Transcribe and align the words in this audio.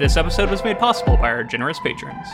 This 0.00 0.16
episode 0.16 0.48
was 0.48 0.64
made 0.64 0.78
possible 0.78 1.18
by 1.18 1.28
our 1.28 1.44
generous 1.44 1.78
patrons. 1.78 2.26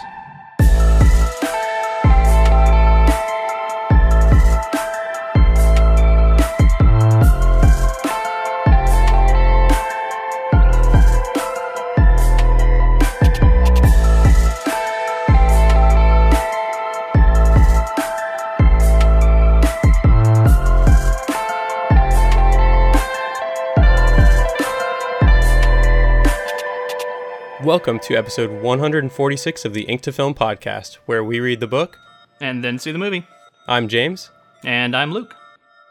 Welcome 27.87 28.03
to 28.09 28.17
episode 28.17 28.51
146 28.51 29.65
of 29.65 29.73
the 29.73 29.83
Ink 29.83 30.01
to 30.01 30.11
Film 30.11 30.35
podcast, 30.35 30.97
where 31.07 31.23
we 31.23 31.39
read 31.39 31.61
the 31.61 31.69
book. 31.69 31.97
And 32.41 32.65
then 32.65 32.81
see 32.81 32.91
the 32.91 32.99
movie. 32.99 33.25
I'm 33.69 33.87
James. 33.87 34.31
And 34.65 34.97
I'm 34.97 35.13
Luke. 35.13 35.37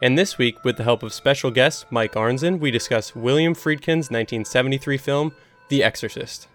And 0.02 0.18
this 0.18 0.38
week, 0.38 0.62
with 0.66 0.76
the 0.76 0.84
help 0.84 1.04
of 1.04 1.14
special 1.14 1.52
guest 1.52 1.86
Mike 1.90 2.12
Arnzen, 2.16 2.60
we 2.60 2.70
discuss 2.70 3.16
William 3.16 3.56
Friedkin's 3.56 4.12
1973 4.12 4.98
film, 4.98 5.32
The 5.70 5.86
Exorcist. 5.86 6.50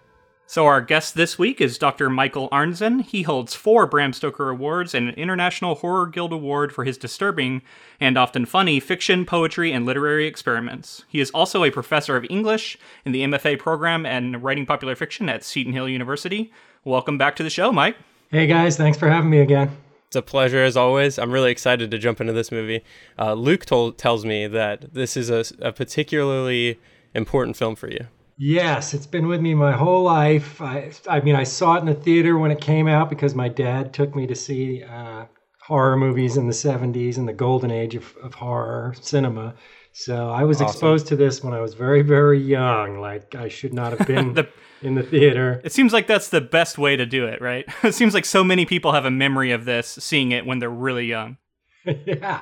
So, 0.51 0.67
our 0.67 0.81
guest 0.81 1.15
this 1.15 1.39
week 1.39 1.61
is 1.61 1.79
Dr. 1.79 2.11
Michael 2.11 2.49
Arnzen. 2.49 3.05
He 3.05 3.23
holds 3.23 3.55
four 3.55 3.87
Bram 3.87 4.13
Stoker 4.13 4.51
Awards 4.51 4.97
and 4.97 5.09
an 5.09 5.15
International 5.15 5.77
Horror 5.77 6.09
Guild 6.09 6.33
Award 6.33 6.73
for 6.73 6.83
his 6.83 6.99
disturbing 6.99 7.63
and 8.01 8.19
often 8.19 8.47
funny 8.47 8.81
fiction, 8.81 9.25
poetry, 9.25 9.71
and 9.71 9.87
literary 9.87 10.27
experiments. 10.27 11.05
He 11.07 11.21
is 11.21 11.31
also 11.31 11.63
a 11.63 11.71
professor 11.71 12.17
of 12.17 12.27
English 12.29 12.77
in 13.05 13.13
the 13.13 13.23
MFA 13.23 13.61
program 13.61 14.05
and 14.05 14.43
writing 14.43 14.67
popular 14.67 14.97
fiction 14.97 15.29
at 15.29 15.45
Seton 15.45 15.73
Hill 15.73 15.89
University. 15.89 16.53
Welcome 16.83 17.17
back 17.17 17.37
to 17.37 17.45
the 17.45 17.49
show, 17.49 17.71
Mike. 17.71 17.95
Hey 18.33 18.49
guys, 18.49 18.77
thanks 18.77 18.99
for 18.99 19.09
having 19.09 19.31
me 19.31 19.39
again. 19.39 19.71
It's 20.09 20.17
a 20.17 20.21
pleasure 20.21 20.65
as 20.65 20.77
always. 20.77 21.17
I'm 21.17 21.31
really 21.31 21.53
excited 21.53 21.93
to 21.93 21.99
jump 21.99 22.21
into 22.21 22.33
this 22.33 22.51
movie. 22.51 22.83
Uh, 23.17 23.35
Luke 23.35 23.67
told, 23.67 23.99
tells 23.99 24.25
me 24.25 24.49
that 24.49 24.95
this 24.95 25.17
is 25.17 25.31
a, 25.31 25.45
a 25.65 25.71
particularly 25.71 26.81
important 27.15 27.57
film 27.57 27.77
for 27.77 27.89
you. 27.89 28.09
Yes, 28.43 28.95
it's 28.95 29.07
been 29.07 29.29
with 29.29 29.43
me 29.43 29.53
my 29.53 29.73
whole 29.73 30.03
life. 30.03 30.63
I, 30.63 30.91
I 31.07 31.21
mean, 31.21 31.37
I 31.37 31.45
saw 31.45 31.75
it 31.75 31.81
in 31.81 31.85
the 31.85 31.93
theater 31.93 32.39
when 32.39 32.51
it 32.51 32.59
came 32.59 32.89
out 32.89 33.11
because 33.11 33.35
my 33.35 33.49
dad 33.49 33.93
took 33.93 34.17
me 34.17 34.27
to 34.27 34.35
see 34.35 34.83
uh, 34.83 35.27
horror 35.61 35.99
movies 35.99 36.39
in 36.39 36.47
the 36.47 36.55
70s 36.55 37.19
and 37.19 37.29
the 37.29 37.35
golden 37.35 37.71
age 37.71 37.95
of, 37.95 38.17
of 38.23 38.33
horror 38.33 38.95
cinema. 38.99 39.57
So 39.93 40.31
I 40.31 40.45
was 40.45 40.63
awesome. 40.63 40.73
exposed 40.73 41.07
to 41.09 41.17
this 41.17 41.45
when 41.45 41.53
I 41.53 41.61
was 41.61 41.75
very, 41.75 42.01
very 42.01 42.41
young. 42.41 42.99
Like 42.99 43.35
I 43.35 43.49
should 43.49 43.75
not 43.75 43.93
have 43.93 44.07
been 44.07 44.33
the, 44.33 44.49
in 44.81 44.95
the 44.95 45.03
theater. 45.03 45.61
It 45.63 45.73
seems 45.73 45.93
like 45.93 46.07
that's 46.07 46.31
the 46.31 46.41
best 46.41 46.79
way 46.79 46.97
to 46.97 47.05
do 47.05 47.27
it, 47.27 47.43
right? 47.43 47.67
it 47.83 47.95
seems 47.95 48.15
like 48.15 48.25
so 48.25 48.43
many 48.43 48.65
people 48.65 48.93
have 48.93 49.05
a 49.05 49.11
memory 49.11 49.53
of 49.53 49.67
this, 49.67 49.87
seeing 49.87 50.33
it 50.33 50.47
when 50.47 50.61
they're 50.61 50.71
really 50.71 51.05
young. 51.05 51.37
yeah. 51.85 52.41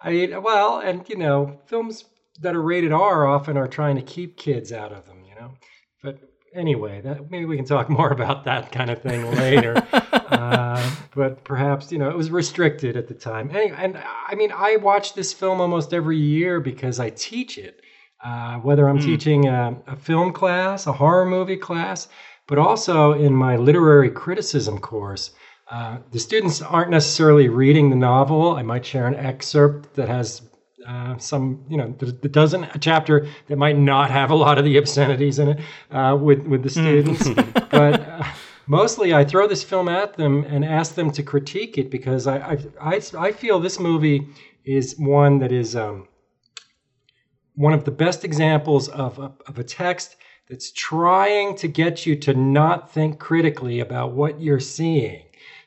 I 0.00 0.12
mean, 0.12 0.42
well, 0.44 0.78
and 0.78 1.08
you 1.08 1.16
know, 1.16 1.60
films 1.66 2.04
that 2.40 2.54
are 2.54 2.62
rated 2.62 2.92
R 2.92 3.26
often 3.26 3.56
are 3.56 3.66
trying 3.66 3.96
to 3.96 4.02
keep 4.02 4.36
kids 4.36 4.72
out 4.72 4.92
of. 4.92 5.09
But 6.02 6.18
anyway, 6.54 7.00
that 7.02 7.30
maybe 7.30 7.44
we 7.44 7.56
can 7.56 7.64
talk 7.64 7.88
more 7.98 8.10
about 8.10 8.44
that 8.44 8.72
kind 8.72 8.90
of 8.90 9.02
thing 9.02 9.30
later. 9.36 9.86
uh, 9.92 10.90
but 11.14 11.44
perhaps 11.44 11.90
you 11.92 11.98
know 11.98 12.10
it 12.10 12.16
was 12.16 12.30
restricted 12.30 12.96
at 12.96 13.08
the 13.08 13.14
time. 13.14 13.50
Anyway, 13.50 13.76
and 13.78 13.98
I 14.28 14.34
mean, 14.34 14.52
I 14.54 14.76
watch 14.76 15.14
this 15.14 15.32
film 15.32 15.60
almost 15.60 15.92
every 15.92 16.18
year 16.18 16.60
because 16.60 17.00
I 17.00 17.10
teach 17.10 17.58
it. 17.58 17.80
Uh, 18.22 18.56
whether 18.56 18.86
I'm 18.86 18.98
mm. 18.98 19.04
teaching 19.04 19.48
a, 19.48 19.74
a, 19.86 19.96
film 19.96 20.34
class, 20.34 20.86
a 20.86 20.92
horror 20.92 21.24
movie 21.24 21.56
class, 21.56 22.06
but 22.46 22.58
also 22.58 23.12
in 23.12 23.34
my 23.34 23.56
literary 23.56 24.10
criticism 24.10 24.78
course. 24.78 25.30
Uh, 25.70 25.98
the 26.10 26.18
students 26.18 26.60
aren't 26.60 26.90
necessarily 26.90 27.48
reading 27.48 27.88
the 27.88 27.96
novel. 27.96 28.56
I 28.56 28.62
might 28.62 28.84
share 28.84 29.06
an 29.06 29.14
excerpt 29.14 29.94
that 29.94 30.08
has 30.08 30.42
uh, 30.86 31.18
some, 31.18 31.64
you 31.68 31.76
know, 31.76 31.94
the, 31.98 32.06
the 32.06 32.28
dozen 32.28 32.64
a 32.64 32.78
chapter 32.78 33.26
that 33.48 33.56
might 33.56 33.76
not 33.78 34.10
have 34.10 34.30
a 34.30 34.34
lot 34.34 34.58
of 34.58 34.64
the 34.64 34.76
obscenities 34.76 35.38
in 35.38 35.48
it 35.48 35.60
uh, 35.90 36.16
with 36.20 36.40
with 36.46 36.62
the 36.62 36.70
hmm. 36.70 37.04
students, 37.04 37.28
but. 37.70 38.00
Uh, 38.00 38.24
mostly, 38.66 39.12
I 39.12 39.24
throw 39.24 39.48
this 39.48 39.64
film 39.64 39.88
at 39.88 40.14
them 40.14 40.44
and 40.44 40.64
ask 40.64 40.94
them 40.94 41.10
to 41.12 41.22
critique 41.22 41.76
it 41.76 41.90
because 41.90 42.26
I 42.26 42.38
I, 42.38 42.58
I, 42.80 43.00
I 43.18 43.32
feel 43.32 43.58
this 43.58 43.80
movie 43.80 44.28
is 44.64 44.94
one 44.98 45.38
that 45.40 45.50
is 45.50 45.74
um, 45.74 46.06
one 47.54 47.72
of 47.72 47.84
the 47.84 47.90
best 47.90 48.24
examples 48.24 48.88
of 48.88 49.18
a, 49.18 49.32
of 49.46 49.58
a 49.58 49.64
text 49.64 50.16
that's 50.48 50.72
trying 50.72 51.56
to 51.56 51.68
get 51.68 52.06
you 52.06 52.16
to 52.16 52.34
not 52.34 52.92
think 52.92 53.18
critically 53.18 53.80
about 53.80 54.12
what 54.12 54.40
you're 54.40 54.60
seeing 54.60 55.22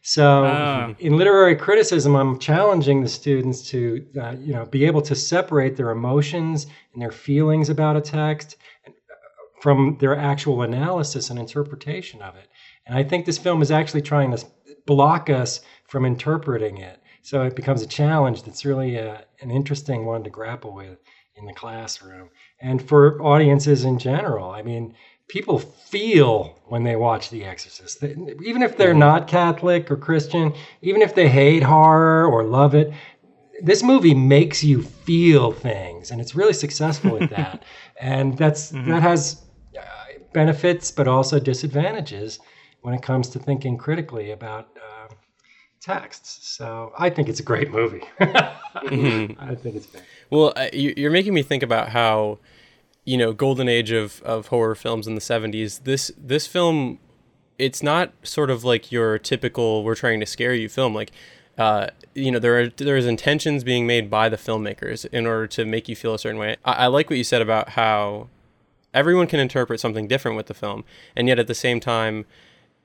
so 0.05 0.43
uh. 0.43 0.93
in 0.99 1.15
literary 1.15 1.55
criticism, 1.55 2.15
I'm 2.15 2.37
challenging 2.37 3.01
the 3.01 3.07
students 3.07 3.69
to, 3.69 4.05
uh, 4.21 4.31
you 4.31 4.53
know, 4.53 4.65
be 4.65 4.85
able 4.85 5.01
to 5.03 5.15
separate 5.15 5.77
their 5.77 5.91
emotions 5.91 6.67
and 6.91 7.01
their 7.01 7.11
feelings 7.11 7.69
about 7.69 7.95
a 7.95 8.01
text 8.01 8.57
uh, 8.85 8.91
from 9.61 9.97
their 10.01 10.17
actual 10.17 10.63
analysis 10.63 11.29
and 11.29 11.39
interpretation 11.39 12.21
of 12.21 12.35
it. 12.35 12.49
And 12.85 12.97
I 12.97 13.03
think 13.03 13.25
this 13.25 13.37
film 13.37 13.61
is 13.61 13.71
actually 13.71 14.01
trying 14.01 14.35
to 14.35 14.45
block 14.85 15.29
us 15.29 15.61
from 15.87 16.03
interpreting 16.05 16.79
it. 16.79 16.99
So 17.21 17.43
it 17.43 17.55
becomes 17.55 17.81
a 17.81 17.87
challenge 17.87 18.43
that's 18.43 18.65
really 18.65 18.97
a, 18.97 19.13
uh, 19.13 19.21
an 19.39 19.51
interesting 19.51 20.05
one 20.05 20.25
to 20.25 20.29
grapple 20.29 20.73
with 20.73 20.99
in 21.35 21.45
the 21.45 21.53
classroom 21.53 22.29
and 22.59 22.85
for 22.85 23.21
audiences 23.21 23.85
in 23.85 23.97
general. 23.97 24.51
I 24.51 24.63
mean, 24.63 24.95
people 25.27 25.59
feel 25.59 26.59
when 26.65 26.83
they 26.83 26.95
watch 26.95 27.29
The 27.29 27.43
Exorcist. 27.43 28.01
They, 28.01 28.15
even 28.45 28.61
if 28.61 28.77
they're 28.77 28.93
not 28.93 29.27
Catholic 29.27 29.89
or 29.89 29.95
Christian, 29.95 30.53
even 30.81 31.01
if 31.01 31.15
they 31.15 31.27
hate 31.27 31.63
horror 31.63 32.27
or 32.27 32.43
love 32.43 32.75
it, 32.75 32.93
this 33.61 33.83
movie 33.83 34.13
makes 34.13 34.63
you 34.63 34.81
feel 34.81 35.51
things, 35.51 36.11
and 36.11 36.19
it's 36.19 36.35
really 36.35 36.53
successful 36.53 37.21
at 37.21 37.29
that. 37.29 37.63
and 38.01 38.37
that's 38.37 38.71
mm-hmm. 38.71 38.89
that 38.89 39.01
has 39.01 39.43
uh, 39.77 39.83
benefits, 40.33 40.91
but 40.91 41.07
also 41.07 41.39
disadvantages 41.39 42.39
when 42.81 42.93
it 42.93 43.01
comes 43.01 43.29
to 43.29 43.39
thinking 43.39 43.77
critically 43.77 44.31
about 44.31 44.77
uh, 44.77 45.13
texts. 45.79 46.49
So 46.49 46.91
I 46.97 47.09
think 47.09 47.29
it's 47.29 47.39
a 47.39 47.43
great 47.43 47.71
movie. 47.71 48.03
mm-hmm. 48.19 49.39
I 49.39 49.55
think 49.55 49.75
it's. 49.75 49.85
Great. 49.85 50.03
Well, 50.29 50.53
uh, 50.55 50.67
you're 50.73 51.11
making 51.11 51.33
me 51.33 51.43
think 51.43 51.63
about 51.63 51.89
how 51.89 52.39
you 53.05 53.17
know 53.17 53.33
golden 53.33 53.67
age 53.67 53.91
of, 53.91 54.21
of 54.23 54.47
horror 54.47 54.75
films 54.75 55.07
in 55.07 55.15
the 55.15 55.21
70s 55.21 55.83
this 55.83 56.11
this 56.17 56.47
film 56.47 56.99
it's 57.57 57.83
not 57.83 58.11
sort 58.23 58.49
of 58.49 58.63
like 58.63 58.91
your 58.91 59.17
typical 59.17 59.83
we're 59.83 59.95
trying 59.95 60.19
to 60.19 60.25
scare 60.25 60.53
you 60.53 60.69
film. 60.69 60.93
Like 60.93 61.11
uh, 61.57 61.87
you 62.13 62.31
know 62.31 62.39
there 62.39 62.59
are 62.59 62.67
there's 62.69 63.05
intentions 63.05 63.63
being 63.63 63.85
made 63.85 64.09
by 64.09 64.29
the 64.29 64.37
filmmakers 64.37 65.05
in 65.11 65.25
order 65.25 65.47
to 65.47 65.65
make 65.65 65.87
you 65.87 65.95
feel 65.95 66.13
a 66.13 66.19
certain 66.19 66.39
way. 66.39 66.57
I, 66.65 66.73
I 66.73 66.87
like 66.87 67.09
what 67.09 67.17
you 67.17 67.23
said 67.23 67.41
about 67.41 67.69
how 67.69 68.29
everyone 68.93 69.27
can 69.27 69.39
interpret 69.39 69.79
something 69.79 70.07
different 70.07 70.37
with 70.37 70.47
the 70.47 70.53
film. 70.53 70.83
And 71.15 71.27
yet 71.27 71.39
at 71.39 71.47
the 71.47 71.55
same 71.55 71.79
time 71.79 72.25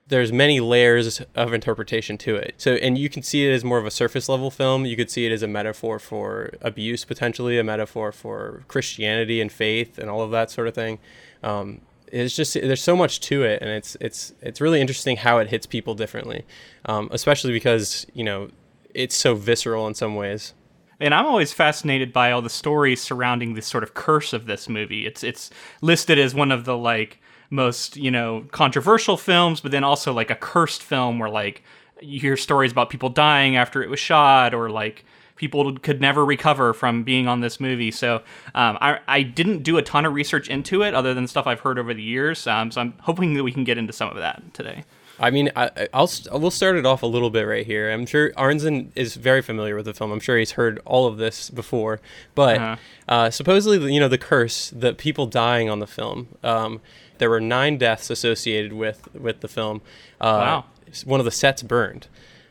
there's 0.09 0.33
many 0.33 0.59
layers 0.59 1.21
of 1.35 1.53
interpretation 1.53 2.17
to 2.19 2.35
it. 2.37 2.55
So, 2.57 2.75
and 2.75 2.97
you 2.97 3.09
can 3.09 3.23
see 3.23 3.47
it 3.47 3.53
as 3.53 3.63
more 3.65 3.79
of 3.79 3.87
a 3.87 3.91
surface 3.91 4.29
level 4.29 4.51
film. 4.51 4.87
You 4.87 4.97
could 4.97 5.11
see 5.11 5.27
it 5.27 5.33
as 5.33 5.43
a 5.43 5.49
metaphor 5.49 5.99
for 5.99 6.55
abuse, 6.61 7.05
potentially 7.05 7.59
a 7.59 7.65
metaphor 7.65 8.11
for 8.11 8.63
Christianity 8.69 9.41
and 9.41 9.53
faith 9.53 9.99
and 9.99 10.09
all 10.09 10.23
of 10.23 10.31
that 10.31 10.51
sort 10.51 10.67
of 10.67 10.75
thing. 10.75 10.99
Um, 11.43 11.83
it's 12.11 12.35
just 12.35 12.55
there's 12.55 12.83
so 12.83 12.97
much 12.97 13.21
to 13.21 13.43
it, 13.43 13.61
and 13.61 13.71
it's 13.71 13.97
it's 14.01 14.33
it's 14.41 14.61
really 14.61 14.81
interesting 14.81 15.19
how 15.19 15.39
it 15.39 15.49
hits 15.49 15.67
people 15.67 15.95
differently, 15.95 16.47
um, 16.87 17.09
especially 17.13 17.53
because 17.53 18.07
you 18.15 18.25
know 18.25 18.51
it's 18.95 19.17
so 19.17 19.35
visceral 19.35 19.87
in 19.87 19.95
some 19.95 20.15
ways. 20.15 20.55
And 21.01 21.15
I'm 21.15 21.27
always 21.27 21.53
fascinated 21.53 22.13
by 22.13 22.33
all 22.33 22.43
the 22.43 22.51
stories 22.51 23.01
surrounding 23.01 23.55
this 23.55 23.67
sort 23.67 23.85
of 23.85 23.95
curse 23.95 24.33
of 24.33 24.47
this 24.47 24.69
movie. 24.69 25.07
It's 25.07 25.23
it's 25.23 25.51
listed 25.83 26.19
as 26.19 26.35
one 26.35 26.51
of 26.51 26.65
the 26.65 26.77
like 26.77 27.21
most 27.51 27.97
you 27.97 28.11
know 28.11 28.45
controversial 28.51 29.17
films, 29.17 29.61
but 29.61 29.73
then 29.73 29.85
also 29.85 30.13
like 30.13 30.31
a 30.31 30.35
cursed 30.35 30.83
film 30.83 31.19
where 31.19 31.31
like 31.31 31.63
you 32.01 32.21
hear 32.21 32.37
stories 32.37 32.73
about 32.73 32.91
people 32.91 33.09
dying 33.09 33.57
after 33.57 33.83
it 33.83 33.91
was 33.91 34.01
shot 34.01 34.55
or 34.55 34.71
like 34.71 35.05
people 35.39 35.77
could 35.79 36.01
never 36.01 36.25
recover 36.25 36.75
from 36.75 37.05
being 37.05 37.27
on 37.27 37.41
this 37.41 37.61
movie. 37.61 37.91
So 37.91 38.17
um, 38.55 38.77
I, 38.81 38.99
I 39.09 39.23
didn't 39.23 39.63
do 39.63 39.79
a 39.79 39.83
ton 39.83 40.05
of 40.05 40.13
research 40.13 40.49
into 40.49 40.83
it 40.83 40.95
other 40.95 41.15
than 41.15 41.27
stuff 41.27 41.47
I've 41.47 41.61
heard 41.61 41.79
over 41.79 41.95
the 41.95 42.03
years. 42.03 42.47
Um, 42.47 42.71
so 42.71 42.81
I'm 42.81 42.95
hoping 43.01 43.35
that 43.35 43.45
we 43.45 43.53
can 43.53 43.65
get 43.65 43.79
into 43.79 43.93
some 43.93 44.11
of 44.11 44.17
that 44.17 44.43
today. 44.53 44.85
I 45.21 45.31
mean, 45.31 45.51
I, 45.57 45.89
will 45.93 46.09
we'll 46.33 46.51
start 46.51 46.77
it 46.77 46.87
off 46.87 47.03
a 47.03 47.07
little 47.07 47.31
bit 47.31 47.43
right 47.43 47.67
here. 47.67 47.91
I'm 47.91 48.07
sure 48.07 48.31
Arnzen 48.33 48.91
is 48.95 49.17
very 49.17 49.43
familiar 49.43 49.75
with 49.75 49.87
the 49.87 49.95
film. 49.95 50.13
I'm 50.13 50.21
sure 50.21 50.39
he's 50.39 50.53
heard 50.53 50.81
all 50.85 51.07
of 51.07 51.17
this 51.17 51.51
before. 51.51 52.01
But 52.37 52.59
uh-huh. 52.59 52.77
uh, 53.09 53.31
supposedly, 53.31 53.93
you 53.93 53.99
know, 53.99 54.09
the 54.09 54.19
curse, 54.19 54.71
the 54.71 54.95
people 54.95 55.27
dying 55.27 55.69
on 55.69 55.81
the 55.81 55.89
film. 55.89 56.29
Um, 56.45 56.81
there 57.19 57.31
were 57.31 57.41
nine 57.41 57.79
deaths 57.79 58.11
associated 58.11 58.73
with 58.73 59.09
with 59.15 59.41
the 59.41 59.49
film. 59.49 59.81
Uh, 60.21 60.25
wow. 60.25 60.65
One 61.05 61.21
of 61.21 61.25
the 61.25 61.31
sets 61.31 61.63
burned, 61.63 62.07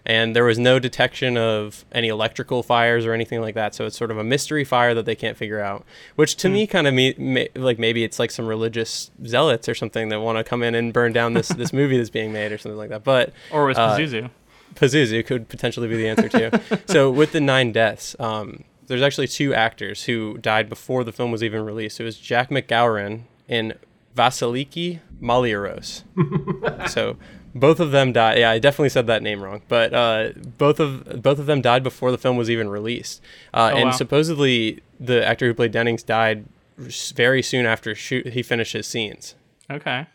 and 0.05 0.35
there 0.35 0.43
was 0.43 0.59
no 0.59 0.79
detection 0.79 1.37
of 1.37 1.85
any 1.91 2.07
electrical 2.07 2.63
fires 2.63 3.05
or 3.05 3.13
anything 3.13 3.41
like 3.41 3.55
that. 3.55 3.73
So 3.73 3.85
it's 3.85 3.97
sort 3.97 4.11
of 4.11 4.17
a 4.17 4.23
mystery 4.23 4.63
fire 4.63 4.93
that 4.93 5.05
they 5.05 5.15
can't 5.15 5.35
figure 5.35 5.59
out. 5.59 5.85
Which 6.15 6.35
to 6.37 6.49
me 6.49 6.67
kind 6.67 6.87
of 6.87 6.93
me, 6.93 7.15
ma- 7.17 7.61
like 7.61 7.79
maybe 7.79 8.03
it's 8.03 8.19
like 8.19 8.31
some 8.31 8.45
religious 8.45 9.11
zealots 9.25 9.67
or 9.67 9.75
something 9.75 10.09
that 10.09 10.21
want 10.21 10.37
to 10.37 10.43
come 10.43 10.63
in 10.63 10.75
and 10.75 10.93
burn 10.93 11.13
down 11.13 11.33
this 11.33 11.49
this 11.49 11.73
movie 11.79 11.97
that's 11.97 12.09
being 12.09 12.31
made 12.31 12.51
or 12.51 12.57
something 12.57 12.77
like 12.77 12.89
that. 12.89 13.03
But 13.03 13.33
Or 13.51 13.65
was 13.65 13.77
uh, 13.77 13.97
Pazuzu? 13.97 14.29
Pazuzu 14.75 15.25
could 15.25 15.49
potentially 15.49 15.87
be 15.87 15.97
the 15.97 16.07
answer 16.07 16.29
too. 16.29 16.77
so 16.93 17.09
with 17.09 17.31
the 17.31 17.41
nine 17.41 17.71
deaths, 17.71 18.15
um, 18.19 18.63
there's 18.87 19.01
actually 19.01 19.27
two 19.27 19.53
actors 19.53 20.05
who 20.05 20.37
died 20.37 20.69
before 20.69 21.03
the 21.03 21.11
film 21.11 21.31
was 21.31 21.43
even 21.43 21.65
released. 21.65 21.99
It 21.99 22.03
was 22.03 22.17
Jack 22.17 22.49
McGowran 22.49 23.23
and 23.49 23.75
Vasiliki 24.17 24.99
Maliaros. 25.21 26.03
so 26.89 27.15
both 27.55 27.79
of 27.79 27.91
them 27.91 28.11
died. 28.11 28.39
Yeah, 28.39 28.51
I 28.51 28.59
definitely 28.59 28.89
said 28.89 29.07
that 29.07 29.21
name 29.23 29.41
wrong, 29.41 29.61
but 29.67 29.93
uh, 29.93 30.29
both 30.57 30.79
of 30.79 31.21
both 31.21 31.39
of 31.39 31.45
them 31.45 31.61
died 31.61 31.83
before 31.83 32.11
the 32.11 32.17
film 32.17 32.35
was 32.37 32.49
even 32.49 32.69
released. 32.69 33.21
Uh, 33.53 33.71
Oh, 33.73 33.77
and 33.77 33.85
wow. 33.89 33.91
supposedly 33.91 34.81
the 34.99 35.25
actor 35.25 35.45
who 35.47 35.53
played 35.53 35.71
Dennings 35.71 36.03
died 36.03 36.45
very 36.77 37.41
soon 37.41 37.65
after 37.65 37.95
shoot 37.95 38.27
he 38.27 38.43
finished 38.43 38.73
his 38.73 38.85
scenes. 38.87 39.35
Okay. 39.69 40.05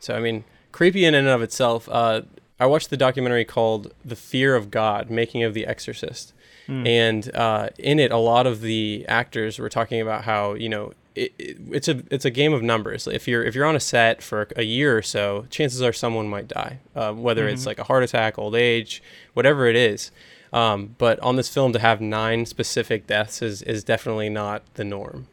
So 0.00 0.14
I 0.16 0.20
mean, 0.20 0.44
creepy 0.72 1.04
in 1.04 1.14
and 1.14 1.28
of 1.28 1.42
itself. 1.42 1.88
Uh, 1.90 2.22
I 2.60 2.66
watched 2.66 2.90
the 2.90 2.96
documentary 2.96 3.44
called 3.44 3.92
"The 4.04 4.16
Fear 4.16 4.56
of 4.56 4.70
God: 4.70 5.10
Making 5.10 5.44
of 5.44 5.54
the 5.54 5.64
Exorcist," 5.66 6.32
and 6.68 7.34
uh, 7.34 7.68
in 7.78 7.98
it, 8.00 8.10
a 8.10 8.16
lot 8.18 8.46
of 8.46 8.60
the 8.60 9.06
actors 9.08 9.58
were 9.60 9.68
talking 9.68 10.00
about 10.00 10.24
how 10.24 10.54
you 10.54 10.68
know 10.68 10.92
it, 11.18 11.34
it, 11.38 11.56
it's 11.70 11.88
a 11.88 12.02
it's 12.10 12.24
a 12.24 12.30
game 12.30 12.52
of 12.52 12.62
numbers. 12.62 13.06
If 13.06 13.26
you're 13.26 13.42
if 13.42 13.54
you're 13.54 13.66
on 13.66 13.76
a 13.76 13.80
set 13.80 14.22
for 14.22 14.48
a 14.56 14.62
year 14.62 14.96
or 14.96 15.02
so, 15.02 15.46
chances 15.50 15.82
are 15.82 15.92
someone 15.92 16.28
might 16.28 16.48
die, 16.48 16.78
uh, 16.94 17.12
whether 17.12 17.48
it's 17.48 17.66
like 17.66 17.78
a 17.78 17.84
heart 17.84 18.02
attack, 18.04 18.38
old 18.38 18.54
age, 18.54 19.02
whatever 19.34 19.66
it 19.66 19.76
is. 19.76 20.10
Um, 20.52 20.94
but 20.98 21.18
on 21.20 21.36
this 21.36 21.48
film, 21.48 21.72
to 21.72 21.78
have 21.78 22.00
nine 22.00 22.46
specific 22.46 23.06
deaths 23.06 23.42
is 23.42 23.62
is 23.62 23.84
definitely 23.84 24.28
not 24.30 24.62
the 24.74 24.84
norm. 24.84 25.26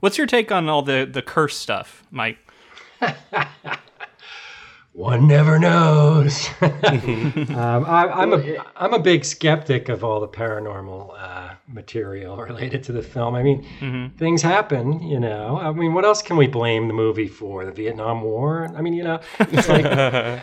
What's 0.00 0.18
your 0.18 0.26
take 0.26 0.50
on 0.50 0.68
all 0.68 0.82
the 0.82 1.08
the 1.10 1.22
curse 1.22 1.56
stuff, 1.56 2.04
Mike? 2.10 2.38
One 4.94 5.26
never 5.26 5.58
knows. 5.58 6.48
um, 6.62 7.84
I, 7.84 8.08
I'm 8.14 8.32
a 8.32 8.64
I'm 8.76 8.94
a 8.94 9.00
big 9.00 9.24
skeptic 9.24 9.88
of 9.88 10.04
all 10.04 10.20
the 10.20 10.28
paranormal 10.28 11.12
uh, 11.18 11.54
material 11.66 12.36
related 12.50 12.84
to 12.84 12.92
the 12.92 13.02
film. 13.02 13.34
I 13.34 13.42
mean, 13.42 14.12
things 14.16 14.40
happen, 14.40 15.02
you 15.02 15.18
know. 15.18 15.58
I 15.58 15.72
mean, 15.72 15.94
what 15.94 16.04
else 16.04 16.22
can 16.22 16.36
we 16.36 16.46
blame 16.46 16.86
the 16.86 16.94
movie 16.94 17.26
for? 17.26 17.64
The 17.64 17.72
Vietnam 17.72 18.22
War? 18.22 18.70
I 18.76 18.82
mean, 18.82 18.94
you 18.94 19.02
know, 19.02 19.18
it's 19.40 19.68
like 19.68 19.84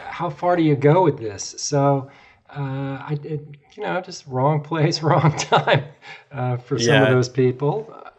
how 0.01 0.30
far 0.30 0.57
do 0.57 0.63
you 0.63 0.75
go 0.75 1.01
with 1.01 1.18
this? 1.18 1.56
So, 1.57 2.12
uh, 2.53 2.59
I 2.59 3.18
it, 3.24 3.48
you 3.77 3.83
know, 3.83 4.01
just 4.01 4.27
wrong 4.27 4.59
place, 4.59 5.01
wrong 5.01 5.33
time 5.38 5.86
uh, 6.30 6.57
for 6.57 6.77
some 6.77 7.03
of 7.03 7.07
those 7.07 7.30
people. 7.30 8.11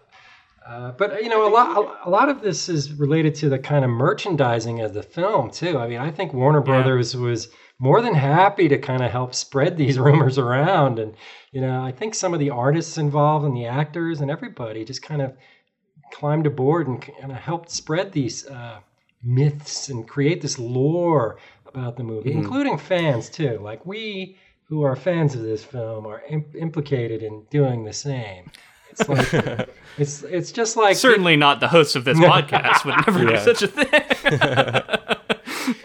Uh, 0.67 0.93
but 0.93 1.23
you 1.23 1.29
know, 1.29 1.47
a 1.47 1.50
lot 1.50 2.00
a 2.05 2.11
lot 2.11 2.29
of 2.29 2.41
this 2.41 2.69
is 2.69 2.93
related 2.93 3.35
to 3.35 3.49
the 3.49 3.59
kind 3.59 3.85
of 3.85 3.91
merchandising 3.91 4.81
of 4.81 4.94
the 4.94 5.03
film 5.03 5.50
too. 5.50 5.79
I 5.79 5.88
mean, 5.88 5.99
I 5.99 6.11
think 6.11 6.32
Warner 6.32 6.61
Brothers 6.61 7.17
was 7.17 7.49
more 7.79 8.00
than 8.00 8.14
happy 8.14 8.69
to 8.69 8.79
kind 8.79 9.03
of 9.03 9.11
help 9.11 9.35
spread 9.35 9.76
these 9.76 9.99
rumors 10.06 10.38
around, 10.38 10.99
and 10.99 11.14
you 11.50 11.61
know, 11.61 11.82
I 11.82 11.91
think 11.91 12.14
some 12.14 12.32
of 12.32 12.41
the 12.41 12.50
artists 12.50 12.97
involved 12.97 13.44
and 13.44 13.56
the 13.56 13.67
actors 13.67 14.20
and 14.20 14.31
everybody 14.31 14.85
just 14.85 15.03
kind 15.03 15.20
of 15.20 15.35
climbed 16.12 16.47
aboard 16.47 16.87
and 16.87 17.03
kind 17.03 17.32
of 17.32 17.38
helped 17.38 17.70
spread 17.70 18.12
these 18.12 18.47
uh, 18.47 18.81
myths 19.23 19.88
and 19.88 20.06
create 20.06 20.41
this 20.43 20.58
lore 20.58 21.38
about 21.67 21.97
the 21.97 22.05
movie, 22.05 22.32
including 22.32 22.79
fans 22.79 23.31
too. 23.31 23.58
Like 23.62 23.85
we, 23.87 24.37
who 24.69 24.82
are 24.82 24.94
fans 24.94 25.35
of 25.35 25.43
this 25.43 25.65
film, 25.65 26.06
are 26.06 26.23
Im- 26.29 26.53
implicated 26.56 27.23
in 27.23 27.47
doing 27.50 27.85
the 27.85 27.93
same. 27.93 28.50
It's 28.93 29.09
like 29.09 29.69
it's 29.99 30.23
it's 30.23 30.53
just 30.53 30.77
like 30.77 30.97
Certainly 30.97 31.37
not 31.37 31.61
the 31.61 31.69
host 31.69 31.97
of 31.97 32.05
this 32.05 32.19
podcast 32.21 32.85
would 32.85 32.94
never 33.06 33.25
do 33.27 33.39
such 33.39 33.62
a 33.62 33.67
thing. 33.69 35.19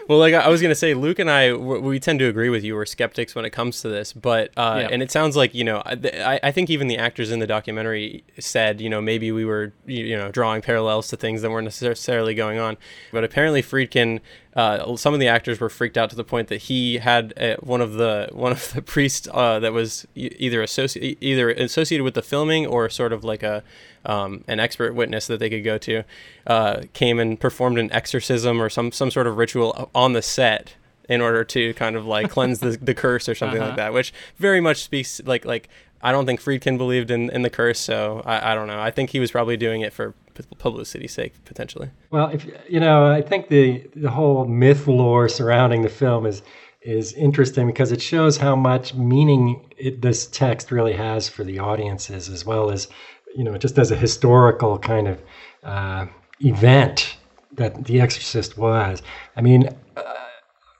Well, 0.08 0.18
like 0.18 0.34
I 0.34 0.48
was 0.48 0.60
gonna 0.62 0.74
say, 0.74 0.94
Luke 0.94 1.18
and 1.18 1.30
I, 1.30 1.52
we 1.52 2.00
tend 2.00 2.18
to 2.20 2.26
agree 2.26 2.48
with 2.48 2.64
you. 2.64 2.74
We're 2.74 2.86
skeptics 2.86 3.34
when 3.34 3.44
it 3.44 3.50
comes 3.50 3.80
to 3.82 3.88
this, 3.88 4.12
but 4.12 4.50
uh, 4.56 4.78
Yeah. 4.80 4.88
and 4.90 5.02
it 5.02 5.10
sounds 5.10 5.36
like 5.36 5.54
you 5.54 5.62
know, 5.64 5.82
I, 5.84 6.40
I 6.42 6.50
think 6.50 6.68
even 6.70 6.88
the 6.88 6.96
actors 6.98 7.30
in 7.30 7.38
the 7.38 7.46
documentary 7.46 8.24
said, 8.40 8.80
you 8.80 8.88
know, 8.88 9.00
maybe 9.00 9.30
we 9.30 9.44
were, 9.44 9.72
you 9.86 10.04
you 10.04 10.16
know, 10.16 10.30
drawing 10.32 10.62
parallels 10.62 11.08
to 11.08 11.16
things 11.16 11.42
that 11.42 11.50
weren't 11.50 11.64
necessarily 11.64 12.34
going 12.34 12.58
on. 12.58 12.76
But 13.12 13.22
apparently, 13.22 13.62
Friedkin, 13.62 14.20
uh, 14.56 14.96
some 14.96 15.14
of 15.14 15.20
the 15.20 15.28
actors 15.28 15.60
were 15.60 15.68
freaked 15.68 15.96
out 15.96 16.10
to 16.10 16.16
the 16.16 16.24
point 16.24 16.48
that 16.48 16.62
he 16.62 16.98
had 16.98 17.32
uh, 17.40 17.56
one 17.60 17.80
of 17.80 17.94
the 17.94 18.28
one 18.32 18.52
of 18.52 18.72
the 18.72 18.82
priests 18.82 19.28
uh, 19.32 19.58
that 19.60 19.72
was 19.72 20.06
either 20.14 20.62
associated 20.62 21.18
either 21.22 21.50
associated 21.50 22.02
with 22.04 22.14
the 22.14 22.22
filming 22.22 22.66
or 22.66 22.88
sort 22.88 23.12
of 23.12 23.22
like 23.24 23.42
a 23.42 23.62
um, 24.04 24.44
an 24.48 24.58
expert 24.60 24.94
witness 24.94 25.26
that 25.26 25.38
they 25.38 25.50
could 25.50 25.64
go 25.64 25.76
to, 25.78 26.02
uh, 26.46 26.82
came 26.94 27.18
and 27.18 27.38
performed 27.38 27.78
an 27.78 27.92
exorcism 27.92 28.60
or 28.62 28.68
some 28.70 28.90
some 28.92 29.10
sort 29.10 29.26
of 29.26 29.36
ritual 29.36 29.90
on 29.94 30.12
the 30.12 30.22
set 30.22 30.74
in 31.08 31.20
order 31.20 31.42
to 31.44 31.72
kind 31.74 31.96
of 31.96 32.06
like 32.06 32.30
cleanse 32.30 32.58
the, 32.60 32.70
the 32.80 32.94
curse 32.94 33.28
or 33.28 33.34
something 33.34 33.58
Uh-huh. 33.60 33.68
like 33.68 33.76
that, 33.76 33.92
which 33.92 34.12
very 34.36 34.60
much 34.60 34.82
speaks 34.82 35.20
like 35.24 35.44
like 35.44 35.68
I 36.00 36.12
don't 36.12 36.26
think 36.26 36.40
Friedkin 36.40 36.78
believed 36.78 37.10
in, 37.10 37.28
in 37.30 37.42
the 37.42 37.50
curse, 37.50 37.80
so 37.80 38.22
I, 38.24 38.52
I 38.52 38.54
don't 38.54 38.68
know. 38.68 38.80
I 38.80 38.92
think 38.92 39.10
he 39.10 39.18
was 39.18 39.32
probably 39.32 39.56
doing 39.56 39.80
it 39.80 39.92
for 39.92 40.14
publicity's 40.58 41.12
sake 41.12 41.32
potentially. 41.44 41.90
Well, 42.10 42.28
if 42.28 42.46
you 42.68 42.80
know, 42.80 43.06
I 43.06 43.22
think 43.22 43.48
the 43.48 43.88
the 43.94 44.10
whole 44.10 44.44
myth 44.44 44.86
lore 44.86 45.28
surrounding 45.28 45.82
the 45.82 45.88
film 45.88 46.26
is 46.26 46.42
is 46.82 47.12
interesting 47.14 47.66
because 47.66 47.92
it 47.92 48.00
shows 48.00 48.36
how 48.36 48.54
much 48.54 48.94
meaning 48.94 49.68
it, 49.76 50.00
this 50.00 50.26
text 50.26 50.70
really 50.70 50.94
has 50.94 51.28
for 51.28 51.44
the 51.44 51.58
audiences, 51.58 52.28
as 52.28 52.44
well 52.44 52.70
as 52.70 52.88
you 53.36 53.44
know, 53.44 53.58
just 53.58 53.78
as 53.78 53.90
a 53.90 53.96
historical 53.96 54.78
kind 54.78 55.08
of 55.08 55.22
uh, 55.62 56.06
event 56.40 57.16
that 57.52 57.84
The 57.84 58.00
Exorcist 58.00 58.56
was. 58.56 59.02
I 59.36 59.40
mean, 59.40 59.68
uh, 59.96 60.02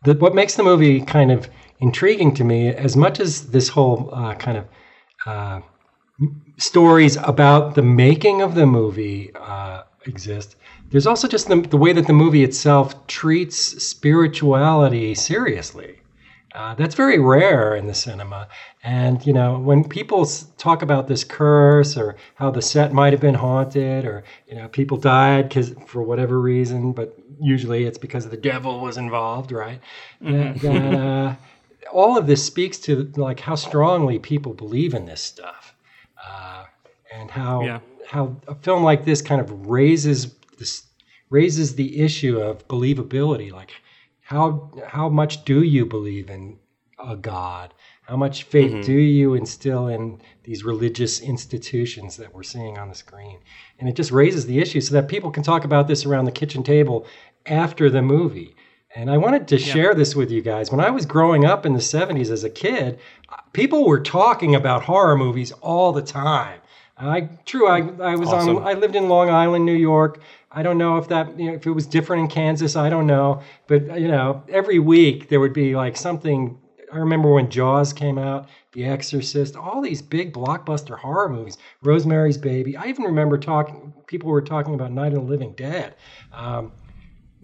the, 0.05 0.15
what 0.15 0.35
makes 0.35 0.55
the 0.55 0.63
movie 0.63 1.01
kind 1.01 1.31
of 1.31 1.49
intriguing 1.81 2.35
to 2.35 2.45
me, 2.45 2.69
as 2.69 2.97
much 2.97 3.21
as 3.21 3.51
this 3.51 3.69
whole 3.69 4.11
uh, 4.13 4.35
kind 4.35 4.59
of 4.59 4.65
uh, 5.27 5.61
stories 6.57 7.17
about 7.17 7.75
the 7.75 7.83
making 7.83 8.43
of 8.43 8.55
the 8.55 8.67
movie 8.67 9.33
uh, 9.35 9.85
exist. 10.07 10.57
There's 10.91 11.07
also 11.07 11.29
just 11.29 11.49
the, 11.49 11.61
the 11.61 11.77
way 11.77 11.93
that 11.93 12.07
the 12.07 12.13
movie 12.13 12.43
itself 12.43 13.07
treats 13.07 13.57
spirituality 13.57 15.15
seriously. 15.15 16.01
Uh, 16.55 16.75
that's 16.75 16.95
very 16.95 17.19
rare 17.19 17.77
in 17.77 17.87
the 17.87 17.95
cinema. 17.95 18.49
And, 18.83 19.25
you 19.25 19.33
know, 19.33 19.59
when 19.59 19.87
people 19.87 20.27
talk 20.57 20.83
about 20.83 21.07
this 21.07 21.23
curse 21.23 21.97
or 21.97 22.17
how 22.37 22.51
the 22.51 22.63
set 22.63 22.93
might 22.93 23.13
have 23.13 23.21
been 23.21 23.35
haunted 23.35 24.07
or, 24.07 24.25
you 24.49 24.57
know, 24.57 24.67
people 24.67 24.97
died 24.97 25.49
because 25.49 25.75
for 25.87 26.03
whatever 26.03 26.41
reason, 26.41 26.93
but 26.93 27.17
usually 27.39 27.85
it's 27.85 27.99
because 27.99 28.29
the 28.29 28.37
devil 28.37 28.81
was 28.81 28.97
involved, 28.97 29.53
right? 29.53 29.81
That, 30.23 30.61
that, 30.63 30.95
uh, 30.95 31.35
all 31.93 32.17
of 32.19 32.27
this 32.27 32.45
speaks 32.45 32.79
to 32.79 33.13
like 33.17 33.41
how 33.41 33.55
strongly 33.55 34.19
people 34.19 34.55
believe 34.55 34.95
in 34.95 35.05
this 35.05 35.23
stuff 35.23 35.68
uh, 36.29 36.65
and 37.15 37.31
how 37.31 37.63
Yeah. 37.63 37.81
how 38.07 38.37
a 38.47 38.55
film 38.55 38.83
like 38.83 39.05
this 39.05 39.23
kind 39.23 39.41
of 39.41 39.67
raises 39.67 40.35
this 40.59 40.85
raises 41.31 41.75
the 41.75 42.01
issue 42.01 42.39
of 42.39 42.67
believability. 42.69 43.53
Like 43.53 43.71
how 44.21 44.71
how 44.87 45.09
much 45.09 45.45
do 45.45 45.63
you 45.63 45.87
believe 45.87 46.29
in 46.31 46.59
a 46.99 47.17
god? 47.17 47.75
How 48.03 48.17
much 48.17 48.45
faith 48.45 48.85
do 48.87 48.93
you 48.95 49.35
instill 49.35 49.89
in 49.89 50.21
these 50.45 50.65
religious 50.65 51.21
institutions 51.21 52.17
that 52.17 52.33
we're 52.35 52.43
seeing 52.43 52.79
on 52.79 52.89
the 52.89 52.95
screen? 52.95 53.39
And 53.79 53.89
it 53.89 53.95
just 53.97 54.11
raises 54.11 54.47
the 54.47 54.59
issue 54.61 54.81
so 54.81 54.95
that 54.95 55.09
people 55.09 55.31
can 55.31 55.43
talk 55.43 55.65
about 55.65 55.89
this 55.89 56.07
around 56.07 56.25
the 56.25 56.33
kitchen 56.33 56.63
table 56.63 57.07
after 57.45 57.91
the 57.91 58.01
movie. 58.01 58.57
And 58.97 59.11
I 59.11 59.19
wanted 59.19 59.47
to 59.49 59.59
share 59.59 59.95
this 59.95 60.17
with 60.17 60.31
you 60.31 60.41
guys. 60.41 60.71
When 60.73 60.81
I 60.81 60.89
was 60.91 61.05
growing 61.05 61.45
up 61.45 61.67
in 61.67 61.75
the 61.75 61.81
70s 61.81 62.31
as 62.31 62.45
a 62.45 62.51
kid, 62.51 62.99
people 63.53 63.87
were 63.87 64.01
talking 64.01 64.55
about 64.55 64.85
horror 64.85 65.17
movies 65.17 65.53
all 65.53 65.93
the 65.93 66.03
time. 66.03 66.61
I 66.97 67.29
true, 67.45 67.69
I, 67.69 67.79
I 68.01 68.17
was 68.17 68.29
Awesome. 68.29 68.57
on 68.59 68.67
I 68.67 68.73
lived 68.73 68.97
in 68.97 69.09
Long 69.09 69.31
Island, 69.31 69.65
New 69.65 69.75
York. 69.75 70.21
I 70.51 70.63
don't 70.63 70.79
know 70.79 70.97
if 70.97 71.09
that 71.09 71.39
you 71.39 71.47
know, 71.51 71.55
if 71.55 71.67
it 71.67 71.71
was 71.71 71.87
different 71.87 72.23
in 72.23 72.29
Kansas, 72.29 72.75
I 72.75 72.89
don't 72.91 73.07
know. 73.07 73.43
But 73.69 74.01
you 74.01 74.09
know, 74.09 74.43
every 74.49 74.79
week 74.79 75.29
there 75.29 75.39
would 75.41 75.53
be 75.53 75.77
like 75.77 75.97
something 75.97 76.59
I 76.93 76.97
remember 76.99 77.33
when 77.33 77.51
Jaws 77.51 77.93
came 77.93 78.19
out, 78.19 78.49
The 78.73 78.85
Exorcist, 78.85 79.57
all 79.57 79.81
these 79.81 80.01
big 80.01 80.33
blockbuster 80.33 80.99
horror 80.99 81.29
movies, 81.29 81.59
Rosemary's 81.83 82.39
Baby. 82.39 82.77
I 82.77 82.87
even 82.87 83.05
remember 83.05 83.39
talking 83.39 83.93
people 84.07 84.31
were 84.31 84.43
talking 84.43 84.75
about 84.75 84.91
Night 84.91 85.09
of 85.13 85.21
the 85.21 85.21
Living 85.21 85.53
Dead. 85.53 85.95
Um, 86.33 86.73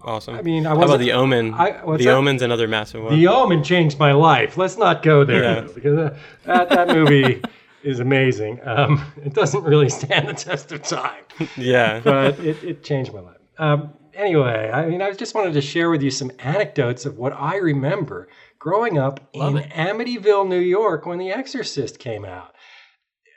Awesome. 0.05 0.35
I 0.35 0.43
mean, 0.43 0.67
I 0.67 0.71
how 0.75 0.83
about 0.83 0.99
the 1.01 1.13
Omen? 1.13 1.55
I- 1.55 1.81
what's 1.85 1.99
the 1.99 2.07
that? 2.11 2.15
Omen's 2.15 2.43
another 2.43 2.69
massive 2.69 3.03
one. 3.05 3.15
The 3.15 3.27
Omen 3.29 3.65
changed 3.65 3.99
my 3.99 4.13
life. 4.13 4.57
Let's 4.59 4.77
not 4.77 5.03
go 5.03 5.25
there 5.25 5.43
Yeah. 5.43 5.61
because 5.75 5.99
uh, 5.99 6.19
that, 6.45 6.69
that 6.69 6.89
movie 6.89 7.43
is 7.83 8.01
amazing. 8.01 8.61
Um, 8.65 9.03
it 9.25 9.33
doesn't 9.35 9.65
really 9.65 9.89
stand 9.89 10.29
the 10.29 10.35
test 10.35 10.73
of 10.73 10.83
time, 10.83 11.23
yeah. 11.57 12.01
but 12.05 12.39
it, 12.41 12.63
it 12.63 12.85
changed 12.85 13.13
my 13.15 13.21
life. 13.21 13.39
Um, 13.59 13.95
anyway, 14.15 14.71
I 14.73 14.87
mean, 14.87 15.01
I 15.03 15.13
just 15.13 15.35
wanted 15.35 15.55
to 15.55 15.61
share 15.61 15.91
with 15.91 16.03
you 16.03 16.11
some 16.11 16.31
anecdotes 16.39 17.07
of 17.07 17.17
what 17.19 17.33
I 17.33 17.57
remember 17.57 18.29
growing 18.59 18.99
up 18.99 19.21
Love 19.35 19.57
in 19.57 19.63
it. 19.63 19.71
Amityville, 19.73 20.49
New 20.49 20.59
York, 20.59 21.05
when 21.07 21.19
The 21.19 21.31
Exorcist 21.31 21.99
came 21.99 22.25
out. 22.25 22.54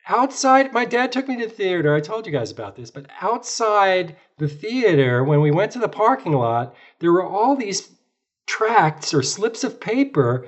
Outside, 0.10 0.72
my 0.74 0.86
dad 0.86 1.12
took 1.12 1.28
me 1.28 1.38
to 1.38 1.48
the 1.48 1.54
theater. 1.54 1.94
I 1.96 2.00
told 2.00 2.26
you 2.26 2.32
guys 2.32 2.52
about 2.52 2.76
this, 2.76 2.92
but 2.92 3.08
outside 3.22 4.16
the 4.38 4.48
theater, 4.48 5.24
when 5.24 5.42
we 5.42 5.52
went 5.52 5.72
to 5.74 5.80
the 5.80 5.90
parking 5.90 6.34
lot, 6.34 6.76
there 7.00 7.12
were 7.12 7.26
all 7.26 7.56
these 7.56 7.90
tracts 8.48 9.14
or 9.14 9.22
slips 9.22 9.64
of 9.66 9.80
paper 9.82 10.48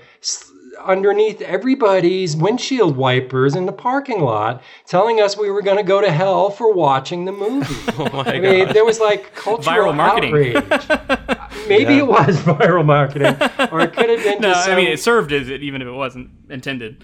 underneath 0.86 1.42
everybody's 1.42 2.38
windshield 2.38 2.96
wipers 2.96 3.56
in 3.56 3.66
the 3.66 3.72
parking 3.74 4.22
lot 4.22 4.63
telling 4.86 5.20
us 5.20 5.36
we 5.36 5.50
were 5.50 5.62
going 5.62 5.75
to 5.75 5.84
go 5.84 6.00
to 6.00 6.10
hell 6.10 6.50
for 6.50 6.72
watching 6.74 7.25
the 7.25 7.32
movie. 7.34 7.75
Oh 8.00 8.10
my 8.24 8.36
I 8.36 8.39
mean, 8.39 8.66
god. 8.68 8.75
there 8.75 8.86
was 8.86 9.00
like 9.01 9.36
cultural 9.36 9.92
Viral 9.92 9.96
marketing. 9.96 10.56
outrage. 10.56 11.50
Maybe 11.68 11.96
Yeah. 11.96 12.00
it 12.00 12.08
was 12.08 12.38
viral 12.44 12.86
marketing, 12.86 13.36
or 13.74 13.82
it 13.82 13.92
could 13.92 14.10
have 14.10 14.24
been 14.24 14.39
No, 14.39 14.54
just 14.54 14.70
I 14.70 14.75
mean 14.78 14.88
it 14.88 15.00
served 15.01 15.34
as 15.34 15.50
it, 15.50 15.62
even 15.63 15.82
if 15.82 15.88
it 15.89 15.92
wasn't 15.92 16.30
intended. 16.50 17.04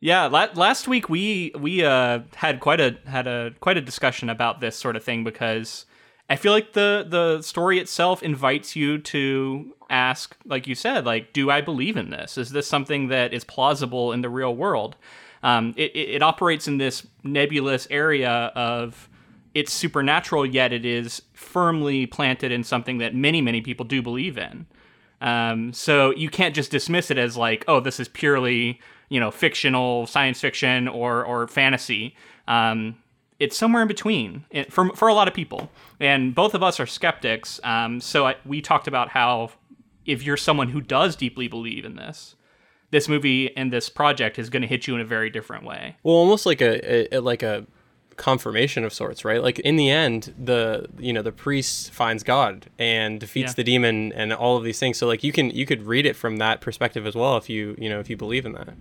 Yeah, 0.00 0.26
la- 0.26 0.48
last 0.54 0.88
week 0.88 1.08
we 1.08 1.52
we 1.58 1.84
uh, 1.84 2.20
had 2.34 2.60
quite 2.60 2.80
a 2.80 2.96
had 3.06 3.26
a 3.26 3.52
quite 3.60 3.76
a 3.76 3.80
discussion 3.80 4.28
about 4.28 4.60
this 4.60 4.76
sort 4.76 4.96
of 4.96 5.02
thing 5.02 5.24
because 5.24 5.86
I 6.28 6.36
feel 6.36 6.52
like 6.52 6.74
the 6.74 7.06
the 7.08 7.42
story 7.42 7.78
itself 7.78 8.22
invites 8.22 8.76
you 8.76 8.98
to 8.98 9.74
ask, 9.88 10.36
like 10.44 10.66
you 10.66 10.74
said, 10.74 11.06
like, 11.06 11.32
do 11.32 11.50
I 11.50 11.60
believe 11.60 11.96
in 11.96 12.10
this? 12.10 12.36
Is 12.36 12.50
this 12.50 12.66
something 12.66 13.08
that 13.08 13.32
is 13.32 13.44
plausible 13.44 14.12
in 14.12 14.22
the 14.22 14.28
real 14.28 14.54
world? 14.54 14.96
Um, 15.42 15.74
it, 15.76 15.94
it, 15.94 16.08
it 16.16 16.22
operates 16.22 16.66
in 16.66 16.78
this 16.78 17.06
nebulous 17.22 17.86
area 17.90 18.30
of 18.56 19.08
it's 19.54 19.72
supernatural, 19.72 20.44
yet 20.44 20.72
it 20.72 20.84
is 20.84 21.22
firmly 21.32 22.06
planted 22.06 22.52
in 22.52 22.64
something 22.64 22.98
that 22.98 23.14
many 23.14 23.40
many 23.40 23.62
people 23.62 23.86
do 23.86 24.02
believe 24.02 24.36
in. 24.36 24.66
Um, 25.22 25.72
so 25.72 26.10
you 26.10 26.28
can't 26.28 26.54
just 26.54 26.70
dismiss 26.70 27.10
it 27.10 27.16
as 27.16 27.38
like, 27.38 27.64
oh, 27.66 27.80
this 27.80 27.98
is 27.98 28.08
purely 28.08 28.80
you 29.08 29.20
know 29.20 29.30
fictional 29.30 30.06
science 30.06 30.40
fiction 30.40 30.88
or 30.88 31.24
or 31.24 31.46
fantasy. 31.48 32.14
Um, 32.48 32.96
it's 33.38 33.56
somewhere 33.56 33.82
in 33.82 33.88
between 33.88 34.44
it, 34.50 34.72
for 34.72 34.88
for 34.96 35.08
a 35.08 35.14
lot 35.14 35.28
of 35.28 35.34
people, 35.34 35.70
and 36.00 36.34
both 36.34 36.54
of 36.54 36.62
us 36.62 36.80
are 36.80 36.86
skeptics. 36.86 37.60
Um, 37.64 38.00
so 38.00 38.26
I, 38.26 38.36
we 38.46 38.60
talked 38.62 38.88
about 38.88 39.10
how 39.10 39.50
if 40.06 40.22
you're 40.22 40.36
someone 40.38 40.68
who 40.68 40.80
does 40.80 41.16
deeply 41.16 41.46
believe 41.48 41.84
in 41.84 41.96
this, 41.96 42.36
this 42.92 43.08
movie 43.08 43.54
and 43.56 43.72
this 43.72 43.90
project 43.90 44.38
is 44.38 44.48
going 44.48 44.62
to 44.62 44.68
hit 44.68 44.86
you 44.86 44.94
in 44.94 45.00
a 45.00 45.04
very 45.04 45.28
different 45.28 45.64
way. 45.64 45.96
Well, 46.02 46.14
almost 46.14 46.46
like 46.46 46.60
a, 46.62 47.14
a 47.14 47.20
like 47.20 47.42
a 47.42 47.66
confirmation 48.16 48.84
of 48.84 48.92
sorts, 48.94 49.24
right? 49.26 49.42
Like 49.42 49.58
in 49.58 49.76
the 49.76 49.90
end, 49.90 50.32
the 50.42 50.86
you 50.98 51.12
know 51.12 51.20
the 51.22 51.32
priest 51.32 51.90
finds 51.90 52.22
God 52.22 52.70
and 52.78 53.20
defeats 53.20 53.50
Yeah. 53.50 53.54
the 53.56 53.64
demon 53.64 54.12
and 54.14 54.32
all 54.32 54.56
of 54.56 54.64
these 54.64 54.78
things. 54.78 54.96
So 54.96 55.06
like 55.06 55.22
you 55.22 55.32
can 55.32 55.50
you 55.50 55.66
could 55.66 55.82
read 55.82 56.06
it 56.06 56.16
from 56.16 56.38
that 56.38 56.62
perspective 56.62 57.06
as 57.06 57.14
well 57.14 57.36
if 57.36 57.50
you 57.50 57.74
you 57.78 57.90
know 57.90 58.00
if 58.00 58.08
you 58.08 58.16
believe 58.16 58.46
in 58.46 58.52
that. 58.52 58.74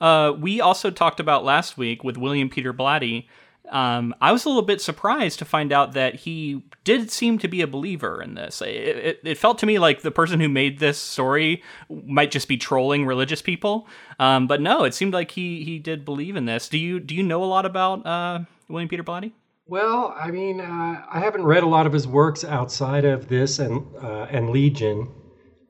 Uh, 0.00 0.32
we 0.38 0.60
also 0.60 0.90
talked 0.90 1.20
about 1.20 1.44
last 1.44 1.76
week 1.76 2.04
with 2.04 2.16
William 2.16 2.48
Peter 2.48 2.72
Blatty. 2.72 3.26
Um, 3.70 4.14
I 4.20 4.32
was 4.32 4.44
a 4.44 4.48
little 4.48 4.62
bit 4.62 4.80
surprised 4.80 5.38
to 5.40 5.44
find 5.44 5.72
out 5.72 5.92
that 5.92 6.14
he 6.14 6.62
did 6.84 7.10
seem 7.10 7.38
to 7.38 7.48
be 7.48 7.60
a 7.60 7.66
believer 7.66 8.22
in 8.22 8.34
this. 8.34 8.62
It, 8.62 8.66
it, 8.68 9.20
it 9.24 9.38
felt 9.38 9.58
to 9.58 9.66
me 9.66 9.78
like 9.78 10.00
the 10.00 10.10
person 10.10 10.40
who 10.40 10.48
made 10.48 10.78
this 10.78 10.98
story 10.98 11.62
might 11.90 12.30
just 12.30 12.48
be 12.48 12.56
trolling 12.56 13.04
religious 13.04 13.42
people, 13.42 13.86
um, 14.18 14.46
but 14.46 14.62
no, 14.62 14.84
it 14.84 14.94
seemed 14.94 15.12
like 15.12 15.32
he 15.32 15.64
he 15.64 15.78
did 15.78 16.04
believe 16.04 16.34
in 16.34 16.46
this. 16.46 16.68
Do 16.68 16.78
you 16.78 16.98
do 16.98 17.14
you 17.14 17.22
know 17.22 17.44
a 17.44 17.46
lot 17.46 17.66
about 17.66 18.06
uh, 18.06 18.40
William 18.68 18.88
Peter 18.88 19.04
Blatty? 19.04 19.32
Well, 19.66 20.14
I 20.18 20.30
mean, 20.30 20.62
uh, 20.62 21.02
I 21.12 21.20
haven't 21.20 21.44
read 21.44 21.62
a 21.62 21.68
lot 21.68 21.86
of 21.86 21.92
his 21.92 22.06
works 22.06 22.42
outside 22.42 23.04
of 23.04 23.28
this 23.28 23.58
and 23.58 23.84
uh, 24.02 24.26
and 24.30 24.48
Legion, 24.48 25.12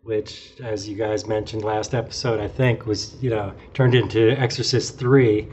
which, 0.09 0.53
as 0.65 0.89
you 0.89 0.97
guys 0.97 1.27
mentioned 1.27 1.63
last 1.63 1.95
episode, 1.95 2.41
I 2.41 2.49
think 2.49 2.87
was 2.87 3.15
you 3.21 3.29
know 3.29 3.53
turned 3.75 3.95
into 3.95 4.31
Exorcist 4.41 4.99
three. 4.99 5.47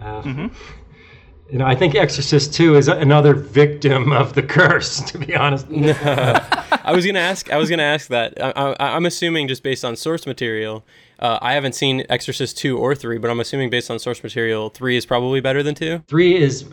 Uh, 0.00 0.48
You 1.50 1.58
know, 1.58 1.64
I 1.64 1.76
think 1.76 1.94
Exorcist 1.94 2.54
two 2.54 2.74
is 2.76 2.88
another 2.88 3.32
victim 3.34 4.12
of 4.12 4.34
the 4.34 4.42
curse. 4.42 5.00
To 5.10 5.18
be 5.18 5.34
honest, 5.34 5.66
I 5.70 6.92
was 6.92 7.04
gonna 7.04 7.18
ask. 7.18 7.50
I 7.52 7.56
was 7.56 7.68
gonna 7.68 7.82
ask 7.82 8.08
that. 8.08 8.40
I, 8.40 8.50
I, 8.50 8.96
I'm 8.96 9.06
assuming 9.06 9.48
just 9.48 9.62
based 9.62 9.84
on 9.84 9.96
source 9.96 10.24
material. 10.26 10.84
Uh, 11.18 11.38
I 11.42 11.54
haven't 11.54 11.74
seen 11.74 12.04
Exorcist 12.08 12.58
two 12.58 12.78
or 12.78 12.94
three, 12.94 13.18
but 13.18 13.28
I'm 13.30 13.40
assuming 13.40 13.70
based 13.70 13.90
on 13.90 13.98
source 13.98 14.22
material, 14.22 14.70
three 14.70 14.96
is 14.96 15.06
probably 15.06 15.40
better 15.40 15.62
than 15.62 15.74
two. 15.74 16.02
Three 16.08 16.36
is 16.36 16.64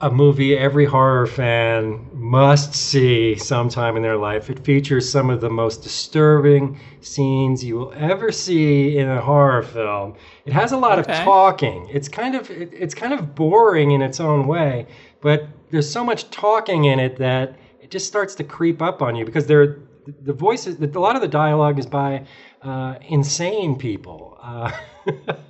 a 0.00 0.10
movie 0.10 0.56
every 0.56 0.84
horror 0.84 1.26
fan 1.26 2.08
must 2.12 2.72
see 2.74 3.36
sometime 3.36 3.96
in 3.96 4.02
their 4.02 4.16
life. 4.16 4.48
It 4.48 4.64
features 4.64 5.08
some 5.08 5.28
of 5.28 5.40
the 5.40 5.50
most 5.50 5.82
disturbing 5.82 6.78
scenes 7.00 7.64
you 7.64 7.76
will 7.76 7.92
ever 7.96 8.30
see 8.30 8.96
in 8.96 9.08
a 9.08 9.20
horror 9.20 9.62
film. 9.62 10.14
It 10.44 10.52
has 10.52 10.70
a 10.72 10.76
lot 10.76 10.98
Okay. 11.00 11.18
of 11.18 11.24
talking. 11.24 11.88
It's 11.92 12.08
kind 12.08 12.36
of 12.36 12.48
it, 12.50 12.70
it's 12.72 12.94
kind 12.94 13.12
of 13.12 13.34
boring 13.34 13.90
in 13.90 14.02
its 14.02 14.20
own 14.20 14.46
way, 14.46 14.86
but 15.20 15.48
there's 15.70 15.90
so 15.90 16.04
much 16.04 16.30
talking 16.30 16.84
in 16.84 17.00
it 17.00 17.16
that 17.16 17.56
it 17.80 17.90
just 17.90 18.06
starts 18.06 18.34
to 18.36 18.44
creep 18.44 18.80
up 18.80 19.02
on 19.02 19.16
you 19.16 19.24
because 19.24 19.46
there 19.46 19.78
the 20.22 20.32
voices 20.32 20.80
a 20.80 20.98
lot 21.00 21.16
of 21.16 21.22
the 21.22 21.28
dialogue 21.28 21.78
is 21.78 21.86
by 21.86 22.24
uh, 22.62 22.94
insane 23.08 23.76
people. 23.76 24.38
Uh, 24.40 24.70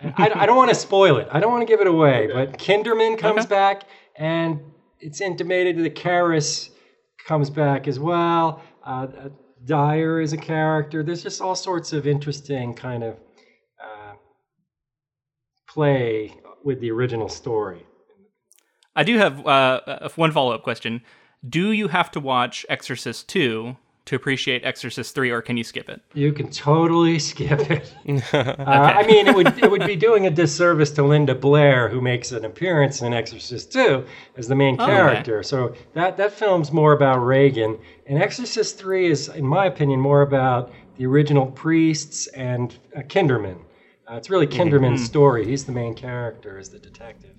I, 0.00 0.30
I 0.34 0.46
don't 0.46 0.56
want 0.56 0.68
to 0.70 0.74
spoil 0.76 1.16
it. 1.18 1.28
I 1.30 1.40
don't 1.40 1.50
want 1.50 1.62
to 1.62 1.66
give 1.66 1.80
it 1.80 1.86
away. 1.86 2.28
But 2.32 2.58
Kinderman 2.58 3.18
comes 3.18 3.40
Okay. 3.40 3.48
back, 3.48 3.82
and 4.16 4.60
it's 5.00 5.20
intimated 5.20 5.78
that 5.78 5.94
Karras 5.94 6.70
comes 7.26 7.50
back 7.50 7.88
as 7.88 7.98
well. 7.98 8.62
Uh, 8.84 9.06
Dyer 9.64 10.20
is 10.20 10.32
a 10.32 10.36
character. 10.36 11.02
There's 11.02 11.22
just 11.22 11.40
all 11.40 11.54
sorts 11.56 11.92
of 11.92 12.06
interesting 12.06 12.74
kind 12.74 13.02
of 13.02 13.16
uh, 13.82 14.14
play 15.68 16.32
with 16.64 16.80
the 16.80 16.90
original 16.90 17.28
story. 17.28 17.84
I 18.94 19.02
do 19.04 19.16
have 19.18 19.46
uh, 19.46 20.08
one 20.16 20.32
follow 20.32 20.52
up 20.52 20.62
question. 20.62 21.02
Do 21.48 21.70
you 21.72 21.88
have 21.88 22.10
to 22.12 22.20
watch 22.20 22.64
Exorcist 22.68 23.28
two 23.28 23.76
to 24.08 24.16
appreciate 24.16 24.64
Exorcist 24.64 25.14
three, 25.14 25.30
or 25.30 25.40
can 25.40 25.56
you 25.56 25.64
skip 25.64 25.88
it? 25.88 26.00
You 26.14 26.32
can 26.32 26.50
totally 26.50 27.18
skip 27.18 27.70
it. 27.70 27.94
uh, 28.34 28.54
I 28.66 29.06
mean, 29.06 29.26
it 29.26 29.34
would 29.34 29.56
it 29.58 29.70
would 29.70 29.86
be 29.86 29.96
doing 29.96 30.26
a 30.26 30.30
disservice 30.30 30.90
to 30.92 31.02
Linda 31.02 31.34
Blair, 31.34 31.88
who 31.88 32.00
makes 32.00 32.32
an 32.32 32.44
appearance 32.44 33.02
in 33.02 33.12
Exorcist 33.14 33.72
2 33.72 34.04
as 34.36 34.48
the 34.48 34.54
main 34.54 34.76
Oh, 34.78 34.84
okay. 34.84 34.92
character. 34.92 35.42
So 35.42 35.74
that 35.94 36.16
that 36.16 36.32
film's 36.32 36.72
more 36.72 36.92
about 36.92 37.18
Reagan, 37.18 37.78
and 38.06 38.22
Exorcist 38.22 38.78
3 38.78 39.10
is, 39.10 39.28
in 39.28 39.46
my 39.46 39.66
opinion, 39.66 40.00
more 40.00 40.22
about 40.22 40.72
the 40.96 41.06
original 41.06 41.46
priests 41.46 42.26
and 42.28 42.76
uh, 42.96 43.00
Kinderman. 43.02 43.58
Uh, 44.10 44.14
it's 44.16 44.30
really 44.30 44.46
Mm-hmm. 44.46 44.60
Kinderman's 44.74 45.04
story. 45.04 45.44
He's 45.46 45.64
the 45.64 45.72
main 45.72 45.94
character 45.94 46.58
as 46.58 46.70
the 46.70 46.78
detective. 46.78 47.34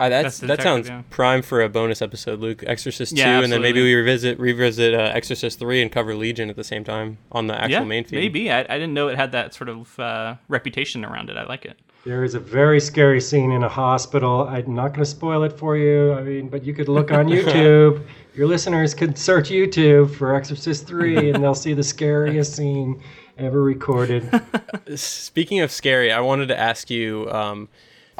Uh, 0.00 0.08
that's, 0.08 0.38
That's 0.38 0.58
that 0.58 0.62
sounds 0.62 0.88
yeah. 0.88 1.02
prime 1.10 1.42
for 1.42 1.60
a 1.60 1.68
bonus 1.68 2.00
episode, 2.00 2.38
Luke. 2.38 2.62
Exorcist 2.64 3.16
two, 3.16 3.20
Yeah, 3.20 3.42
and 3.42 3.52
then 3.52 3.60
maybe 3.60 3.82
we 3.82 3.94
revisit 3.94 4.38
revisit 4.38 4.94
uh, 4.94 5.10
Exorcist 5.12 5.58
three 5.58 5.82
and 5.82 5.90
cover 5.90 6.14
Legion 6.14 6.48
at 6.50 6.56
the 6.56 6.62
same 6.62 6.84
time 6.84 7.18
on 7.32 7.48
the 7.48 7.54
actual 7.54 7.80
yeah, 7.80 7.84
main 7.84 8.04
feed. 8.04 8.16
maybe. 8.16 8.50
I, 8.50 8.60
I 8.60 8.78
didn't 8.78 8.94
know 8.94 9.08
it 9.08 9.16
had 9.16 9.32
that 9.32 9.54
sort 9.54 9.68
of 9.68 9.98
uh, 9.98 10.36
reputation 10.48 11.04
around 11.04 11.30
it. 11.30 11.36
I 11.36 11.44
like 11.44 11.64
it. 11.64 11.78
There 12.04 12.22
is 12.22 12.34
a 12.34 12.40
very 12.40 12.80
scary 12.80 13.20
scene 13.20 13.50
in 13.50 13.64
a 13.64 13.68
hospital. 13.68 14.46
I'm 14.48 14.72
not 14.72 14.88
going 14.88 15.00
to 15.00 15.04
spoil 15.04 15.42
it 15.42 15.52
for 15.52 15.76
you. 15.76 16.12
I 16.12 16.22
mean, 16.22 16.48
but 16.48 16.62
you 16.62 16.72
could 16.74 16.88
look 16.88 17.10
on 17.10 17.26
YouTube. 17.28 18.06
Your 18.36 18.46
listeners 18.46 18.94
could 18.94 19.18
search 19.18 19.50
YouTube 19.50 20.14
for 20.14 20.32
Exorcist 20.34 20.86
3 20.86 21.30
and 21.32 21.42
they'll 21.42 21.56
see 21.56 21.74
the 21.74 21.82
scariest 21.82 22.54
scene 22.54 23.02
ever 23.36 23.60
recorded. 23.60 24.30
Speaking 24.94 25.58
of 25.58 25.72
scary, 25.72 26.12
I 26.12 26.20
wanted 26.20 26.46
to 26.48 26.58
ask 26.58 26.88
you. 26.88 27.28
Um, 27.32 27.68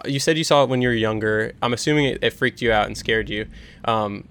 you 0.06 0.20
said 0.20 0.38
you 0.38 0.44
saw 0.44 0.64
it 0.64 0.68
when 0.68 0.82
you 0.82 0.88
were 0.88 0.94
younger. 0.94 1.52
I'm 1.62 1.72
assuming 1.72 2.06
it, 2.06 2.18
it 2.22 2.30
freaked 2.32 2.60
you 2.60 2.72
out 2.72 2.86
and 2.86 2.96
scared 2.96 3.28
you. 3.28 3.46
Um, 3.84 4.28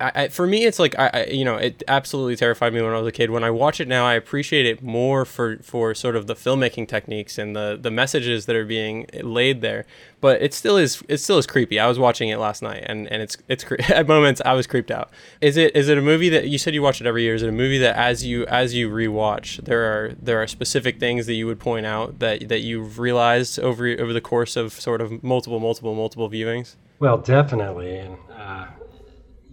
I, 0.00 0.12
I, 0.14 0.28
for 0.28 0.46
me, 0.46 0.64
it's 0.64 0.78
like 0.78 0.98
I, 0.98 1.10
I, 1.12 1.24
you 1.26 1.44
know, 1.44 1.56
it 1.56 1.82
absolutely 1.88 2.36
terrified 2.36 2.72
me 2.72 2.80
when 2.80 2.92
I 2.92 2.98
was 2.98 3.06
a 3.06 3.12
kid. 3.12 3.30
When 3.30 3.44
I 3.44 3.50
watch 3.50 3.80
it 3.80 3.88
now, 3.88 4.06
I 4.06 4.14
appreciate 4.14 4.66
it 4.66 4.82
more 4.82 5.24
for 5.24 5.58
for 5.58 5.94
sort 5.94 6.16
of 6.16 6.26
the 6.26 6.34
filmmaking 6.34 6.88
techniques 6.88 7.38
and 7.38 7.54
the 7.54 7.78
the 7.80 7.90
messages 7.90 8.46
that 8.46 8.56
are 8.56 8.64
being 8.64 9.06
laid 9.22 9.60
there. 9.60 9.86
But 10.20 10.40
it 10.40 10.54
still 10.54 10.76
is 10.76 11.02
it 11.08 11.18
still 11.18 11.38
is 11.38 11.46
creepy. 11.46 11.78
I 11.78 11.86
was 11.86 11.98
watching 11.98 12.28
it 12.28 12.38
last 12.38 12.62
night, 12.62 12.84
and 12.86 13.10
and 13.10 13.22
it's 13.22 13.36
it's 13.48 13.64
cre- 13.64 13.76
at 13.88 14.08
moments 14.08 14.40
I 14.44 14.54
was 14.54 14.66
creeped 14.66 14.90
out. 14.90 15.10
Is 15.40 15.56
it 15.56 15.76
is 15.76 15.88
it 15.88 15.98
a 15.98 16.02
movie 16.02 16.28
that 16.30 16.48
you 16.48 16.58
said 16.58 16.74
you 16.74 16.82
watch 16.82 17.00
it 17.00 17.06
every 17.06 17.22
year? 17.22 17.34
Is 17.34 17.42
it 17.42 17.48
a 17.48 17.52
movie 17.52 17.78
that 17.78 17.96
as 17.96 18.24
you 18.24 18.46
as 18.46 18.74
you 18.74 18.88
rewatch, 18.88 19.64
there 19.64 19.84
are 19.84 20.14
there 20.20 20.42
are 20.42 20.46
specific 20.46 20.98
things 20.98 21.26
that 21.26 21.34
you 21.34 21.46
would 21.46 21.60
point 21.60 21.86
out 21.86 22.18
that 22.20 22.48
that 22.48 22.60
you've 22.60 22.98
realized 22.98 23.58
over 23.58 23.86
over 23.86 24.12
the 24.12 24.20
course 24.20 24.56
of 24.56 24.72
sort 24.72 25.00
of 25.00 25.22
multiple 25.22 25.60
multiple 25.60 25.94
multiple 25.94 26.30
viewings? 26.30 26.76
Well, 27.00 27.18
definitely. 27.18 27.98
And, 27.98 28.16
uh, 28.34 28.66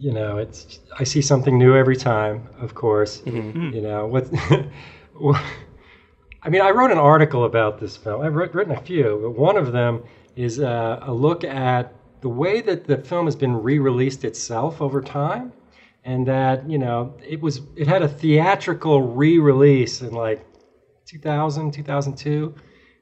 you 0.05 0.11
know, 0.17 0.37
it's 0.43 0.79
I 0.99 1.03
see 1.03 1.21
something 1.21 1.55
new 1.63 1.73
every 1.75 1.95
time, 1.95 2.47
of 2.65 2.73
course. 2.83 3.21
You 3.25 3.81
know, 3.87 4.01
what. 4.07 4.25
I 6.43 6.49
mean, 6.49 6.61
I 6.61 6.71
wrote 6.71 6.91
an 6.91 6.97
article 6.97 7.45
about 7.45 7.79
this 7.79 7.95
film. 7.95 8.21
I've 8.21 8.33
writ- 8.33 8.55
written 8.55 8.73
a 8.73 8.81
few, 8.81 9.19
but 9.21 9.31
one 9.39 9.57
of 9.57 9.71
them 9.71 10.03
is 10.35 10.59
uh, 10.59 10.99
a 11.03 11.13
look 11.13 11.43
at 11.43 11.93
the 12.21 12.29
way 12.29 12.61
that 12.61 12.85
the 12.85 12.97
film 12.97 13.25
has 13.27 13.35
been 13.35 13.55
re-released 13.61 14.23
itself 14.25 14.81
over 14.81 15.01
time. 15.01 15.53
and 16.03 16.25
that 16.27 16.67
you 16.67 16.79
know 16.79 17.13
it 17.33 17.39
was 17.41 17.61
it 17.75 17.87
had 17.87 18.01
a 18.01 18.07
theatrical 18.07 18.97
re-release 19.23 20.01
in 20.01 20.11
like 20.27 20.39
2000 21.05 21.71
2002 21.71 22.55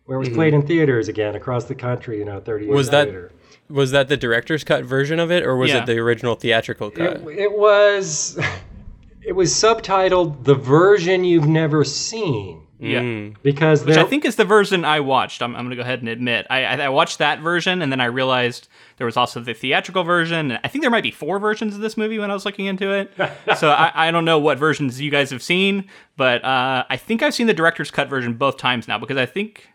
where 0.05 0.17
it 0.17 0.19
was 0.19 0.29
played 0.29 0.53
in 0.53 0.61
theaters 0.67 1.07
again 1.07 1.33
across 1.35 1.63
the 1.65 1.75
country 1.75 2.17
you 2.19 2.25
know 2.25 2.39
30 2.41 2.65
years 2.65 2.69
Mm-hmm. 2.69 2.75
Was 2.75 2.89
that- 2.89 3.07
later 3.07 3.31
Was 3.69 3.91
that 3.91 4.07
the 4.07 4.17
director's 4.17 4.63
cut 4.63 4.83
version 4.83 5.19
of 5.19 5.31
it, 5.31 5.43
or 5.43 5.55
was 5.55 5.69
Yeah. 5.69 5.83
it 5.83 5.85
the 5.85 5.97
original 5.99 6.35
theatrical 6.35 6.89
cut? 6.91 7.17
it, 7.21 7.27
it 7.39 7.57
was 7.57 8.39
it 9.23 9.33
was 9.33 9.51
subtitled 9.53 10.43
the 10.45 10.55
version 10.55 11.23
you've 11.23 11.47
never 11.47 11.83
seen 11.83 12.61
Yeah. 12.79 13.01
Mm. 13.01 13.35
because 13.43 13.85
Which 13.85 13.97
I 13.97 14.05
think 14.05 14.25
is 14.25 14.37
the 14.37 14.45
version 14.45 14.85
I 14.85 15.01
watched. 15.01 15.41
I'm, 15.43 15.55
I'm 15.55 15.63
going 15.65 15.71
to 15.71 15.75
go 15.75 15.81
ahead 15.83 15.99
and 15.99 16.09
admit. 16.09 16.47
I, 16.49 16.63
I, 16.63 16.75
I 16.85 16.89
watched 16.89 17.19
that 17.19 17.41
version, 17.41 17.81
and 17.83 17.91
then 17.91 17.99
I 18.01 18.05
realized 18.05 18.67
there 18.97 19.05
was 19.05 19.17
also 19.17 19.39
the 19.41 19.53
theatrical 19.53 20.03
version. 20.03 20.57
I 20.63 20.67
think 20.67 20.81
there 20.83 20.89
might 20.89 21.03
be 21.03 21.11
four 21.11 21.37
versions 21.39 21.75
of 21.75 21.81
this 21.81 21.95
movie 21.97 22.17
when 22.17 22.31
I 22.31 22.33
was 22.33 22.45
looking 22.45 22.65
into 22.65 22.91
it. 22.91 23.11
so 23.57 23.69
I, 23.69 23.91
I 24.07 24.11
don't 24.11 24.25
know 24.25 24.39
what 24.39 24.57
versions 24.57 24.99
you 24.99 25.11
guys 25.11 25.29
have 25.29 25.43
seen, 25.43 25.89
but 26.17 26.43
uh, 26.43 26.85
I 26.89 26.97
think 26.97 27.21
I've 27.21 27.33
seen 27.35 27.47
the 27.47 27.53
director's 27.53 27.91
cut 27.91 28.09
version 28.09 28.33
both 28.33 28.57
times 28.57 28.87
now 28.87 28.97
because 28.97 29.17
I 29.17 29.25
think 29.27 29.67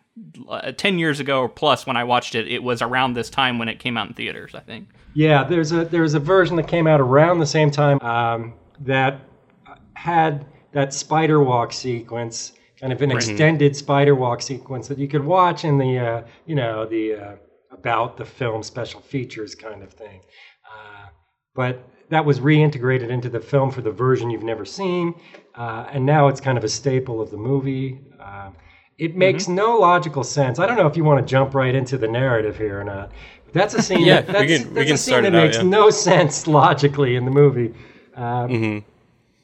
uh, 0.49 0.73
10 0.73 0.99
years 0.99 1.21
ago 1.21 1.41
or 1.41 1.49
plus 1.49 1.87
when 1.87 1.97
I 1.97 2.05
watched 2.05 2.35
it, 2.35 2.47
it 2.49 2.63
was 2.63 2.83
around 2.83 3.15
this 3.15 3.31
time 3.31 3.59
when 3.59 3.69
it 3.69 3.79
came 3.81 3.97
out 3.97 4.09
in 4.09 4.15
theaters, 4.15 4.55
I 4.55 4.61
think. 4.61 4.89
Yeah, 5.15 5.45
there's 5.45 5.73
a 5.73 5.85
there's 5.85 6.15
a 6.15 6.19
version 6.19 6.57
that 6.57 6.67
came 6.67 6.87
out 6.87 7.01
around 7.01 7.39
the 7.39 7.47
same 7.47 7.71
time 7.71 8.01
um, 8.01 8.55
that 8.81 9.21
had 9.95 10.47
that 10.73 10.93
spider 10.93 11.43
walk 11.43 11.73
sequence, 11.73 12.53
kind 12.81 12.93
of 12.93 13.01
an 13.01 13.13
extended 13.13 13.77
spider 13.77 14.15
walk 14.15 14.43
sequence 14.43 14.89
that 14.89 14.99
you 14.99 15.07
could 15.07 15.25
watch 15.25 15.65
in 15.65 15.79
the 15.79 15.99
uh, 15.99 16.23
you 16.47 16.57
know 16.57 16.85
the 16.85 17.15
uh, 17.15 17.37
about 17.71 18.17
the 18.17 18.25
film 18.25 18.63
special 18.63 19.01
features 19.01 19.55
kind 19.55 19.83
of 19.83 19.93
thing. 19.93 20.21
Uh, 20.69 21.07
but 21.55 21.89
that 22.09 22.25
was 22.25 22.41
reintegrated 22.41 23.09
into 23.09 23.29
the 23.29 23.41
film 23.41 23.71
for 23.71 23.83
the 23.83 23.93
version 23.93 24.31
you've 24.31 24.43
never 24.43 24.65
seen, 24.65 25.15
uh, 25.55 25.87
and 25.93 26.05
now 26.05 26.27
it's 26.27 26.41
kind 26.41 26.59
of 26.59 26.65
a 26.65 26.69
staple 26.69 27.21
of 27.21 27.31
the 27.31 27.37
movie. 27.37 28.01
It 28.99 29.17
makes 29.17 29.49
no 29.49 29.79
logical 29.79 30.23
sense. 30.23 30.59
I 30.59 30.67
don't 30.67 30.77
know 30.77 30.87
if 30.87 30.97
you 30.97 31.05
want 31.05 31.27
to 31.27 31.31
jump 31.31 31.55
right 31.55 31.75
into 31.75 31.99
the 31.99 32.07
narrative 32.09 32.57
here 32.57 32.81
or 32.81 32.85
not. 32.85 33.11
That's 33.53 33.75
a 33.75 33.83
scene. 33.89 34.01
Yeah, 34.01 34.21
that, 34.23 34.41
we 34.41 34.47
that's, 34.47 34.63
can- 34.63 34.69
we 34.73 34.75
that's 34.75 34.87
can 34.87 34.95
a 34.95 34.99
scene 34.99 35.23
that 35.25 35.35
out, 35.35 35.45
makes 35.45 35.57
yeah. 35.57 35.63
no 35.65 35.91
sense 36.09 36.47
logically 36.47 37.17
in 37.17 37.25
the 37.25 37.31
movie. 37.31 37.75
Um, 38.15 38.49
Mm-hmm. 38.51 38.79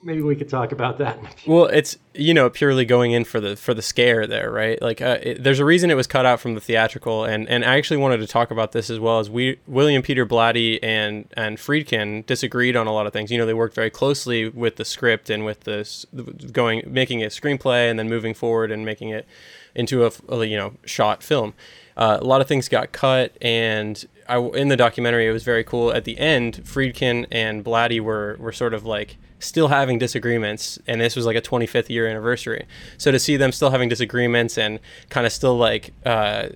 Maybe 0.03 0.23
we 0.23 0.35
could 0.35 0.49
talk 0.49 0.73
about 0.73 0.97
that. 0.99 1.19
a 1.19 1.51
Well, 1.51 1.67
it's 1.67 1.99
you 2.15 2.33
know 2.33 2.49
purely 2.49 2.87
going 2.87 3.13
in 3.13 3.25
for 3.25 3.39
the 3.39 3.55
for 3.55 3.75
the 3.75 3.83
scare 3.83 4.27
there, 4.27 4.51
right? 4.51 4.81
Like, 4.81 5.03
uh, 5.03 5.19
it, 5.23 5.45
there's 5.45 5.59
a 5.59 5.65
reason 5.65 5.91
it 5.91 5.95
was 5.95 6.07
cut 6.07 6.25
out 6.25 6.41
from 6.41 6.55
the 6.55 6.61
theatrical, 6.61 7.25
and 7.25 7.47
and 7.51 7.65
I 7.67 7.77
actually 7.77 7.99
wanted 7.99 8.19
to 8.19 8.27
talk 8.27 8.51
about 8.51 8.73
this 8.73 8.89
as 8.89 8.99
well 8.99 9.19
as 9.19 9.29
we 9.29 9.59
William 9.67 10.01
Peter 10.01 10.25
Blatty 10.25 10.79
and 10.83 11.27
and 11.35 11.59
Friedkin 11.59 12.25
disagreed 12.25 12.77
on 12.77 12.87
a 12.87 12.93
lot 12.93 13.07
of 13.07 13.13
things. 13.13 13.31
You 13.31 13.37
know, 13.37 13.45
they 13.45 13.53
worked 13.53 13.75
very 13.75 13.91
closely 13.91 14.49
with 14.49 14.77
the 14.77 14.87
script 14.87 15.29
and 15.29 15.45
with 15.45 15.61
this 15.65 16.07
going 16.51 16.83
making 16.87 17.23
a 17.23 17.27
screenplay 17.27 17.91
and 17.91 17.99
then 17.99 18.09
moving 18.09 18.33
forward 18.33 18.71
and 18.71 18.87
making 18.87 19.11
it 19.11 19.27
into 19.75 20.07
a 20.07 20.47
you 20.47 20.57
know 20.57 20.75
shot 20.87 21.23
film. 21.23 21.53
Uh, 21.97 22.17
a 22.19 22.25
lot 22.25 22.41
of 22.41 22.49
things 22.49 22.69
got 22.69 22.93
cut, 22.93 23.37
and 23.43 24.07
I, 24.27 24.39
in 24.39 24.69
the 24.69 24.77
documentary, 24.77 25.27
it 25.27 25.33
was 25.33 25.45
very 25.45 25.63
cool. 25.65 25.93
At 25.93 26.05
the 26.05 26.19
end, 26.19 26.63
Friedkin 26.65 27.27
and 27.31 27.63
Blatty 27.63 28.01
were 28.01 28.37
were 28.39 28.53
sort 28.53 28.73
of 28.73 28.87
like 28.87 29.19
still 29.41 29.69
having 29.69 29.99
disagreements, 29.99 30.79
and 30.87 31.01
this 31.01 31.17
was 31.17 31.27
like 31.27 31.37
a 31.37 31.43
25th 31.43 31.89
year 31.89 32.07
anniversary. 32.07 32.67
So 32.97 33.11
to 33.11 33.19
see 33.19 33.37
them 33.37 33.53
still 33.53 33.71
having 33.71 33.89
disagreements 33.89 34.57
and 34.57 34.79
kind 35.09 35.27
of 35.27 35.33
still 35.33 35.57
like. 35.57 35.93
Uh, 36.07 36.51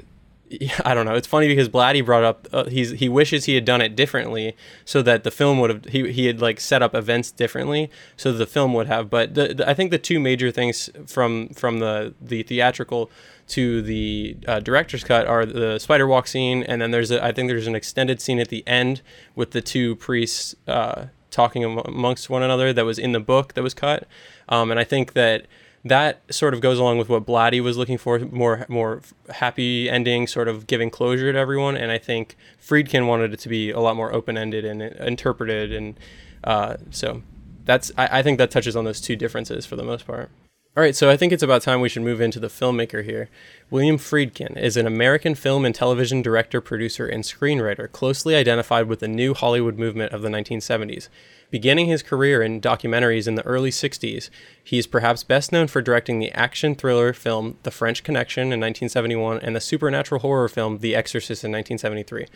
I 0.84 0.94
don't 0.94 1.06
know. 1.06 1.14
It's 1.14 1.26
funny 1.26 1.48
because 1.48 1.68
Blatty 1.68 2.04
brought 2.04 2.22
up 2.22 2.48
uh, 2.52 2.64
he's 2.66 2.90
he 2.90 3.08
wishes 3.08 3.46
he 3.46 3.54
had 3.54 3.64
done 3.64 3.80
it 3.80 3.96
differently 3.96 4.56
so 4.84 5.02
that 5.02 5.24
the 5.24 5.30
film 5.30 5.58
would 5.60 5.70
have 5.70 5.84
he, 5.86 6.12
he 6.12 6.26
had 6.26 6.40
like 6.40 6.60
set 6.60 6.82
up 6.82 6.94
events 6.94 7.30
differently 7.30 7.90
so 8.16 8.32
the 8.32 8.46
film 8.46 8.74
would 8.74 8.86
have. 8.86 9.10
But 9.10 9.34
the, 9.34 9.54
the, 9.54 9.68
I 9.68 9.74
think 9.74 9.90
the 9.90 9.98
two 9.98 10.20
major 10.20 10.50
things 10.50 10.90
from 11.06 11.48
from 11.50 11.78
the 11.78 12.14
the 12.20 12.42
theatrical 12.42 13.10
to 13.48 13.82
the 13.82 14.36
uh, 14.46 14.60
director's 14.60 15.04
cut 15.04 15.26
are 15.26 15.44
the 15.44 15.78
spider 15.78 16.06
walk 16.06 16.26
scene 16.26 16.62
and 16.62 16.80
then 16.80 16.92
there's 16.92 17.10
a, 17.10 17.22
I 17.22 17.30
think 17.30 17.48
there's 17.48 17.66
an 17.66 17.74
extended 17.74 18.20
scene 18.20 18.38
at 18.38 18.48
the 18.48 18.66
end 18.66 19.02
with 19.34 19.50
the 19.50 19.60
two 19.60 19.96
priests 19.96 20.54
uh, 20.66 21.06
talking 21.34 21.64
amongst 21.64 22.30
one 22.30 22.42
another 22.42 22.72
that 22.72 22.84
was 22.84 22.98
in 22.98 23.12
the 23.12 23.20
book 23.20 23.54
that 23.54 23.62
was 23.62 23.74
cut. 23.74 24.06
Um, 24.48 24.70
and 24.70 24.80
I 24.80 24.84
think 24.84 25.12
that 25.14 25.46
that 25.84 26.22
sort 26.30 26.54
of 26.54 26.60
goes 26.60 26.78
along 26.78 26.96
with 26.96 27.10
what 27.10 27.26
Blatty 27.26 27.60
was 27.60 27.76
looking 27.76 27.98
for, 27.98 28.18
more 28.20 28.64
more 28.68 29.02
happy 29.28 29.90
ending, 29.90 30.26
sort 30.26 30.48
of 30.48 30.66
giving 30.66 30.90
closure 30.90 31.32
to 31.32 31.38
everyone. 31.38 31.76
And 31.76 31.90
I 31.92 31.98
think 31.98 32.36
Friedkin 32.62 33.06
wanted 33.06 33.34
it 33.34 33.40
to 33.40 33.48
be 33.48 33.70
a 33.70 33.80
lot 33.80 33.96
more 33.96 34.12
open 34.12 34.38
ended 34.38 34.64
and 34.64 34.80
interpreted, 34.80 35.72
and 35.72 35.98
uh, 36.42 36.76
so 36.90 37.22
that's 37.64 37.92
I, 37.98 38.20
I 38.20 38.22
think 38.22 38.38
that 38.38 38.50
touches 38.50 38.76
on 38.76 38.84
those 38.84 39.00
two 39.00 39.16
differences 39.16 39.66
for 39.66 39.76
the 39.76 39.84
most 39.84 40.06
part. 40.06 40.30
All 40.76 40.82
right, 40.82 40.96
so 40.96 41.08
I 41.08 41.16
think 41.16 41.32
it's 41.32 41.42
about 41.44 41.62
time 41.62 41.80
we 41.80 41.88
should 41.88 42.02
move 42.02 42.20
into 42.20 42.40
the 42.40 42.48
filmmaker 42.48 43.04
here. 43.04 43.28
William 43.70 43.96
Friedkin 43.96 44.56
is 44.56 44.76
an 44.76 44.88
American 44.88 45.36
film 45.36 45.64
and 45.64 45.72
television 45.72 46.20
director, 46.20 46.60
producer, 46.60 47.06
and 47.06 47.22
screenwriter 47.22 47.90
closely 47.92 48.34
identified 48.34 48.88
with 48.88 48.98
the 48.98 49.06
new 49.06 49.34
Hollywood 49.34 49.78
movement 49.78 50.12
of 50.12 50.22
the 50.22 50.28
1970s. 50.28 51.08
Beginning 51.48 51.86
his 51.86 52.02
career 52.02 52.42
in 52.42 52.60
documentaries 52.60 53.28
in 53.28 53.36
the 53.36 53.46
early 53.46 53.70
60s, 53.70 54.30
he 54.64 54.76
is 54.76 54.88
perhaps 54.88 55.22
best 55.22 55.52
known 55.52 55.68
for 55.68 55.80
directing 55.80 56.18
the 56.18 56.32
action 56.32 56.74
thriller 56.74 57.12
film 57.12 57.56
The 57.62 57.70
French 57.70 58.02
Connection 58.02 58.42
in 58.42 58.58
1971 58.58 59.38
and 59.42 59.54
the 59.54 59.60
supernatural 59.60 60.22
horror 60.22 60.48
film 60.48 60.78
The 60.78 60.96
Exorcist 60.96 61.44
in 61.44 61.52
1973 61.52 62.26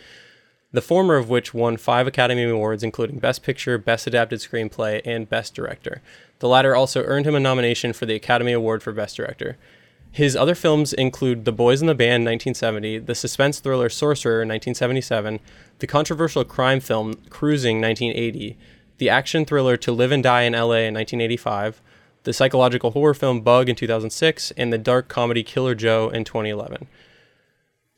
the 0.71 0.81
former 0.81 1.15
of 1.15 1.29
which 1.29 1.53
won 1.53 1.77
five 1.77 2.07
Academy 2.07 2.43
Awards, 2.43 2.83
including 2.83 3.19
Best 3.19 3.41
Picture, 3.43 3.77
Best 3.77 4.05
Adapted 4.05 4.39
Screenplay, 4.39 5.01
and 5.03 5.29
Best 5.29 5.55
Director. 5.55 6.01
The 6.39 6.47
latter 6.47 6.75
also 6.75 7.03
earned 7.03 7.25
him 7.25 7.35
a 7.35 7.39
nomination 7.39 7.91
for 7.93 8.05
the 8.05 8.15
Academy 8.15 8.51
Award 8.51 8.83
for 8.83 8.93
Best 8.93 9.17
Director. 9.17 9.57
His 10.11 10.35
other 10.35 10.55
films 10.55 10.93
include 10.93 11.45
The 11.45 11.51
Boys 11.51 11.81
in 11.81 11.87
the 11.87 11.95
Band 11.95 12.23
1970, 12.23 12.99
the 12.99 13.15
suspense 13.15 13.59
thriller 13.59 13.89
Sorcerer 13.89 14.39
1977, 14.39 15.39
the 15.79 15.87
controversial 15.87 16.43
crime 16.43 16.79
film 16.79 17.15
Cruising 17.29 17.79
1980, 17.79 18.57
the 18.97 19.09
action 19.09 19.45
thriller 19.45 19.77
To 19.77 19.91
Live 19.91 20.11
and 20.11 20.23
Die 20.23 20.41
in 20.41 20.53
LA 20.53 20.87
in 20.87 20.93
1985, 20.95 21.81
the 22.23 22.33
psychological 22.33 22.91
horror 22.91 23.13
film 23.13 23.41
Bug 23.41 23.69
in 23.69 23.75
2006, 23.75 24.51
and 24.57 24.73
the 24.73 24.77
dark 24.77 25.07
comedy 25.07 25.43
Killer 25.43 25.75
Joe 25.75 26.09
in 26.09 26.23
2011. 26.23 26.87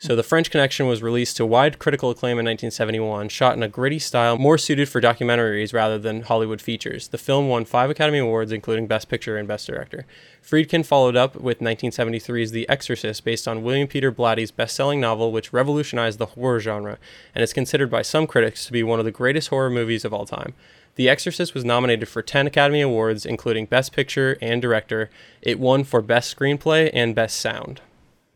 So, 0.04 0.16
The 0.16 0.24
French 0.24 0.50
Connection 0.50 0.88
was 0.88 1.04
released 1.04 1.38
to 1.38 1.46
wide 1.46 1.78
critical 1.78 2.10
acclaim 2.10 2.40
in 2.40 2.46
1971, 2.46 3.30
shot 3.30 3.56
in 3.56 3.62
a 3.62 3.68
gritty 3.68 4.00
style 4.00 4.36
more 4.36 4.58
suited 4.58 4.90
for 4.90 5.00
documentaries 5.00 5.76
rather 5.76 6.00
than 6.00 6.24
Hollywood 6.24 6.60
features. 6.60 7.10
The 7.10 7.20
film 7.20 7.50
won 7.50 7.66
five 7.66 7.92
Academy 7.92 8.18
Awards, 8.18 8.52
including 8.52 8.88
Best 8.88 9.10
Picture 9.10 9.38
and 9.38 9.48
Best 9.48 9.68
Director. 9.68 10.08
Friedkin 10.44 10.84
followed 10.84 11.16
up 11.16 11.36
with 11.36 11.60
1973's 11.60 12.50
The 12.50 12.68
Exorcist, 12.68 13.24
based 13.24 13.48
on 13.48 13.62
William 13.62 13.88
Peter 13.88 14.12
Blatty's 14.12 14.50
best 14.50 14.76
selling 14.76 15.00
novel, 15.00 15.32
which 15.32 15.54
revolutionized 15.54 16.18
the 16.18 16.26
horror 16.26 16.60
genre 16.60 16.98
and 17.36 17.44
is 17.44 17.54
considered 17.54 17.92
by 17.92 18.02
some 18.02 18.26
critics 18.26 18.66
to 18.66 18.72
be 18.72 18.82
one 18.82 18.98
of 18.98 19.06
the 19.06 19.12
greatest 19.12 19.50
horror 19.50 19.70
movies 19.70 20.04
of 20.04 20.12
all 20.12 20.26
time. 20.26 20.56
The 20.96 21.10
Exorcist 21.10 21.54
was 21.54 21.64
nominated 21.64 22.10
for 22.10 22.24
10 22.24 22.48
Academy 22.48 22.82
Awards, 22.82 23.24
including 23.24 23.68
Best 23.68 23.94
Picture 23.94 24.36
and 24.42 24.64
Director. 24.64 25.12
It 25.44 25.60
won 25.60 25.84
for 25.84 26.02
Best 26.02 26.36
Screenplay 26.36 26.90
and 26.92 27.14
Best 27.14 27.40
Sound. 27.40 27.82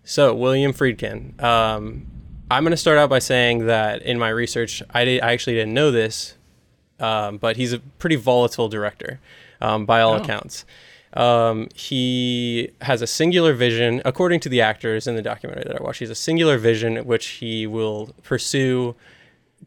So, 0.05 0.33
William 0.35 0.71
Friedkin. 0.71 1.41
Um, 1.41 2.05
I'm 2.51 2.63
going 2.63 2.71
to 2.71 2.77
start 2.77 2.97
out 2.99 3.09
by 3.09 3.17
saying 3.19 3.65
that 3.65 4.03
in 4.03 4.19
my 4.19 4.29
research, 4.29 4.83
I, 4.93 5.03
did, 5.03 5.21
I 5.21 5.33
actually 5.33 5.55
didn't 5.55 5.73
know 5.73 5.89
this, 5.89 6.35
um, 6.99 7.37
but 7.37 7.57
he's 7.57 7.73
a 7.73 7.79
pretty 7.79 8.15
volatile 8.15 8.69
director 8.69 9.19
um, 9.61 9.85
by 9.87 10.01
all 10.01 10.13
Oh. 10.13 10.17
accounts. 10.17 10.63
Um, 11.13 11.69
he 11.73 12.69
has 12.81 13.01
a 13.01 13.07
singular 13.07 13.53
vision, 13.53 14.01
according 14.05 14.41
to 14.41 14.49
the 14.49 14.61
actors 14.61 15.07
in 15.07 15.15
the 15.15 15.21
documentary 15.23 15.63
that 15.65 15.79
I 15.79 15.83
watched. 15.83 15.99
He 15.99 16.03
has 16.05 16.11
a 16.11 16.15
singular 16.15 16.57
vision 16.59 16.97
which 17.05 17.25
he 17.27 17.65
will 17.65 18.13
pursue 18.21 18.95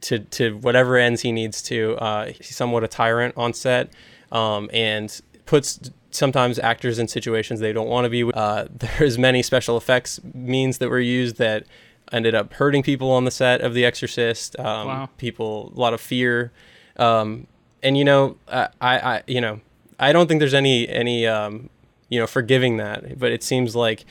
to 0.02 0.18
to 0.20 0.56
whatever 0.58 0.96
ends 0.98 1.22
he 1.22 1.32
needs 1.32 1.62
to. 1.62 1.96
Uh, 1.96 2.26
he's 2.26 2.54
somewhat 2.54 2.84
a 2.84 2.88
tyrant 2.88 3.34
on 3.36 3.54
set, 3.54 3.90
um, 4.30 4.68
and 4.72 5.20
puts 5.48 5.90
sometimes 6.10 6.58
actors 6.58 6.98
in 6.98 7.08
situations 7.08 7.58
they 7.58 7.72
don't 7.72 7.88
want 7.88 8.04
to 8.04 8.10
be. 8.10 8.22
Uh, 8.22 8.66
there's 8.98 9.18
many 9.18 9.42
special 9.42 9.76
effects 9.78 10.20
means 10.34 10.76
that 10.78 10.90
were 10.90 11.00
used 11.00 11.38
that 11.38 11.64
ended 12.12 12.34
up 12.34 12.52
hurting 12.54 12.82
people 12.82 13.10
on 13.10 13.24
the 13.24 13.30
set 13.30 13.62
of 13.62 13.72
The 13.72 13.84
Exorcist. 13.84 14.58
Um, 14.58 14.86
Wow. 14.86 15.08
People, 15.16 15.72
a 15.74 15.80
lot 15.80 15.94
of 15.94 16.00
fear, 16.00 16.52
um, 16.98 17.46
and 17.82 17.96
you 17.96 18.04
know, 18.04 18.36
I, 18.46 18.68
I, 18.80 18.98
I, 18.98 19.22
you 19.26 19.40
know, 19.40 19.60
I 19.98 20.12
don't 20.12 20.26
think 20.28 20.38
there's 20.40 20.54
any 20.54 20.86
any 20.88 21.26
um, 21.26 21.70
you 22.10 22.20
know 22.20 22.26
forgiving 22.26 22.76
that, 22.76 23.18
but 23.18 23.32
it 23.32 23.42
seems 23.42 23.74
like 23.74 24.04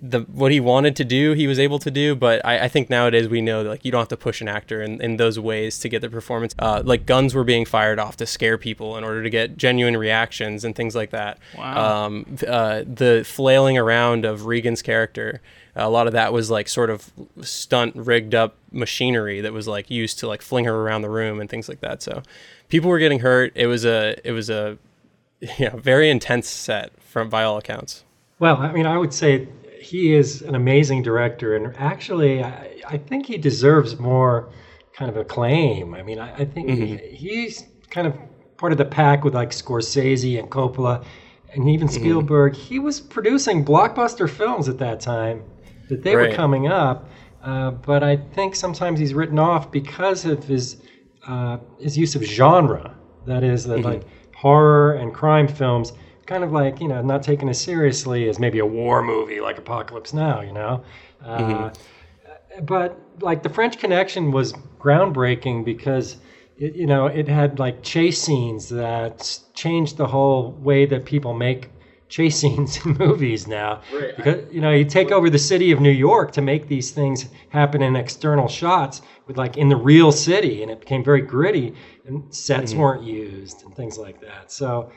the 0.00 0.20
what 0.20 0.52
he 0.52 0.60
wanted 0.60 0.96
to 0.96 1.04
do, 1.04 1.32
he 1.32 1.46
was 1.46 1.58
able 1.58 1.78
to 1.80 1.90
do. 1.90 2.14
But 2.14 2.44
I, 2.44 2.64
I 2.64 2.68
think 2.68 2.88
nowadays 2.88 3.28
we 3.28 3.40
know 3.40 3.62
that 3.62 3.68
like 3.68 3.84
you 3.84 3.90
don't 3.90 4.00
have 4.00 4.08
to 4.08 4.16
push 4.16 4.40
an 4.40 4.48
actor 4.48 4.80
in, 4.82 5.00
in 5.00 5.16
those 5.16 5.38
ways 5.38 5.78
to 5.80 5.88
get 5.88 6.00
the 6.00 6.08
performance. 6.08 6.54
Uh, 6.58 6.82
like 6.84 7.06
guns 7.06 7.34
were 7.34 7.44
being 7.44 7.64
fired 7.64 7.98
off 7.98 8.16
to 8.18 8.26
scare 8.26 8.58
people 8.58 8.96
in 8.96 9.04
order 9.04 9.22
to 9.22 9.30
get 9.30 9.56
genuine 9.56 9.96
reactions 9.96 10.64
and 10.64 10.74
things 10.74 10.94
like 10.94 11.10
that. 11.10 11.38
Wow. 11.56 12.06
Um, 12.06 12.36
uh, 12.46 12.84
the 12.86 13.24
flailing 13.26 13.76
around 13.78 14.24
of 14.24 14.46
Regan's 14.46 14.82
character 14.82 15.40
a 15.74 15.88
lot 15.88 16.06
of 16.06 16.12
that 16.12 16.32
was 16.32 16.50
like 16.50 16.68
sort 16.68 16.90
of 16.90 17.10
stunt 17.40 17.96
rigged 17.96 18.34
up 18.34 18.56
machinery 18.70 19.40
that 19.40 19.52
was 19.52 19.66
like 19.66 19.90
used 19.90 20.18
to 20.18 20.26
like 20.26 20.42
fling 20.42 20.64
her 20.66 20.74
around 20.74 21.02
the 21.02 21.08
room 21.08 21.40
and 21.40 21.48
things 21.48 21.68
like 21.68 21.80
that. 21.80 22.02
So 22.02 22.22
people 22.68 22.90
were 22.90 22.98
getting 22.98 23.20
hurt. 23.20 23.52
It 23.54 23.66
was 23.66 23.84
a 23.84 24.16
it 24.24 24.32
was 24.32 24.50
a 24.50 24.78
yeah 25.58 25.74
very 25.76 26.10
intense 26.10 26.48
set 26.48 26.92
from 27.02 27.28
by 27.28 27.42
all 27.42 27.56
accounts. 27.56 28.04
Well, 28.38 28.56
I 28.56 28.72
mean, 28.72 28.86
I 28.86 28.98
would 28.98 29.14
say 29.14 29.48
he 29.82 30.14
is 30.14 30.42
an 30.42 30.54
amazing 30.54 31.02
director, 31.02 31.56
and 31.56 31.74
actually, 31.76 32.42
I, 32.42 32.80
I 32.88 32.98
think 32.98 33.26
he 33.26 33.36
deserves 33.36 33.98
more 33.98 34.50
kind 34.94 35.10
of 35.10 35.16
acclaim. 35.16 35.94
I 35.94 36.02
mean, 36.02 36.18
I, 36.18 36.34
I 36.34 36.44
think 36.44 36.68
mm-hmm. 36.68 36.96
he, 36.96 37.14
he's 37.14 37.64
kind 37.90 38.06
of 38.06 38.14
part 38.56 38.72
of 38.72 38.78
the 38.78 38.84
pack 38.84 39.24
with 39.24 39.34
like 39.34 39.50
Scorsese 39.50 40.38
and 40.38 40.50
Coppola 40.50 41.04
and 41.52 41.68
even 41.68 41.88
mm-hmm. 41.88 42.00
Spielberg. 42.00 42.52
Mm-hmm. 42.52 42.62
He 42.62 42.78
was 42.78 43.00
producing 43.00 43.64
blockbuster 43.64 44.28
films 44.28 44.68
at 44.68 44.78
that 44.78 45.00
time 45.00 45.44
that 45.88 46.02
they 46.02 46.14
right. 46.14 46.30
were 46.30 46.36
coming 46.36 46.68
up. 46.68 47.08
Uh, 47.42 47.72
but 47.72 48.04
I 48.04 48.16
think 48.16 48.54
sometimes 48.54 49.00
he's 49.00 49.14
written 49.14 49.38
off 49.38 49.72
because 49.72 50.24
of 50.24 50.44
his 50.44 50.76
uh, 51.26 51.58
his 51.80 51.98
use 51.98 52.14
of 52.14 52.22
genre. 52.22 52.96
That 53.26 53.44
is, 53.44 53.64
that 53.64 53.78
mm-hmm. 53.78 53.88
like 53.88 54.02
horror 54.34 54.94
and 54.94 55.12
crime 55.12 55.48
films, 55.48 55.92
kind 56.32 56.44
of 56.44 56.52
like 56.52 56.80
you 56.80 56.88
know, 56.88 57.02
not 57.02 57.22
taken 57.22 57.48
as 57.50 57.60
seriously 57.60 58.28
as 58.28 58.38
maybe 58.38 58.58
a 58.58 58.66
war 58.66 59.02
movie 59.02 59.40
like 59.40 59.58
Apocalypse 59.58 60.14
Now. 60.14 60.40
You 60.40 60.52
know. 60.52 60.84
Uh, 61.22 61.38
mm-hmm. 61.38 62.64
But 62.64 62.98
like 63.20 63.42
the 63.42 63.50
French 63.50 63.78
Connection 63.78 64.30
was 64.30 64.54
groundbreaking 64.78 65.64
because 65.64 66.16
it, 66.56 66.74
you 66.74 66.86
know, 66.86 67.06
it 67.06 67.28
had 67.28 67.58
like 67.58 67.82
chase 67.82 68.20
scenes 68.20 68.70
that 68.70 69.38
changed 69.54 69.98
the 69.98 70.06
whole 70.06 70.52
way 70.52 70.86
that 70.86 71.04
people 71.04 71.34
make 71.34 71.70
chase 72.08 72.36
scenes 72.40 72.84
in 72.84 72.96
movies 72.96 73.46
now. 73.46 73.82
Right. 73.92 74.16
Because 74.16 74.52
you 74.52 74.62
know, 74.62 74.70
you 74.70 74.86
take 74.86 75.12
over 75.12 75.28
the 75.28 75.38
city 75.38 75.70
of 75.70 75.80
New 75.80 75.90
York 75.90 76.32
to 76.32 76.40
make 76.40 76.66
these 76.66 76.90
things 76.92 77.28
happen 77.50 77.82
in 77.82 77.94
external 77.94 78.48
shots 78.48 79.02
with 79.26 79.36
like 79.36 79.58
in 79.58 79.68
the 79.68 79.76
real 79.76 80.12
city, 80.12 80.62
and 80.62 80.70
it 80.70 80.80
became 80.80 81.04
very 81.04 81.22
gritty, 81.22 81.74
and 82.06 82.34
sets 82.34 82.72
mm-hmm. 82.72 82.80
weren't 82.80 83.02
used 83.02 83.64
and 83.64 83.76
things 83.76 83.98
like 83.98 84.18
that. 84.22 84.50
So. 84.50 84.90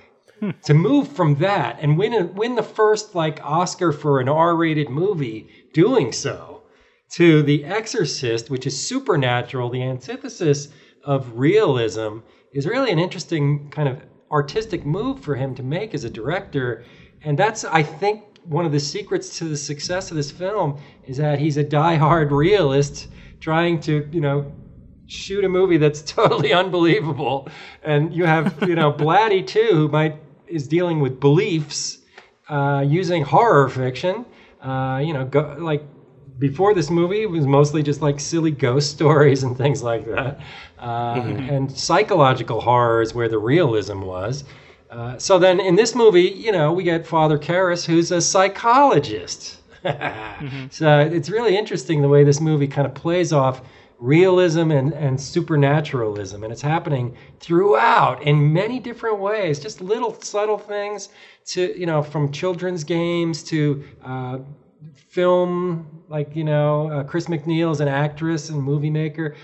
To 0.64 0.74
move 0.74 1.08
from 1.08 1.36
that 1.36 1.78
and 1.82 1.98
win 1.98 2.14
a, 2.14 2.26
win 2.26 2.56
the 2.56 2.64
first 2.64 3.16
like 3.16 3.40
Oscar 3.44 3.92
for 3.92 4.20
an 4.20 4.30
R-rated 4.30 4.90
movie 4.90 5.50
doing 5.74 6.12
so, 6.12 6.56
to 7.12 7.44
The 7.44 7.64
Exorcist, 7.64 8.50
which 8.50 8.68
is 8.68 8.88
supernatural, 8.88 9.70
the 9.70 9.84
antithesis 9.84 10.70
of 11.04 11.38
realism 11.38 12.20
is 12.52 12.66
really 12.66 12.92
an 12.92 13.00
interesting 13.00 13.70
kind 13.70 13.88
of 13.88 14.02
artistic 14.32 14.86
move 14.86 15.20
for 15.20 15.36
him 15.36 15.56
to 15.56 15.64
make 15.64 15.94
as 15.94 16.04
a 16.04 16.10
director. 16.10 16.84
And 17.24 17.38
that's, 17.38 17.64
I 17.64 17.84
think, 17.84 18.24
one 18.44 18.66
of 18.66 18.72
the 18.72 18.80
secrets 18.80 19.38
to 19.38 19.46
the 19.46 19.58
success 19.58 20.12
of 20.12 20.18
this 20.18 20.32
film 20.32 20.80
is 21.06 21.18
that 21.18 21.40
he's 21.40 21.58
a 21.58 21.64
die-hard 21.64 22.32
realist 22.32 23.08
trying 23.40 23.80
to, 23.82 24.08
you 24.12 24.22
know, 24.22 24.52
shoot 25.08 25.46
a 25.46 25.50
movie 25.50 25.78
that's 25.78 26.02
totally 26.20 26.54
unbelievable. 26.54 27.48
And 27.84 28.14
you 28.14 28.26
have, 28.26 28.68
you 28.68 28.76
know, 28.76 28.92
Blatty 28.92 29.46
too, 29.46 29.70
who 29.72 29.88
might 29.88 30.18
is 30.48 30.68
dealing 30.68 31.00
with 31.00 31.20
beliefs 31.20 32.00
uh, 32.50 32.84
using 32.86 33.24
horror 33.24 33.70
fiction. 33.70 34.26
Uh, 34.62 35.02
you 35.04 35.14
know, 35.14 35.26
go, 35.26 35.56
like 35.60 35.84
before 36.40 36.74
this 36.74 36.90
movie, 36.90 37.24
it 37.24 37.30
was 37.30 37.46
mostly 37.46 37.84
just 37.84 38.02
like 38.02 38.20
silly 38.20 38.52
ghost 38.52 38.92
stories 38.96 39.44
and 39.44 39.58
things 39.58 39.84
like 39.84 40.06
that, 40.06 40.40
uh, 40.80 41.16
mm-hmm. 41.16 41.50
and 41.50 41.72
psychological 41.72 42.62
horror 42.62 43.02
is 43.02 43.14
where 43.14 43.30
the 43.30 43.38
realism 43.38 44.02
was. 44.02 44.44
Uh, 44.90 45.18
so 45.18 45.38
then 45.38 45.60
in 45.60 45.76
this 45.76 45.96
movie, 45.96 46.22
you 46.22 46.52
know, 46.52 46.72
we 46.72 46.84
get 46.84 47.06
Father 47.06 47.38
Karras, 47.38 47.86
who's 47.86 48.12
a 48.12 48.22
psychologist. 48.22 49.58
mm-hmm. 49.84 50.68
So 50.70 51.00
it's 51.00 51.30
really 51.30 51.58
interesting 51.58 52.02
the 52.02 52.08
way 52.08 52.24
this 52.24 52.40
movie 52.40 52.68
kind 52.68 52.88
of 52.88 52.94
plays 52.94 53.34
off 53.34 53.62
realism 54.00 54.72
and, 54.72 54.94
and 54.94 55.20
supernaturalism. 55.20 56.44
And 56.44 56.52
it's 56.52 56.62
happening 56.62 57.16
throughout 57.40 58.24
in 58.24 58.52
many 58.54 58.80
different 58.80 59.20
ways, 59.20 59.60
just 59.60 59.82
little 59.82 60.20
subtle 60.22 60.58
things 60.58 61.10
to, 61.48 61.78
you 61.80 61.86
know, 61.86 62.02
from 62.02 62.32
children's 62.32 62.84
games 62.84 63.44
to 63.44 63.84
uh, 64.04 64.40
film, 64.96 66.04
like, 66.10 66.36
you 66.36 66.44
know, 66.44 66.92
uh, 66.92 67.04
Chris 67.04 67.26
MacNeil 67.28 67.72
is 67.72 67.80
an 67.80 67.88
actress 67.88 68.50
and 68.50 68.62
movie 68.62 68.90
maker. 68.90 69.36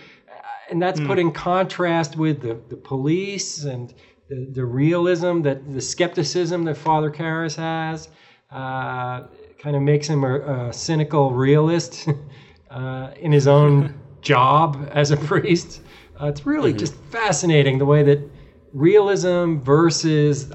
And 0.70 0.82
that's 0.82 1.00
mm. 1.00 1.08
put 1.08 1.20
in 1.20 1.32
contrast 1.32 2.16
with 2.16 2.42
the, 2.42 2.60
the 2.70 2.78
police 2.78 3.64
and 3.64 3.94
the, 4.30 4.48
the 4.52 4.66
realism, 4.66 5.42
that 5.42 5.72
the 5.72 5.82
skepticism 5.82 6.64
that 6.66 6.78
Father 6.78 7.12
Karras 7.12 7.56
has. 7.56 8.10
Uh, 8.50 9.28
kind 9.62 9.76
of 9.76 9.82
makes 9.82 10.08
him 10.08 10.24
a, 10.24 10.70
a 10.70 10.74
cynical 10.74 11.32
realist 11.32 12.10
uh, 12.72 13.12
in 13.20 13.32
his 13.32 13.48
own 13.48 13.94
job 14.22 14.90
as 14.92 15.12
a 15.12 15.18
priest. 15.32 15.82
Uh, 16.20 16.28
it's 16.28 16.46
really 16.46 16.72
mm-hmm. 16.72 16.80
just 16.80 16.96
fascinating 16.96 17.78
the 17.78 17.86
way 17.86 18.04
that 18.04 18.20
realism 18.74 19.58
versus 19.58 20.52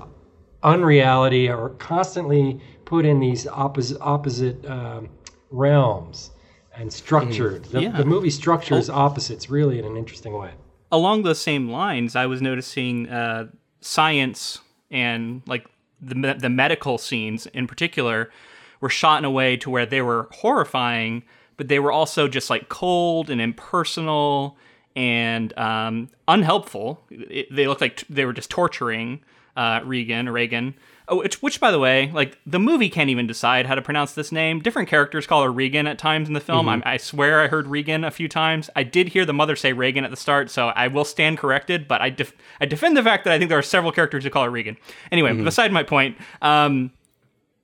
unreality 0.62 1.48
are 1.48 1.70
constantly 1.70 2.60
put 2.84 3.04
in 3.04 3.20
these 3.20 3.46
opposite 3.46 3.98
opposite 4.00 4.64
um, 4.66 5.08
realms 5.50 6.30
and 6.76 6.92
structured. 6.92 7.64
Mm, 7.64 7.70
the, 7.70 7.82
yeah. 7.82 7.90
the, 7.90 8.04
movie 8.04 8.30
structures 8.30 8.90
opposites 8.90 9.48
really 9.50 9.78
in 9.78 9.84
an 9.84 9.96
interesting 9.96 10.34
way. 10.34 10.52
Along 10.92 11.22
those 11.22 11.40
same 11.40 11.68
lines, 11.70 12.14
I 12.14 12.26
was 12.26 12.40
noticing 12.40 13.08
uh, 13.08 13.48
science 13.80 14.60
and 14.90 15.42
like 15.46 15.66
the 16.00 16.36
the 16.38 16.50
medical 16.50 16.98
scenes 16.98 17.46
in 17.46 17.66
particular 17.66 18.30
were 18.80 18.88
shot 18.88 19.18
in 19.18 19.24
a 19.24 19.30
way 19.30 19.56
to 19.56 19.70
where 19.70 19.86
they 19.86 20.02
were 20.02 20.28
horrifying, 20.32 21.22
but 21.56 21.68
they 21.68 21.78
were 21.78 21.92
also 21.92 22.28
just 22.28 22.50
like 22.50 22.68
cold 22.68 23.30
and 23.30 23.40
impersonal 23.40 24.56
and 24.94 25.56
um, 25.58 26.08
unhelpful. 26.26 27.02
It, 27.10 27.54
they 27.54 27.66
looked 27.66 27.80
like 27.80 27.98
t- 27.98 28.06
they 28.08 28.24
were 28.24 28.32
just 28.32 28.50
torturing 28.50 29.20
uh, 29.56 29.80
Regan, 29.84 30.28
Reagan. 30.28 30.74
Oh, 31.08 31.18
which, 31.18 31.40
which, 31.40 31.60
by 31.60 31.70
the 31.70 31.78
way, 31.78 32.10
like 32.12 32.36
the 32.44 32.58
movie 32.58 32.88
can't 32.88 33.10
even 33.10 33.28
decide 33.28 33.66
how 33.66 33.76
to 33.76 33.82
pronounce 33.82 34.12
this 34.12 34.32
name. 34.32 34.60
Different 34.60 34.88
characters 34.88 35.24
call 35.26 35.44
her 35.44 35.52
Regan 35.52 35.86
at 35.86 35.98
times 35.98 36.26
in 36.26 36.34
the 36.34 36.40
film. 36.40 36.66
Mm-hmm. 36.66 36.82
I 36.84 36.96
swear 36.96 37.40
I 37.40 37.46
heard 37.46 37.68
Regan 37.68 38.02
a 38.02 38.10
few 38.10 38.28
times. 38.28 38.68
I 38.74 38.82
did 38.82 39.08
hear 39.08 39.24
the 39.24 39.32
mother 39.32 39.54
say 39.54 39.72
Reagan 39.72 40.04
at 40.04 40.10
the 40.10 40.16
start, 40.16 40.50
so 40.50 40.68
I 40.68 40.88
will 40.88 41.04
stand 41.04 41.38
corrected. 41.38 41.86
But 41.86 42.02
I 42.02 42.10
def- 42.10 42.34
I 42.60 42.66
defend 42.66 42.96
the 42.96 43.04
fact 43.04 43.24
that 43.24 43.32
I 43.32 43.38
think 43.38 43.50
there 43.50 43.58
are 43.58 43.62
several 43.62 43.92
characters 43.92 44.24
who 44.24 44.30
call 44.30 44.44
her 44.44 44.50
Regan. 44.50 44.76
Anyway, 45.12 45.30
mm-hmm. 45.30 45.44
beside 45.44 45.72
my 45.72 45.84
point. 45.84 46.16
Um, 46.42 46.90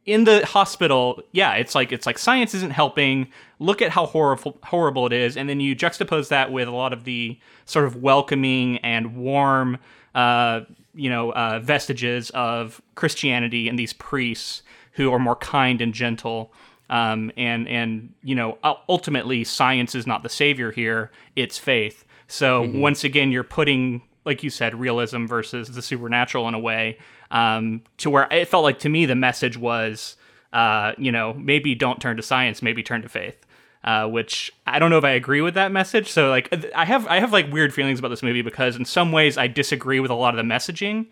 in 0.05 0.25
the 0.25 0.45
hospital, 0.45 1.23
yeah, 1.33 1.55
it's 1.55 1.75
like 1.75 1.93
it's 1.93 2.07
like 2.07 2.19
science 2.19 2.55
isn't 2.55 2.73
helping. 2.73 3.29
Look 3.59 3.81
at 3.81 3.91
how 3.91 4.07
horrible 4.07 4.59
horrible 4.65 5.07
it 5.07 5.12
is, 5.12 5.37
and 5.37 5.49
then 5.49 5.61
you 5.61 5.77
juxtapose 5.77 6.29
that 6.29 6.51
with 6.51 6.67
a 6.67 6.73
lot 6.73 6.93
of 6.93 7.05
the 7.05 7.38
sort 7.67 7.85
of 7.85 7.97
welcoming 7.97 8.79
and 8.79 9.17
warm 9.17 9.79
uh, 10.15 10.62
you 10.95 11.09
know 11.09 11.33
uh, 11.33 11.61
vestiges 11.61 12.31
of 12.31 12.83
Christianity 12.97 13.69
and 13.69 13.79
these 13.79 13.93
priests 13.93 14.62
who 14.93 15.12
are 15.12 15.19
more 15.19 15.37
kind 15.37 15.81
and 15.81 15.95
gentle. 15.95 16.53
Um, 16.91 17.31
and 17.37 17.69
and 17.69 18.12
you 18.23 18.35
know 18.35 18.59
ultimately 18.88 19.45
science 19.45 19.95
is 19.95 20.07
not 20.07 20.25
the 20.25 20.29
savior 20.29 20.73
here; 20.73 21.12
it's 21.37 21.59
faith. 21.59 22.05
So 22.27 22.65
mm-hmm. 22.65 22.81
once 22.81 23.05
again, 23.05 23.31
you're 23.31 23.45
putting, 23.45 24.03
like 24.25 24.43
you 24.43 24.51
said, 24.51 24.75
realism 24.75 25.27
versus 25.27 25.69
the 25.69 25.83
supernatural 25.83 26.49
in 26.49 26.55
a 26.55 26.59
way 26.59 26.99
um, 27.33 27.83
to 27.97 28.11
where 28.11 28.29
it 28.31 28.47
felt 28.47 28.62
like 28.62 28.79
to 28.81 28.88
me 28.88 29.05
the 29.07 29.16
message 29.16 29.57
was, 29.59 30.16
uh, 30.53 30.92
you 30.97 31.11
know, 31.11 31.35
maybe 31.35 31.75
don't 31.75 32.01
turn 32.01 32.16
to 32.16 32.23
science, 32.23 32.62
maybe 32.62 32.85
turn 32.85 33.03
to 33.03 33.09
faith 33.09 33.45
uh, 33.85 34.07
which 34.07 34.53
I 34.66 34.79
don't 34.79 34.90
know 34.90 34.99
if 34.99 35.05
I 35.05 35.11
agree 35.11 35.40
with 35.40 35.55
that 35.55 35.73
message. 35.73 36.09
So 36.09 36.29
like 36.31 36.53
I 36.75 36.85
have 36.85 37.07
I 37.09 37.21
have 37.21 37.33
like 37.33 37.53
weird 37.53 37.75
feelings 37.75 37.99
about 37.99 38.09
this 38.09 38.23
movie 38.23 38.42
because 38.42 38.77
in 38.77 38.85
some 38.85 39.12
ways 39.12 39.37
I 39.37 39.49
disagree 39.49 40.01
with 40.01 40.11
a 40.11 40.14
lot 40.14 40.38
of 40.38 40.47
the 40.47 40.55
messaging, 40.55 41.07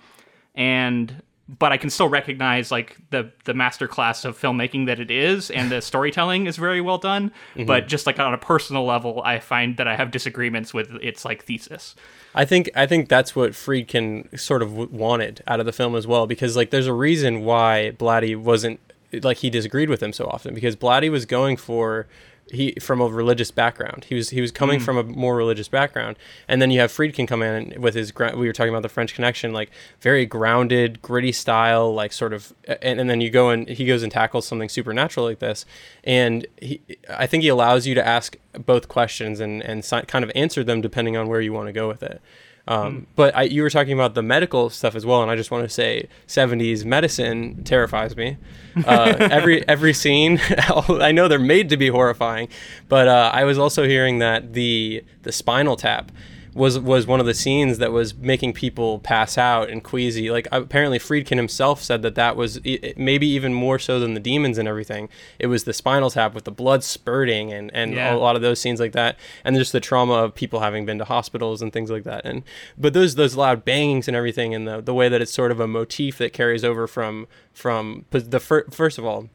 and 0.55 1.23
but 1.59 1.73
I 1.73 1.77
can 1.77 1.91
still 1.91 2.09
recognize 2.09 2.71
like 2.71 2.97
the 3.11 3.31
the 3.45 3.53
masterclass 3.53 4.25
of 4.25 4.39
filmmaking 4.41 4.87
that 4.87 5.01
it 5.01 5.11
is, 5.11 5.51
and 5.51 5.71
the 5.71 5.81
storytelling 5.81 6.47
is 6.47 6.57
very 6.57 6.81
well 6.81 6.99
done. 6.99 7.33
Mm-hmm. 7.55 7.65
But 7.65 7.89
just 7.89 8.07
like 8.07 8.19
on 8.19 8.33
a 8.33 8.39
personal 8.39 8.85
level, 8.85 9.23
I 9.25 9.41
find 9.41 9.77
that 9.77 9.89
I 9.89 9.97
have 9.97 10.11
disagreements 10.11 10.73
with 10.73 10.91
its 11.03 11.25
like 11.25 11.45
thesis. 11.45 11.97
I 12.35 12.45
think 12.45 12.71
I 12.77 12.87
think 12.87 13.09
that's 13.09 13.35
what 13.35 13.53
Friedkin 13.53 14.39
sort 14.39 14.63
of 14.63 14.93
wanted 14.93 15.43
out 15.47 15.61
of 15.61 15.67
the 15.67 15.73
film 15.73 15.97
as 15.97 16.07
well, 16.07 16.27
because 16.27 16.57
like 16.57 16.71
there's 16.71 16.87
a 16.87 16.93
reason 16.93 17.45
why 17.45 17.93
Blatty 17.99 18.37
wasn't 18.37 18.79
like 19.23 19.39
he 19.39 19.51
disagreed 19.51 19.89
with 19.89 20.03
him 20.03 20.13
so 20.13 20.27
often 20.27 20.55
because 20.55 20.77
Blatty 20.77 21.11
was 21.11 21.27
going 21.27 21.57
for 21.57 22.07
he 22.51 22.73
from 22.81 23.01
a 23.01 23.07
religious 23.07 23.51
background. 23.51 24.05
He 24.05 24.15
was 24.15 24.31
he 24.31 24.41
was 24.41 24.51
coming 24.51 24.81
mm. 24.81 24.83
from 24.83 24.97
a 24.97 25.03
more 25.03 25.37
religious 25.37 25.69
background, 25.69 26.17
and 26.49 26.61
then 26.61 26.71
you 26.71 26.81
have 26.81 26.91
Friedkin 26.91 27.27
come 27.27 27.43
in 27.43 27.81
with 27.81 27.95
his 27.95 28.13
we 28.15 28.47
were 28.47 28.53
talking 28.53 28.71
about 28.71 28.83
the 28.83 28.89
French 28.89 29.15
Connection, 29.15 29.53
like 29.53 29.71
very 30.01 30.27
grounded, 30.27 31.03
gritty 31.03 31.33
style, 31.33 31.93
like 31.93 32.13
sort 32.13 32.33
of, 32.33 32.53
and, 32.67 33.01
and 33.01 33.11
then 33.11 33.21
you 33.21 33.31
go 33.31 33.51
and 33.51 33.69
he 33.69 33.85
goes 33.85 34.03
and 34.03 34.13
tackles 34.13 34.47
something 34.47 34.69
supernatural 34.69 35.27
like 35.27 35.39
this, 35.39 35.65
and 36.05 36.47
he, 36.61 36.81
I 37.09 37.27
think 37.27 37.43
he 37.43 37.49
allows 37.49 37.87
you 37.87 37.95
to 37.95 38.07
ask 38.07 38.37
both 38.53 38.89
questions 38.89 39.41
and 39.41 39.63
and 39.63 39.85
kind 40.07 40.25
of 40.25 40.31
answer 40.35 40.65
them 40.65 40.81
depending 40.81 41.17
on 41.17 41.29
where 41.29 41.41
you 41.41 41.53
want 41.53 41.69
to 41.69 41.73
go 41.73 41.89
with 41.89 42.03
it. 42.03 42.21
Um, 42.69 43.07
But 43.17 43.35
I, 43.37 43.43
you 43.45 43.63
were 43.63 43.71
talking 43.71 43.93
about 43.93 44.15
the 44.15 44.23
medical 44.23 44.71
stuff 44.71 44.95
as 44.95 45.05
well, 45.05 45.23
and 45.23 45.31
I 45.31 45.37
just 45.37 45.51
want 45.51 45.65
to 45.65 45.69
say, 45.69 46.09
'70s 46.27 46.85
medicine 46.85 47.65
terrifies 47.65 48.17
me. 48.17 48.37
Uh, 48.87 49.17
every 49.31 49.67
every 49.69 49.93
scene, 49.93 50.41
I 50.49 51.11
know 51.13 51.27
they're 51.29 51.39
made 51.39 51.69
to 51.71 51.77
be 51.77 51.89
horrifying, 51.89 52.49
but 52.89 53.09
uh, 53.09 53.31
I 53.33 53.45
was 53.45 53.59
also 53.59 53.85
hearing 53.85 54.19
that 54.21 54.53
the 54.53 55.05
the 55.23 55.33
spinal 55.33 55.77
tap 55.77 56.13
was 56.55 56.79
was 56.79 57.07
one 57.07 57.21
of 57.21 57.27
the 57.27 57.35
scenes 57.35 57.79
that 57.79 57.93
was 57.93 58.15
making 58.15 58.53
people 58.53 58.99
pass 58.99 59.39
out 59.39 59.69
and 59.71 59.85
queasy. 59.85 60.31
Like 60.31 60.49
apparently 60.51 60.99
Friedkin 60.99 61.37
himself 61.37 61.83
said 61.83 62.03
that 62.03 62.15
that 62.17 62.37
was 62.37 62.59
i- 62.67 62.93
maybe 62.97 63.27
even 63.29 63.55
more 63.55 63.79
so 63.79 64.01
than 64.01 64.15
the 64.15 64.21
demons 64.21 64.59
and 64.59 64.67
everything. 64.69 65.09
It 65.39 65.47
was 65.47 65.65
the 65.65 65.73
spinal 65.73 66.11
tap 66.11 66.35
with 66.35 66.45
the 66.45 66.51
blood 66.51 66.83
spurting 66.85 67.53
and 67.53 67.71
and 67.75 67.95
Yeah. 67.95 68.15
a 68.15 68.17
lot 68.17 68.37
of 68.37 68.43
those 68.43 68.61
scenes 68.61 68.81
like 68.81 68.93
that, 68.93 69.17
and 69.45 69.57
just 69.57 69.73
the 69.73 69.81
trauma 69.81 70.15
of 70.15 70.35
people 70.35 70.61
having 70.61 70.85
been 70.87 70.99
to 70.99 71.05
hospitals 71.05 71.63
and 71.63 71.73
things 71.73 71.91
like 71.91 72.05
that. 72.05 72.25
And 72.25 72.43
but 72.79 72.93
those 72.95 73.15
those 73.15 73.37
loud 73.37 73.65
bangings 73.65 74.09
and 74.09 74.17
everything, 74.17 74.55
and 74.55 74.67
the 74.67 74.81
the 74.81 74.95
way 74.95 75.09
that 75.09 75.21
it's 75.21 75.33
sort 75.33 75.51
of 75.51 75.61
a 75.61 75.67
motif 75.69 76.19
that 76.19 76.33
carries 76.33 76.65
over 76.65 76.87
from 76.87 77.27
from 77.53 78.05
the 78.11 78.41
fir- 78.41 78.67
first 78.71 78.99
of 78.99 79.05
all 79.05 79.29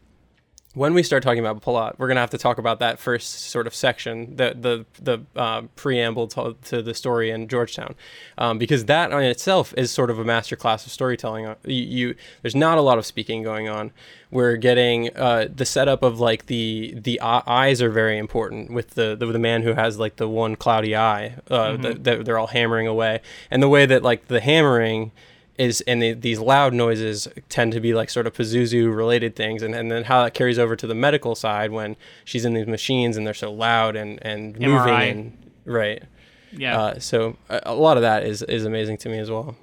when 0.76 0.94
we 0.94 1.02
start 1.02 1.24
talking 1.24 1.40
about 1.40 1.62
Palat, 1.62 1.98
we're 1.98 2.08
gonna 2.08 2.20
have 2.20 2.30
to 2.30 2.38
talk 2.38 2.58
about 2.58 2.80
that 2.80 3.00
first 3.00 3.50
sort 3.50 3.66
of 3.66 3.74
section, 3.74 4.36
the 4.36 4.56
the 4.60 4.86
the 5.02 5.26
uh, 5.40 5.64
preamble 5.76 6.28
to, 6.28 6.56
to 6.66 6.82
the 6.84 6.94
story 6.94 7.32
in 7.32 7.48
Georgetown, 7.48 7.96
um, 8.38 8.58
because 8.60 8.86
that 8.86 9.12
on 9.12 9.24
itself 9.24 9.74
is 9.78 9.90
sort 9.90 10.10
of 10.10 10.20
a 10.20 10.24
masterclass 10.24 10.86
of 10.86 10.92
storytelling. 10.92 11.46
Uh, 11.48 11.56
You, 11.64 11.74
you 11.74 12.16
there's 12.42 12.56
not 12.56 12.78
a 12.78 12.82
lot 12.82 12.98
of 12.98 13.06
speaking 13.06 13.42
going 13.42 13.68
on. 13.68 13.92
We're 14.30 14.58
getting 14.58 15.16
uh, 15.16 15.48
the 15.54 15.66
setup 15.66 16.04
of 16.04 16.20
like 16.20 16.48
the 16.48 16.94
the 16.96 17.20
eyes 17.22 17.82
are 17.82 17.90
very 17.90 18.18
important 18.18 18.70
with 18.70 18.92
the, 18.92 19.16
the 19.16 19.26
the 19.26 19.40
man 19.40 19.64
who 19.64 19.74
has 19.74 19.98
like 19.98 20.18
the 20.18 20.28
one 20.28 20.56
cloudy 20.58 20.96
eye 20.96 21.36
uh, 21.50 21.78
that, 21.78 22.04
that 22.04 22.26
they're 22.26 22.38
all 22.38 22.48
hammering 22.48 22.86
away, 22.86 23.22
and 23.50 23.64
the 23.64 23.70
way 23.70 23.86
that 23.86 24.04
like 24.04 24.28
the 24.28 24.42
hammering 24.42 25.12
is 25.58 25.82
and 25.82 26.02
the, 26.02 26.14
these 26.14 26.40
loud 26.40 26.74
noises 26.74 27.28
tend 27.50 27.72
to 27.74 27.80
be 27.80 27.94
like 27.94 28.10
sort 28.10 28.28
of 28.28 28.34
Pazuzu 28.34 28.96
related 28.96 29.36
things. 29.36 29.62
And, 29.62 29.74
and 29.74 29.92
then 29.92 30.04
how 30.04 30.24
that 30.24 30.34
carries 30.34 30.60
over 30.60 30.76
to 30.76 30.88
the 30.88 30.96
medical 30.96 31.36
side 31.36 31.72
when 31.72 31.96
she's 32.24 32.46
in 32.46 32.54
these 32.54 32.68
machines 32.68 33.18
and 33.18 33.26
they're 33.26 33.34
so 33.34 33.52
loud 33.52 33.96
and, 33.96 34.20
and 34.22 34.60
moving 34.60 34.94
and 34.94 35.52
right. 35.66 36.04
Yeah. 36.52 36.80
uh, 36.80 37.00
so 37.00 37.38
a, 37.50 37.62
a 37.66 37.76
lot 37.76 37.98
of 37.98 38.02
that 38.02 38.24
is, 38.24 38.42
is 38.44 38.66
amazing 38.66 38.98
to 38.98 39.10
me 39.10 39.20
as 39.20 39.30
well. 39.30 39.56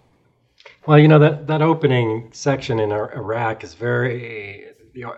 Well, 0.87 0.99
you 0.99 1.09
know 1.09 1.19
that 1.19 1.47
that 1.47 1.63
opening 1.63 2.29
section 2.33 2.81
in 2.81 2.91
Iraq 2.93 3.65
is 3.65 3.75
very 3.75 4.67
you 4.95 5.05
know, 5.05 5.15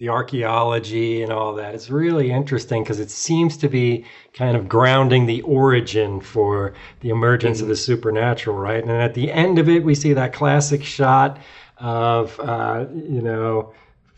the 0.00 0.08
archaeology 0.08 1.22
and 1.22 1.30
all 1.30 1.54
that. 1.54 1.74
It's 1.74 1.90
really 1.90 2.32
interesting 2.32 2.82
because 2.82 2.98
it 2.98 3.10
seems 3.10 3.58
to 3.58 3.68
be 3.68 4.06
kind 4.32 4.56
of 4.56 4.66
grounding 4.66 5.26
the 5.26 5.42
origin 5.42 6.22
for 6.22 6.72
the 7.00 7.10
emergence 7.10 7.60
of 7.60 7.68
the 7.68 7.76
supernatural, 7.76 8.56
right? 8.56 8.82
And 8.82 8.90
at 8.90 9.12
the 9.12 9.30
end 9.30 9.58
of 9.58 9.68
it, 9.68 9.84
we 9.84 9.94
see 9.94 10.14
that 10.14 10.32
classic 10.32 10.82
shot 10.82 11.38
of 11.76 12.40
uh, 12.40 12.86
you 12.92 13.22
know. 13.22 13.72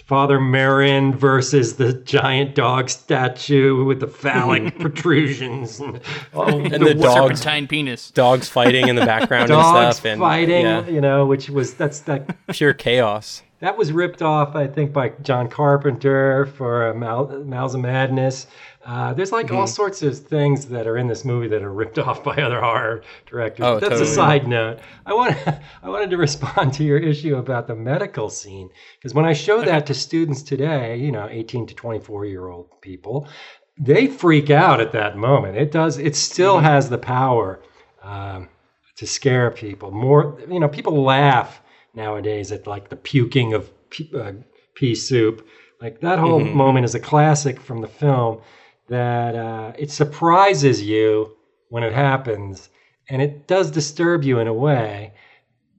Father 0.05 0.39
Merrin 0.39 1.15
versus 1.15 1.77
the 1.77 1.95
giant 1.95 2.55
dog 2.55 2.91
statue 2.91 3.85
with 3.85 4.01
the 4.01 4.09
phallic 4.09 4.79
protrusions 4.81 5.81
and, 5.81 6.01
all 6.35 6.49
and 6.51 6.85
the 6.85 6.93
dogs 6.93 7.41
Serpentine 7.41 7.67
penis. 7.67 8.11
dogs 8.11 8.47
fighting 8.47 8.89
in 8.89 8.97
the 8.97 9.07
background 9.07 9.49
dogs 9.49 9.65
and 9.65 9.95
stuff 9.95 10.05
and 10.05 10.21
fighting, 10.21 10.67
yeah, 10.67 10.87
you 10.87 11.01
know, 11.01 11.25
which 11.25 11.49
was 11.49 11.75
that's 11.75 12.01
that 12.01 12.37
pure 12.49 12.75
chaos 12.75 13.43
that 13.63 13.79
was 13.79 13.93
ripped 13.93 14.23
off, 14.23 14.55
I 14.57 14.67
think, 14.67 14.93
by 14.93 15.11
John 15.23 15.49
Carpenter 15.49 16.47
for 16.47 16.89
uh, 16.91 16.95
Mal- 16.95 17.45
Mouths 17.45 17.75
of 17.75 17.81
Madness. 17.81 18.47
Uh, 18.85 19.15
there's 19.15 19.31
like 19.31 19.47
Mm-hmm. 19.47 19.57
all 19.57 19.67
sorts 19.69 20.03
of 20.03 20.19
things 20.19 20.67
that 20.67 20.87
are 20.89 20.99
in 20.99 21.07
this 21.07 21.25
movie 21.25 21.47
that 21.49 21.63
are 21.63 21.73
ripped 21.73 21.99
off 22.07 22.23
by 22.25 22.35
other 22.37 22.61
horror 22.61 23.03
directors. 23.27 23.65
Oh, 23.65 23.75
That's 23.79 23.91
totally. 23.93 24.11
a 24.11 24.15
side 24.15 24.49
note. 24.49 24.81
I 25.07 25.15
want 25.15 25.37
I 25.83 25.89
wanted 25.89 26.11
to 26.11 26.17
respond 26.17 26.75
to 26.75 26.85
your 26.85 26.99
issue 26.99 27.37
about 27.37 27.67
the 27.69 27.77
medical 27.77 28.29
scene 28.29 28.69
because 28.99 29.15
when 29.15 29.25
I 29.25 29.33
show 29.33 29.63
that 29.63 29.87
to 29.87 29.95
students 29.95 30.43
today, 30.43 30.97
you 30.97 31.13
know, 31.13 31.29
18 31.31 31.67
to 31.69 31.75
24 31.75 32.27
year 32.27 32.49
old 32.49 32.69
people, 32.83 33.29
they 33.79 34.07
freak 34.09 34.51
out 34.51 34.81
at 34.81 34.93
that 34.93 35.17
moment. 35.17 35.57
It 35.57 35.71
does. 35.73 35.97
It 35.99 36.17
still 36.17 36.57
Mm-hmm. 36.57 36.67
has 36.67 36.91
the 36.91 36.99
power 36.99 37.63
um, 38.03 38.49
to 38.97 39.07
scare 39.07 39.51
people. 39.53 39.93
More, 39.93 40.39
you 40.51 40.59
know, 40.61 40.69
people 40.69 41.03
laugh 41.03 41.62
nowadays 41.95 42.53
at 42.53 42.67
like 42.67 42.89
the 42.89 42.97
puking 42.97 43.55
of 43.55 43.71
pea, 43.91 44.11
uh, 44.15 44.33
pea 44.75 44.95
soup. 44.95 45.47
Like 45.81 46.01
that 46.01 46.19
whole 46.19 46.41
Mm-hmm. 46.41 46.57
moment 46.57 46.85
is 46.85 46.95
a 46.95 47.01
classic 47.01 47.61
from 47.61 47.81
the 47.81 47.89
film. 47.89 48.41
That 48.89 49.35
uh, 49.35 49.73
it 49.79 49.91
surprises 49.91 50.83
you 50.83 51.37
when 51.69 51.83
it 51.83 51.93
happens, 51.93 52.69
and 53.09 53.23
it 53.23 53.47
does 53.47 53.71
disturb 53.71 54.23
you 54.25 54.39
in 54.39 54.47
a 54.49 54.53
way. 54.55 55.15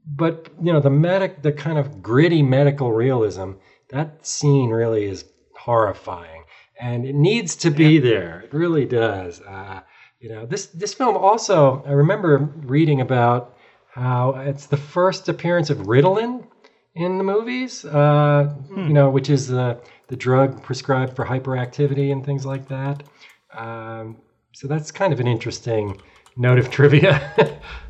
But 0.05 0.49
you 0.61 0.73
know, 0.73 0.79
the 0.79 0.89
medic, 0.89 1.41
the 1.41 1.51
kind 1.51 1.77
of 1.77 2.01
gritty 2.01 2.41
medical 2.41 2.91
realism, 2.91 3.53
that 3.89 4.25
scene 4.25 4.69
really 4.69 5.05
is 5.05 5.25
horrifying, 5.57 6.43
and 6.79 7.05
it 7.05 7.15
needs 7.15 7.55
to 7.57 7.69
be 7.71 7.99
there. 7.99 8.41
It 8.41 8.53
really 8.53 8.85
does. 8.85 9.41
Uh, 9.41 9.81
you 10.19 10.29
know, 10.29 10.45
this 10.45 10.67
this 10.67 10.93
film 10.93 11.15
also. 11.15 11.83
I 11.85 11.91
remember 11.91 12.49
reading 12.63 13.01
about 13.01 13.52
how 13.93 14.31
it's 14.37 14.65
the 14.65 14.77
first 14.77 15.29
appearance 15.29 15.69
of 15.69 15.77
Ritalin 15.87 16.45
in 16.95 17.17
the 17.17 17.23
movies. 17.23 17.85
Uh, 17.85 18.53
You 18.69 18.93
know, 18.93 19.09
which 19.09 19.29
is 19.29 19.47
the 19.47 19.79
the 20.07 20.15
drug 20.15 20.61
prescribed 20.63 21.15
for 21.15 21.25
hyperactivity 21.25 22.11
and 22.11 22.25
things 22.25 22.45
like 22.45 22.67
that. 22.67 23.03
Um, 23.55 24.17
so 24.51 24.67
that's 24.67 24.91
kind 24.91 25.13
of 25.13 25.19
an 25.19 25.27
interesting 25.27 26.01
note 26.35 26.59
of 26.59 26.69
trivia. 26.77 27.21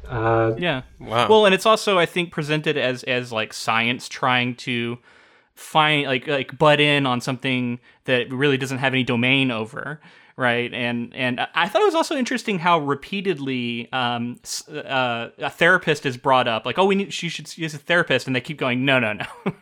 uh, 0.08 0.54
Yeah. 0.58 0.82
Wow. 1.00 1.28
Well, 1.30 1.46
and 1.46 1.56
it's 1.56 1.66
also 1.66 1.98
I 1.98 2.06
think 2.06 2.32
presented 2.32 2.78
as 2.78 3.04
as 3.04 3.32
like 3.32 3.54
science 3.54 4.08
trying 4.10 4.56
to 4.68 4.98
find 5.56 6.08
like 6.08 6.28
like 6.28 6.58
butt 6.58 6.80
in 6.80 7.06
on 7.06 7.22
something 7.22 7.80
that 8.06 8.32
really 8.32 8.58
doesn't 8.58 8.80
have 8.80 8.94
any 8.94 9.04
domain 9.04 9.52
over, 9.52 10.02
right? 10.36 10.74
And 10.74 11.14
and 11.16 11.40
I 11.54 11.68
thought 11.68 11.82
it 11.82 11.86
was 11.86 11.96
also 11.96 12.16
interesting 12.16 12.60
how 12.60 12.80
repeatedly 12.80 13.92
um 13.92 14.40
uh, 14.70 15.30
a 15.38 15.50
therapist 15.50 16.06
is 16.06 16.18
brought 16.18 16.48
up, 16.48 16.66
like 16.66 16.78
oh 16.78 16.86
we 16.86 16.96
need 16.96 17.14
she 17.14 17.30
should 17.30 17.48
see 17.48 17.66
a 17.66 17.70
therapist, 17.70 18.28
and 18.28 18.36
they 18.36 18.42
keep 18.42 18.58
going 18.58 18.86
no 18.86 19.00
no 19.00 19.14
no. 19.14 19.26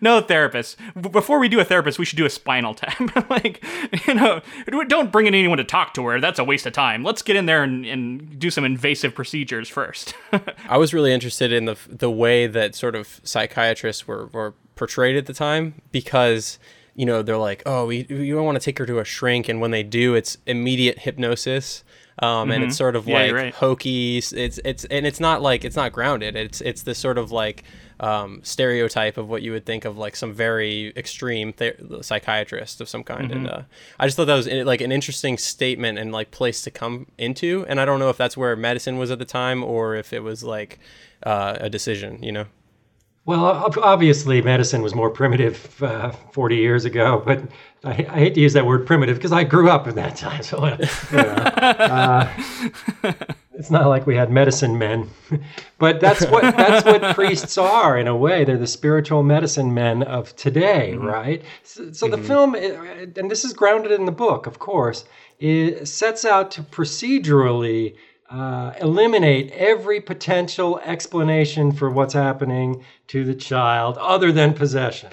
No 0.00 0.20
therapist. 0.20 0.76
Before 1.00 1.38
we 1.38 1.48
do 1.48 1.60
a 1.60 1.64
therapist, 1.64 1.98
we 1.98 2.04
should 2.04 2.16
do 2.16 2.26
a 2.26 2.30
spinal 2.30 2.74
tap. 2.74 3.30
like, 3.30 3.64
you 4.06 4.14
know, 4.14 4.42
don't 4.88 5.10
bring 5.10 5.26
in 5.26 5.34
anyone 5.34 5.58
to 5.58 5.64
talk 5.64 5.94
to 5.94 6.06
her. 6.06 6.20
That's 6.20 6.38
a 6.38 6.44
waste 6.44 6.66
of 6.66 6.72
time. 6.72 7.02
Let's 7.02 7.22
get 7.22 7.36
in 7.36 7.46
there 7.46 7.62
and, 7.62 7.86
and 7.86 8.38
do 8.38 8.50
some 8.50 8.64
invasive 8.64 9.14
procedures 9.14 9.68
first. 9.68 10.14
I 10.68 10.76
was 10.76 10.92
really 10.92 11.12
interested 11.12 11.52
in 11.52 11.64
the 11.64 11.76
the 11.88 12.10
way 12.10 12.46
that 12.46 12.74
sort 12.74 12.94
of 12.94 13.20
psychiatrists 13.24 14.06
were, 14.06 14.26
were 14.26 14.54
portrayed 14.76 15.16
at 15.16 15.26
the 15.26 15.34
time 15.34 15.80
because 15.90 16.58
you 16.94 17.06
know 17.06 17.22
they're 17.22 17.36
like 17.38 17.62
oh 17.66 17.86
we 17.86 18.06
you 18.08 18.34
don't 18.34 18.44
want 18.44 18.56
to 18.60 18.64
take 18.64 18.78
her 18.78 18.86
to 18.86 18.98
a 18.98 19.04
shrink 19.04 19.48
and 19.48 19.60
when 19.60 19.70
they 19.70 19.82
do 19.82 20.14
it's 20.14 20.36
immediate 20.46 20.98
hypnosis 21.00 21.84
um, 22.18 22.50
and 22.50 22.62
it's 22.64 22.76
sort 22.76 22.94
of 22.94 23.02
Mm-hmm. 23.04 23.10
Yeah, 23.10 23.22
like 23.22 23.32
right. 23.32 23.54
hokey 23.54 24.18
it's 24.18 24.32
it's 24.32 24.84
and 24.84 25.06
it's 25.06 25.18
not 25.18 25.40
like 25.40 25.64
it's 25.64 25.76
not 25.76 25.92
grounded 25.92 26.36
it's 26.36 26.60
it's 26.60 26.82
this 26.82 26.98
sort 26.98 27.16
of 27.18 27.32
like 27.32 27.64
um, 28.00 28.40
stereotype 28.42 29.16
of 29.16 29.28
what 29.28 29.42
you 29.42 29.52
would 29.52 29.64
think 29.64 29.84
of 29.84 29.96
like 29.96 30.16
some 30.16 30.32
very 30.32 30.92
extreme 30.96 31.54
psychiatrist 32.02 32.80
of 32.80 32.88
some 32.88 33.04
kind 33.04 33.30
and 33.32 33.46
Mm-hmm. 33.46 33.60
uh, 33.60 33.62
I 33.98 34.06
just 34.06 34.16
thought 34.16 34.26
that 34.26 34.34
was 34.34 34.48
uh, 34.48 34.62
like 34.66 34.80
an 34.80 34.92
interesting 34.92 35.38
statement 35.38 35.98
and 35.98 36.12
like 36.12 36.30
place 36.30 36.62
to 36.62 36.70
come 36.70 37.06
into 37.16 37.64
and 37.68 37.80
I 37.80 37.84
don't 37.84 37.98
know 37.98 38.10
if 38.10 38.16
that's 38.16 38.36
where 38.36 38.54
medicine 38.56 38.98
was 38.98 39.10
at 39.10 39.18
the 39.18 39.24
time 39.24 39.62
or 39.64 39.94
if 39.94 40.12
it 40.12 40.20
was 40.22 40.42
like 40.44 40.78
uh, 41.24 41.56
a 41.60 41.70
decision 41.70 42.22
you 42.22 42.32
know 42.32 42.46
Well, 43.24 43.70
obviously, 43.82 44.42
medicine 44.42 44.82
was 44.82 44.96
more 44.96 45.08
primitive 45.08 45.80
uh, 45.80 46.10
40 46.10 46.56
years 46.56 46.84
ago, 46.84 47.22
but 47.24 47.40
I, 47.84 47.90
I 47.90 48.18
hate 48.18 48.34
to 48.34 48.40
use 48.40 48.52
that 48.54 48.66
word 48.66 48.84
primitive 48.84 49.16
because 49.16 49.30
I 49.30 49.44
grew 49.44 49.70
up 49.70 49.86
in 49.86 49.94
that 49.94 50.16
time. 50.16 50.42
So, 50.42 50.58
uh, 50.58 50.76
you 51.12 51.16
know, 51.18 51.22
uh, 51.22 53.12
it's 53.54 53.70
not 53.70 53.86
like 53.86 54.08
we 54.08 54.16
had 54.16 54.32
medicine 54.32 54.76
men, 54.76 55.08
but 55.78 56.00
that's 56.00 56.26
what 56.26 56.42
that's 56.56 56.84
what 56.84 57.14
priests 57.14 57.56
are 57.56 57.96
in 57.96 58.08
a 58.08 58.16
way. 58.16 58.44
They're 58.44 58.58
the 58.58 58.66
spiritual 58.66 59.22
medicine 59.22 59.72
men 59.72 60.02
of 60.02 60.34
today, 60.34 60.94
right? 60.94 61.44
So, 61.62 61.92
so 61.92 62.08
the 62.08 62.18
film, 62.18 62.56
uh, 62.56 62.58
and 62.58 63.30
this 63.30 63.44
is 63.44 63.52
grounded 63.52 63.92
in 63.92 64.04
the 64.04 64.12
book, 64.12 64.46
of 64.46 64.58
course, 64.58 65.04
it 65.38 65.86
sets 65.86 66.24
out 66.24 66.50
to 66.52 66.62
procedurally 66.62 67.94
uh, 68.32 68.72
eliminate 68.80 69.50
every 69.52 70.00
potential 70.00 70.80
explanation 70.84 71.70
for 71.70 71.90
what's 71.90 72.14
happening 72.14 72.82
to 73.08 73.24
the 73.24 73.34
child 73.34 73.98
other 73.98 74.32
than 74.32 74.54
possession. 74.54 75.10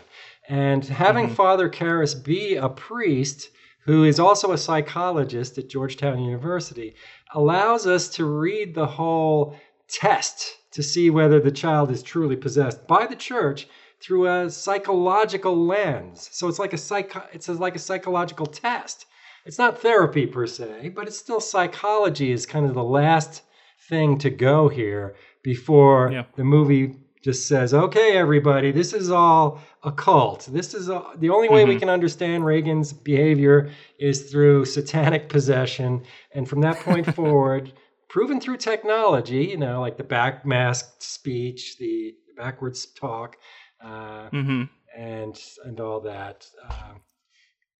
And 0.48 0.86
having 0.86 1.30
Father 1.30 1.70
Karras 1.70 2.16
be 2.16 2.56
a 2.56 2.70
priest 2.70 3.50
who 3.82 4.04
is 4.06 4.20
also 4.20 4.52
a 4.52 4.58
psychologist 4.58 5.58
at 5.58 5.70
Georgetown 5.70 6.24
University 6.24 6.96
allows 7.34 7.86
us 7.86 8.08
to 8.10 8.26
read 8.26 8.74
the 8.74 8.88
whole 8.88 9.56
test 9.90 10.58
to 10.72 10.82
see 10.82 11.10
whether 11.10 11.40
the 11.40 11.52
child 11.52 11.92
is 11.92 12.02
truly 12.02 12.36
possessed 12.36 12.88
by 12.88 13.06
the 13.06 13.16
church 13.16 13.68
through 14.00 14.28
a 14.28 14.50
psychological 14.50 15.58
lens. 15.66 16.30
So 16.32 16.48
it's 16.48 16.60
like 16.60 16.74
a 16.74 16.78
psycho- 16.78 17.28
it's 17.34 17.50
like 17.50 17.76
a 17.76 17.80
psychological 17.80 18.46
test. 18.46 19.06
It's 19.46 19.58
not 19.58 19.82
therapy 19.82 20.26
per 20.28 20.46
se, 20.48 20.90
but 20.96 21.08
it's 21.08 21.18
still 21.18 21.40
psychology 21.40 22.32
is 22.32 22.46
kind 22.46 22.66
of 22.66 22.74
the 22.74 22.84
last 22.84 23.44
thing 23.90 24.18
to 24.20 24.30
go 24.30 24.68
here 24.70 25.16
before 25.44 26.12
Yeah. 26.12 26.26
the 26.36 26.44
movie 26.44 26.96
just 27.24 27.48
says, 27.48 27.74
"Okay, 27.74 28.16
everybody, 28.18 28.72
this 28.72 28.94
is 28.94 29.10
all 29.12 29.60
a 29.84 29.92
cult. 29.92 30.48
This 30.52 30.74
is 30.74 30.88
a, 30.90 31.04
the 31.18 31.30
only 31.30 31.50
way 31.50 31.66
we 31.66 31.76
Mhm. 31.76 31.80
can 31.80 31.90
understand 31.90 32.46
Reagan's 32.46 32.94
behavior 32.94 33.70
is 34.00 34.32
through 34.32 34.66
satanic 34.66 35.28
possession, 35.30 36.04
and 36.34 36.48
from 36.48 36.62
that 36.62 36.80
point 36.80 37.06
forward." 37.16 37.74
Proven 38.10 38.40
through 38.42 38.58
technology, 38.58 39.46
you 39.46 39.58
know, 39.58 39.82
like 39.82 39.96
the 39.98 40.04
back 40.04 40.44
masked 40.44 41.04
speech, 41.04 41.78
the 41.78 42.16
backwards 42.36 42.88
talk, 42.88 43.38
uh, 43.84 44.30
hmm 44.30 44.64
and 44.98 45.40
and 45.66 45.80
all 45.80 46.00
that. 46.00 46.48
Uh, 46.68 46.94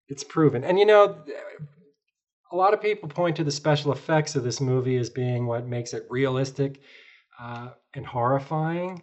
it's 0.10 0.24
proven, 0.24 0.64
and 0.64 0.78
you 0.80 0.86
know, 0.86 1.24
a 2.52 2.56
lot 2.56 2.74
of 2.74 2.82
people 2.82 3.08
point 3.10 3.36
to 3.38 3.44
the 3.44 3.52
special 3.52 3.92
effects 3.92 4.36
of 4.36 4.44
this 4.44 4.60
movie 4.60 4.98
as 4.98 5.10
being 5.10 5.46
what 5.46 5.68
makes 5.68 5.94
it 5.94 6.06
realistic 6.10 6.82
uh, 7.40 7.70
and 7.94 8.06
horrifying. 8.06 9.02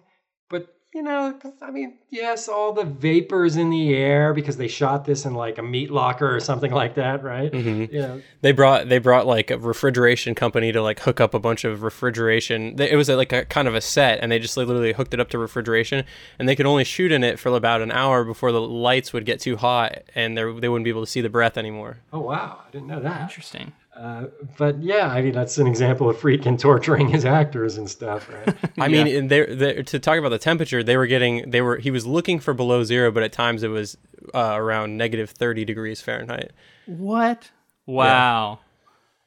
But 0.50 0.75
you 0.96 1.02
know, 1.02 1.38
I 1.60 1.70
mean, 1.70 1.98
yes, 2.08 2.48
all 2.48 2.72
the 2.72 2.84
vapors 2.84 3.56
in 3.56 3.68
the 3.68 3.94
air 3.94 4.32
because 4.32 4.56
they 4.56 4.66
shot 4.66 5.04
this 5.04 5.26
in 5.26 5.34
like 5.34 5.58
a 5.58 5.62
meat 5.62 5.90
locker 5.90 6.34
or 6.34 6.40
something 6.40 6.72
like 6.72 6.94
that, 6.94 7.22
right? 7.22 7.52
Mhm. 7.52 7.92
You 7.92 8.00
know, 8.00 8.22
They 8.40 8.52
brought 8.52 8.88
they 8.88 8.98
brought 8.98 9.26
like 9.26 9.50
a 9.50 9.58
refrigeration 9.58 10.34
company 10.34 10.72
to 10.72 10.80
like 10.82 11.00
hook 11.00 11.20
up 11.20 11.34
a 11.34 11.38
bunch 11.38 11.64
of 11.64 11.82
refrigeration. 11.82 12.80
It 12.80 12.96
was 12.96 13.10
like 13.10 13.32
a 13.32 13.44
kind 13.44 13.68
of 13.68 13.74
a 13.74 13.82
set, 13.82 14.20
and 14.22 14.32
they 14.32 14.38
just 14.38 14.56
like, 14.56 14.66
literally 14.66 14.94
hooked 14.94 15.12
it 15.12 15.20
up 15.20 15.28
to 15.30 15.38
refrigeration, 15.38 16.06
and 16.38 16.48
they 16.48 16.56
could 16.56 16.66
only 16.66 16.84
shoot 16.84 17.12
in 17.12 17.22
it 17.22 17.38
for 17.38 17.50
about 17.54 17.82
an 17.82 17.92
hour 17.92 18.24
before 18.24 18.50
the 18.50 18.60
lights 18.60 19.12
would 19.12 19.26
get 19.26 19.38
too 19.38 19.56
hot, 19.56 19.98
and 20.14 20.36
they 20.36 20.42
they 20.60 20.68
wouldn't 20.70 20.84
be 20.84 20.90
able 20.90 21.04
to 21.04 21.10
see 21.10 21.20
the 21.20 21.28
breath 21.28 21.58
anymore. 21.58 21.98
oh 22.12 22.20
wow, 22.20 22.60
I 22.66 22.70
didn't 22.70 22.86
know 22.86 23.00
that. 23.00 23.20
Interesting. 23.20 23.72
Uh, 23.96 24.26
but 24.58 24.82
yeah, 24.82 25.08
I 25.08 25.22
mean, 25.22 25.32
that's 25.32 25.56
an 25.56 25.66
example 25.66 26.10
of 26.10 26.16
Friedkin 26.18 26.58
torturing 26.58 27.08
his 27.08 27.24
actors 27.24 27.78
and 27.78 27.88
stuff, 27.88 28.28
right? 28.28 28.54
I 28.78 28.88
mean, 28.88 29.06
and 29.06 29.30
they 29.30 29.46
they 29.46 29.82
to 29.82 29.98
talk 29.98 30.18
about 30.18 30.28
the 30.28 30.38
temperature, 30.38 30.82
they 30.82 30.96
were 30.98 31.06
getting 31.06 31.50
they 31.50 31.62
were 31.62 31.78
he 31.78 31.90
was 31.90 32.06
looking 32.06 32.38
for 32.38 32.52
below 32.52 32.84
zero, 32.84 33.10
but 33.10 33.22
at 33.22 33.32
times 33.32 33.62
it 33.62 33.68
was 33.68 33.96
uh, 34.34 34.52
around 34.54 34.98
negative 34.98 35.30
thirty 35.30 35.64
degrees 35.64 36.02
Fahrenheit. 36.02 36.52
What? 36.84 37.50
Wow. 37.86 38.58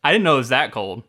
I 0.04 0.12
didn't 0.12 0.24
know 0.24 0.36
it 0.36 0.40
was 0.40 0.50
that 0.50 0.72
cold. 0.72 1.04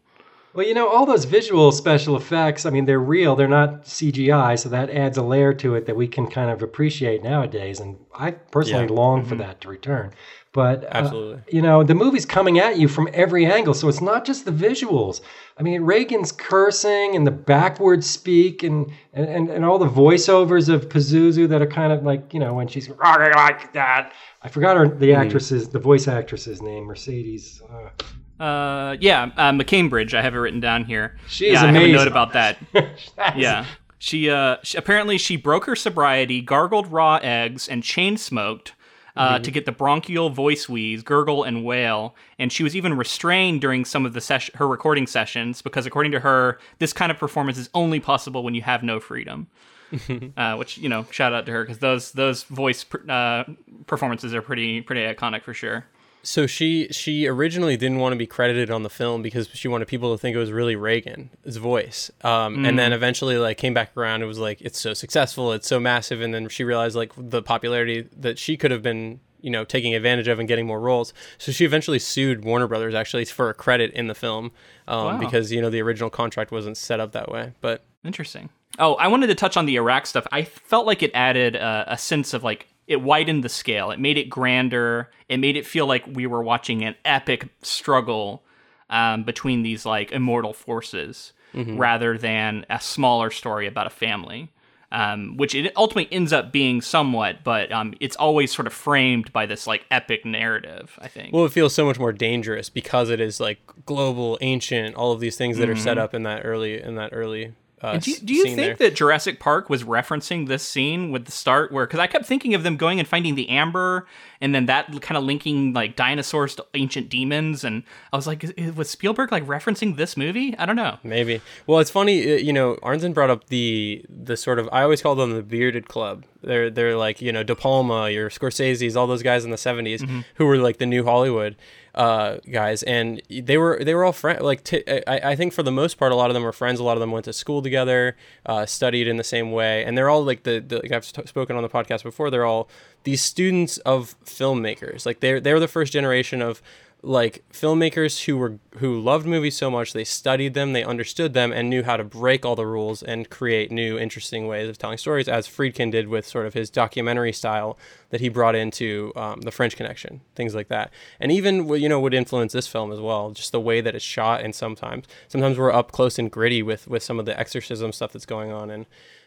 Well, 0.53 0.67
you 0.67 0.75
know, 0.75 0.89
all 0.89 1.07
those 1.07 1.27
visual 1.27 1.71
special 1.71 2.17
effects, 2.17 2.67
I 2.67 2.71
mean, 2.71 2.85
they're 2.85 2.99
real, 2.99 3.37
they're 3.37 3.47
not 3.47 3.85
CGI, 3.85 4.59
so 4.59 4.69
that 4.71 4.91
adds 4.91 5.17
a 5.17 5.23
layer 5.23 5.55
to 5.55 5.77
it 5.77 5.87
that 5.87 5.95
we 5.95 6.09
can 6.09 6.27
kind 6.27 6.51
of 6.51 6.61
appreciate 6.61 7.23
nowadays. 7.23 7.79
And 7.79 7.99
I 8.19 8.33
personally 8.33 8.87
Yeah. 8.87 8.93
long 8.93 9.25
for 9.25 9.37
that 9.37 9.61
to 9.61 9.69
return. 9.69 10.11
But, 10.53 10.83
uh, 10.85 10.89
Absolutely. 10.91 11.43
you 11.53 11.63
know, 11.63 11.85
the 11.85 11.95
movie's 11.95 12.27
coming 12.27 12.59
at 12.59 12.77
you 12.77 12.89
from 12.89 13.09
every 13.13 13.47
angle, 13.47 13.73
so 13.73 13.89
it's 13.89 14.01
not 14.01 14.25
just 14.25 14.45
the 14.45 14.51
visuals. 14.51 15.21
I 15.57 15.63
mean, 15.63 15.83
Regan's 15.83 16.33
cursing 16.33 17.15
and 17.15 17.25
the 17.25 17.31
backward 17.31 18.03
speak 18.03 18.65
and, 18.65 18.91
and, 19.13 19.49
and 19.49 19.65
all 19.65 19.79
the 19.79 19.87
voiceovers 19.89 20.69
of 20.69 20.89
Pazuzu 20.89 21.49
that 21.49 21.63
are 21.63 21.69
kind 21.69 21.93
of 21.93 22.03
like, 22.03 22.35
you 22.35 22.41
know, 22.41 22.55
when 22.55 22.67
she's 22.67 22.89
like 22.89 23.73
that. 23.75 24.13
I 24.43 24.49
forgot 24.49 24.77
her, 24.77 24.89
the 24.89 25.15
actress's, 25.15 25.69
the 25.69 25.79
voice 25.79 26.09
actress's 26.09 26.61
name, 26.61 26.85
Mercedes. 26.85 27.63
Uh, 27.71 28.43
Uh, 28.43 28.97
yeah, 29.01 29.31
uh, 29.37 29.53
McCambridge. 29.53 30.15
I 30.15 30.23
have 30.23 30.35
it 30.35 30.39
written 30.39 30.61
down 30.61 30.85
here. 30.85 31.17
She 31.29 31.47
is 31.49 31.53
yeah, 31.53 31.63
I 31.63 31.67
have 31.67 31.75
a 31.77 31.79
amazing. 31.79 31.95
note 31.95 32.09
about 32.09 32.33
that. 32.33 32.57
Yeah. 33.37 33.67
She, 33.99 34.31
uh, 34.31 34.57
she, 34.65 34.79
apparently 34.79 35.19
she 35.19 35.37
broke 35.37 35.67
her 35.67 35.77
sobriety, 35.77 36.41
gargled 36.41 36.91
raw 36.91 37.17
eggs, 37.23 37.69
and 37.69 37.83
chain 37.85 38.17
smoked 38.17 38.73
uh, 39.17 39.35
Mm-hmm. 39.35 39.43
to 39.43 39.51
get 39.51 39.65
the 39.67 39.73
bronchial 39.73 40.31
voice 40.31 40.69
wheeze, 40.69 41.03
gurgle, 41.03 41.45
and 41.45 41.65
wail. 41.65 42.15
And 42.39 42.53
she 42.53 42.63
was 42.63 42.75
even 42.77 42.97
restrained 42.97 43.61
during 43.61 43.85
some 43.85 44.07
of 44.07 44.13
the 44.13 44.21
ses- 44.21 44.51
her 44.55 44.67
recording 44.69 45.07
sessions 45.07 45.63
because, 45.63 45.87
according 45.87 46.13
to 46.13 46.21
her, 46.21 46.59
this 46.79 46.93
kind 46.93 47.11
of 47.13 47.19
performance 47.19 47.59
is 47.59 47.69
only 47.75 48.01
possible 48.01 48.43
when 48.43 48.55
you 48.55 48.63
have 48.63 48.83
no 48.83 49.01
freedom. 49.01 49.49
uh, 50.37 50.55
which 50.55 50.79
you 50.79 50.89
know, 50.89 51.05
shout 51.11 51.33
out 51.33 51.47
to 51.47 51.53
her 51.53 51.65
because 51.65 51.79
those 51.79 52.13
those 52.13 52.45
voice 52.45 52.85
per- 52.85 53.05
uh, 53.11 53.43
performances 53.89 54.33
are 54.33 54.41
pretty 54.43 54.81
pretty 54.81 55.01
iconic 55.03 55.43
for 55.43 55.53
sure. 55.53 55.85
So 56.23 56.47
she 56.47 56.89
she 56.91 57.27
originally 57.27 57.77
didn't 57.77 57.99
want 57.99 58.13
to 58.13 58.17
be 58.17 58.27
credited 58.27 58.71
on 58.71 58.83
the 58.83 58.91
film 58.91 59.23
because 59.23 59.49
she 59.55 59.69
wanted 59.69 59.89
people 59.89 60.13
to 60.15 60.19
think 60.19 60.35
it 60.37 60.39
was 60.39 60.53
really 60.53 60.77
Regan's 60.77 61.57
voice. 61.57 62.11
Um, 62.23 62.65
And 62.65 62.79
then 62.79 62.93
eventually, 62.93 63.39
like, 63.39 63.57
came 63.57 63.73
back 63.75 63.97
around. 63.97 64.23
It 64.23 64.27
was 64.27 64.39
like 64.39 64.61
it's 64.61 64.79
so 64.81 64.93
successful, 64.95 65.53
it's 65.53 65.67
so 65.67 65.81
massive, 65.81 66.21
and 66.21 66.35
then 66.35 66.49
she 66.49 66.65
realized 66.65 66.95
like 66.97 67.13
the 67.17 67.43
popularity 67.43 68.07
that 68.19 68.39
she 68.39 68.57
could 68.57 68.71
have 68.71 68.83
been, 68.83 69.21
you 69.41 69.51
know, 69.51 69.65
taking 69.65 69.95
advantage 69.95 70.29
of 70.29 70.39
and 70.39 70.47
getting 70.47 70.67
more 70.67 70.81
roles. 70.81 71.15
So 71.39 71.53
she 71.53 71.65
eventually 71.65 71.99
sued 71.99 72.45
Warner 72.45 72.67
Brothers 72.67 72.95
actually 72.95 73.25
for 73.25 73.49
a 73.49 73.55
credit 73.55 73.91
in 73.93 74.07
the 74.07 74.15
film 74.15 74.53
um, 74.89 75.05
Wow. 75.05 75.19
because 75.19 75.51
you 75.53 75.61
know 75.63 75.71
the 75.71 75.81
original 75.81 76.11
contract 76.11 76.53
wasn't 76.53 76.77
set 76.77 77.01
up 77.01 77.13
that 77.13 77.31
way. 77.31 77.53
But 77.61 77.85
Interesting. 78.05 78.51
Oh, 78.79 78.95
I 78.95 79.09
wanted 79.09 79.27
to 79.27 79.35
touch 79.35 79.57
on 79.57 79.67
the 79.67 79.77
Iraq 79.77 80.07
stuff. 80.07 80.27
I 80.33 80.45
felt 80.45 80.87
like 80.87 81.03
it 81.03 81.11
added 81.13 81.55
a 81.57 81.97
sense 81.99 82.33
of 82.33 82.43
like 82.45 82.67
it 82.91 83.01
widened 83.01 83.45
the 83.45 83.49
scale. 83.49 83.93
It 83.93 84.01
made 84.01 84.19
it 84.19 84.29
grander. 84.29 85.09
It 85.29 85.39
made 85.39 85.57
it 85.57 85.65
feel 85.65 85.87
like 85.87 86.05
we 86.09 86.27
were 86.27 86.43
watching 86.43 86.83
an 86.83 86.97
epic 87.05 87.49
struggle 87.63 88.43
um, 88.91 89.23
between 89.23 89.63
these 89.63 89.87
like 89.87 90.11
immortal 90.11 90.53
forces, 90.53 91.33
rather 91.55 92.19
than 92.19 92.67
a 92.69 92.81
smaller 92.81 93.31
story 93.31 93.69
about 93.69 93.87
a 93.87 93.91
family. 93.91 94.51
Um, 94.93 95.37
which 95.37 95.55
it 95.55 95.73
ultimately 95.77 96.13
ends 96.13 96.33
up 96.33 96.51
being 96.51 96.81
somewhat, 96.83 97.45
but 97.45 97.71
um, 97.71 97.95
it's 98.01 98.17
always 98.17 98.53
sort 98.53 98.67
of 98.67 98.73
framed 98.73 99.33
by 99.33 99.47
this 99.47 99.69
like 99.69 99.87
epic 99.89 100.25
narrative. 100.25 100.99
I 101.01 101.07
think. 101.07 101.33
Well, 101.33 101.45
it 101.45 101.53
feels 101.53 101.73
so 101.73 101.87
much 101.87 102.01
more 102.01 102.13
dangerous 102.13 102.69
because 102.69 103.09
it 103.09 103.21
is 103.21 103.39
like 103.39 103.61
global, 103.87 104.37
ancient, 104.41 104.97
all 104.97 105.13
of 105.13 105.21
these 105.21 105.37
things 105.37 105.59
that 105.59 105.69
are 105.69 105.77
set 105.77 105.97
up 105.97 106.13
in 106.13 106.25
that 106.25 106.45
early 106.45 106.83
in 106.83 106.97
that 106.97 107.11
early. 107.13 107.55
Uh, 107.83 107.97
Do 107.97 108.11
you, 108.11 108.17
do 108.19 108.35
you 108.35 108.45
think 108.45 108.57
there. 108.57 108.75
that 108.77 108.95
Jurassic 108.95 109.41
Park 109.41 109.71
was 109.71 109.85
referencing 109.85 110.49
this 110.49 110.63
scene 110.63 111.11
with 111.11 111.25
the 111.25 111.33
start 111.33 111.73
where 111.73 111.87
because 111.87 111.99
I 111.99 112.07
kept 112.07 112.27
thinking 112.27 112.55
of 112.55 112.63
them 112.63 112.77
going 112.77 112.99
and 112.99 113.09
finding 113.09 113.37
the 113.37 113.49
amber 113.49 114.07
and 114.41 114.55
then 114.55 114.67
that 114.67 115.01
kind 115.03 115.17
of 115.17 115.25
linking 115.25 115.73
like 115.73 115.97
dinosaurs 115.97 116.55
to 116.57 116.67
ancient 116.75 117.09
demons 117.09 117.65
and 117.65 117.83
I 118.13 118.17
was 118.17 118.27
like 118.27 118.45
was 118.75 118.89
Spielberg 118.89 119.33
like 119.33 119.47
referencing 119.47 119.97
this 119.97 120.17
movie? 120.17 120.57
I 120.59 120.67
don't 120.67 120.77
know. 120.77 120.99
Maybe. 121.03 121.41
Well, 121.67 121.79
it's 121.81 121.91
funny, 121.91 122.35
uh, 122.35 122.37
you 122.37 122.53
know. 122.53 122.77
Arnzen 122.83 123.13
brought 123.13 123.31
up 123.31 123.49
the 123.49 124.05
the 124.09 124.37
sort 124.37 124.59
of 124.59 124.69
I 124.73 124.83
always 124.83 125.03
call 125.03 125.15
them 125.15 125.33
the 125.33 125.43
bearded 125.43 125.89
club. 125.89 126.25
They're 126.43 126.71
they're 126.71 126.97
like 126.97 127.21
you 127.21 127.33
know 127.33 127.43
De 127.43 127.55
Palma, 127.55 128.11
your 128.11 128.31
Scorsese's, 128.31 128.97
all 128.97 129.07
those 129.07 129.23
guys 129.23 129.45
in 129.45 129.51
the 129.51 129.57
70s 129.57 130.25
who 130.37 130.47
were 130.47 130.57
like 130.57 130.79
the 130.79 130.87
new 130.87 131.05
Hollywood 131.05 131.57
uh, 131.95 132.37
guys, 132.51 132.83
and 132.85 133.21
they 133.29 133.59
were 133.59 133.83
they 133.83 133.95
were 133.95 134.05
all 134.05 134.13
friends. 134.13 134.43
Like 134.43 134.65
t- 134.65 134.83
I 135.07 135.31
I 135.31 135.37
think 135.37 135.53
for 135.53 135.63
the 135.63 135.73
most 135.73 135.99
part, 135.99 136.13
a 136.13 136.15
lot 136.15 136.31
of 136.31 136.35
them 136.35 136.43
were 136.43 136.53
friends. 136.53 136.81
A 136.81 136.85
lot 136.85 136.97
of 136.97 137.01
them 137.01 137.11
went 137.11 137.25
to 137.25 137.33
school 137.33 137.63
together, 137.63 138.17
uh, 138.47 138.67
studied 138.67 139.09
in 139.09 139.17
the 139.17 139.25
same 139.25 139.53
way, 139.53 139.85
and 139.85 139.99
they're 139.99 140.09
all 140.09 140.25
like 140.25 140.45
the, 140.45 140.61
the 140.61 140.77
like 140.77 140.93
I've 140.93 141.05
st- 141.05 141.29
spoken 141.29 141.57
on 141.57 141.63
the 141.63 141.69
podcast 141.69 142.03
before. 142.03 142.31
They're 142.31 142.47
all 142.47 142.69
these 143.05 143.23
students 143.23 143.79
of 143.79 144.17
filmmakers. 144.25 145.07
Like 145.07 145.21
they're 145.21 145.41
they're 145.41 145.61
the 145.61 145.69
first 145.69 145.93
generation 145.93 146.43
of 146.43 146.63
like 147.03 147.43
filmmakers 147.51 148.25
who 148.25 148.37
were 148.37 148.59
who 148.77 149.01
loved 149.01 149.25
movies 149.25 149.57
so 149.57 149.71
much 149.71 149.95
they 149.95 150.05
studied 150.05 150.53
them 150.53 150.75
they 150.75 150.85
understood 150.85 151.33
them 151.33 151.51
and 151.51 151.71
knew 151.71 151.83
how 151.83 151.97
to 151.97 152.05
break 152.05 152.45
all 152.45 152.55
the 152.55 152.67
rules 152.67 153.03
and 153.03 153.31
create 153.31 153.73
new 153.73 153.99
interesting 153.99 154.47
ways 154.47 154.69
of 154.69 154.77
telling 154.77 154.99
stories 154.99 155.27
as 155.27 155.49
friedkin 155.49 155.91
did 155.91 156.09
with 156.09 156.27
sort 156.27 156.45
of 156.45 156.53
his 156.53 156.69
documentary 156.69 157.33
style 157.33 157.79
that 158.11 158.21
he 158.21 158.29
brought 158.29 158.55
into 158.55 159.13
um, 159.17 159.41
the 159.41 159.51
french 159.51 159.77
connection 159.77 160.21
things 160.35 160.55
like 160.55 160.69
that 160.69 160.91
and 161.19 161.33
even 161.33 161.67
you 161.69 161.89
know 161.89 161.99
would 161.99 162.13
influence 162.13 162.53
this 162.53 162.67
film 162.67 162.93
as 162.93 163.01
well 163.01 163.31
just 163.31 163.51
the 163.51 163.61
way 163.61 163.81
that 163.81 163.95
it's 163.95 164.05
shot 164.05 164.43
and 164.43 164.55
sometimes 164.55 165.07
sometimes 165.27 165.57
we're 165.57 165.73
up 165.73 165.93
close 165.93 166.19
and 166.19 166.31
gritty 166.31 166.63
with 166.63 166.87
with 166.87 167.03
some 167.03 167.19
of 167.19 167.25
the 167.25 167.39
exorcism 167.41 167.93
stuff 167.93 168.13
that's 168.13 168.27
going 168.27 168.53
on 168.53 168.71
and 168.71 168.85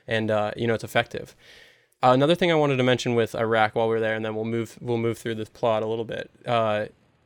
and 0.08 0.30
uh, 0.30 0.52
you 0.56 0.68
know 0.68 0.76
it's 0.76 0.84
effective 0.84 1.36
another 2.12 2.36
thing 2.36 2.52
I 2.52 2.56
wanted 2.56 2.78
to 2.78 2.84
mention 2.84 3.16
with 3.16 3.34
Iraq 3.36 3.76
while 3.76 3.88
we're 3.88 4.00
there, 4.00 4.16
and 4.16 4.26
then 4.26 4.36
we'll 4.36 4.46
move 4.46 4.78
we'll 4.82 4.98
move 4.98 5.18
through 5.18 5.36
this 5.36 5.50
plot 5.50 5.84
a 5.84 5.88
little 5.88 6.06
bit. 6.06 6.30
Uh, 6.46 6.86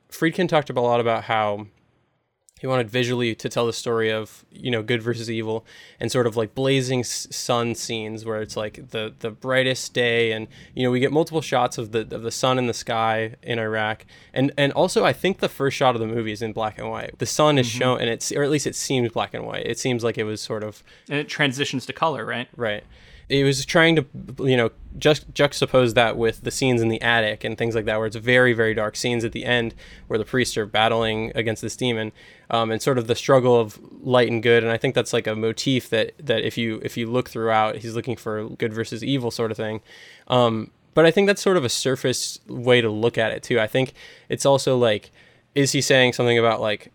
Friedkin 0.10 0.48
talked 0.48 0.70
a 0.70 0.74
lot 0.80 1.00
about 1.00 1.26
how 1.26 1.68
he 2.60 2.68
wanted 2.68 2.90
visually 2.90 3.36
to 3.36 3.50
tell 3.50 3.66
the 3.66 3.74
story 3.74 4.12
of 4.12 4.46
you 4.52 4.72
know 4.72 4.82
good 4.82 5.02
versus 5.02 5.30
evil 5.30 5.66
and 6.00 6.12
sort 6.12 6.26
of 6.26 6.36
like 6.36 6.56
blazing 6.56 7.04
sun 7.04 7.76
scenes 7.76 8.26
where 8.26 8.42
it's 8.42 8.58
like 8.58 8.90
the 8.90 9.14
the 9.20 9.30
brightest 9.30 9.94
day 9.94 10.32
and 10.32 10.48
you 10.74 10.84
know 10.84 10.92
we 10.92 11.00
get 11.00 11.12
multiple 11.12 11.42
shots 11.42 11.78
of 11.78 11.92
the 11.92 12.02
of 12.12 12.24
the 12.24 12.32
sun 12.32 12.58
in 12.58 12.68
the 12.68 12.74
sky 12.74 13.36
in 13.44 13.60
Iraq 13.60 14.06
and 14.34 14.52
and 14.58 14.72
also 14.74 15.06
I 15.06 15.14
think 15.14 15.40
the 15.40 15.50
first 15.50 15.78
shot 15.78 15.96
of 15.96 16.02
the 16.02 16.08
movie 16.08 16.32
is 16.32 16.42
in 16.42 16.54
black 16.54 16.80
and 16.80 16.90
white 16.90 17.18
the 17.20 17.26
sun 17.26 17.58
is 17.58 17.68
shown 17.68 18.00
and 18.00 18.10
it's 18.10 18.32
or 18.32 18.44
at 18.44 18.50
least 18.50 18.66
it 18.66 18.76
seems 18.76 19.12
black 19.12 19.34
and 19.34 19.46
white 19.46 19.66
it 19.66 19.78
seems 19.78 20.04
like 20.04 20.18
it 20.18 20.24
was 20.24 20.42
sort 20.42 20.64
of 20.64 20.84
And 21.10 21.20
it 21.20 21.28
transitions 21.28 21.86
to 21.86 21.94
color, 21.94 22.26
right? 22.26 22.48
Right. 22.56 22.84
It 23.30 23.44
was 23.44 23.66
trying 23.66 23.98
to, 23.98 24.06
you 24.40 24.56
know, 24.56 24.72
just 24.98 25.34
juxtapose 25.34 25.94
that 25.96 26.18
with 26.18 26.44
the 26.44 26.52
scenes 26.52 26.82
in 26.82 26.88
the 26.88 27.02
attic 27.02 27.44
and 27.44 27.58
things 27.58 27.76
like 27.76 27.86
that, 27.86 27.98
where 27.98 28.08
it's 28.08 28.16
very, 28.16 28.54
very 28.54 28.74
dark 28.74 28.96
scenes 28.96 29.26
at 29.26 29.32
the 29.34 29.44
end 29.44 29.76
where 30.08 30.18
the 30.18 30.26
priests 30.26 30.58
are 30.58 30.66
battling 30.66 31.32
against 31.36 31.62
this 31.62 31.76
demon, 31.76 32.12
um, 32.50 32.72
and 32.72 32.82
sort 32.82 32.98
of 32.98 33.08
the 33.08 33.16
struggle 33.16 33.60
of 33.60 33.80
light 34.02 34.32
and 34.32 34.42
good. 34.42 34.64
And 34.64 34.72
I 34.72 34.78
think 34.78 34.96
that's 34.96 35.12
like 35.12 35.28
a 35.28 35.36
motif 35.36 35.90
that 35.90 36.14
that 36.20 36.44
if 36.44 36.58
you 36.58 36.80
if 36.84 36.96
you 36.96 37.06
look 37.08 37.30
throughout, 37.30 37.78
he's 37.78 37.96
looking 37.96 38.16
for 38.16 38.50
good 38.50 38.74
versus 38.74 39.04
evil 39.04 39.30
sort 39.30 39.52
of 39.52 39.58
thing. 39.58 39.82
Um, 40.30 40.72
but 40.94 41.06
I 41.06 41.12
think 41.12 41.28
that's 41.28 41.42
sort 41.42 41.58
of 41.58 41.66
a 41.66 41.70
surface 41.70 42.40
way 42.48 42.82
to 42.82 42.90
look 42.90 43.18
at 43.18 43.32
it 43.32 43.44
too. 43.44 43.60
I 43.60 43.68
think 43.68 43.94
it's 44.30 44.46
also 44.46 44.78
like, 44.78 45.12
is 45.54 45.74
he 45.74 45.82
saying 45.82 46.14
something 46.14 46.40
about 46.40 46.60
like 46.60 46.92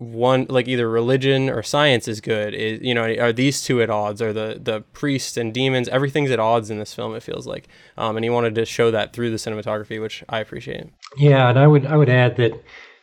one 0.00 0.46
like 0.48 0.66
either 0.66 0.88
religion 0.88 1.50
or 1.50 1.62
science 1.62 2.08
is 2.08 2.22
good 2.22 2.54
is 2.54 2.80
you 2.80 2.94
know 2.94 3.02
are 3.16 3.34
these 3.34 3.62
two 3.62 3.82
at 3.82 3.90
odds? 3.90 4.22
Are 4.22 4.32
the 4.32 4.58
the 4.58 4.80
priests 4.94 5.36
and 5.36 5.52
demons 5.52 5.88
everything's 5.88 6.30
at 6.30 6.40
odds 6.40 6.70
in 6.70 6.78
this 6.78 6.94
film 6.94 7.14
it 7.14 7.22
feels 7.22 7.46
like. 7.46 7.68
Um, 7.98 8.16
and 8.16 8.24
he 8.24 8.30
wanted 8.30 8.54
to 8.54 8.64
show 8.64 8.90
that 8.90 9.12
through 9.12 9.30
the 9.30 9.36
cinematography 9.36 10.00
which 10.00 10.24
i 10.30 10.40
appreciate. 10.40 10.86
Yeah 11.18 11.50
and 11.50 11.58
i 11.58 11.66
would 11.66 11.84
i 11.84 11.98
would 11.98 12.08
add 12.08 12.36
that 12.36 12.52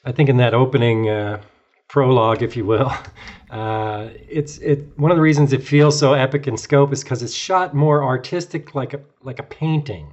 i 0.05 0.11
think 0.11 0.27
in 0.27 0.37
that 0.37 0.55
opening 0.55 1.07
uh, 1.07 1.39
prologue 1.87 2.41
if 2.41 2.57
you 2.57 2.65
will 2.65 2.91
uh, 3.51 4.09
it's 4.27 4.57
it 4.57 4.87
one 4.97 5.11
of 5.11 5.17
the 5.17 5.21
reasons 5.21 5.53
it 5.53 5.61
feels 5.63 5.99
so 5.99 6.13
epic 6.13 6.47
in 6.47 6.57
scope 6.57 6.91
is 6.91 7.03
because 7.03 7.21
it's 7.21 7.33
shot 7.33 7.75
more 7.75 8.03
artistic 8.03 8.73
like 8.73 8.95
a 8.95 8.99
like 9.21 9.37
a 9.37 9.43
painting 9.43 10.11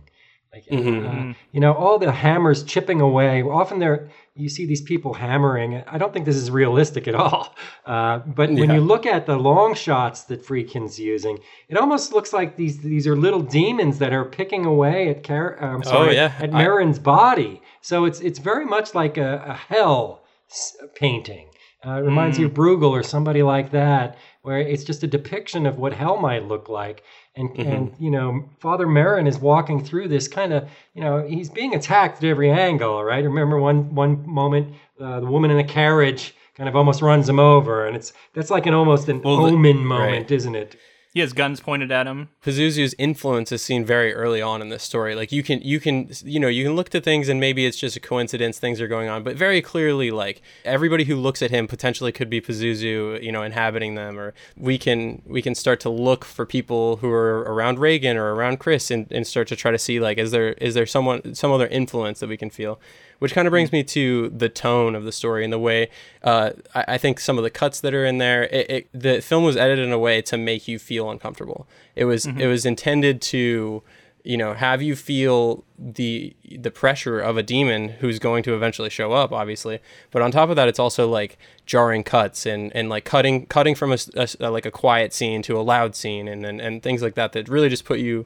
like, 0.55 0.67
mm-hmm. 0.67 1.31
uh, 1.31 1.35
you 1.51 1.59
know, 1.59 1.73
all 1.73 1.99
the 1.99 2.13
hammers 2.13 2.63
chipping 2.63 3.01
away. 3.01 3.43
Often 3.43 3.81
they're 3.81 4.09
you 4.37 4.49
see 4.49 4.67
these 4.67 4.83
people 4.83 5.15
hammering. 5.15 5.83
I 5.87 5.99
don't 5.99 6.13
think 6.13 6.27
this 6.27 6.37
is 6.37 6.51
realistic 6.51 7.09
at 7.09 7.15
all. 7.15 7.55
Uh, 7.85 8.21
but 8.21 8.51
yeah. 8.51 8.61
when 8.61 8.71
you 8.71 8.81
look 8.81 9.05
at 9.05 9.27
the 9.27 9.37
long 9.37 9.75
shots 9.75 10.23
that 10.25 10.43
Friedkin's 10.43 10.99
using, 10.99 11.39
it 11.69 11.77
almost 11.77 12.15
looks 12.15 12.33
like 12.33 12.57
these 12.57 12.79
these 12.79 13.07
are 13.07 13.15
little 13.15 13.43
demons 13.43 13.99
that 13.99 14.15
are 14.15 14.25
picking 14.25 14.65
away 14.65 15.11
at 15.11 15.23
Car- 15.23 15.63
uh, 15.63 15.67
I'm 15.67 15.81
oh, 15.81 15.83
sorry, 15.83 16.09
oh, 16.09 16.13
yeah. 16.13 16.33
at 16.39 16.51
Merrin's 16.51 16.99
I... 16.99 17.03
body. 17.03 17.63
So 17.83 18.07
it's 18.07 18.21
it's 18.21 18.39
very 18.39 18.65
much 18.65 18.95
like 18.95 19.19
a, 19.19 19.45
a 19.47 19.53
hell 19.53 20.25
painting. 20.95 21.51
Uh, 21.87 21.99
it 21.99 22.07
reminds 22.07 22.39
mm. 22.39 22.43
you 22.43 22.47
of 22.47 22.55
Bruegel 22.55 22.91
or 22.91 23.03
somebody 23.03 23.43
like 23.43 23.71
that, 23.73 24.17
where 24.41 24.59
it's 24.59 24.85
just 24.85 25.03
a 25.03 25.07
depiction 25.07 25.67
of 25.67 25.77
what 25.77 25.93
hell 25.93 26.17
might 26.17 26.45
look 26.45 26.71
like 26.71 27.03
and 27.37 27.51
mm-hmm. 27.51 27.71
and 27.71 27.95
you 27.99 28.11
know 28.11 28.49
father 28.61 28.87
Merrin 28.87 29.27
is 29.27 29.39
walking 29.39 29.85
through 29.85 30.09
this 30.09 30.29
kind 30.29 30.53
of 30.53 30.69
you 30.95 31.03
know 31.03 31.27
he's 31.27 31.51
being 31.51 31.75
attacked 31.75 32.19
at 32.19 32.25
every 32.25 32.51
angle 32.51 33.03
right 33.03 33.25
remember 33.25 33.59
one 33.59 33.95
one 33.95 34.29
moment 34.29 34.75
uh, 35.01 35.21
the 35.21 35.27
woman 35.27 35.51
in 35.51 35.57
the 35.57 35.65
carriage 35.65 36.35
kind 36.57 36.69
of 36.69 36.77
almost 36.77 37.03
runs 37.03 37.29
him 37.29 37.41
over 37.41 37.87
and 37.87 37.97
it's 37.97 38.13
that's 38.33 38.51
like 38.51 38.67
an 38.67 38.75
almost 38.75 39.09
an 39.09 39.21
well, 39.23 39.47
omen 39.47 39.79
the, 39.79 39.83
moment 39.83 40.13
right. 40.13 40.31
isn't 40.31 40.55
it 40.55 40.77
he 41.15 41.21
has 41.21 41.33
guns 41.33 41.61
pointed 41.61 41.93
at 41.93 42.09
him. 42.09 42.29
Pazuzu's 42.45 42.93
influence 42.99 43.53
is 43.53 43.63
seen 43.63 43.85
very 43.85 44.13
early 44.13 44.43
on 44.43 44.61
in 44.61 44.69
this 44.69 44.83
story. 44.83 45.15
Like 45.15 45.31
you 45.31 45.45
can 45.45 45.63
you 45.63 45.79
can 45.79 46.11
you 46.25 46.41
know 46.41 46.49
you 46.49 46.65
can 46.65 46.75
look 46.75 46.89
to 46.89 47.01
things 47.01 47.29
and 47.29 47.39
maybe 47.39 47.65
it's 47.67 47.77
just 47.77 47.97
a 47.97 48.01
coincidence 48.01 48.59
things 48.59 48.81
are 48.81 48.89
going 48.89 49.09
on, 49.09 49.23
but 49.23 49.37
very 49.37 49.63
clearly 49.63 50.11
like 50.11 50.43
everybody 50.65 51.05
who 51.05 51.15
looks 51.15 51.41
at 51.41 51.53
him 51.53 51.69
potentially 51.69 52.11
could 52.11 52.29
be 52.29 52.41
Pazuzu, 52.41 53.23
you 53.23 53.31
know, 53.31 53.45
inhabiting 53.45 53.95
them. 53.95 54.19
Or 54.19 54.35
we 54.57 54.77
can 54.77 55.23
we 55.25 55.41
can 55.41 55.55
start 55.55 55.79
to 55.81 55.89
look 55.89 56.25
for 56.25 56.45
people 56.45 56.97
who 56.97 57.11
are 57.13 57.43
around 57.43 57.79
Regan 57.79 58.17
or 58.17 58.35
around 58.35 58.59
Chris 58.59 58.91
and, 58.91 59.07
and 59.13 59.25
start 59.25 59.47
to 59.49 59.57
try 59.57 59.71
to 59.71 59.79
see 59.79 60.01
like 60.01 60.19
is 60.19 60.33
there 60.33 60.55
is 60.55 60.75
there 60.75 60.85
someone 60.85 61.37
some 61.37 61.53
other 61.53 61.69
influence 61.69 62.19
that 62.19 62.29
we 62.29 62.37
can 62.37 62.51
feel 62.51 62.81
which 63.19 63.33
kind 63.33 63.47
of 63.47 63.53
brings 63.53 63.73
me 63.73 63.83
to 63.83 64.31
the 64.31 64.49
tone 64.49 64.95
of 64.95 65.05
the 65.05 65.13
story 65.13 65.45
and 65.45 65.53
the 65.53 65.59
way 65.59 65.89
uh, 66.23 66.51
I, 66.75 66.85
I, 66.89 66.99
think 66.99 67.21
some 67.21 67.39
of 67.39 67.45
the 67.45 67.51
cuts 67.51 67.81
that 67.81 67.95
are 67.95 68.05
in 68.05 68.19
there. 68.19 68.45
It, 68.45 68.71
it, 68.71 68.89
the 68.93 69.21
film 69.21 69.45
was 69.45 69.57
edited 69.57 69.87
in 69.87 69.93
a 69.93 69.99
way 69.99 70.23
to 70.23 70.37
make 70.37 70.67
you 70.69 70.79
feel 70.79 71.11
uncomfortable. 71.11 71.67
It 71.95 72.05
was 72.05 72.27
mm-hmm. 72.27 72.41
it 72.41 72.47
was 72.47 72.67
intended 72.67 73.21
to 73.23 73.83
you 74.25 74.39
know 74.39 74.55
have 74.55 74.81
you 74.81 74.97
feel 74.97 75.65
the 75.79 76.35
the 76.51 76.71
pressure 76.71 77.21
of 77.21 77.37
a 77.37 77.43
demon 77.43 77.91
who's 78.01 78.19
going 78.19 78.43
to 78.43 78.55
eventually 78.55 78.89
show 78.89 79.13
up 79.13 79.33
obviously 79.33 79.81
but 80.11 80.23
on 80.23 80.31
top 80.31 80.49
of 80.49 80.57
that 80.57 80.67
it's 80.67 80.79
also 80.79 81.07
like 81.07 81.39
jarring 81.67 82.03
cuts 82.03 82.47
and 82.47 82.75
and 82.75 82.89
like 82.89 83.05
cutting 83.05 83.45
cutting 83.47 83.75
from 83.75 83.93
a, 83.93 83.99
a 84.41 84.51
like 84.51 84.65
a 84.65 84.71
quiet 84.71 85.13
scene 85.13 85.43
to 85.43 85.59
a 85.59 85.61
loud 85.61 85.95
scene 85.95 86.27
and, 86.27 86.45
and 86.47 86.61
and 86.61 86.83
things 86.83 87.03
like 87.03 87.15
that 87.15 87.33
that 87.33 87.49
really 87.49 87.69
just 87.69 87.85
put 87.85 87.99
you 87.99 88.25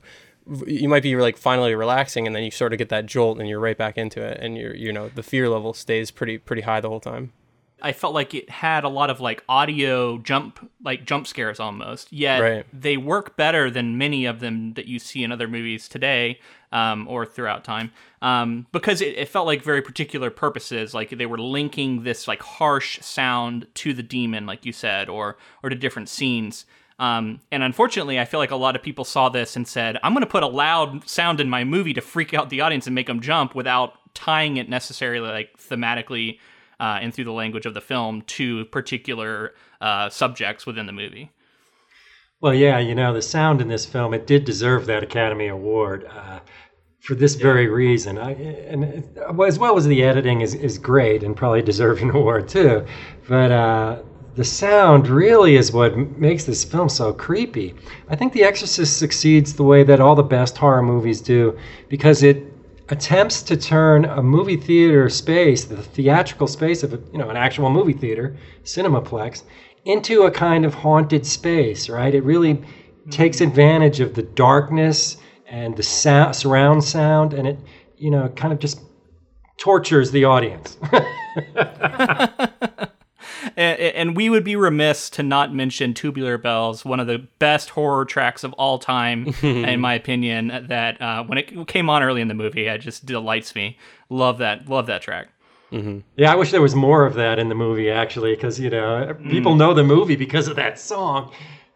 you 0.67 0.89
might 0.89 1.03
be 1.03 1.17
like 1.17 1.37
finally 1.37 1.75
relaxing 1.75 2.27
and 2.27 2.35
then 2.35 2.43
you 2.43 2.51
sort 2.51 2.73
of 2.73 2.79
get 2.79 2.89
that 2.89 3.07
jolt 3.07 3.39
and 3.39 3.49
you're 3.49 3.61
right 3.61 3.77
back 3.77 3.99
into 3.99 4.23
it 4.23 4.39
and 4.41 4.57
you're 4.57 4.75
you 4.75 4.93
know 4.93 5.09
the 5.15 5.23
fear 5.23 5.49
level 5.49 5.73
stays 5.73 6.11
pretty 6.11 6.39
pretty 6.39 6.63
high 6.63 6.81
the 6.81 6.89
whole 6.89 7.01
time 7.01 7.33
i 7.83 7.93
felt 7.93 8.15
like 8.15 8.35
it 8.35 8.49
had 8.49 8.85
a 8.85 8.89
lot 8.89 9.11
of 9.11 9.21
like 9.21 9.45
audio 9.49 10.19
jump 10.19 10.71
like 10.83 11.05
jump 11.05 11.27
scares 11.27 11.61
almost 11.61 12.13
yet 12.13 12.39
right. 12.41 12.67
they 12.73 12.97
work 12.97 13.37
better 13.37 13.71
than 13.71 13.99
many 13.99 14.25
of 14.25 14.41
them 14.41 14.73
that 14.75 14.87
you 14.87 14.99
see 14.99 15.23
in 15.23 15.31
other 15.31 15.49
movies 15.49 15.89
today 15.89 16.39
um, 16.71 17.09
or 17.09 17.25
throughout 17.25 17.65
time 17.65 17.91
um, 18.21 18.67
because 18.73 19.01
it, 19.01 19.17
it 19.17 19.29
felt 19.29 19.47
like 19.47 19.63
very 19.63 19.81
particular 19.81 20.31
purposes 20.31 20.95
like 20.95 21.11
they 21.11 21.27
were 21.27 21.39
linking 21.39 22.03
this 22.05 22.27
like 22.27 22.43
harsh 22.43 23.01
sound 23.01 23.67
to 23.75 23.93
the 23.95 24.03
demon 24.03 24.47
like 24.47 24.65
you 24.65 24.73
said 24.73 25.09
or 25.09 25.37
or 25.63 25.71
to 25.71 25.77
different 25.77 26.09
scenes 26.09 26.65
um, 26.99 27.41
and 27.53 27.63
unfortunately, 27.63 28.19
I 28.19 28.25
feel 28.25 28.41
like 28.41 28.51
a 28.51 28.57
lot 28.57 28.75
of 28.75 28.83
people 28.83 29.05
saw 29.05 29.29
this 29.29 29.55
and 29.55 29.67
said, 29.69 29.99
I'm 30.03 30.13
going 30.13 30.25
to 30.25 30.31
put 30.31 30.43
a 30.43 30.49
loud 30.49 31.09
sound 31.09 31.41
in 31.41 31.49
my 31.49 31.63
movie 31.65 31.95
to 31.95 32.01
freak 32.01 32.35
out 32.35 32.51
the 32.51 32.61
audience 32.61 32.87
and 32.87 32.95
make 32.95 33.07
them 33.07 33.21
jump 33.21 33.55
without 33.55 33.95
tying 34.15 34.57
it 34.57 34.69
necessarily 34.69 35.29
like 35.29 35.57
thematically 35.59 36.39
uh, 36.81 36.99
and 37.01 37.15
through 37.15 37.25
the 37.25 37.33
language 37.33 37.67
of 37.67 37.75
the 37.75 37.81
film 37.81 38.23
to 38.23 38.65
particular 38.67 39.55
uh, 39.81 40.09
subjects 40.09 40.67
within 40.67 40.87
the 40.87 40.93
movie. 40.93 41.31
Well, 42.41 42.55
yeah, 42.55 42.79
you 42.79 42.95
know, 42.95 43.13
the 43.13 43.23
sound 43.23 43.61
in 43.61 43.69
this 43.69 43.85
film, 43.85 44.15
it 44.15 44.27
did 44.27 44.45
deserve 44.45 44.87
that 44.87 45.03
Academy 45.03 45.49
Award. 45.49 46.05
Uh, 46.09 46.41
for 47.01 47.15
this 47.15 47.37
very 47.37 47.69
reason. 47.69 48.19
I, 48.19 48.33
and 48.33 49.09
as 49.47 49.59
well 49.59 49.79
as 49.79 49.87
the 49.87 50.03
editing 50.03 50.41
is, 50.41 50.55
is 50.55 50.79
great 50.79 51.23
and 51.23 51.35
probably 51.35 51.63
deserve 51.63 52.03
an 52.03 52.11
award 52.15 52.49
too. 52.49 52.85
But 53.29 53.51
uh, 53.51 54.03
the 54.39 54.45
sound 54.45 55.09
really 55.09 55.57
is 55.57 55.73
what 55.73 55.97
makes 56.17 56.45
this 56.45 56.63
film 56.63 56.89
so 56.89 57.13
creepy. 57.13 57.75
I 58.09 58.15
think 58.15 58.33
The 58.33 58.45
Exorcist 58.45 58.97
succeeds 58.97 59.55
the 59.55 59.65
way 59.65 59.83
that 59.83 59.99
all 59.99 60.15
the 60.15 60.23
best 60.23 60.57
horror 60.57 60.81
movies 60.81 61.21
do 61.21 61.59
because 61.89 62.23
it 62.23 62.45
attempts 62.89 63.43
to 63.43 63.57
turn 63.57 64.05
a 64.05 64.23
movie 64.23 64.57
theater 64.57 65.09
space, 65.09 65.65
the 65.65 65.83
theatrical 65.83 66.47
space 66.47 66.85
of 66.85 66.95
a, 66.95 67.01
you 67.13 67.19
know 67.19 67.31
an 67.31 67.37
actual 67.37 67.69
movie 67.69 67.93
theater, 67.93 68.37
cinemaplex, 68.63 69.43
into 69.85 70.23
a 70.23 70.31
kind 70.31 70.65
of 70.65 70.73
haunted 70.73 71.27
space, 71.27 71.89
right? 71.89 72.15
It 72.15 72.23
really 72.23 72.63
takes 73.11 73.39
mm-hmm. 73.39 73.49
advantage 73.49 73.99
of 73.99 74.15
the 74.15 74.23
darkness 74.23 75.17
and 75.49 75.77
the 75.77 75.83
sound, 75.83 76.37
surround 76.37 76.85
sound 76.85 77.35
and 77.35 77.49
it 77.49 77.59
you 77.97 78.13
know 78.13 78.29
kind 78.29 78.53
of 78.53 78.61
just 78.61 78.83
tortures 79.57 80.13
the 80.13 80.27
audience. 80.27 80.79
and, 83.79 84.17
we 84.17 84.29
would 84.29 84.45
be 84.45 84.57
remiss 84.57 85.09
to 85.11 85.23
not 85.23 85.55
mention 85.55 85.95
Tubular 85.95 86.39
Bells, 86.39 86.85
one 86.85 87.01
of 87.01 87.07
the 87.07 87.19
best 87.39 87.71
horror 87.71 88.05
tracks 88.05 88.45
of 88.45 88.53
all 88.55 88.79
time, 88.79 89.35
in 89.43 89.81
my 89.81 89.95
opinion. 89.95 90.67
That 90.69 91.01
uh, 91.01 91.25
when 91.25 91.39
it 91.39 91.67
came 91.69 91.89
on 91.89 92.03
early 92.03 92.21
in 92.21 92.29
the 92.29 92.35
movie, 92.35 92.67
it 92.67 92.79
just 92.79 93.07
delights 93.07 93.55
me. 93.55 93.79
Love 94.09 94.39
that, 94.39 94.69
love 94.69 94.87
that 94.87 95.03
track. 95.03 95.29
Mm-hmm. 95.73 95.99
Yeah, 96.17 96.33
I 96.33 96.35
wish 96.35 96.51
there 96.51 96.63
was 96.63 96.75
more 96.75 97.05
of 97.05 97.15
that 97.15 97.39
in 97.39 97.49
the 97.49 97.55
movie, 97.55 97.91
actually, 97.91 98.35
because 98.35 98.59
you 98.59 98.71
know 98.71 99.15
people 99.29 99.55
mm. 99.55 99.59
know 99.59 99.75
the 99.75 99.85
movie 99.85 100.17
because 100.17 100.49
of 100.49 100.57
that 100.57 100.79
song, 100.79 101.33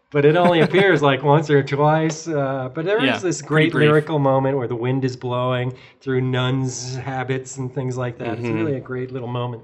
but 0.09 0.25
it 0.25 0.35
only 0.35 0.61
appears 0.61 1.01
like 1.01 1.21
once 1.33 1.49
or 1.49 1.61
twice. 1.61 2.27
Uh, 2.27 2.69
but 2.73 2.85
there 2.85 3.03
yeah, 3.03 3.15
is 3.15 3.21
this 3.21 3.41
great 3.41 3.73
lyrical 3.73 4.17
moment 4.17 4.57
where 4.57 4.67
the 4.67 4.75
wind 4.75 5.05
is 5.05 5.15
blowing 5.15 5.77
through 6.01 6.21
nuns' 6.21 6.95
habits 6.95 7.57
and 7.57 7.73
things 7.73 7.95
like 7.95 8.17
that. 8.17 8.37
Mm-hmm. 8.37 8.45
It's 8.45 8.53
really 8.53 8.75
a 8.75 8.81
great 8.81 9.11
little 9.11 9.27
moment. 9.27 9.63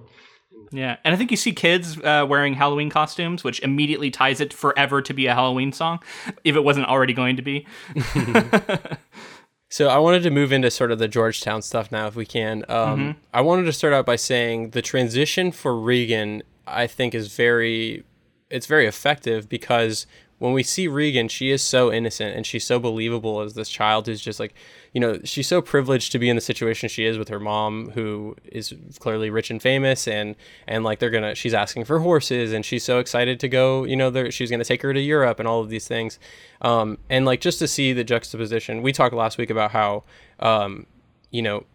Yeah, 0.71 0.97
and 1.03 1.13
I 1.13 1.17
think 1.17 1.31
you 1.31 1.37
see 1.37 1.51
kids 1.51 1.97
uh, 1.99 2.25
wearing 2.27 2.53
Halloween 2.53 2.89
costumes, 2.89 3.43
which 3.43 3.59
immediately 3.61 4.11
ties 4.11 4.39
it 4.39 4.53
forever 4.53 5.01
to 5.01 5.13
be 5.13 5.27
a 5.27 5.33
Halloween 5.33 5.71
song, 5.71 5.99
if 6.43 6.55
it 6.55 6.63
wasn't 6.63 6.87
already 6.87 7.13
going 7.13 7.35
to 7.37 7.41
be. 7.41 7.65
so 9.69 9.87
I 9.87 9.97
wanted 9.97 10.23
to 10.23 10.29
move 10.29 10.51
into 10.51 10.69
sort 10.69 10.91
of 10.91 10.99
the 10.99 11.07
Georgetown 11.07 11.61
stuff 11.61 11.91
now, 11.91 12.07
if 12.07 12.15
we 12.15 12.25
can. 12.25 12.65
Um, 12.69 12.99
mm-hmm. 12.99 13.19
I 13.33 13.41
wanted 13.41 13.63
to 13.63 13.73
start 13.73 13.93
out 13.93 14.05
by 14.05 14.15
saying 14.15 14.71
the 14.71 14.81
transition 14.81 15.51
for 15.51 15.79
Regan, 15.79 16.43
I 16.67 16.87
think, 16.87 17.15
is 17.15 17.33
very, 17.33 18.03
it's 18.49 18.67
very 18.67 18.85
effective 18.85 19.49
because 19.49 20.05
when 20.39 20.53
we 20.53 20.63
see 20.63 20.87
Regan, 20.87 21.27
she 21.27 21.51
is 21.51 21.61
so 21.61 21.91
innocent 21.91 22.35
and 22.35 22.45
she's 22.45 22.65
so 22.65 22.79
believable 22.79 23.41
as 23.41 23.53
this 23.53 23.69
child 23.69 24.07
who's 24.07 24.21
just 24.21 24.39
like, 24.39 24.55
you 24.93 24.99
know, 24.99 25.19
she's 25.23 25.47
so 25.47 25.61
privileged 25.61 26.11
to 26.13 26.19
be 26.19 26.29
in 26.29 26.35
the 26.35 26.41
situation 26.41 26.89
she 26.89 27.05
is 27.05 27.17
with 27.17 27.27
her 27.27 27.39
mom, 27.39 27.91
who 27.91 28.35
is 28.45 28.73
clearly 28.99 29.29
rich 29.29 29.51
and 29.51 29.61
famous, 29.61 30.07
and 30.07 30.35
and 30.67 30.83
like 30.83 30.99
they're 30.99 31.09
gonna, 31.09 31.35
she's 31.35 31.53
asking 31.53 31.83
for 31.83 31.99
horses, 31.99 32.53
and 32.53 32.65
she's 32.65 32.83
so 32.83 32.99
excited 32.99 33.39
to 33.41 33.47
go, 33.47 33.83
you 33.83 33.95
know, 33.95 34.29
she's 34.29 34.49
gonna 34.49 34.63
take 34.63 34.81
her 34.81 34.93
to 34.93 34.99
Europe 34.99 35.39
and 35.39 35.47
all 35.47 35.61
of 35.61 35.69
these 35.69 35.87
things, 35.87 36.17
um, 36.61 36.97
and 37.09 37.25
like 37.25 37.41
just 37.41 37.59
to 37.59 37.67
see 37.67 37.93
the 37.93 38.03
juxtaposition. 38.03 38.81
We 38.81 38.93
talked 38.93 39.13
last 39.13 39.37
week 39.37 39.49
about 39.49 39.71
how, 39.71 40.03
um, 40.39 40.87
you 41.29 41.41
know, 41.41 41.65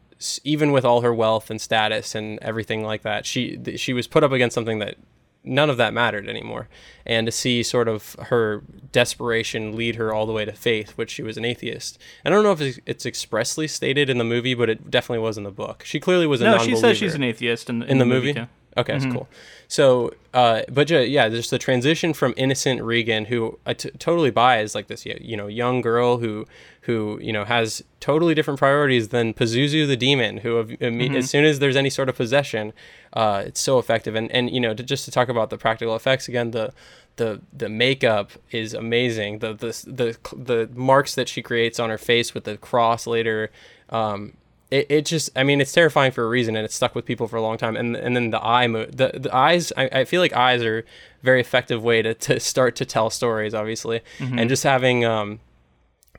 even 0.42 0.72
with 0.72 0.84
all 0.84 1.02
her 1.02 1.14
wealth 1.14 1.50
and 1.50 1.60
status 1.60 2.14
and 2.14 2.38
everything 2.40 2.82
like 2.82 3.02
that, 3.02 3.26
she 3.26 3.60
she 3.76 3.92
was 3.92 4.06
put 4.06 4.24
up 4.24 4.32
against 4.32 4.54
something 4.54 4.78
that 4.78 4.96
none 5.44 5.70
of 5.70 5.76
that 5.76 5.92
mattered 5.92 6.28
anymore. 6.28 6.68
And 7.06 7.26
to 7.26 7.32
see 7.32 7.62
sort 7.62 7.86
of 7.86 8.14
her 8.14 8.62
desperation 8.92 9.76
lead 9.76 9.96
her 9.96 10.12
all 10.12 10.26
the 10.26 10.32
way 10.32 10.44
to 10.44 10.52
faith, 10.52 10.92
which 10.92 11.10
she 11.10 11.22
was 11.22 11.36
an 11.36 11.44
atheist. 11.44 11.98
I 12.24 12.30
don't 12.30 12.42
know 12.42 12.52
if 12.52 12.78
it's 12.86 13.04
expressly 13.04 13.68
stated 13.68 14.08
in 14.08 14.18
the 14.18 14.24
movie, 14.24 14.54
but 14.54 14.70
it 14.70 14.90
definitely 14.90 15.22
was 15.22 15.36
in 15.36 15.44
the 15.44 15.50
book. 15.50 15.84
She 15.84 16.00
clearly 16.00 16.26
was 16.26 16.40
a 16.40 16.44
no. 16.44 16.58
She 16.58 16.76
says 16.76 16.96
she's 16.96 17.14
an 17.14 17.22
atheist 17.22 17.68
in, 17.68 17.82
in, 17.82 17.90
in 17.90 17.98
the, 17.98 18.04
the, 18.04 18.08
movie. 18.08 18.32
movie 18.34 18.48
Okay, 18.76 18.92
that's 18.92 19.06
cool. 19.12 19.28
So, 19.68 20.12
uh, 20.32 20.62
but 20.68 20.90
yeah, 20.90 21.28
just 21.28 21.50
the 21.50 21.58
transition 21.58 22.12
from 22.12 22.34
innocent 22.36 22.82
Regan, 22.82 23.26
who 23.26 23.58
I 23.64 23.74
t- 23.74 23.90
totally 23.98 24.30
buy 24.30 24.58
as 24.58 24.74
like 24.74 24.88
this, 24.88 25.06
you 25.06 25.36
know, 25.36 25.46
young 25.46 25.80
girl 25.80 26.18
who, 26.18 26.46
who 26.82 27.18
you 27.22 27.32
know 27.32 27.44
has 27.44 27.82
totally 28.00 28.34
different 28.34 28.58
priorities 28.58 29.08
than 29.08 29.32
Pazuzu 29.32 29.86
the 29.86 29.96
demon, 29.96 30.38
who 30.38 30.56
have, 30.56 30.68
imme- 30.68 31.14
as 31.16 31.30
soon 31.30 31.44
as 31.44 31.58
there's 31.60 31.76
any 31.76 31.90
sort 31.90 32.08
of 32.08 32.16
possession, 32.16 32.72
uh, 33.12 33.44
it's 33.46 33.60
so 33.60 33.78
effective. 33.78 34.14
And 34.14 34.30
and 34.32 34.50
you 34.50 34.60
know, 34.60 34.74
to, 34.74 34.82
just 34.82 35.04
to 35.04 35.10
talk 35.10 35.28
about 35.28 35.50
the 35.50 35.58
practical 35.58 35.94
effects 35.94 36.28
again, 36.28 36.50
the 36.50 36.72
the 37.16 37.40
the 37.52 37.68
makeup 37.68 38.32
is 38.50 38.74
amazing. 38.74 39.38
The 39.38 39.54
the 39.54 39.84
the 39.86 40.36
the 40.36 40.70
marks 40.74 41.14
that 41.14 41.28
she 41.28 41.42
creates 41.42 41.78
on 41.78 41.90
her 41.90 41.98
face 41.98 42.34
with 42.34 42.44
the 42.44 42.56
cross 42.56 43.06
later. 43.06 43.50
Um, 43.90 44.34
it, 44.74 44.86
it 44.90 45.06
just 45.06 45.30
I 45.36 45.44
mean 45.44 45.60
it's 45.60 45.72
terrifying 45.72 46.10
for 46.10 46.24
a 46.24 46.28
reason 46.28 46.56
and 46.56 46.64
it's 46.64 46.74
stuck 46.74 46.94
with 46.96 47.04
people 47.04 47.28
for 47.28 47.36
a 47.36 47.42
long 47.42 47.56
time 47.58 47.76
and 47.76 47.96
and 47.96 48.16
then 48.16 48.30
the 48.30 48.44
eye 48.44 48.66
mo- 48.66 48.86
the 48.86 49.12
the 49.14 49.34
eyes 49.34 49.72
I, 49.76 49.88
I 50.00 50.04
feel 50.04 50.20
like 50.20 50.32
eyes 50.32 50.62
are 50.62 50.80
a 50.80 50.84
very 51.22 51.40
effective 51.40 51.82
way 51.84 52.02
to, 52.02 52.12
to 52.14 52.40
start 52.40 52.74
to 52.76 52.84
tell 52.84 53.08
stories 53.10 53.54
obviously 53.54 54.00
and 54.38 54.48
just 54.48 54.64
having 54.64 55.04
um 55.04 55.40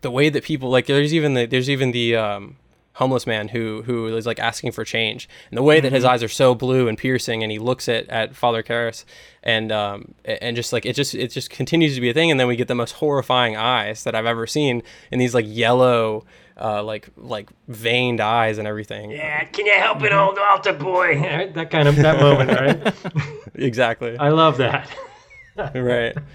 the 0.01 0.11
way 0.11 0.29
that 0.29 0.43
people 0.43 0.69
like 0.69 0.85
there's 0.85 1.13
even 1.13 1.33
the 1.33 1.45
there's 1.45 1.69
even 1.69 1.91
the 1.91 2.15
um 2.15 2.55
homeless 2.93 3.27
man 3.27 3.49
who 3.49 3.81
who 3.85 4.07
is 4.15 4.25
like 4.25 4.39
asking 4.39 4.71
for 4.71 4.85
change 4.85 5.27
and 5.49 5.57
the 5.57 5.63
way 5.63 5.81
that 5.81 5.91
his 5.91 6.05
eyes 6.05 6.23
are 6.23 6.29
so 6.29 6.55
blue 6.55 6.87
and 6.87 6.97
piercing 6.97 7.43
and 7.43 7.51
he 7.51 7.59
looks 7.59 7.89
at 7.89 8.07
at 8.07 8.33
father 8.37 8.63
Karras 8.63 9.03
and 9.43 9.69
um 9.69 10.13
and 10.23 10.55
just 10.55 10.71
like 10.71 10.85
it 10.85 10.95
just 10.95 11.13
it 11.13 11.29
just 11.29 11.49
continues 11.49 11.95
to 11.95 11.99
be 12.01 12.09
a 12.09 12.13
thing 12.13 12.31
and 12.31 12.39
then 12.39 12.47
we 12.47 12.55
get 12.55 12.69
the 12.69 12.75
most 12.75 12.93
horrifying 12.93 13.57
eyes 13.57 14.05
that 14.05 14.15
i've 14.15 14.25
ever 14.25 14.47
seen 14.47 14.81
in 15.11 15.19
these 15.19 15.33
like 15.33 15.45
yellow 15.45 16.23
uh 16.59 16.81
like 16.83 17.09
like 17.17 17.49
veined 17.67 18.21
eyes 18.21 18.57
and 18.57 18.67
everything 18.67 19.11
Yeah, 19.11 19.43
can 19.45 19.65
you 19.65 19.73
help 19.73 20.01
an 20.01 20.13
old 20.13 20.37
altar 20.37 20.73
boy? 20.73 21.19
Right, 21.19 21.53
that 21.53 21.69
kind 21.69 21.87
of 21.87 21.95
that 21.97 22.19
moment, 22.19 22.49
right? 22.51 22.93
exactly 23.55 24.17
I 24.17 24.29
love 24.29 24.57
that. 24.57 24.89
right 25.75 26.15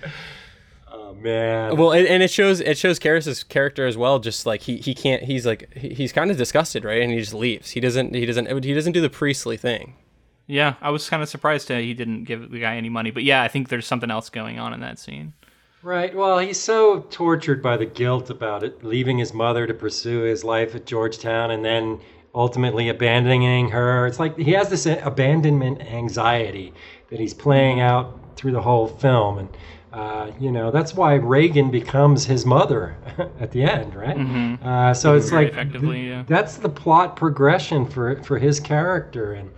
Oh 0.93 1.15
man. 1.15 1.77
well 1.77 1.93
and, 1.93 2.07
and 2.07 2.23
it 2.23 2.31
shows 2.31 2.61
it 2.61 2.77
shows 2.77 2.99
Karras's 2.99 3.45
character 3.45 3.87
as 3.87 3.97
well 3.97 4.19
just 4.19 4.45
like 4.47 4.63
he 4.63 4.79
he 4.79 4.95
can't 4.95 5.23
he's 5.23 5.47
like 5.47 5.73
he- 5.77 5.95
he's 5.95 6.13
kind 6.13 6.31
of 6.31 6.37
disgusted 6.37 6.85
right 6.85 7.01
and 7.01 7.13
he 7.13 7.19
just 7.21 7.35
leaves 7.35 7.71
he 7.71 7.81
doesn't 7.81 8.15
he 8.15 8.27
doesn't 8.27 8.65
he 8.65 8.75
doesn't 8.75 8.93
do 8.93 9.01
the 9.01 9.11
priestly 9.11 9.57
thing 9.57 9.95
Yeah, 10.49 10.75
I 10.81 10.91
was 10.91 11.09
kind 11.09 11.23
of 11.23 11.29
surprised 11.29 11.69
that 11.69 11.81
he 11.83 11.95
didn't 11.95 12.25
give 12.25 12.51
the 12.51 12.59
guy 12.59 12.75
any 12.77 12.89
money, 12.89 13.13
but 13.13 13.23
yeah, 13.23 13.41
I 13.41 13.47
think 13.49 13.69
there's 13.69 13.87
something 13.87 14.11
else 14.11 14.31
going 14.31 14.59
on 14.59 14.73
in 14.75 14.81
that 14.81 14.99
scene. 14.99 15.33
Right. 15.83 16.15
Well, 16.15 16.39
he's 16.39 16.61
so 16.61 17.01
tortured 17.11 17.63
by 17.63 17.79
the 17.79 17.87
guilt 17.87 18.29
about 18.29 18.63
it, 18.63 18.85
leaving 18.85 19.17
his 19.17 19.33
mother 19.33 19.67
to 19.67 19.73
pursue 19.73 20.21
his 20.21 20.45
life 20.45 20.75
at 20.75 20.85
Georgetown 20.85 21.51
and 21.51 21.65
then 21.65 22.01
ultimately 22.35 22.91
abandoning 22.91 23.71
her. 23.71 24.07
It's 24.07 24.21
like 24.21 24.37
he 24.39 24.53
has 24.53 24.69
this 24.69 24.85
abandonment 24.87 25.81
anxiety 25.81 26.75
that 27.09 27.19
he's 27.19 27.33
playing 27.33 27.81
out 27.81 28.37
through 28.37 28.53
the 28.53 28.61
whole 28.61 28.89
film. 28.89 29.39
And, 29.39 29.49
uh, 29.93 30.31
you 30.39 30.53
know, 30.53 30.71
that's 30.71 30.95
why 30.95 31.15
Regan 31.15 31.71
becomes 31.71 32.27
his 32.27 32.45
mother 32.45 32.97
at 33.41 33.51
the 33.51 33.63
end, 33.63 33.95
right? 33.95 34.17
Uh, 34.63 34.93
so 34.93 35.17
it's 35.17 35.31
Very 35.31 35.45
like 35.45 35.53
effectively, 35.55 36.09
yeah. 36.09 36.25
that's 36.29 36.57
the 36.57 36.69
plot 36.69 37.17
progression 37.17 37.87
for 37.87 38.23
for 38.23 38.39
his 38.39 38.61
character 38.61 39.33
and 39.33 39.51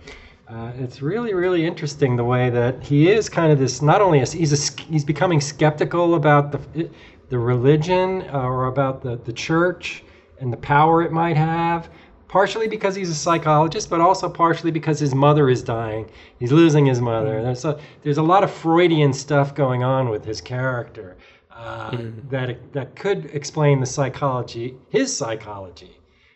uh, 0.47 0.71
it's 0.75 1.01
really 1.01 1.33
really 1.33 1.65
interesting 1.65 2.15
the 2.15 2.23
way 2.23 2.49
that 2.49 2.83
he 2.83 3.09
is 3.09 3.29
kind 3.29 3.51
of 3.51 3.59
this 3.59 3.81
not 3.81 4.01
only 4.01 4.19
a, 4.19 4.25
he's 4.25 4.51
a, 4.51 4.81
he's 4.83 5.05
becoming 5.05 5.39
skeptical 5.39 6.15
about 6.15 6.51
the 6.51 6.89
the 7.29 7.37
religion 7.37 8.23
uh, 8.33 8.41
or 8.41 8.65
about 8.65 9.01
the 9.01 9.15
the 9.25 9.33
church 9.33 10.03
and 10.39 10.51
the 10.51 10.57
power 10.57 11.01
it 11.01 11.11
might 11.11 11.37
have 11.37 11.89
partially 12.33 12.67
because 12.67 12.95
he's 12.95 13.09
a 13.09 13.15
psychologist 13.15 13.91
but 13.91 14.01
also 14.01 14.27
partially 14.27 14.71
because 14.71 14.99
his 14.99 15.13
mother 15.13 15.49
is 15.51 15.61
dying. 15.61 16.09
He's 16.39 16.51
losing 16.51 16.83
his 16.87 16.99
mother. 16.99 17.43
There's 17.43 17.63
a 17.63 17.79
there's 18.01 18.17
a 18.17 18.23
lot 18.23 18.43
of 18.43 18.51
freudian 18.51 19.13
stuff 19.13 19.53
going 19.53 19.83
on 19.83 20.09
with 20.09 20.25
his 20.25 20.41
character 20.41 21.15
uh, 21.51 21.95
that 22.31 22.73
that 22.73 22.95
could 22.95 23.25
explain 23.33 23.79
the 23.79 23.85
psychology 23.85 24.75
his 24.89 25.15
psychology 25.15 25.95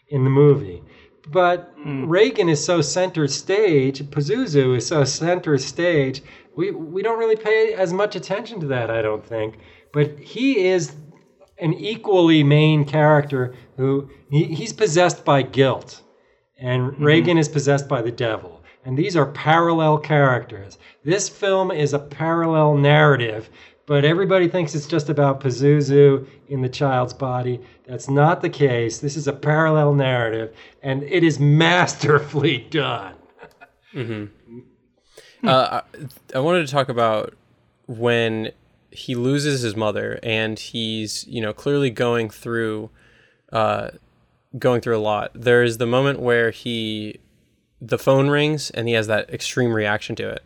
in 0.10 0.24
the 0.24 0.30
movie. 0.30 0.84
But 1.32 1.78
mm. 1.78 2.06
Regan 2.08 2.50
is 2.50 2.64
so 2.64 2.82
center 2.82 3.28
stage, 3.28 4.02
Pazuzu 4.04 4.78
is 4.78 4.88
so 4.88 5.04
center 5.04 5.58
stage. 5.58 6.22
We 6.56 6.72
we 6.72 7.02
don't 7.02 7.20
really 7.20 7.36
pay 7.36 7.74
as 7.74 7.94
much 7.94 8.16
attention 8.16 8.60
to 8.62 8.68
that, 8.68 8.90
I 8.90 9.02
don't 9.02 9.26
think. 9.26 9.60
But 9.92 10.20
he 10.20 10.68
is 10.68 10.94
an 11.60 11.74
equally 11.74 12.44
main 12.44 12.86
character 12.86 13.56
who 13.78 14.10
he, 14.30 14.46
he's 14.46 14.74
possessed 14.74 15.26
by 15.26 15.42
guilt, 15.42 16.02
and 16.60 16.92
mm-hmm. 16.92 17.04
Regan 17.04 17.38
is 17.38 17.50
possessed 17.50 17.88
by 17.88 18.02
the 18.02 18.12
devil. 18.12 18.64
And 18.86 18.98
these 18.98 19.18
are 19.18 19.26
parallel 19.26 19.98
characters. 19.98 20.78
This 21.04 21.28
film 21.28 21.72
is 21.72 21.94
a 21.94 22.00
parallel 22.00 22.78
narrative, 22.78 23.50
but 23.88 24.06
everybody 24.06 24.48
thinks 24.48 24.76
it's 24.76 24.86
just 24.86 25.10
about 25.10 25.40
Pazuzu 25.40 26.28
in 26.50 26.62
the 26.62 26.70
child's 26.70 27.14
body. 27.14 27.60
That's 27.88 28.10
not 28.10 28.42
the 28.42 28.50
case. 28.50 29.00
This 29.00 29.18
is 29.18 29.28
a 29.28 29.34
parallel 29.34 29.96
narrative, 29.96 30.56
and 30.84 31.02
it 31.04 31.24
is 31.24 31.40
masterfully 31.40 32.58
done. 32.70 33.16
uh, 35.44 35.82
I, 35.82 35.82
I 36.36 36.40
wanted 36.40 36.68
to 36.68 36.72
talk 36.72 36.90
about 36.90 37.34
when 37.88 38.52
he 38.92 39.16
loses 39.16 39.62
his 39.62 39.76
mother 39.76 40.20
and 40.22 40.60
he's 40.60 41.26
you 41.28 41.42
know 41.42 41.54
clearly 41.54 41.90
going 41.90 42.30
through 42.30 42.90
uh, 43.54 43.90
going 44.60 44.82
through 44.82 44.98
a 44.98 45.00
lot 45.00 45.32
there's 45.34 45.78
the 45.78 45.86
moment 45.86 46.20
where 46.20 46.52
he 46.52 47.20
the 47.80 47.98
phone 47.98 48.28
rings 48.30 48.70
and 48.72 48.88
he 48.88 48.94
has 48.94 49.08
that 49.08 49.30
extreme 49.30 49.72
reaction 49.72 50.16
to 50.16 50.28
it 50.28 50.46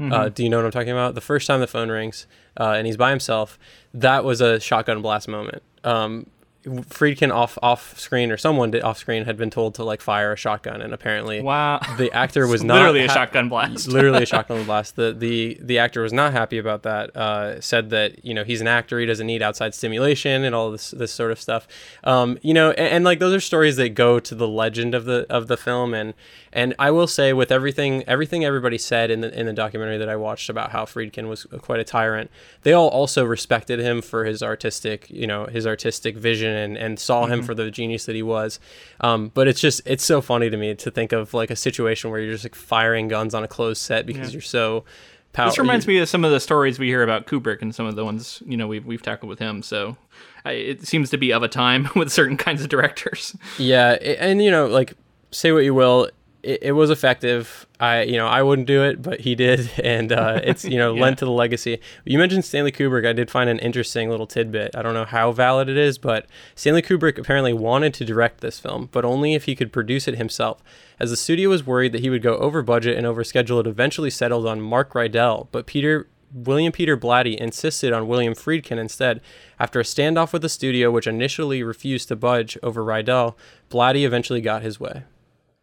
uh, 0.00 0.28
do 0.28 0.42
you 0.42 0.48
know 0.48 0.56
what 0.58 0.64
i'm 0.66 0.70
talking 0.70 0.90
about 0.90 1.14
the 1.14 1.20
first 1.20 1.46
time 1.46 1.60
the 1.60 1.66
phone 1.66 1.90
rings 1.90 2.26
uh, 2.58 2.74
and 2.76 2.86
he's 2.86 2.96
by 2.96 3.10
himself 3.10 3.58
that 3.94 4.24
was 4.24 4.40
a 4.40 4.58
shotgun 4.60 5.02
blast 5.02 5.28
moment 5.28 5.62
um, 5.84 6.26
friedkin 6.66 7.32
off 7.34 7.56
off 7.62 7.98
screen 7.98 8.30
or 8.30 8.36
someone 8.36 8.70
did, 8.70 8.82
off 8.82 8.98
screen 8.98 9.24
had 9.24 9.38
been 9.38 9.48
told 9.48 9.74
to 9.74 9.82
like 9.82 10.02
fire 10.02 10.30
a 10.32 10.36
shotgun 10.36 10.82
and 10.82 10.92
apparently 10.92 11.40
Wow. 11.40 11.80
the 11.96 12.12
actor 12.12 12.46
was 12.46 12.62
not 12.70 12.74
literally 12.74 13.04
a 13.04 13.08
ha- 13.08 13.14
shotgun 13.14 13.48
blast. 13.48 13.88
literally 13.88 14.24
a 14.24 14.26
shotgun 14.34 14.64
blast. 14.64 14.94
The 14.96 15.14
the 15.14 15.56
the 15.62 15.78
actor 15.78 16.02
was 16.02 16.12
not 16.12 16.32
happy 16.32 16.58
about 16.58 16.82
that. 16.82 17.16
Uh, 17.16 17.62
said 17.62 17.88
that 17.90 18.22
you 18.26 18.34
know 18.34 18.44
he's 18.44 18.60
an 18.60 18.66
actor, 18.68 19.00
he 19.00 19.06
doesn't 19.06 19.26
need 19.26 19.40
outside 19.42 19.74
stimulation 19.74 20.44
and 20.44 20.54
all 20.54 20.70
this 20.70 20.90
this 20.90 21.12
sort 21.12 21.32
of 21.32 21.40
stuff. 21.40 21.66
Um, 22.04 22.38
you 22.42 22.52
know, 22.52 22.72
and, 22.72 22.88
and 22.88 23.04
like 23.06 23.20
those 23.20 23.32
are 23.32 23.40
stories 23.40 23.76
that 23.76 23.90
go 23.94 24.20
to 24.20 24.34
the 24.34 24.46
legend 24.48 24.94
of 24.94 25.06
the 25.06 25.24
of 25.30 25.46
the 25.46 25.56
film. 25.56 25.94
And 25.94 26.12
and 26.52 26.74
I 26.78 26.90
will 26.90 27.06
say 27.06 27.32
with 27.32 27.52
everything 27.52 28.02
everything 28.08 28.44
everybody 28.44 28.78
said 28.78 29.10
in 29.10 29.20
the 29.20 29.38
in 29.38 29.46
the 29.46 29.52
documentary 29.52 29.98
that 29.98 30.08
I 30.08 30.16
watched 30.16 30.48
about 30.48 30.70
how 30.72 30.84
Friedkin 30.84 31.28
was 31.28 31.44
quite 31.62 31.80
a 31.80 31.84
tyrant, 31.84 32.30
they 32.62 32.72
all 32.72 32.88
also 32.88 33.24
respected 33.24 33.78
him 33.78 34.02
for 34.02 34.24
his 34.24 34.42
artistic 34.42 35.08
you 35.10 35.26
know 35.26 35.46
his 35.46 35.66
artistic 35.66 36.16
vision 36.16 36.54
and 36.54 36.76
and 36.76 36.98
saw 36.98 37.26
him 37.26 37.42
for 37.42 37.54
the 37.54 37.70
genius 37.70 38.04
that 38.06 38.14
he 38.16 38.22
was. 38.22 38.58
Um, 39.00 39.30
but 39.34 39.46
it's 39.48 39.60
just 39.60 39.80
it's 39.84 40.04
so 40.04 40.20
funny 40.20 40.50
to 40.50 40.56
me 40.56 40.74
to 40.74 40.90
think 40.90 41.12
of 41.12 41.32
like 41.34 41.50
a 41.50 41.56
situation 41.56 42.10
where 42.10 42.20
you're 42.20 42.32
just 42.32 42.44
like 42.44 42.54
firing 42.54 43.08
guns 43.08 43.34
on 43.34 43.44
a 43.44 43.48
closed 43.48 43.80
set 43.82 44.06
because 44.06 44.28
Yeah. 44.30 44.32
you're 44.34 44.42
so 44.42 44.84
powerful. 45.32 45.52
This 45.52 45.58
reminds 45.60 45.86
me 45.86 45.98
of 45.98 46.08
some 46.08 46.24
of 46.24 46.32
the 46.32 46.40
stories 46.40 46.78
we 46.80 46.88
hear 46.88 47.04
about 47.04 47.26
Kubrick 47.26 47.62
and 47.62 47.72
some 47.72 47.86
of 47.86 47.94
the 47.94 48.04
ones 48.04 48.42
you 48.44 48.56
know 48.56 48.66
we've 48.66 48.84
we've 48.84 49.02
tackled 49.02 49.30
with 49.30 49.38
him. 49.38 49.62
So 49.62 49.96
I, 50.44 50.52
it 50.52 50.86
seems 50.86 51.10
to 51.10 51.16
be 51.18 51.32
of 51.32 51.42
a 51.44 51.48
time 51.48 51.88
with 51.94 52.10
certain 52.10 52.36
kinds 52.36 52.60
of 52.62 52.68
directors. 52.68 53.36
Yeah, 53.58 53.90
and 53.92 54.42
you 54.42 54.50
know, 54.50 54.66
like 54.66 54.94
say 55.30 55.52
what 55.52 55.60
you 55.64 55.72
will, 55.74 56.10
it, 56.42 56.58
it 56.62 56.72
was 56.72 56.90
effective. 56.90 57.66
I, 57.78 58.02
you 58.02 58.16
know, 58.16 58.26
I 58.26 58.42
wouldn't 58.42 58.66
do 58.66 58.82
it, 58.84 59.02
but 59.02 59.20
he 59.20 59.34
did, 59.34 59.70
and 59.82 60.12
uh, 60.12 60.40
it's 60.42 60.64
you 60.64 60.78
know 60.78 60.94
Yeah. 61.00 61.02
lent 61.02 61.18
to 61.20 61.24
the 61.24 61.30
legacy. 61.30 61.80
You 62.04 62.18
mentioned 62.18 62.44
Stanley 62.44 62.72
Kubrick. 62.72 63.06
I 63.06 63.12
did 63.12 63.30
find 63.30 63.48
an 63.50 63.58
interesting 63.60 64.10
little 64.10 64.26
tidbit. 64.26 64.74
I 64.76 64.82
don't 64.82 64.94
know 64.94 65.04
how 65.04 65.32
valid 65.32 65.68
it 65.68 65.76
is, 65.76 65.98
but 65.98 66.26
Stanley 66.54 66.82
Kubrick 66.82 67.18
apparently 67.18 67.52
wanted 67.52 67.94
to 67.94 68.04
direct 68.04 68.40
this 68.40 68.58
film, 68.58 68.88
but 68.92 69.04
only 69.04 69.34
if 69.34 69.44
he 69.44 69.54
could 69.54 69.72
produce 69.72 70.06
it 70.08 70.16
himself. 70.16 70.62
As 70.98 71.10
the 71.10 71.16
studio 71.16 71.48
was 71.48 71.66
worried 71.66 71.92
that 71.92 72.00
he 72.02 72.10
would 72.10 72.22
go 72.22 72.36
over 72.36 72.62
budget 72.62 72.96
and 72.96 73.06
over 73.06 73.24
schedule, 73.24 73.60
it 73.60 73.66
eventually 73.66 74.10
settled 74.10 74.46
on 74.46 74.60
Mark 74.60 74.92
Rydell, 74.92 75.48
but 75.52 75.66
Peter 75.66 76.08
William 76.32 76.70
Peter 76.70 76.96
Blatty 76.96 77.36
insisted 77.36 77.92
on 77.92 78.06
William 78.06 78.34
Friedkin 78.34 78.78
instead. 78.78 79.20
After 79.58 79.80
a 79.80 79.82
standoff 79.82 80.32
with 80.32 80.42
the 80.42 80.48
studio, 80.48 80.88
which 80.92 81.08
initially 81.08 81.64
refused 81.64 82.06
to 82.06 82.14
budge 82.14 82.56
over 82.62 82.84
Rydell, 82.84 83.34
Blatty 83.68 84.04
eventually 84.04 84.40
got 84.40 84.62
his 84.62 84.78
way. 84.78 85.02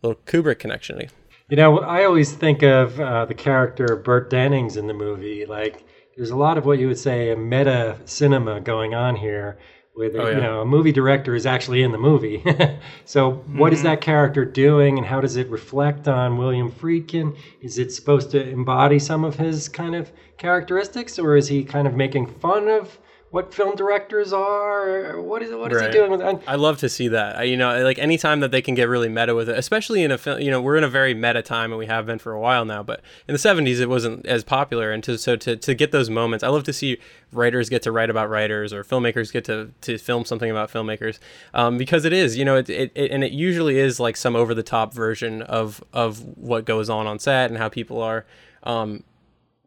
Little 0.01 0.21
Kubrick 0.25 0.59
connection. 0.59 1.01
You 1.49 1.57
know, 1.57 1.79
I 1.79 2.03
always 2.03 2.33
think 2.33 2.61
of 2.63 2.99
uh, 2.99 3.25
the 3.25 3.33
character 3.33 3.95
Burt 3.95 4.29
Dennings 4.29 4.75
in 4.77 4.87
the 4.87 4.93
movie. 4.93 5.45
Like, 5.45 5.85
there's 6.15 6.29
a 6.31 6.35
lot 6.35 6.57
of 6.57 6.65
what 6.65 6.79
you 6.79 6.87
would 6.87 6.97
say 6.99 7.31
a 7.31 7.35
meta 7.37 7.97
cinema 8.05 8.59
going 8.59 8.93
on 8.93 9.15
here, 9.15 9.57
where 9.93 10.09
the, 10.09 10.21
Oh, 10.21 10.29
yeah. 10.29 10.35
you 10.35 10.41
know 10.41 10.61
a 10.61 10.65
movie 10.65 10.91
director 10.91 11.35
is 11.35 11.45
actually 11.45 11.83
in 11.83 11.91
the 11.91 11.97
movie. 11.97 12.43
so, 13.05 13.31
what 13.53 13.71
is 13.73 13.81
that 13.83 14.01
character 14.01 14.43
doing, 14.45 14.97
and 14.97 15.07
how 15.07 15.21
does 15.21 15.37
it 15.37 15.49
reflect 15.49 16.07
on 16.07 16.37
William 16.37 16.71
Friedkin? 16.71 17.35
Is 17.61 17.77
it 17.77 17.91
supposed 17.91 18.31
to 18.31 18.49
embody 18.49 18.99
some 18.99 19.23
of 19.23 19.35
his 19.37 19.69
kind 19.69 19.95
of 19.95 20.11
characteristics, 20.37 21.17
or 21.17 21.35
is 21.35 21.47
he 21.47 21.63
kind 21.63 21.87
of 21.87 21.93
making 21.95 22.27
fun 22.27 22.67
of 22.67 22.99
what 23.29 23.53
film 23.53 23.75
directors 23.75 24.31
are. 24.31 25.21
What 25.21 25.41
is 25.41 25.51
what 25.53 25.71
is 25.73 25.77
Right. 25.79 25.87
he 25.87 25.91
doing 25.91 26.11
with 26.11 26.21
that? 26.21 26.41
I 26.47 26.55
love 26.55 26.77
to 26.79 26.87
see 26.89 27.09
that. 27.09 27.37
I, 27.39 27.43
you 27.43 27.57
know, 27.57 27.83
like 27.83 27.99
anytime 27.99 28.39
that 28.39 28.51
they 28.51 28.61
can 28.61 28.73
get 28.73 28.87
really 28.87 29.09
meta 29.09 29.35
with 29.35 29.49
it, 29.49 29.57
especially 29.57 30.01
in 30.03 30.11
a 30.11 30.17
film. 30.17 30.39
You 30.39 30.49
know, 30.49 30.61
we're 30.61 30.77
in 30.77 30.83
a 30.83 30.89
very 30.89 31.13
meta 31.13 31.41
time, 31.41 31.71
and 31.71 31.77
we 31.79 31.87
have 31.87 32.05
been 32.05 32.19
for 32.19 32.31
a 32.31 32.39
while 32.39 32.63
now. 32.63 32.83
But 32.83 33.01
in 33.27 33.33
the 33.33 33.39
'70s, 33.39 33.79
it 33.81 33.89
wasn't 33.89 34.25
as 34.25 34.43
popular, 34.45 34.91
and 34.91 35.03
to 35.03 35.17
so 35.17 35.35
to, 35.35 35.57
to 35.57 35.73
get 35.73 35.91
those 35.91 36.09
moments, 36.09 36.43
I 36.43 36.47
love 36.47 36.63
to 36.63 36.73
see 36.73 36.97
writers 37.33 37.67
get 37.69 37.81
to 37.83 37.91
write 37.91 38.09
about 38.09 38.29
writers, 38.29 38.71
or 38.71 38.83
filmmakers 38.85 39.33
get 39.33 39.43
to, 39.45 39.71
to 39.81 39.97
film 39.97 40.23
something 40.23 40.49
about 40.49 40.71
filmmakers, 40.71 41.19
um, 41.53 41.77
because 41.77 42.05
it 42.05 42.13
is, 42.13 42.37
you 42.37 42.45
know, 42.45 42.55
it, 42.55 42.69
it, 42.69 42.91
it 42.95 43.11
and 43.11 43.23
it 43.23 43.33
usually 43.33 43.77
is 43.77 43.99
like 43.99 44.15
some 44.15 44.35
over 44.37 44.53
the 44.53 44.63
top 44.63 44.93
version 44.93 45.41
of 45.41 45.83
of 45.91 46.23
what 46.37 46.63
goes 46.65 46.89
on 46.89 47.05
on 47.07 47.19
set 47.19 47.49
and 47.49 47.57
how 47.57 47.67
people 47.67 48.01
are. 48.01 48.25
Um, 48.63 49.03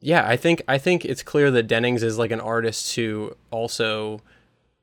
yeah, 0.00 0.26
I 0.26 0.36
think 0.36 0.62
I 0.68 0.78
think 0.78 1.04
it's 1.04 1.22
clear 1.22 1.50
that 1.50 1.64
Dennings 1.64 2.02
is 2.02 2.18
like 2.18 2.30
an 2.30 2.40
artist 2.40 2.94
who 2.94 3.34
also, 3.50 4.20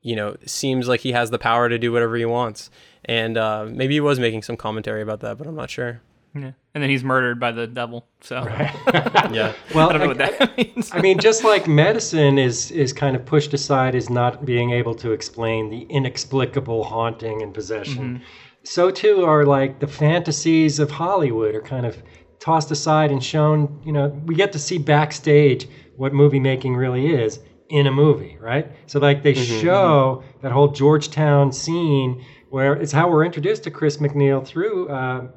you 0.01 0.15
know, 0.15 0.35
seems 0.45 0.87
like 0.87 1.01
he 1.01 1.11
has 1.11 1.29
the 1.31 1.39
power 1.39 1.67
to 1.69 1.77
do 1.77 1.91
whatever 1.91 2.15
he 2.15 2.25
wants. 2.25 2.69
And 3.05 3.37
uh, 3.37 3.65
maybe 3.69 3.93
he 3.95 3.99
was 3.99 4.19
making 4.19 4.43
some 4.43 4.57
commentary 4.57 5.01
about 5.01 5.21
that, 5.21 5.37
but 5.37 5.47
I'm 5.47 5.55
not 5.55 5.69
sure. 5.69 6.01
Yeah. 6.35 6.51
And 6.75 6.83
then 6.83 6.89
he's 6.89 7.03
murdered 7.03 7.39
by 7.39 7.51
the 7.51 7.65
devil. 7.65 8.05
So 8.21 8.43
Yeah, 8.45 9.53
Well, 9.73 9.89
I 9.89 9.93
don't 9.93 9.99
know 10.01 10.03
I- 10.03 10.07
what 10.07 10.17
that 10.17 10.57
means. 10.57 10.89
I 10.93 11.01
mean, 11.01 11.17
just 11.17 11.43
like 11.43 11.67
medicine 11.67 12.37
is 12.37 12.69
is 12.71 12.93
kind 12.93 13.15
of 13.15 13.25
pushed 13.25 13.53
aside 13.53 13.95
as 13.95 14.09
not 14.09 14.45
being 14.45 14.71
able 14.71 14.93
to 14.95 15.13
explain 15.13 15.69
the 15.69 15.83
inexplicable 15.89 16.83
haunting 16.83 17.41
and 17.41 17.53
possession, 17.53 18.21
so 18.63 18.91
too 18.91 19.23
are 19.25 19.45
like 19.45 19.79
the 19.79 19.87
fantasies 19.87 20.77
of 20.79 20.91
Hollywood 20.91 21.55
are 21.55 21.61
kind 21.61 21.85
of 21.85 22.03
tossed 22.39 22.71
aside 22.71 23.11
and 23.11 23.23
shown. 23.23 23.81
You 23.85 23.91
know, 23.91 24.07
we 24.25 24.35
get 24.35 24.51
to 24.53 24.59
see 24.59 24.77
backstage 24.77 25.67
what 25.95 26.13
movie 26.13 26.39
making 26.39 26.75
really 26.75 27.07
is 27.07 27.39
in 27.69 27.87
a 27.87 27.91
movie, 27.91 28.37
right? 28.39 28.71
So 28.85 28.99
like 28.99 29.23
they 29.23 29.33
show 29.33 30.23
that 30.41 30.51
whole 30.51 30.69
Georgetown 30.69 31.51
scene 31.51 32.23
where 32.49 32.73
it's 32.73 32.91
how 32.91 33.09
we're 33.09 33.25
introduced 33.25 33.63
to 33.63 33.71
Chris 33.71 33.97
MacNeil 33.97 34.45
through 34.45 34.89
uh, 34.89 35.27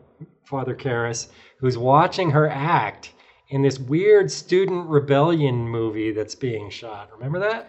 Father 0.44 0.74
Karras, 0.74 1.28
who's 1.58 1.76
watching 1.76 2.30
her 2.30 2.48
act 2.48 3.12
in 3.48 3.62
this 3.62 3.78
weird 3.78 4.30
student 4.30 4.88
rebellion 4.88 5.68
movie 5.68 6.12
that's 6.12 6.34
being 6.34 6.70
shot. 6.70 7.10
Remember 7.12 7.40
that? 7.40 7.68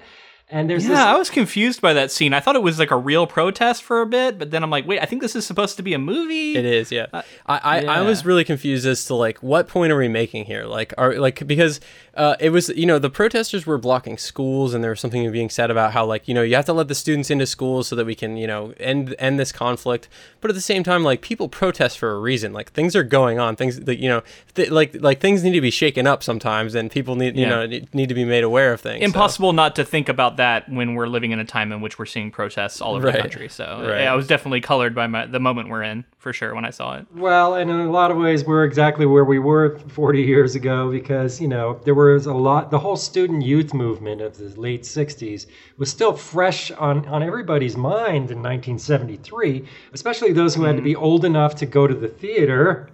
And 0.51 0.69
there's 0.69 0.85
Yeah, 0.85 1.05
I 1.05 1.17
was 1.17 1.29
confused 1.29 1.81
by 1.81 1.93
that 1.93 2.11
scene. 2.11 2.33
I 2.33 2.41
thought 2.41 2.57
it 2.57 2.61
was 2.61 2.77
like 2.77 2.91
a 2.91 2.97
real 2.97 3.25
protest 3.25 3.83
for 3.83 4.01
a 4.01 4.05
bit, 4.05 4.37
but 4.37 4.51
then 4.51 4.63
I'm 4.63 4.69
like, 4.69 4.85
wait, 4.85 5.01
I 5.01 5.05
think 5.05 5.21
this 5.21 5.33
is 5.35 5.47
supposed 5.47 5.77
to 5.77 5.83
be 5.83 5.93
a 5.93 5.99
movie. 5.99 6.55
it 6.57 6.65
is. 6.65 6.91
Yeah, 6.91 7.07
uh, 7.13 7.21
I, 7.45 7.57
I, 7.57 7.77
I 7.77 7.81
yeah. 7.81 8.01
was 8.01 8.25
really 8.25 8.43
confused 8.43 8.85
as 8.85 9.05
to 9.05 9.15
like 9.15 9.41
what 9.41 9.69
point 9.69 9.93
are 9.93 9.97
we 9.97 10.09
making 10.09 10.45
here? 10.45 10.65
Like, 10.65 10.93
are 10.97 11.15
like 11.15 11.47
because 11.47 11.79
uh, 12.15 12.35
it 12.41 12.49
was 12.49 12.67
you 12.69 12.85
know 12.85 12.99
the 12.99 13.09
protesters 13.09 13.65
were 13.65 13.77
blocking 13.77 14.17
schools 14.17 14.73
and 14.73 14.83
there 14.83 14.91
was 14.91 14.99
something 14.99 15.31
being 15.31 15.49
said 15.49 15.71
about 15.71 15.93
how 15.93 16.05
like 16.05 16.27
you 16.27 16.33
know 16.33 16.41
you 16.41 16.55
have 16.55 16.65
to 16.65 16.73
let 16.73 16.87
the 16.89 16.95
students 16.95 17.29
into 17.29 17.45
schools 17.45 17.87
so 17.87 17.95
that 17.95 18.05
we 18.05 18.15
can 18.15 18.35
you 18.35 18.45
know 18.45 18.73
end 18.79 19.15
end 19.17 19.39
this 19.39 19.51
conflict. 19.53 20.09
But 20.41 20.51
at 20.51 20.55
the 20.55 20.61
same 20.61 20.83
time, 20.83 21.03
like 21.03 21.21
people 21.21 21.47
protest 21.47 21.97
for 21.97 22.11
a 22.11 22.19
reason. 22.19 22.51
Like 22.51 22.71
things 22.73 22.95
are 22.95 23.03
going 23.03 23.39
on. 23.39 23.55
Things 23.55 23.79
that 23.81 23.97
you 23.99 24.09
know 24.09 24.23
th- 24.55 24.69
like 24.71 24.95
like 25.01 25.21
things 25.21 25.43
need 25.43 25.53
to 25.53 25.61
be 25.61 25.71
shaken 25.71 26.05
up 26.05 26.21
sometimes, 26.21 26.75
and 26.75 26.91
people 26.91 27.15
need 27.15 27.35
you 27.37 27.43
Yeah. 27.43 27.49
know 27.49 27.65
need 27.65 27.93
need 27.95 28.09
to 28.09 28.15
be 28.15 28.25
made 28.25 28.43
aware 28.43 28.73
of 28.73 28.81
things. 28.81 28.99
so- 28.99 29.05
Impossible 29.05 29.53
not 29.53 29.75
to 29.77 29.85
think 29.85 30.09
about 30.09 30.35
that 30.37 30.67
when 30.69 30.95
we're 30.95 31.07
living 31.07 31.31
in 31.31 31.39
a 31.39 31.45
time 31.45 31.71
in 31.71 31.79
which 31.79 31.97
we're 31.97 32.05
seeing 32.05 32.29
protests 32.31 32.81
all 32.81 32.95
over 32.95 33.05
Right. 33.07 33.15
the 33.15 33.21
country. 33.21 33.47
So 33.47 33.63
Right. 33.87 34.01
I 34.07 34.15
was 34.15 34.27
definitely 34.27 34.61
colored 34.61 34.93
by 34.93 35.07
my, 35.07 35.25
the 35.27 35.39
moment 35.39 35.69
we're 35.69 35.83
in 35.83 36.03
for 36.21 36.31
sure 36.31 36.53
when 36.53 36.65
I 36.65 36.69
saw 36.69 36.97
it. 36.97 37.07
Well, 37.15 37.55
and 37.55 37.71
in 37.71 37.79
a 37.79 37.89
lot 37.89 38.11
of 38.11 38.17
ways, 38.17 38.45
we're 38.45 38.63
exactly 38.63 39.07
where 39.07 39.25
we 39.25 39.39
were 39.39 39.79
40 39.79 40.21
years 40.21 40.53
ago 40.53 40.91
because, 40.91 41.41
you 41.41 41.47
know, 41.47 41.81
there 41.83 41.95
was 41.95 42.27
a 42.27 42.33
lot, 42.33 42.69
the 42.69 42.77
whole 42.77 42.95
student 42.95 43.41
youth 43.41 43.73
movement 43.73 44.21
of 44.21 44.37
the 44.37 44.49
late 44.49 44.83
60s 44.83 45.47
was 45.77 45.89
still 45.89 46.13
fresh 46.13 46.69
on, 46.69 47.07
on 47.07 47.23
everybody's 47.23 47.75
mind 47.75 48.29
in 48.29 48.37
1973, 48.37 49.65
especially 49.93 50.31
those 50.31 50.53
who 50.53 50.63
had 50.63 50.75
to 50.75 50.83
be 50.83 50.95
old 50.95 51.25
enough 51.25 51.55
to 51.55 51.65
go 51.65 51.87
to 51.87 51.95
the 51.95 52.07
theater. 52.07 52.87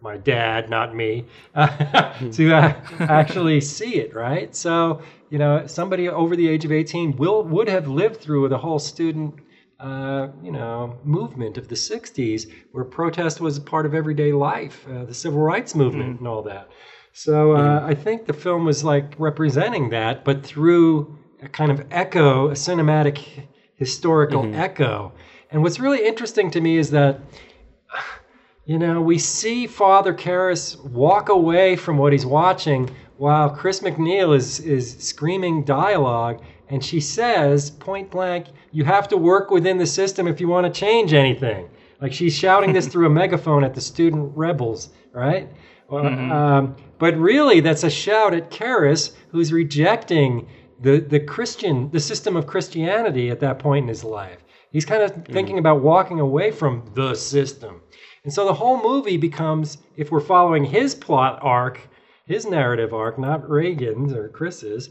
My 0.00 0.16
dad, 0.16 0.68
not 0.68 0.92
me, 0.92 1.26
to 1.54 2.52
uh, 2.52 2.74
actually 2.98 3.60
see 3.60 3.94
it, 4.00 4.12
right? 4.12 4.52
So, 4.56 5.02
you 5.30 5.38
know, 5.38 5.68
somebody 5.68 6.08
over 6.08 6.34
the 6.34 6.48
age 6.48 6.64
of 6.64 6.72
18 6.72 7.16
will 7.16 7.44
would 7.44 7.68
have 7.68 7.86
lived 7.86 8.16
through 8.20 8.48
the 8.48 8.58
whole 8.58 8.80
student 8.80 9.38
uh, 9.82 10.28
you 10.42 10.52
know, 10.52 10.96
movement 11.02 11.58
of 11.58 11.66
the 11.66 11.74
60s 11.74 12.48
where 12.70 12.84
protest 12.84 13.40
was 13.40 13.56
a 13.58 13.60
part 13.60 13.84
of 13.84 13.94
everyday 13.94 14.32
life, 14.32 14.86
uh, 14.88 15.04
the 15.04 15.14
civil 15.14 15.40
rights 15.40 15.74
movement 15.74 16.20
and 16.20 16.28
all 16.28 16.42
that. 16.42 16.68
So 17.12 17.52
uh, 17.52 17.84
I 17.84 17.94
think 17.94 18.26
the 18.26 18.32
film 18.32 18.64
was 18.64 18.84
like 18.84 19.14
representing 19.18 19.90
that, 19.90 20.24
but 20.24 20.44
through 20.44 21.18
a 21.42 21.48
kind 21.48 21.70
of 21.70 21.84
echo, 21.90 22.48
a 22.48 22.52
cinematic 22.52 23.48
historical 23.74 24.54
echo. 24.54 25.12
And 25.50 25.62
what's 25.62 25.80
really 25.80 26.06
interesting 26.06 26.50
to 26.52 26.60
me 26.60 26.78
is 26.78 26.90
that 26.90 27.20
you 28.64 28.78
know, 28.78 29.00
we 29.00 29.18
see 29.18 29.66
Father 29.66 30.14
Karras 30.14 30.80
walk 30.84 31.28
away 31.28 31.74
from 31.74 31.98
what 31.98 32.12
he's 32.12 32.24
watching 32.24 32.88
while 33.16 33.50
Chris 33.50 33.80
MacNeil 33.80 34.34
is 34.36 34.60
is 34.60 34.96
screaming 34.98 35.64
dialogue, 35.64 36.40
and 36.68 36.84
she 36.84 37.00
says 37.00 37.70
point 37.70 38.10
blank, 38.10 38.46
"You 38.70 38.84
have 38.84 39.08
to 39.08 39.16
work 39.16 39.50
within 39.50 39.78
the 39.78 39.86
system 39.86 40.26
if 40.26 40.40
you 40.40 40.48
want 40.48 40.72
to 40.72 40.80
change 40.80 41.12
anything." 41.12 41.68
Like 42.00 42.12
she's 42.12 42.34
shouting 42.34 42.72
this 42.72 42.86
through 42.90 43.06
a 43.06 43.10
megaphone 43.10 43.64
at 43.64 43.74
the 43.74 43.80
student 43.80 44.32
rebels, 44.36 44.90
right? 45.12 45.48
Well, 45.88 46.06
Um, 46.06 46.76
but 46.98 47.16
really, 47.16 47.60
that's 47.60 47.84
a 47.84 47.90
shout 47.90 48.32
at 48.34 48.50
Karras, 48.50 49.12
who's 49.30 49.52
rejecting 49.52 50.46
the 50.80 51.00
the 51.00 51.20
Christian, 51.20 51.90
the 51.90 52.00
system 52.00 52.36
of 52.36 52.46
Christianity 52.46 53.30
at 53.30 53.40
that 53.40 53.58
point 53.58 53.84
in 53.84 53.88
his 53.88 54.04
life. 54.04 54.38
He's 54.70 54.86
kind 54.86 55.02
of 55.02 55.12
mm-hmm. 55.12 55.32
thinking 55.32 55.58
about 55.58 55.82
walking 55.82 56.18
away 56.18 56.50
from 56.50 56.90
the 56.94 57.14
system. 57.14 57.82
And 58.24 58.32
so 58.32 58.46
the 58.46 58.54
whole 58.54 58.82
movie 58.82 59.16
becomes, 59.16 59.78
if 59.96 60.10
we're 60.10 60.20
following 60.20 60.64
his 60.64 60.94
plot 60.94 61.38
arc, 61.42 61.80
his 62.24 62.46
narrative 62.46 62.94
arc, 62.94 63.18
not 63.18 63.48
Regan's 63.48 64.12
or 64.12 64.28
Chris's, 64.28 64.90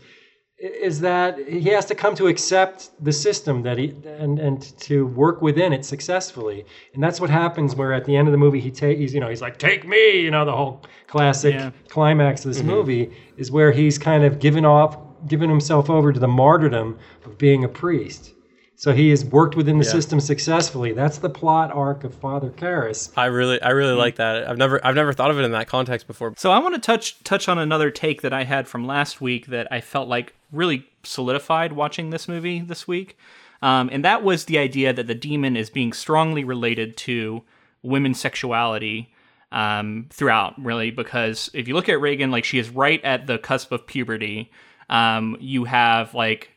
is 0.61 0.99
that 0.99 1.39
he 1.47 1.69
has 1.69 1.85
to 1.87 1.95
come 1.95 2.13
to 2.15 2.27
accept 2.27 2.91
the 3.03 3.11
system 3.11 3.63
that 3.63 3.79
he 3.79 3.95
and 4.05 4.37
and 4.37 4.77
to 4.79 5.07
work 5.07 5.41
within 5.41 5.73
it 5.73 5.83
successfully. 5.83 6.65
And 6.93 7.03
that's 7.03 7.19
what 7.19 7.31
happens 7.31 7.75
where 7.75 7.93
at 7.93 8.05
the 8.05 8.15
end 8.15 8.27
of 8.27 8.31
the 8.31 8.37
movie 8.37 8.59
he 8.59 8.69
ta- 8.69 8.87
he's 8.87 9.13
you 9.13 9.19
know 9.19 9.29
he's 9.29 9.41
like 9.41 9.57
take 9.57 9.87
me, 9.87 10.19
you 10.21 10.29
know 10.29 10.45
the 10.45 10.55
whole 10.55 10.83
classic 11.07 11.55
Yeah. 11.55 11.71
climax 11.89 12.45
of 12.45 12.51
this 12.51 12.59
mm-hmm. 12.59 12.67
movie 12.69 13.11
is 13.37 13.51
where 13.51 13.71
he's 13.71 13.97
kind 13.97 14.23
of 14.23 14.39
given 14.39 14.63
off 14.63 14.97
given 15.27 15.49
himself 15.49 15.89
over 15.89 16.13
to 16.13 16.19
the 16.19 16.27
martyrdom 16.27 16.97
of 17.25 17.37
being 17.37 17.63
a 17.63 17.67
priest. 17.69 18.33
So 18.75 18.93
he 18.93 19.09
has 19.11 19.23
worked 19.23 19.55
within 19.55 19.77
the 19.77 19.85
Yeah. 19.85 19.91
system 19.91 20.19
successfully. 20.19 20.91
That's 20.93 21.19
the 21.19 21.29
plot 21.29 21.71
arc 21.71 22.03
of 22.03 22.13
Father 22.15 22.49
Karras. 22.51 23.11
I 23.17 23.25
really 23.25 23.59
I 23.63 23.69
really 23.69 23.91
mm-hmm. 23.91 23.99
like 23.99 24.15
that. 24.17 24.47
I've 24.47 24.57
never 24.57 24.79
I've 24.85 24.95
never 24.95 25.11
thought 25.13 25.31
of 25.31 25.39
it 25.39 25.43
in 25.43 25.53
that 25.53 25.67
context 25.67 26.05
before. 26.05 26.35
So 26.37 26.51
I 26.51 26.59
want 26.59 26.75
to 26.75 26.81
touch 26.81 27.23
touch 27.23 27.49
on 27.49 27.57
another 27.57 27.89
take 27.89 28.21
that 28.21 28.33
I 28.33 28.43
had 28.43 28.67
from 28.67 28.85
last 28.85 29.21
week 29.21 29.47
that 29.47 29.67
I 29.71 29.81
felt 29.81 30.07
like 30.07 30.35
really 30.51 30.87
solidified 31.03 31.73
watching 31.73 32.09
this 32.09 32.27
movie 32.27 32.59
this 32.59 32.87
week, 32.87 33.17
um, 33.61 33.89
and 33.91 34.03
that 34.05 34.23
was 34.23 34.45
the 34.45 34.57
idea 34.57 34.93
that 34.93 35.07
the 35.07 35.15
demon 35.15 35.55
is 35.55 35.69
being 35.69 35.93
strongly 35.93 36.43
related 36.43 36.97
to 36.97 37.43
women's 37.83 38.19
sexuality 38.19 39.13
um, 39.51 40.07
throughout, 40.09 40.53
really, 40.63 40.91
because 40.91 41.49
if 41.53 41.67
you 41.67 41.73
look 41.73 41.89
at 41.89 41.99
Regan, 41.99 42.31
like 42.31 42.45
she 42.45 42.57
is 42.57 42.69
right 42.69 43.03
at 43.03 43.27
the 43.27 43.37
cusp 43.37 43.71
of 43.71 43.85
puberty. 43.85 44.51
Um, 44.89 45.37
you 45.39 45.63
have 45.65 46.13
like 46.13 46.51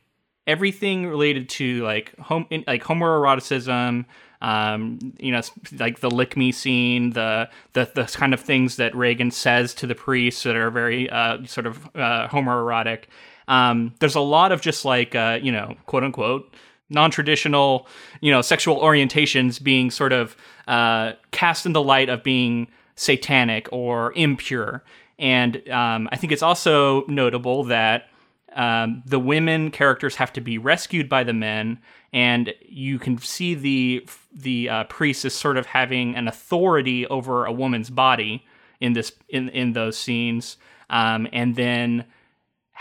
everything 0.47 1.07
related 1.07 1.49
to 1.49 1.83
like 1.83 2.17
home 2.19 2.47
in, 2.51 2.65
like 2.67 2.83
homoeroticism 2.83 4.05
um 4.43 4.99
you 5.19 5.33
know 5.33 5.41
like 5.79 6.01
the 6.01 6.11
lick 6.11 6.37
me 6.37 6.53
scene 6.53 7.11
the 7.11 7.49
the 7.73 7.91
the 7.95 8.05
kind 8.05 8.35
of 8.35 8.41
things 8.41 8.77
that 8.77 8.95
Regan 8.95 9.31
says 9.31 9.73
to 9.75 9.87
the 9.87 9.95
priests 9.95 10.43
that 10.43 10.55
are 10.57 10.71
very 10.71 11.09
uh 11.09 11.45
sort 11.47 11.67
of 11.67 11.87
uh 11.97 12.29
homoerotic 12.29 13.05
um 13.49 13.95
there's 14.01 14.15
a 14.15 14.21
lot 14.21 14.53
of 14.53 14.61
just 14.61 14.85
like 14.85 15.15
uh 15.15 15.39
you 15.43 15.53
know 15.53 15.75
quote 15.87 16.05
unquote 16.05 16.55
non-traditional 16.91 17.87
you 18.21 18.31
know 18.31 18.43
sexual 18.43 18.79
orientations 18.81 19.63
being 19.63 19.91
sort 19.91 20.13
of 20.13 20.37
uh 20.69 21.13
cast 21.31 21.67
in 21.67 21.73
the 21.73 21.83
light 21.83 22.09
of 22.09 22.23
being 22.23 22.69
satanic 22.97 23.69
or 23.73 24.13
impure. 24.15 24.83
And 25.19 25.69
um, 25.69 26.09
I 26.11 26.17
think 26.17 26.33
it's 26.33 26.43
also 26.43 27.07
notable 27.07 27.65
that 27.65 28.09
um, 28.55 29.03
the 29.05 29.19
women 29.19 29.71
characters 29.71 30.17
have 30.17 30.33
to 30.35 30.41
be 30.41 30.59
rescued 30.59 31.09
by 31.09 31.25
the 31.25 31.33
men, 31.33 31.79
and 32.13 32.55
you 32.69 32.99
can 32.99 33.19
see 33.19 33.55
the 33.55 34.09
the 34.33 34.69
uh, 34.69 34.85
priest 34.85 35.25
is 35.25 35.35
sort 35.35 35.57
of 35.57 35.67
having 35.67 36.15
an 36.15 36.29
authority 36.29 37.07
over 37.07 37.47
a 37.47 37.53
woman's 37.53 37.91
body 37.91 38.45
in 38.81 38.93
this 38.93 39.13
in 39.29 39.49
in 39.49 39.73
those 39.73 39.99
scenes, 39.99 40.57
um, 40.89 41.27
and 41.33 41.57
then 41.57 42.05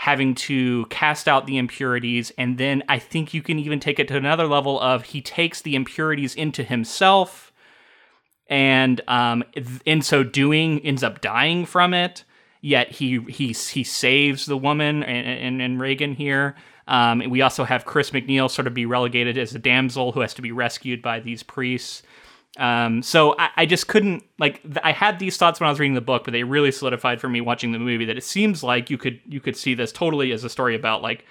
having 0.04 0.34
to 0.34 0.84
cast 0.90 1.26
out 1.26 1.46
the 1.46 1.56
impurities, 1.56 2.30
and 2.36 2.58
then 2.58 2.82
I 2.90 2.98
think 2.98 3.32
you 3.32 3.40
can 3.40 3.58
even 3.58 3.80
take 3.80 3.98
it 3.98 4.06
to 4.08 4.18
another 4.18 4.46
level 4.46 4.78
of 4.78 5.02
he 5.02 5.22
takes 5.22 5.62
the 5.62 5.74
impurities 5.74 6.34
into 6.34 6.62
himself 6.62 7.50
and 8.46 9.00
um, 9.08 9.44
in 9.86 10.02
so 10.02 10.22
doing 10.22 10.80
ends 10.80 11.02
up 11.02 11.22
dying 11.22 11.64
from 11.64 11.94
it. 11.94 12.24
Yet 12.60 12.92
he 12.92 13.20
he 13.30 13.52
he 13.52 13.82
saves 13.82 14.44
the 14.44 14.58
woman 14.58 15.02
and, 15.02 15.26
and, 15.26 15.62
and 15.62 15.80
Regan 15.80 16.12
here. 16.12 16.54
Um, 16.86 17.22
we 17.30 17.40
also 17.40 17.64
have 17.64 17.86
Chris 17.86 18.10
MacNeil 18.10 18.50
sort 18.50 18.66
of 18.66 18.74
be 18.74 18.84
relegated 18.84 19.38
as 19.38 19.54
a 19.54 19.58
damsel 19.58 20.12
who 20.12 20.20
has 20.20 20.34
to 20.34 20.42
be 20.42 20.52
rescued 20.52 21.00
by 21.00 21.20
these 21.20 21.42
priests. 21.42 22.02
Um, 22.56 23.02
so 23.02 23.34
I, 23.38 23.50
I, 23.56 23.66
just 23.66 23.88
couldn't 23.88 24.22
like 24.38 24.62
th- 24.62 24.78
I 24.84 24.92
had 24.92 25.18
these 25.18 25.36
thoughts 25.36 25.58
when 25.58 25.66
I 25.66 25.70
was 25.70 25.80
reading 25.80 25.94
the 25.94 26.00
book, 26.00 26.24
but 26.24 26.30
they 26.30 26.44
really 26.44 26.70
solidified 26.70 27.20
for 27.20 27.28
me 27.28 27.40
watching 27.40 27.72
the 27.72 27.80
movie 27.80 28.04
that 28.04 28.16
it 28.16 28.22
seems 28.22 28.62
like 28.62 28.90
you 28.90 28.98
could 28.98 29.20
you 29.26 29.40
could 29.40 29.56
see 29.56 29.74
this 29.74 29.90
totally 29.90 30.30
as 30.30 30.44
a 30.44 30.48
story 30.48 30.76
about 30.76 31.02
like 31.02 31.24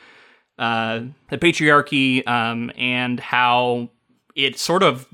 uh, 0.59 1.01
the 1.29 1.37
patriarchy 1.37 2.27
um, 2.27 2.71
and 2.77 3.21
how 3.21 3.89
it 4.35 4.59
sort 4.59 4.83
of 4.83 5.07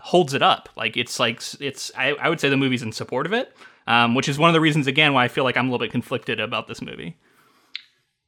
holds 0.00 0.34
it 0.34 0.42
up. 0.42 0.68
Like 0.76 0.98
it's 0.98 1.18
like 1.18 1.40
it's 1.60 1.90
I, 1.96 2.10
I 2.10 2.28
would 2.28 2.40
say 2.40 2.50
the 2.50 2.56
movie's 2.58 2.82
in 2.82 2.92
support 2.92 3.24
of 3.24 3.32
it, 3.32 3.56
um, 3.86 4.14
which 4.14 4.28
is 4.28 4.38
one 4.38 4.50
of 4.50 4.54
the 4.54 4.60
reasons 4.60 4.86
again 4.86 5.14
why 5.14 5.24
I 5.24 5.28
feel 5.28 5.44
like 5.44 5.56
I'm 5.56 5.68
a 5.68 5.70
little 5.70 5.84
bit 5.84 5.92
conflicted 5.92 6.40
about 6.40 6.68
this 6.68 6.82
movie. 6.82 7.16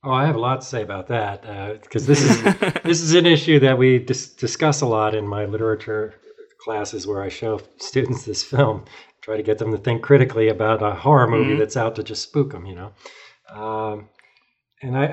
Oh, 0.02 0.12
I 0.12 0.24
have 0.24 0.36
a 0.36 0.40
lot 0.40 0.62
to 0.62 0.66
say 0.66 0.82
about 0.82 1.08
that 1.08 1.42
because 1.82 2.04
uh, 2.04 2.06
this 2.06 2.22
is 2.22 2.42
this 2.84 3.02
is 3.02 3.14
an 3.14 3.26
issue 3.26 3.60
that 3.60 3.76
we 3.76 3.98
dis- 3.98 4.30
discuss 4.30 4.80
a 4.80 4.86
lot 4.86 5.14
in 5.14 5.26
my 5.26 5.44
literature 5.44 6.14
classes 6.62 7.06
where 7.06 7.22
I 7.22 7.28
show 7.28 7.60
students 7.78 8.24
this 8.24 8.42
film, 8.42 8.84
try 9.20 9.36
to 9.36 9.42
get 9.42 9.58
them 9.58 9.72
to 9.72 9.78
think 9.78 10.02
critically 10.02 10.48
about 10.48 10.82
a 10.82 10.94
horror 10.94 11.28
movie 11.28 11.50
mm-hmm. 11.50 11.58
that's 11.58 11.76
out 11.76 11.96
to 11.96 12.02
just 12.02 12.22
spook 12.22 12.52
them, 12.52 12.66
you 12.66 12.74
know. 12.74 12.92
Um, 13.48 14.08
and 14.82 14.96
I, 14.96 15.06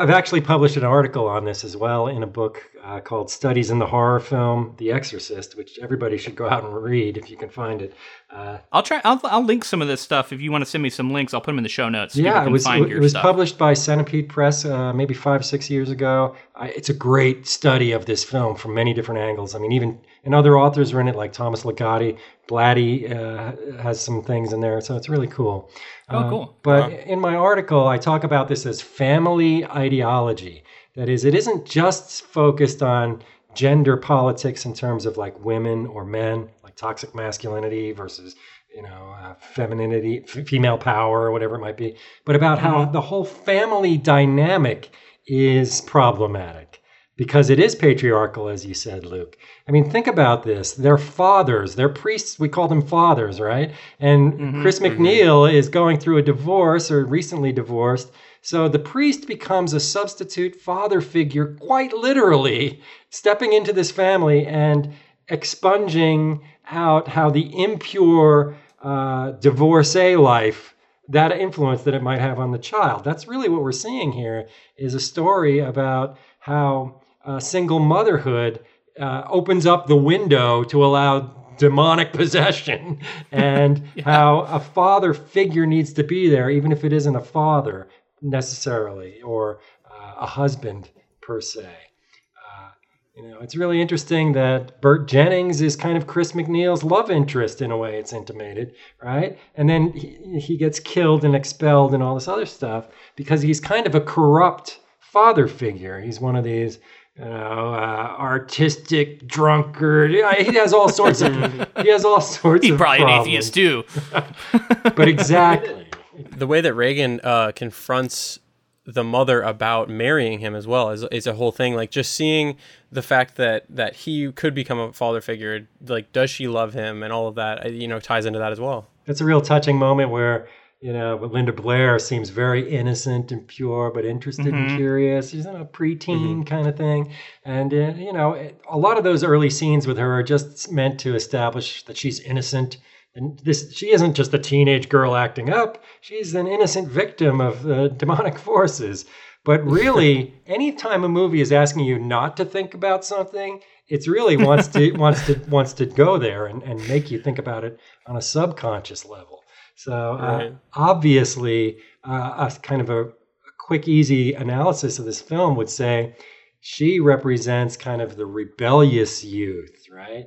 have 0.00 0.10
actually 0.10 0.40
published 0.40 0.76
an 0.76 0.84
article 0.84 1.28
on 1.28 1.44
this 1.44 1.64
as 1.64 1.76
well 1.76 2.08
in 2.08 2.22
a 2.22 2.26
book 2.26 2.62
uh, 2.82 3.00
called 3.00 3.30
Studies 3.30 3.70
in 3.70 3.78
the 3.78 3.86
Horror 3.86 4.20
Film 4.20 4.74
The 4.78 4.90
Exorcist, 4.92 5.56
which 5.56 5.78
everybody 5.80 6.18
should 6.18 6.34
go 6.34 6.48
out 6.48 6.64
and 6.64 6.74
read 6.74 7.16
if 7.16 7.30
you 7.30 7.36
can 7.36 7.48
find 7.48 7.80
it. 7.80 7.94
Uh, 8.30 8.58
I'll 8.72 8.82
try. 8.82 9.00
I'll, 9.04 9.20
I'll 9.24 9.44
link 9.44 9.64
some 9.64 9.80
of 9.80 9.88
this 9.88 10.00
stuff 10.00 10.32
if 10.32 10.40
you 10.40 10.50
want 10.50 10.62
to 10.62 10.70
send 10.70 10.82
me 10.82 10.90
some 10.90 11.12
links. 11.12 11.32
I'll 11.32 11.40
put 11.40 11.52
them 11.52 11.58
in 11.58 11.62
the 11.62 11.68
show 11.68 11.88
notes. 11.88 12.16
yeah, 12.16 12.44
it 12.44 12.50
was 12.50 12.66
it, 12.66 12.98
was 12.98 13.12
stuff. 13.12 13.22
published 13.22 13.56
by 13.56 13.74
Centipede 13.74 14.28
Press 14.28 14.64
uh, 14.64 14.92
maybe 14.92 15.14
five 15.14 15.44
six 15.44 15.70
years 15.70 15.90
ago. 15.90 16.34
it's 16.60 16.88
a 16.88 16.94
great 16.94 17.46
study 17.46 17.92
of 17.92 18.06
this 18.06 18.24
film 18.24 18.56
from 18.56 18.74
many 18.74 18.92
different 18.92 19.20
angles. 19.20 19.54
I 19.54 19.58
mean, 19.58 19.72
even 19.72 20.00
and 20.24 20.34
other 20.34 20.56
authors 20.56 20.92
are 20.92 21.00
in 21.00 21.08
it, 21.08 21.16
like 21.16 21.32
Thomas 21.32 21.62
Ligotti. 21.62 22.18
Blatty 22.48 23.10
uh, 23.10 23.82
has 23.82 24.00
some 24.00 24.22
things 24.22 24.52
in 24.52 24.60
there, 24.60 24.80
so 24.80 24.96
it's 24.96 25.08
really 25.08 25.26
cool. 25.26 25.70
Oh, 26.08 26.18
uh, 26.18 26.30
cool. 26.30 26.58
But 26.62 26.90
wow. 26.90 26.98
in 26.98 27.20
my 27.20 27.34
article, 27.34 27.88
I 27.88 27.98
talk 27.98 28.24
about 28.24 28.48
this 28.48 28.66
as 28.66 28.80
family 28.80 29.64
ideology. 29.64 30.64
That 30.94 31.08
is, 31.08 31.24
it 31.24 31.34
isn't 31.34 31.64
just 31.64 32.22
focused 32.22 32.82
on 32.82 33.22
gender 33.54 33.96
politics 33.96 34.64
in 34.64 34.74
terms 34.74 35.06
of 35.06 35.16
like 35.16 35.42
women 35.44 35.86
or 35.86 36.04
men, 36.04 36.48
like 36.62 36.76
toxic 36.76 37.14
masculinity 37.14 37.92
versus 37.92 38.36
you 38.74 38.82
know 38.82 39.14
uh, 39.20 39.34
femininity, 39.34 40.24
f- 40.24 40.46
female 40.46 40.78
power, 40.78 41.22
or 41.22 41.32
whatever 41.32 41.56
it 41.56 41.60
might 41.60 41.76
be, 41.76 41.96
but 42.24 42.36
about 42.36 42.58
how 42.58 42.82
mm-hmm. 42.82 42.92
the 42.92 43.00
whole 43.00 43.24
family 43.24 43.96
dynamic 43.96 44.90
is 45.26 45.80
problematic 45.82 46.82
because 47.16 47.50
it 47.50 47.60
is 47.60 47.74
patriarchal, 47.74 48.48
as 48.48 48.64
you 48.64 48.74
said, 48.74 49.04
Luke. 49.04 49.36
I 49.68 49.70
mean, 49.70 49.88
think 49.88 50.06
about 50.06 50.42
this. 50.42 50.72
They're 50.72 50.98
fathers, 50.98 51.74
they're 51.74 51.88
priests. 51.88 52.38
We 52.38 52.48
call 52.48 52.68
them 52.68 52.82
fathers, 52.82 53.38
right? 53.38 53.72
And 54.00 54.32
mm-hmm, 54.32 54.62
Chris 54.62 54.80
mm-hmm. 54.80 55.02
MacNeil 55.02 55.48
mm-hmm. 55.48 55.56
is 55.56 55.68
going 55.68 55.98
through 55.98 56.18
a 56.18 56.22
divorce 56.22 56.90
or 56.90 57.04
recently 57.04 57.52
divorced. 57.52 58.12
So 58.42 58.68
the 58.68 58.80
priest 58.80 59.28
becomes 59.28 59.72
a 59.72 59.78
substitute 59.78 60.56
father 60.56 61.00
figure, 61.00 61.54
quite 61.60 61.92
literally, 61.92 62.80
stepping 63.08 63.52
into 63.52 63.72
this 63.72 63.92
family 63.92 64.44
and 64.44 64.94
expunging 65.28 66.42
out 66.68 67.06
how 67.06 67.30
the 67.30 67.62
impure 67.62 68.56
uh, 68.82 69.30
divorcee 69.32 70.16
life 70.16 70.74
that 71.08 71.30
influence 71.32 71.82
that 71.82 71.94
it 71.94 72.02
might 72.02 72.20
have 72.20 72.40
on 72.40 72.50
the 72.50 72.58
child. 72.58 73.04
That's 73.04 73.28
really 73.28 73.48
what 73.48 73.62
we're 73.62 73.70
seeing 73.70 74.10
here 74.10 74.48
is 74.76 74.94
a 74.94 75.00
story 75.00 75.60
about 75.60 76.18
how 76.40 77.00
uh, 77.24 77.38
single 77.38 77.78
motherhood 77.78 78.60
uh, 78.98 79.22
opens 79.28 79.66
up 79.66 79.86
the 79.86 79.96
window 79.96 80.64
to 80.64 80.84
allow 80.84 81.54
demonic 81.58 82.12
possession 82.12 82.98
and 83.30 83.84
yeah. 83.94 84.04
how 84.04 84.40
a 84.40 84.58
father 84.58 85.14
figure 85.14 85.66
needs 85.66 85.92
to 85.92 86.02
be 86.02 86.28
there, 86.28 86.50
even 86.50 86.72
if 86.72 86.84
it 86.84 86.92
isn't 86.92 87.14
a 87.14 87.20
father 87.20 87.88
necessarily 88.22 89.20
or 89.22 89.60
uh, 89.90 90.14
a 90.20 90.26
husband 90.26 90.88
per 91.20 91.40
se. 91.40 91.66
Uh, 91.66 92.68
you 93.16 93.28
know, 93.28 93.38
it's 93.40 93.56
really 93.56 93.80
interesting 93.80 94.32
that 94.32 94.80
Bert 94.80 95.08
Dennings 95.08 95.60
is 95.60 95.76
kind 95.76 95.96
of 95.96 96.06
Chris 96.06 96.32
MacNeil's 96.32 96.84
love 96.84 97.10
interest 97.10 97.60
in 97.60 97.70
a 97.70 97.76
way. 97.76 97.98
It's 97.98 98.12
intimated, 98.12 98.74
right? 99.02 99.38
And 99.56 99.68
then 99.68 99.92
he, 99.92 100.40
he 100.40 100.56
gets 100.56 100.80
killed 100.80 101.24
and 101.24 101.34
expelled 101.34 101.94
and 101.94 102.02
all 102.02 102.14
this 102.14 102.28
other 102.28 102.46
stuff 102.46 102.86
because 103.16 103.42
he's 103.42 103.60
kind 103.60 103.86
of 103.86 103.94
a 103.94 104.00
corrupt 104.00 104.80
father 105.00 105.48
figure. 105.48 106.00
He's 106.00 106.20
one 106.20 106.36
of 106.36 106.44
these 106.44 106.78
you 107.18 107.24
know, 107.26 107.74
uh, 107.74 108.16
artistic 108.18 109.26
drunkard. 109.26 110.12
He 110.12 110.54
has 110.54 110.72
all 110.72 110.88
sorts 110.88 111.20
of. 111.20 111.34
he 111.82 111.90
has 111.90 112.04
all 112.04 112.20
sorts. 112.20 112.64
He's 112.64 112.72
of 112.72 112.78
probably 112.78 113.04
problems. 113.04 113.26
an 113.26 113.32
atheist 113.32 113.54
too. 113.54 113.84
but 114.96 115.08
exactly 115.08 115.82
the 116.14 116.46
way 116.46 116.60
that 116.60 116.74
Regan 116.74 117.20
uh, 117.22 117.52
confronts 117.52 118.38
the 118.84 119.04
mother 119.04 119.42
about 119.42 119.88
marrying 119.88 120.40
him 120.40 120.56
as 120.56 120.66
well 120.66 120.90
is, 120.90 121.04
is 121.12 121.26
a 121.26 121.34
whole 121.34 121.52
thing. 121.52 121.74
Like 121.74 121.90
just 121.90 122.14
seeing 122.14 122.56
the 122.90 123.02
fact 123.02 123.36
that 123.36 123.64
that 123.68 123.94
he 123.94 124.32
could 124.32 124.54
become 124.54 124.78
a 124.78 124.92
father 124.92 125.20
figure. 125.20 125.68
Like, 125.86 126.12
does 126.12 126.30
she 126.30 126.48
love 126.48 126.74
him 126.74 127.02
and 127.02 127.12
all 127.12 127.28
of 127.28 127.36
that? 127.36 127.64
Uh, 127.64 127.68
you 127.68 127.88
know, 127.88 128.00
ties 128.00 128.26
into 128.26 128.38
that 128.38 128.52
as 128.52 128.60
well. 128.60 128.88
It's 129.06 129.20
a 129.20 129.24
real 129.24 129.40
touching 129.40 129.78
moment 129.78 130.10
where 130.10 130.48
you 130.82 130.92
know, 130.92 131.14
Linda 131.14 131.52
Blair 131.52 132.00
seems 132.00 132.30
very 132.30 132.68
innocent 132.68 133.30
and 133.30 133.46
pure, 133.46 133.92
but 133.94 134.04
interested 134.04 134.46
mm-hmm. 134.46 134.66
and 134.66 134.76
curious. 134.76 135.30
She's 135.30 135.46
in 135.46 135.54
a 135.54 135.64
preteen 135.64 136.18
mm-hmm. 136.18 136.42
kind 136.42 136.66
of 136.66 136.76
thing. 136.76 137.12
And, 137.44 137.72
uh, 137.72 137.94
you 137.96 138.12
know, 138.12 138.50
a 138.68 138.76
lot 138.76 138.98
of 138.98 139.04
those 139.04 139.22
early 139.22 139.48
scenes 139.48 139.86
with 139.86 139.96
her 139.96 140.12
are 140.12 140.24
just 140.24 140.72
meant 140.72 140.98
to 141.00 141.14
establish 141.14 141.84
that 141.84 141.96
she's 141.96 142.18
innocent. 142.18 142.78
And 143.14 143.38
this, 143.40 143.72
she 143.74 143.92
isn't 143.92 144.14
just 144.14 144.32
a 144.32 144.38
teenage 144.38 144.88
girl 144.88 145.14
acting 145.14 145.50
up. 145.50 145.82
She's 146.00 146.34
an 146.34 146.46
innocent 146.46 146.88
victim 146.88 147.40
of 147.40 147.68
uh, 147.68 147.88
demonic 147.88 148.38
forces. 148.38 149.04
But 149.44 149.64
really, 149.64 150.34
anytime 150.46 151.04
a 151.04 151.08
movie 151.08 151.40
is 151.40 151.52
asking 151.52 151.84
you 151.84 151.98
not 151.98 152.36
to 152.38 152.44
think 152.44 152.74
about 152.74 153.04
something, 153.04 153.60
it's 153.88 154.08
really 154.08 154.36
wants 154.36 154.68
to 154.68 154.92
wants 154.96 155.26
to 155.26 155.38
wants 155.48 155.74
to 155.74 155.86
go 155.86 156.16
there 156.16 156.46
and, 156.46 156.62
and 156.62 156.88
make 156.88 157.10
you 157.10 157.20
think 157.20 157.38
about 157.38 157.64
it 157.64 157.78
on 158.06 158.16
a 158.16 158.22
subconscious 158.22 159.04
level. 159.04 159.40
So 159.74 159.92
uh, 159.92 160.38
right. 160.38 160.56
obviously, 160.74 161.78
uh, 162.04 162.48
a 162.48 162.60
kind 162.60 162.80
of 162.80 162.88
a, 162.88 163.04
a 163.04 163.52
quick, 163.58 163.88
easy 163.88 164.32
analysis 164.32 164.98
of 164.98 165.04
this 165.04 165.20
film 165.20 165.56
would 165.56 165.70
say 165.70 166.14
she 166.60 167.00
represents 167.00 167.76
kind 167.76 168.00
of 168.00 168.16
the 168.16 168.26
rebellious 168.26 169.24
youth, 169.24 169.86
right? 169.90 170.26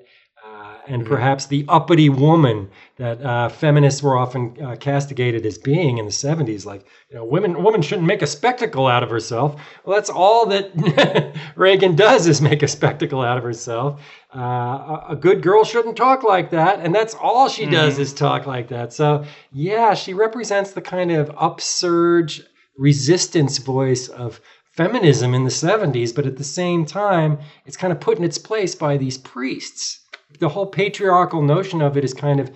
Uh, 0.55 0.77
and 0.87 1.01
mm-hmm. 1.01 1.13
perhaps 1.13 1.47
the 1.47 1.65
uppity 1.67 2.07
woman 2.07 2.69
that 2.95 3.21
uh, 3.21 3.49
feminists 3.49 4.01
were 4.01 4.15
often 4.15 4.55
uh, 4.63 4.75
castigated 4.77 5.45
as 5.45 5.57
being 5.57 5.97
in 5.97 6.05
the 6.05 6.11
70s. 6.11 6.65
Like, 6.65 6.85
you 7.09 7.17
know, 7.17 7.25
women, 7.25 7.61
woman 7.61 7.81
shouldn't 7.81 8.07
make 8.07 8.21
a 8.21 8.27
spectacle 8.27 8.87
out 8.87 9.03
of 9.03 9.09
herself. 9.09 9.59
Well, 9.83 9.97
that's 9.97 10.09
all 10.09 10.45
that 10.45 11.35
Regan 11.55 11.95
does 11.95 12.25
is 12.27 12.41
make 12.41 12.63
a 12.63 12.69
spectacle 12.69 13.21
out 13.21 13.37
of 13.37 13.43
herself. 13.43 14.01
Uh, 14.33 15.01
a, 15.09 15.17
good 15.19 15.41
girl 15.41 15.65
shouldn't 15.65 15.97
talk 15.97 16.23
like 16.23 16.51
that, 16.51 16.79
and 16.79 16.95
that's 16.95 17.15
all 17.15 17.49
she 17.49 17.65
does 17.65 17.93
mm-hmm. 17.93 18.03
is 18.03 18.13
talk 18.13 18.45
like 18.45 18.69
that. 18.69 18.93
So, 18.93 19.25
yeah, 19.51 19.93
she 19.93 20.13
represents 20.13 20.71
the 20.71 20.81
kind 20.81 21.11
of 21.11 21.31
upsurge 21.37 22.43
resistance 22.77 23.57
voice 23.57 24.07
of 24.07 24.39
feminism 24.71 25.33
in 25.33 25.43
the 25.43 25.49
70s, 25.49 26.15
but 26.15 26.25
at 26.25 26.37
the 26.37 26.43
same 26.43 26.85
time, 26.85 27.39
it's 27.65 27.77
kind 27.77 27.91
of 27.91 27.99
put 27.99 28.17
in 28.17 28.23
its 28.23 28.37
place 28.37 28.75
by 28.75 28.97
these 28.97 29.17
priests 29.17 30.04
the 30.39 30.49
whole 30.49 30.65
patriarchal 30.65 31.41
notion 31.41 31.81
of 31.81 31.97
it 31.97 32.03
is 32.03 32.13
kind 32.13 32.39
of 32.39 32.51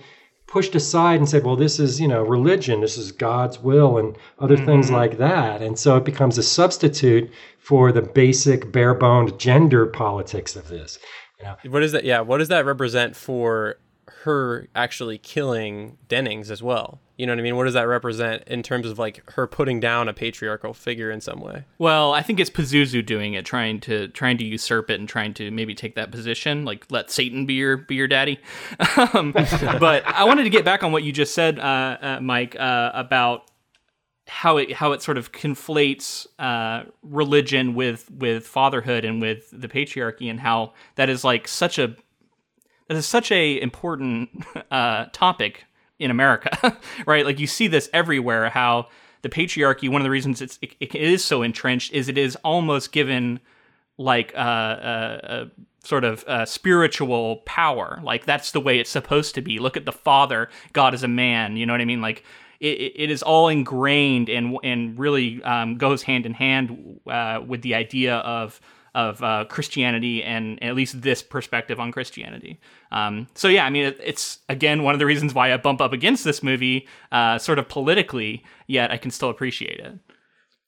pushed 0.46 0.74
aside 0.74 1.20
and 1.20 1.28
said, 1.28 1.44
well, 1.44 1.56
this 1.56 1.78
is, 1.78 2.00
you 2.00 2.08
know, 2.08 2.22
religion, 2.22 2.80
this 2.80 2.98
is 2.98 3.12
God's 3.12 3.60
will, 3.60 3.98
and 3.98 4.16
other 4.40 4.56
mm-hmm. 4.56 4.66
things 4.66 4.90
like 4.90 5.18
that. 5.18 5.62
And 5.62 5.78
so 5.78 5.96
it 5.96 6.04
becomes 6.04 6.38
a 6.38 6.42
substitute 6.42 7.30
for 7.58 7.92
the 7.92 8.02
basic, 8.02 8.72
bare 8.72 8.94
boned 8.94 9.38
gender 9.38 9.86
politics 9.86 10.56
of 10.56 10.68
this. 10.68 10.98
You 11.38 11.44
know? 11.46 11.56
What 11.68 11.82
is 11.82 11.92
that? 11.92 12.04
Yeah. 12.04 12.20
What 12.20 12.38
does 12.38 12.48
that 12.48 12.66
represent 12.66 13.14
for 13.14 13.78
her 14.24 14.68
actually 14.74 15.18
killing 15.18 15.96
Dennings 16.08 16.50
as 16.50 16.62
well? 16.62 17.00
You 17.20 17.26
know 17.26 17.32
what 17.32 17.40
I 17.40 17.42
mean? 17.42 17.56
What 17.56 17.64
does 17.64 17.74
that 17.74 17.86
represent 17.86 18.44
in 18.46 18.62
terms 18.62 18.86
of 18.86 18.98
like 18.98 19.30
her 19.32 19.46
putting 19.46 19.78
down 19.78 20.08
a 20.08 20.14
patriarchal 20.14 20.72
figure 20.72 21.10
in 21.10 21.20
some 21.20 21.38
way? 21.38 21.66
Well, 21.76 22.14
I 22.14 22.22
think 22.22 22.40
it's 22.40 22.48
Pazuzu 22.48 23.04
doing 23.04 23.34
it, 23.34 23.44
trying 23.44 23.78
to 23.80 24.08
trying 24.08 24.38
to 24.38 24.44
usurp 24.44 24.88
it 24.88 24.98
and 24.98 25.06
trying 25.06 25.34
to 25.34 25.50
maybe 25.50 25.74
take 25.74 25.96
that 25.96 26.10
position, 26.10 26.64
like 26.64 26.86
let 26.90 27.10
Satan 27.10 27.44
be 27.44 27.52
your 27.52 27.76
be 27.76 27.94
your 27.94 28.08
daddy. 28.08 28.40
um, 29.12 29.32
but 29.32 30.02
I 30.06 30.24
wanted 30.24 30.44
to 30.44 30.48
get 30.48 30.64
back 30.64 30.82
on 30.82 30.92
what 30.92 31.02
you 31.02 31.12
just 31.12 31.34
said, 31.34 31.58
uh, 31.58 31.98
uh, 32.00 32.18
Mike, 32.22 32.56
uh, 32.58 32.90
about 32.94 33.50
how 34.26 34.56
it 34.56 34.72
how 34.72 34.92
it 34.92 35.02
sort 35.02 35.18
of 35.18 35.30
conflates 35.30 36.26
uh, 36.38 36.84
religion 37.02 37.74
with 37.74 38.10
with 38.10 38.46
fatherhood 38.46 39.04
and 39.04 39.20
with 39.20 39.46
the 39.52 39.68
patriarchy, 39.68 40.30
and 40.30 40.40
how 40.40 40.72
that 40.94 41.10
is 41.10 41.22
like 41.22 41.46
such 41.46 41.78
a 41.78 41.94
that 42.88 42.96
is 42.96 43.04
such 43.04 43.30
a 43.30 43.60
important 43.60 44.30
uh, 44.70 45.04
topic 45.12 45.66
in 46.00 46.10
America, 46.10 46.76
right? 47.06 47.24
Like 47.24 47.38
you 47.38 47.46
see 47.46 47.68
this 47.68 47.88
everywhere 47.92 48.50
how 48.50 48.88
the 49.22 49.28
patriarchy. 49.28 49.88
One 49.88 50.00
of 50.00 50.04
the 50.04 50.10
reasons 50.10 50.40
it's 50.40 50.58
it, 50.62 50.74
it 50.80 50.94
is 50.94 51.24
so 51.24 51.42
entrenched 51.42 51.92
is 51.92 52.08
it 52.08 52.18
is 52.18 52.36
almost 52.36 52.90
given 52.90 53.38
like 53.98 54.32
a, 54.34 54.40
a, 54.40 55.34
a 55.34 55.50
sort 55.86 56.04
of 56.04 56.24
uh, 56.24 56.46
spiritual 56.46 57.36
power. 57.44 58.00
Like 58.02 58.24
that's 58.24 58.50
the 58.50 58.60
way 58.60 58.78
it's 58.78 58.90
supposed 58.90 59.34
to 59.36 59.42
be. 59.42 59.58
Look 59.58 59.76
at 59.76 59.84
the 59.84 59.92
Father. 59.92 60.48
God 60.72 60.94
is 60.94 61.02
a 61.02 61.08
man. 61.08 61.56
You 61.56 61.66
know 61.66 61.74
what 61.74 61.82
I 61.82 61.84
mean? 61.84 62.00
Like 62.00 62.24
it, 62.60 62.92
it 62.96 63.10
is 63.10 63.22
all 63.22 63.48
ingrained 63.48 64.28
and 64.28 64.56
and 64.64 64.98
really 64.98 65.42
um, 65.44 65.76
goes 65.76 66.02
hand 66.02 66.26
in 66.26 66.32
hand 66.32 67.00
uh, 67.06 67.40
with 67.46 67.62
the 67.62 67.74
idea 67.74 68.16
of 68.16 68.60
of 68.94 69.22
uh, 69.22 69.44
Christianity 69.48 70.22
and 70.22 70.62
at 70.62 70.74
least 70.74 71.02
this 71.02 71.22
perspective 71.22 71.78
on 71.78 71.92
Christianity. 71.92 72.60
Um, 72.90 73.28
so 73.34 73.48
yeah, 73.48 73.64
I 73.64 73.70
mean, 73.70 73.84
it, 73.84 74.00
it's 74.02 74.38
again 74.48 74.82
one 74.82 74.94
of 74.94 74.98
the 74.98 75.06
reasons 75.06 75.34
why 75.34 75.52
I 75.52 75.56
bump 75.56 75.80
up 75.80 75.92
against 75.92 76.24
this 76.24 76.42
movie, 76.42 76.86
uh, 77.12 77.38
sort 77.38 77.58
of 77.58 77.68
politically. 77.68 78.44
Yet 78.66 78.90
I 78.90 78.96
can 78.96 79.10
still 79.10 79.30
appreciate 79.30 79.80
it. 79.80 79.98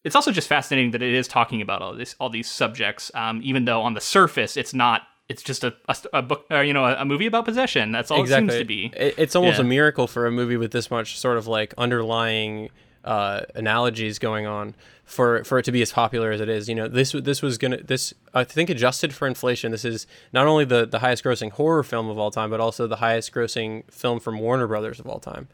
It's 0.04 0.16
also 0.16 0.32
just 0.32 0.48
fascinating 0.48 0.90
that 0.92 1.02
it 1.02 1.14
is 1.14 1.28
talking 1.28 1.62
about 1.62 1.80
all 1.80 1.94
this, 1.94 2.16
all 2.18 2.28
these 2.28 2.50
subjects, 2.50 3.10
um, 3.14 3.40
even 3.44 3.64
though 3.66 3.82
on 3.82 3.94
the 3.94 4.00
surface 4.00 4.56
it's 4.56 4.74
not. 4.74 5.02
It's 5.28 5.42
just 5.42 5.64
a, 5.64 5.72
a, 5.88 5.96
a 6.14 6.22
book, 6.22 6.44
or, 6.50 6.62
you 6.62 6.74
know, 6.74 6.84
a, 6.84 6.94
a, 6.96 7.04
movie 7.06 7.24
about 7.26 7.46
possession. 7.46 7.90
That's 7.90 8.10
all 8.10 8.20
exactly. 8.20 8.48
it 8.48 8.50
seems 8.50 8.60
to 8.60 8.64
be. 8.66 8.92
It, 8.94 9.14
it's 9.16 9.36
almost 9.36 9.58
Yeah. 9.58 9.64
a 9.64 9.68
miracle 9.68 10.06
for 10.06 10.26
a 10.26 10.32
movie 10.32 10.58
with 10.58 10.72
this 10.72 10.90
much 10.90 11.18
sort 11.18 11.38
of 11.38 11.46
like 11.46 11.72
underlying 11.78 12.68
uh, 13.05 13.42
analogies 13.55 14.18
going 14.18 14.46
on 14.46 14.74
for 15.05 15.44
for 15.44 15.59
it 15.59 15.64
to 15.64 15.72
be 15.72 15.82
as 15.82 15.92
popular 15.92 16.30
as 16.30 16.40
it 16.40 16.48
is. 16.48 16.68
You 16.68 16.74
know, 16.74 16.88
this 16.88 17.12
this 17.12 17.42
was 17.42 17.59
gonna 17.59 17.82
this 17.82 18.14
I 18.32 18.44
think 18.44 18.70
adjusted 18.70 19.14
for 19.14 19.26
inflation. 19.26 19.72
This 19.72 19.84
is 19.84 20.07
not 20.32 20.46
only 20.46 20.64
the 20.64 20.86
the 20.86 21.00
highest 21.00 21.24
grossing 21.24 21.50
horror 21.53 21.82
film 21.82 22.09
of 22.09 22.18
all 22.18 22.30
time, 22.30 22.50
but 22.50 22.61
also 22.61 22.86
the 22.86 22.96
highest 22.96 23.32
grossing 23.32 23.90
film 23.90 24.20
from 24.20 24.38
Warner 24.38 24.66
Brothers 24.66 25.00
of 25.00 25.07
all 25.07 25.20
time. 25.20 25.48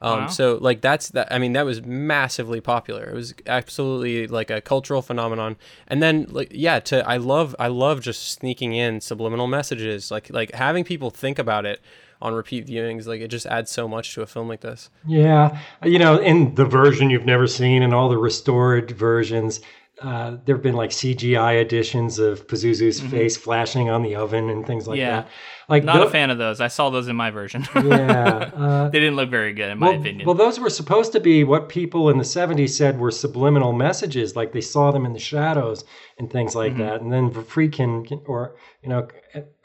Um, 0.00 0.20
Wow. 0.20 0.26
So 0.28 0.58
like 0.60 0.80
that's 0.82 1.10
that. 1.10 1.32
I 1.32 1.38
mean, 1.38 1.52
that 1.54 1.64
was 1.64 1.82
massively 1.82 2.60
popular. 2.60 3.04
It 3.04 3.14
was 3.14 3.34
absolutely 3.46 4.26
like 4.26 4.50
a 4.50 4.60
cultural 4.60 5.02
phenomenon. 5.02 5.56
And 5.88 6.02
then 6.02 6.26
like 6.28 6.48
yeah, 6.50 6.80
to 6.80 7.08
I 7.08 7.16
love 7.16 7.56
I 7.58 7.68
love 7.68 8.00
just 8.00 8.30
sneaking 8.32 8.74
in 8.74 9.00
subliminal 9.00 9.46
messages, 9.46 10.10
like 10.10 10.30
like 10.30 10.52
having 10.54 10.84
people 10.84 11.10
think 11.10 11.38
about 11.38 11.64
it 11.64 11.80
on 12.22 12.34
repeat 12.34 12.66
viewings. 12.66 13.06
Like 13.06 13.20
it 13.20 13.28
just 13.28 13.46
adds 13.46 13.70
so 13.70 13.86
much 13.88 14.14
to 14.14 14.22
a 14.22 14.26
film 14.26 14.48
like 14.48 14.60
this. 14.60 14.90
Yeah, 15.06 15.58
you 15.84 15.98
know, 15.98 16.18
in 16.18 16.54
the 16.54 16.64
version 16.64 17.10
you've 17.10 17.26
never 17.26 17.46
seen 17.46 17.82
and 17.82 17.92
all 17.94 18.08
the 18.08 18.18
restored 18.18 18.90
versions, 18.92 19.60
uh, 20.02 20.36
there 20.44 20.54
have 20.56 20.62
been 20.62 20.74
like 20.76 20.90
CGI 20.90 21.60
editions 21.60 22.18
of 22.18 22.46
Pazuzu's 22.46 23.00
face 23.00 23.34
flashing 23.36 23.88
on 23.88 24.02
the 24.02 24.14
oven 24.16 24.50
and 24.50 24.66
things 24.66 24.86
like 24.86 24.98
Mm-hmm. 24.98 25.06
Yeah. 25.08 25.20
that. 25.22 25.28
Like 25.68 25.84
Not 25.84 25.96
tho- 25.96 26.06
a 26.06 26.10
fan 26.10 26.30
of 26.30 26.36
those. 26.38 26.60
I 26.60 26.68
saw 26.68 26.90
those 26.90 27.08
in 27.08 27.16
my 27.16 27.30
version. 27.30 27.66
Yeah. 27.74 28.50
Uh, 28.54 28.88
they 28.90 29.00
didn't 29.00 29.16
look 29.16 29.30
very 29.30 29.52
good, 29.54 29.70
in 29.70 29.78
my 29.78 29.94
opinion. 29.94 30.24
well, 30.26 30.34
those 30.36 30.60
were 30.60 30.68
supposed 30.70 31.12
to 31.12 31.18
be 31.20 31.44
what 31.44 31.68
people 31.70 32.08
in 32.10 32.18
the 32.18 32.24
70s 32.24 32.70
said 32.70 33.00
were 33.00 33.10
subliminal 33.10 33.72
messages, 33.72 34.36
like 34.36 34.52
they 34.52 34.60
saw 34.60 34.90
them 34.92 35.04
in 35.06 35.12
the 35.14 35.18
shadows 35.18 35.84
and 36.18 36.30
things 36.30 36.54
like 36.54 36.72
Mm-hmm. 36.74 36.82
that. 36.82 37.00
And 37.00 37.10
then 37.12 37.30
Friedkin, 37.30 38.22
or, 38.26 38.54
you 38.82 38.90
know, 38.90 39.08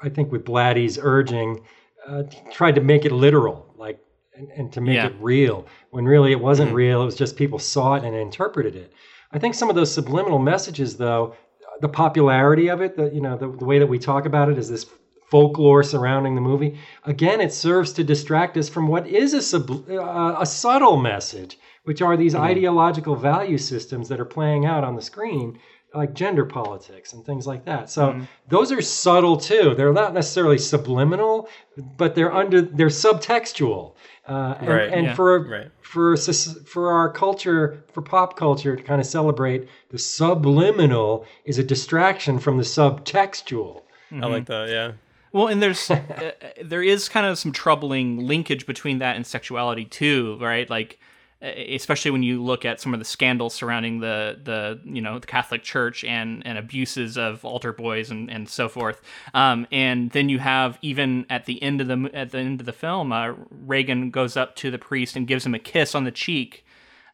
I 0.01 0.09
think 0.09 0.31
with 0.31 0.43
Blatty's 0.45 0.97
urging, 0.99 1.59
uh, 2.07 2.23
tried 2.51 2.75
to 2.75 2.81
make 2.81 3.05
it 3.05 3.11
literal, 3.11 3.73
like, 3.77 3.99
and, 4.35 4.49
and 4.55 4.73
to 4.73 4.81
make 4.81 4.95
Yeah. 4.95 5.07
it 5.07 5.15
real, 5.19 5.65
when 5.91 6.05
really 6.05 6.31
it 6.31 6.39
wasn't 6.39 6.69
Mm-hmm. 6.69 6.75
real. 6.77 7.01
It 7.01 7.05
was 7.05 7.15
just 7.15 7.35
people 7.35 7.59
saw 7.59 7.95
it 7.95 8.03
and 8.03 8.15
interpreted 8.15 8.75
it. 8.75 8.91
I 9.31 9.39
think 9.39 9.55
some 9.55 9.69
of 9.69 9.75
those 9.75 9.93
subliminal 9.93 10.39
messages, 10.39 10.97
though, 10.97 11.35
the 11.81 11.89
popularity 11.89 12.69
of 12.69 12.81
it, 12.81 12.95
the, 12.97 13.09
you 13.13 13.21
know, 13.21 13.37
the, 13.37 13.49
the 13.51 13.65
way 13.65 13.79
that 13.79 13.87
we 13.87 13.97
talk 13.99 14.25
about 14.25 14.49
it 14.49 14.57
is 14.57 14.69
this 14.69 14.85
folklore 15.29 15.81
surrounding 15.83 16.35
the 16.35 16.41
movie. 16.41 16.77
Again, 17.05 17.39
it 17.39 17.53
serves 17.53 17.93
to 17.93 18.03
distract 18.03 18.57
us 18.57 18.67
from 18.67 18.87
what 18.87 19.07
is 19.07 19.33
a, 19.33 19.41
sub, 19.41 19.71
uh, 19.89 20.35
a 20.39 20.45
subtle 20.45 20.97
message, 20.97 21.57
which 21.85 22.01
are 22.01 22.17
these 22.17 22.35
ideological 22.35 23.15
value 23.15 23.57
systems 23.57 24.09
that 24.09 24.19
are 24.19 24.25
playing 24.25 24.65
out 24.65 24.83
on 24.83 24.95
the 24.95 25.01
screen, 25.01 25.57
like 25.93 26.13
gender 26.13 26.45
politics 26.45 27.13
and 27.13 27.25
things 27.25 27.45
like 27.45 27.65
that. 27.65 27.89
So 27.89 28.21
those 28.47 28.71
are 28.71 28.81
subtle 28.81 29.37
too. 29.37 29.73
They're 29.75 29.91
not 29.93 30.13
necessarily 30.13 30.57
subliminal, 30.57 31.49
but 31.97 32.15
they're 32.15 32.33
under 32.33 32.61
they're 32.61 32.87
subtextual. 32.87 33.93
Uh, 34.27 34.55
and 34.59 34.67
Right, 34.69 34.93
and 34.93 35.05
yeah. 35.07 35.15
for 35.15 35.43
Right. 35.43 35.67
for 35.81 36.15
soc- 36.15 36.65
for 36.67 36.91
our 36.91 37.11
culture, 37.11 37.83
for 37.91 38.01
pop 38.01 38.37
culture 38.37 38.75
to 38.75 38.83
kind 38.83 39.01
of 39.01 39.07
celebrate 39.07 39.67
the 39.89 39.97
subliminal 39.97 41.25
is 41.45 41.57
a 41.59 41.63
distraction 41.63 42.39
from 42.39 42.57
the 42.57 42.63
subtextual. 42.63 43.81
I 44.11 44.25
like 44.27 44.45
that. 44.47 44.69
Yeah. 44.69 44.91
Well, 45.33 45.47
and 45.47 45.61
there's 45.61 45.89
uh, 45.91 46.31
there 46.61 46.83
is 46.83 47.09
kind 47.09 47.25
of 47.25 47.37
some 47.37 47.51
troubling 47.51 48.27
linkage 48.27 48.65
between 48.65 48.99
that 48.99 49.15
and 49.15 49.25
sexuality 49.25 49.85
too, 49.85 50.37
right? 50.39 50.69
Like 50.69 50.99
especially 51.41 52.11
when 52.11 52.21
you 52.23 52.41
look 52.43 52.65
at 52.65 52.79
some 52.79 52.93
of 52.93 52.99
the 52.99 53.05
scandals 53.05 53.55
surrounding 53.55 53.99
the 53.99 54.39
the 54.43 54.79
you 54.83 55.01
know 55.01 55.17
the 55.19 55.27
Catholic 55.27 55.63
Church 55.63 56.03
and 56.03 56.45
and 56.45 56.57
abuses 56.57 57.17
of 57.17 57.43
altar 57.43 57.73
boys 57.73 58.11
and 58.11 58.29
and 58.29 58.47
so 58.47 58.69
forth. 58.69 59.01
Um, 59.33 59.67
and 59.71 60.11
then 60.11 60.29
you 60.29 60.39
have 60.39 60.77
even 60.81 61.25
at 61.29 61.45
the 61.45 61.61
end 61.61 61.81
of 61.81 61.87
the 61.87 62.09
at 62.13 62.31
the 62.31 62.39
end 62.39 62.59
of 62.59 62.65
the 62.65 62.73
film, 62.73 63.11
uh, 63.11 63.33
Regan 63.49 64.11
goes 64.11 64.37
up 64.37 64.55
to 64.57 64.69
the 64.69 64.77
priest 64.77 65.15
and 65.15 65.27
gives 65.27 65.45
him 65.45 65.55
a 65.55 65.59
kiss 65.59 65.95
on 65.95 66.03
the 66.03 66.11
cheek 66.11 66.63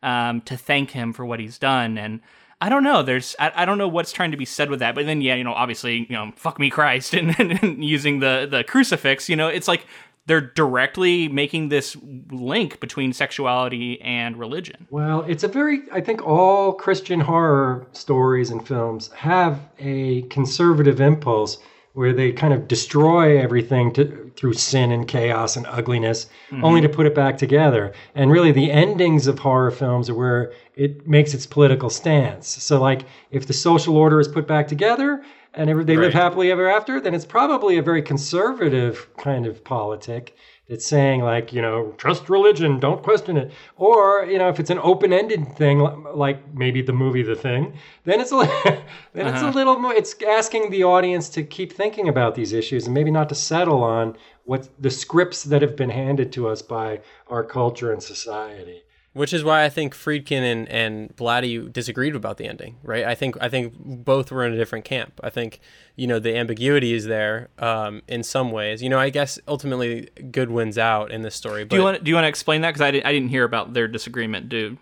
um, 0.04 0.42
to 0.42 0.58
thank 0.58 0.92
him 0.92 1.14
for 1.14 1.26
what 1.26 1.40
he's 1.40 1.58
done 1.58 1.98
and. 1.98 2.22
I 2.60 2.70
don't 2.70 2.82
know. 2.82 3.04
There's 3.04 3.36
I, 3.38 3.52
I 3.54 3.66
don't 3.66 3.78
know 3.78 3.88
what's 3.88 4.12
trying 4.12 4.32
to 4.32 4.38
be 4.38 4.44
said 4.44 4.72
with 4.72 4.80
that, 4.80 4.96
but 4.96 5.06
then 5.06 5.22
yeah, 5.22 5.36
you 5.36 5.44
know, 5.44 5.54
obviously, 5.54 6.08
you 6.10 6.16
know, 6.16 6.32
fuck 6.36 6.58
me 6.58 6.72
Christ 6.72 7.14
and, 7.14 7.40
and, 7.40 7.52
and 7.64 7.86
using 7.86 8.20
the 8.20 8.48
the 8.50 8.64
crucifix, 8.64 9.30
you 9.30 9.36
know, 9.36 9.48
it's 9.48 9.68
like 9.68 9.86
they're 10.28 10.42
directly 10.42 11.28
making 11.30 11.70
this 11.70 11.98
link 12.30 12.80
between 12.80 13.14
sexuality 13.14 14.00
and 14.02 14.38
religion. 14.38 14.88
Well, 14.90 15.22
it's 15.22 15.44
a 15.44 15.48
very, 15.48 15.82
I 15.92 16.02
think 16.02 16.26
all 16.26 16.74
Christian 16.74 17.22
horror 17.22 17.88
stories 17.94 18.52
and 18.52 18.66
films 18.66 19.10
have 19.14 19.60
a 19.80 20.24
conservative 20.24 21.02
impulse 21.02 21.58
where 21.94 22.14
they 22.14 22.32
kind 22.32 22.54
of 22.54 22.68
destroy 22.68 23.42
everything 23.42 23.92
to, 23.92 24.32
through 24.36 24.54
sin 24.54 24.92
and 24.92 25.08
chaos 25.08 25.56
and 25.56 25.66
ugliness, 25.66 26.28
mm-hmm. 26.52 26.64
only 26.64 26.80
to 26.80 26.90
put 26.90 27.08
it 27.08 27.16
back 27.16 27.40
together. 27.40 27.92
And 28.14 28.30
really, 28.30 28.52
the 28.52 28.72
endings 28.72 29.26
of 29.26 29.40
horror 29.40 29.72
films 29.72 30.08
are 30.08 30.14
where 30.14 30.54
it 30.76 31.08
makes 31.08 31.34
its 31.34 31.48
political 31.48 31.90
stance. 31.90 32.48
So, 32.48 32.80
like, 32.80 33.06
if 33.32 33.48
the 33.48 33.54
social 33.54 33.98
order 33.98 34.20
is 34.20 34.28
put 34.28 34.48
back 34.48 34.68
together 34.68 35.24
and 35.54 35.70
they 35.70 35.74
live 35.74 36.14
Right. 36.14 36.14
happily 36.14 36.52
ever 36.52 36.70
after, 36.70 37.00
then 37.00 37.14
it's 37.14 37.26
probably 37.26 37.78
a 37.78 37.82
very 37.82 38.02
conservative 38.02 39.08
kind 39.18 39.46
of 39.46 39.64
politic 39.64 40.36
that's 40.70 40.86
saying 40.86 41.22
like 41.22 41.54
you 41.54 41.62
know 41.62 41.94
trust 41.98 42.30
religion 42.30 42.80
don't 42.80 43.02
question 43.02 43.38
it. 43.38 43.52
Or 43.78 44.26
you 44.26 44.38
know 44.38 44.50
if 44.50 44.60
it's 44.60 44.70
an 44.70 44.80
open-ended 44.80 45.56
thing 45.56 45.80
like 46.14 46.54
maybe 46.54 46.82
the 46.82 46.94
movie 46.94 47.24
the 47.24 47.36
thing 47.36 47.74
then 48.04 48.20
it's 48.20 48.32
a 48.32 48.38
then 49.14 49.28
it's 49.28 49.42
a 49.42 49.46
uh-huh. 49.48 49.52
little 49.52 49.80
more 49.80 49.94
it's 49.94 50.16
asking 50.28 50.70
the 50.70 50.84
audience 50.84 51.30
to 51.30 51.44
keep 51.44 51.72
thinking 51.72 52.10
about 52.10 52.36
these 52.36 52.52
issues 52.54 52.86
and 52.86 52.94
maybe 52.94 53.12
not 53.12 53.30
to 53.30 53.36
settle 53.36 53.82
on 53.84 54.18
what 54.44 54.70
the 54.80 54.90
scripts 54.90 55.44
that 55.44 55.62
have 55.62 55.76
been 55.76 55.90
handed 55.90 56.32
to 56.34 56.48
us 56.48 56.62
by 56.62 57.00
our 57.30 57.44
culture 57.44 57.92
and 57.94 58.04
society 58.04 58.84
Which 59.18 59.34
is 59.34 59.44
why 59.44 59.66
I 59.66 59.70
think 59.70 59.96
Friedkin 59.96 60.44
and, 60.44 60.70
and 60.70 61.16
Blatty 61.16 61.74
disagreed 61.74 62.16
about 62.16 62.38
the 62.38 62.46
ending, 62.46 62.78
right? 62.84 63.04
I 63.04 63.16
think 63.16 63.36
I 63.42 63.50
think 63.50 63.74
both 63.78 64.32
were 64.32 64.46
in 64.46 64.54
a 64.54 64.58
different 64.58 64.86
camp. 64.86 65.20
I 65.24 65.32
think 65.32 65.60
you 65.96 66.06
know 66.06 66.20
the 66.20 66.38
ambiguity 66.38 66.94
is 66.94 67.06
there 67.06 67.50
um, 67.58 68.04
in 68.08 68.22
some 68.22 68.52
ways. 68.52 68.84
You 68.84 68.90
know, 68.90 69.00
I 69.00 69.10
guess 69.10 69.40
ultimately 69.48 70.10
good 70.32 70.52
wins 70.52 70.78
out 70.78 71.12
in 71.12 71.24
this 71.24 71.34
story. 71.34 71.64
But 71.64 71.72
Do 71.72 71.76
you 71.78 71.84
want 71.84 72.04
do 72.04 72.10
you 72.10 72.16
want 72.16 72.26
to 72.26 72.30
explain 72.30 72.62
that? 72.62 72.70
Because 72.70 72.82
I, 72.82 72.92
didn't 72.92 73.06
I 73.08 73.12
didn't 73.12 73.30
hear 73.30 73.44
about 73.44 73.74
their 73.74 73.88
disagreement. 73.88 74.50
Do 74.50 74.78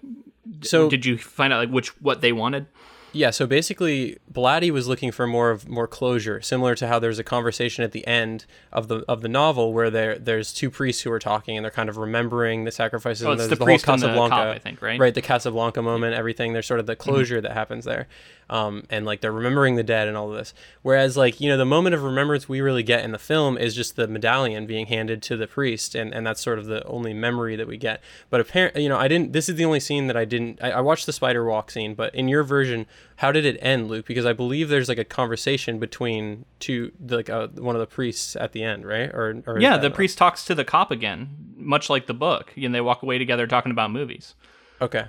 so 0.61 0.89
did 0.89 1.05
you 1.05 1.17
find 1.17 1.53
out 1.53 1.59
like 1.59 1.69
which 1.69 1.89
what 2.01 2.21
they 2.21 2.33
wanted? 2.33 2.67
Yeah, 3.15 3.29
so 3.29 3.47
basically, 3.47 4.17
Blatty 4.31 4.71
was 4.71 4.87
looking 4.87 5.11
for 5.11 5.25
more 5.25 5.49
of 5.49 5.69
more 5.69 5.87
closure, 5.87 6.41
similar 6.41 6.75
to 6.75 6.87
how 6.87 6.99
there's 6.99 7.17
a 7.17 7.23
conversation 7.23 7.83
at 7.83 7.93
the 7.93 8.05
end 8.05 8.45
of 8.73 8.89
the 8.89 9.05
of 9.07 9.21
the 9.21 9.29
novel 9.29 9.71
where 9.71 9.89
there 9.89 10.19
there's 10.19 10.53
two 10.53 10.69
priests 10.69 11.03
who 11.03 11.11
are 11.11 11.19
talking 11.19 11.57
and 11.57 11.63
they're 11.63 11.71
kind 11.71 11.87
of 11.87 11.95
remembering 11.95 12.65
the 12.65 12.71
sacrifices. 12.71 13.25
Oh, 13.25 13.31
and 13.31 13.39
it's 13.39 13.47
there's 13.47 13.57
the 13.57 13.63
whole 13.63 13.67
priest 13.67 13.87
and 13.87 14.01
the 14.01 14.13
cop, 14.13 14.33
I 14.33 14.59
think, 14.59 14.81
right? 14.81 14.93
Mm-hmm. 14.93 15.01
Right, 15.01 15.13
the 15.13 15.21
Casablanca 15.21 15.81
moment, 15.81 16.13
everything. 16.13 16.51
There's 16.51 16.67
sort 16.67 16.81
of 16.81 16.87
the 16.87 16.95
closure 16.97 17.39
that 17.39 17.53
happens 17.53 17.85
there, 17.85 18.07
um, 18.49 18.83
and 18.89 19.05
like 19.05 19.21
they're 19.21 19.31
remembering 19.31 19.75
the 19.75 19.83
dead 19.83 20.07
and 20.07 20.15
all 20.15 20.29
of 20.31 20.37
this. 20.37 20.53
Whereas, 20.81 21.17
like 21.17 21.41
you 21.41 21.49
know, 21.49 21.57
the 21.57 21.65
moment 21.65 21.95
of 21.95 22.03
remembrance 22.03 22.47
we 22.47 22.61
really 22.61 22.83
get 22.83 23.03
in 23.03 23.11
the 23.11 23.19
film 23.19 23.57
is 23.57 23.75
just 23.75 23.95
the 23.95 24.07
medallion 24.07 24.65
being 24.65 24.87
handed 24.87 25.21
to 25.23 25.37
the 25.37 25.47
priest, 25.47 25.95
and 25.95 26.13
and 26.13 26.25
that's 26.25 26.41
sort 26.41 26.59
of 26.59 26.65
the 26.65 26.85
only 26.85 27.13
memory 27.13 27.55
that 27.55 27.67
we 27.67 27.77
get. 27.77 28.01
But 28.29 28.41
apparently, 28.41 28.83
you 28.83 28.89
know, 28.89 28.97
I 28.97 29.07
didn't. 29.07 29.33
This 29.33 29.49
is 29.49 29.55
the 29.55 29.65
only 29.65 29.79
scene 29.79 30.07
that 30.07 30.17
I 30.17 30.25
didn't. 30.25 30.59
I, 30.61 30.71
I 30.71 30.81
watched 30.81 31.05
the 31.05 31.13
spider 31.13 31.43
walk 31.45 31.71
scene, 31.71 31.95
but 31.95 32.13
in 32.13 32.27
your 32.27 32.43
version, 32.43 32.85
how 33.17 33.31
did 33.31 33.45
it 33.45 33.57
end, 33.61 33.87
Luke? 33.87 34.05
Because 34.05 34.25
I 34.25 34.33
believe 34.33 34.69
there's 34.69 34.89
like 34.89 34.97
a 34.97 35.05
conversation 35.05 35.79
between 35.79 36.45
two, 36.59 36.91
like 37.07 37.29
uh, 37.29 37.47
one 37.47 37.75
of 37.75 37.79
the 37.79 37.87
priests 37.87 38.35
at 38.35 38.51
the 38.51 38.63
end, 38.63 38.85
right? 38.85 39.09
Or, 39.09 39.41
or 39.45 39.59
Yeah, 39.59 39.77
the 39.77 39.89
priest 39.89 40.17
talks 40.17 40.43
to 40.45 40.55
the 40.55 40.65
cop 40.65 40.91
again, 40.91 41.53
much 41.55 41.89
like 41.89 42.07
the 42.07 42.13
book, 42.13 42.53
and 42.55 42.75
they 42.75 42.81
walk 42.81 43.03
away 43.03 43.17
together 43.17 43.47
talking 43.47 43.71
about 43.71 43.91
movies. 43.91 44.35
Okay. 44.81 45.05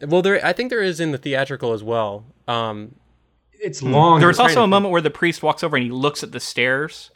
Well, 0.00 0.22
there. 0.22 0.44
I 0.44 0.52
think 0.52 0.70
there 0.70 0.82
is 0.82 0.98
in 0.98 1.12
the 1.12 1.18
theatrical 1.18 1.72
as 1.72 1.82
well. 1.82 2.24
Um, 2.48 2.94
it's 3.60 3.82
long 3.82 4.18
There 4.18 4.28
was 4.28 4.38
also 4.40 4.62
a 4.62 4.66
moment 4.66 4.92
where 4.92 5.00
the 5.00 5.10
priest 5.10 5.42
walks 5.42 5.62
over 5.62 5.76
and 5.76 5.84
he 5.84 5.90
looks 5.92 6.22
at 6.22 6.32
the 6.32 6.40
stairs 6.40 7.10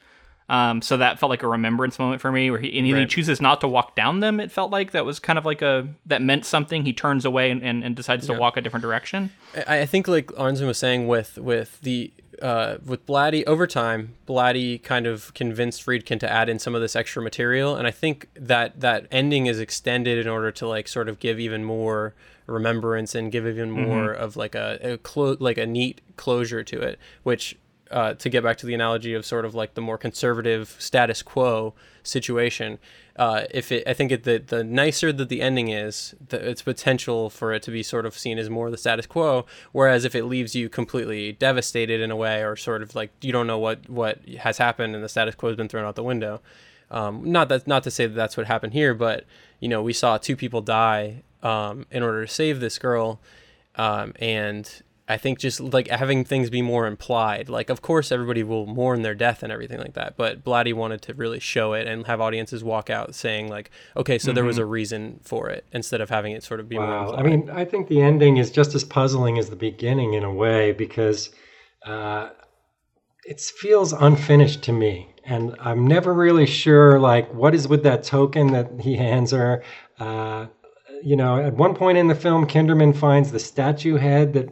Um, 0.49 0.81
so 0.81 0.97
that 0.99 1.19
felt 1.19 1.31
like 1.31 1.43
a 1.43 1.49
remembrance 1.49 1.99
moment 1.99 2.21
for 2.21 2.31
me, 2.31 2.53
where 2.53 2.61
he 2.61 2.79
and 2.79 2.87
he 2.87 2.93
Right. 2.95 3.09
chooses 3.09 3.41
not 3.41 3.61
to 3.63 3.67
walk 3.69 3.97
down 3.97 4.21
them. 4.21 4.39
It 4.39 4.53
felt 4.53 4.71
like 4.71 4.93
that 4.93 5.05
was 5.05 5.19
kind 5.19 5.39
of 5.41 5.45
like 5.45 5.61
a 5.61 5.89
that 6.07 6.23
meant 6.23 6.45
something. 6.47 6.85
He 6.85 6.93
turns 6.93 7.25
away 7.25 7.51
and, 7.51 7.61
and, 7.65 7.83
and 7.83 7.97
decides 7.97 8.27
to 8.29 8.33
walk 8.35 8.57
a 8.57 8.61
different 8.61 8.83
direction. 8.83 9.33
I, 9.67 9.81
I 9.81 9.87
think 9.87 10.07
like 10.07 10.29
Arnzen 10.39 10.69
was 10.69 10.79
saying 10.79 11.09
with 11.09 11.37
with 11.39 11.81
the 11.81 12.13
uh, 12.41 12.77
with 12.85 13.05
Blatty 13.07 13.43
over 13.49 13.67
time, 13.67 14.15
Blatty 14.29 14.81
kind 14.85 15.09
of 15.09 15.35
convinced 15.35 15.85
Friedkin 15.85 16.21
to 16.21 16.31
add 16.31 16.49
in 16.49 16.61
some 16.61 16.77
of 16.77 16.81
this 16.81 16.95
extra 16.95 17.21
material, 17.21 17.75
and 17.75 17.89
I 17.89 17.91
think 17.91 18.29
that 18.37 18.79
that 18.81 19.07
ending 19.11 19.47
is 19.47 19.59
extended 19.59 20.17
in 20.25 20.29
order 20.29 20.53
to 20.53 20.69
like 20.69 20.87
sort 20.87 21.09
of 21.09 21.19
give 21.19 21.41
even 21.41 21.65
more 21.65 22.15
remembrance 22.47 23.15
and 23.15 23.33
give 23.33 23.47
even 23.47 23.71
more 23.71 24.11
of 24.13 24.37
like 24.37 24.55
a, 24.55 24.79
a 24.83 24.99
clo- 24.99 25.37
like 25.41 25.59
a 25.59 25.67
neat 25.67 26.01
closure 26.17 26.63
to 26.65 26.81
it, 26.81 26.99
which. 27.23 27.59
Uh, 27.89 28.15
to 28.15 28.29
get 28.29 28.43
back 28.43 28.57
to 28.57 28.67
the 28.67 28.75
analogy 28.75 29.15
of 29.15 29.25
sort 29.25 29.45
of 29.45 29.55
like 29.55 29.75
the 29.75 29.81
more 29.81 29.97
conservative 29.97 30.75
status 30.81 31.23
quo 31.23 31.73
situation, 32.03 32.81
uh, 33.17 33.45
if 33.51 33.73
it, 33.73 33.87
I 33.87 33.95
think 33.95 34.13
it, 34.13 34.25
the 34.25 34.39
the 34.39 34.63
nicer 34.63 35.13
that 35.13 35.29
the 35.29 35.41
ending 35.41 35.69
is, 35.69 36.15
the, 36.29 36.51
its 36.51 36.63
potential 36.63 37.31
for 37.31 37.53
it 37.53 37.63
to 37.63 37.71
be 37.71 37.83
sort 37.83 38.05
of 38.05 38.17
seen 38.17 38.39
as 38.39 38.51
more 38.51 38.71
the 38.71 38.77
status 38.77 39.07
quo. 39.07 39.47
Whereas 39.73 40.05
if 40.05 40.15
it 40.15 40.25
leaves 40.25 40.55
you 40.55 40.69
completely 40.69 41.33
devastated 41.33 42.01
in 42.01 42.11
a 42.11 42.17
way, 42.17 42.43
or 42.43 42.57
sort 42.57 42.83
of 42.83 42.95
like 42.95 43.11
you 43.23 43.33
don't 43.33 43.47
know 43.47 43.59
what 43.59 43.89
what 43.89 44.19
has 44.41 44.59
happened 44.59 44.95
and 44.95 45.03
the 45.03 45.09
status 45.09 45.35
quo 45.35 45.49
has 45.49 45.57
been 45.57 45.69
thrown 45.69 45.87
out 45.87 45.95
the 45.95 46.03
window. 46.03 46.43
Um, 46.91 47.31
not 47.31 47.49
that 47.49 47.67
not 47.67 47.83
to 47.85 47.91
say 47.91 48.07
that 48.07 48.15
that's 48.15 48.37
what 48.37 48.47
happened 48.47 48.75
here, 48.75 48.95
but 48.95 49.25
you 49.61 49.69
know 49.69 49.83
we 49.83 49.93
saw 49.93 50.19
two 50.19 50.37
people 50.37 50.61
die 50.61 51.23
um, 51.43 51.87
in 51.91 52.03
order 52.03 52.25
to 52.27 52.33
save 52.33 52.61
this 52.61 52.79
girl, 52.79 53.21
um, 53.77 54.13
and 54.21 54.83
I 55.09 55.19
think 55.19 55.39
just 55.39 55.61
like 55.61 55.87
having 55.89 56.25
things 56.25 56.51
be 56.51 56.63
more 56.63 56.87
implied. 56.87 57.49
Like, 57.49 57.71
of 57.71 57.81
course, 57.81 58.11
everybody 58.11 58.43
will 58.43 58.67
mourn 58.67 59.03
their 59.03 59.15
death 59.15 59.45
and 59.45 59.53
everything 59.53 59.79
like 59.79 59.95
that. 59.95 60.17
But 60.17 60.43
Blatty 60.43 60.75
wanted 60.75 61.01
to 61.03 61.15
really 61.15 61.39
show 61.39 61.75
it 61.75 61.87
and 61.87 62.07
have 62.07 62.21
audiences 62.21 62.65
walk 62.65 62.91
out 62.91 63.15
saying, 63.15 63.49
like, 63.49 63.71
okay, 63.97 64.19
so 64.19 64.33
there 64.33 64.45
was 64.45 64.59
a 64.59 64.65
reason 64.67 65.21
for 65.23 65.49
it 65.49 65.65
instead 65.73 66.01
of 66.01 66.11
having 66.11 66.33
it 66.33 66.43
sort 66.43 66.59
of 66.59 66.69
be 66.69 66.77
more 66.77 66.87
Wow. 66.87 67.01
implied. 67.11 67.21
I 67.21 67.23
mean, 67.23 67.51
I 67.51 67.65
think 67.65 67.87
the 67.87 68.01
ending 68.03 68.39
is 68.39 68.51
just 68.51 68.75
as 68.75 68.83
puzzling 68.83 69.39
as 69.39 69.49
the 69.49 69.57
beginning 69.57 70.15
in 70.15 70.25
a 70.25 70.33
way 70.33 70.73
because 70.73 71.31
uh, 71.85 72.31
it 73.25 73.41
feels 73.41 73.93
unfinished 73.93 74.63
to 74.65 74.73
me. 74.73 75.15
And 75.25 75.55
I'm 75.61 75.87
never 75.87 76.13
really 76.15 76.47
sure, 76.47 76.99
like, 76.99 77.33
what 77.33 77.55
is 77.55 77.69
with 77.69 77.85
that 77.85 78.03
token 78.03 78.53
that 78.53 78.81
he 78.81 78.97
hands 78.97 79.31
her. 79.31 79.63
Uh, 80.01 80.47
you 81.03 81.17
know, 81.17 81.39
at 81.39 81.55
one 81.55 81.75
point 81.75 81.99
in 81.99 82.09
the 82.09 82.15
film, 82.15 82.47
Kinderman 82.47 82.97
finds 82.97 83.33
the 83.33 83.39
statue 83.39 83.97
head 83.97 84.33
that 84.35 84.49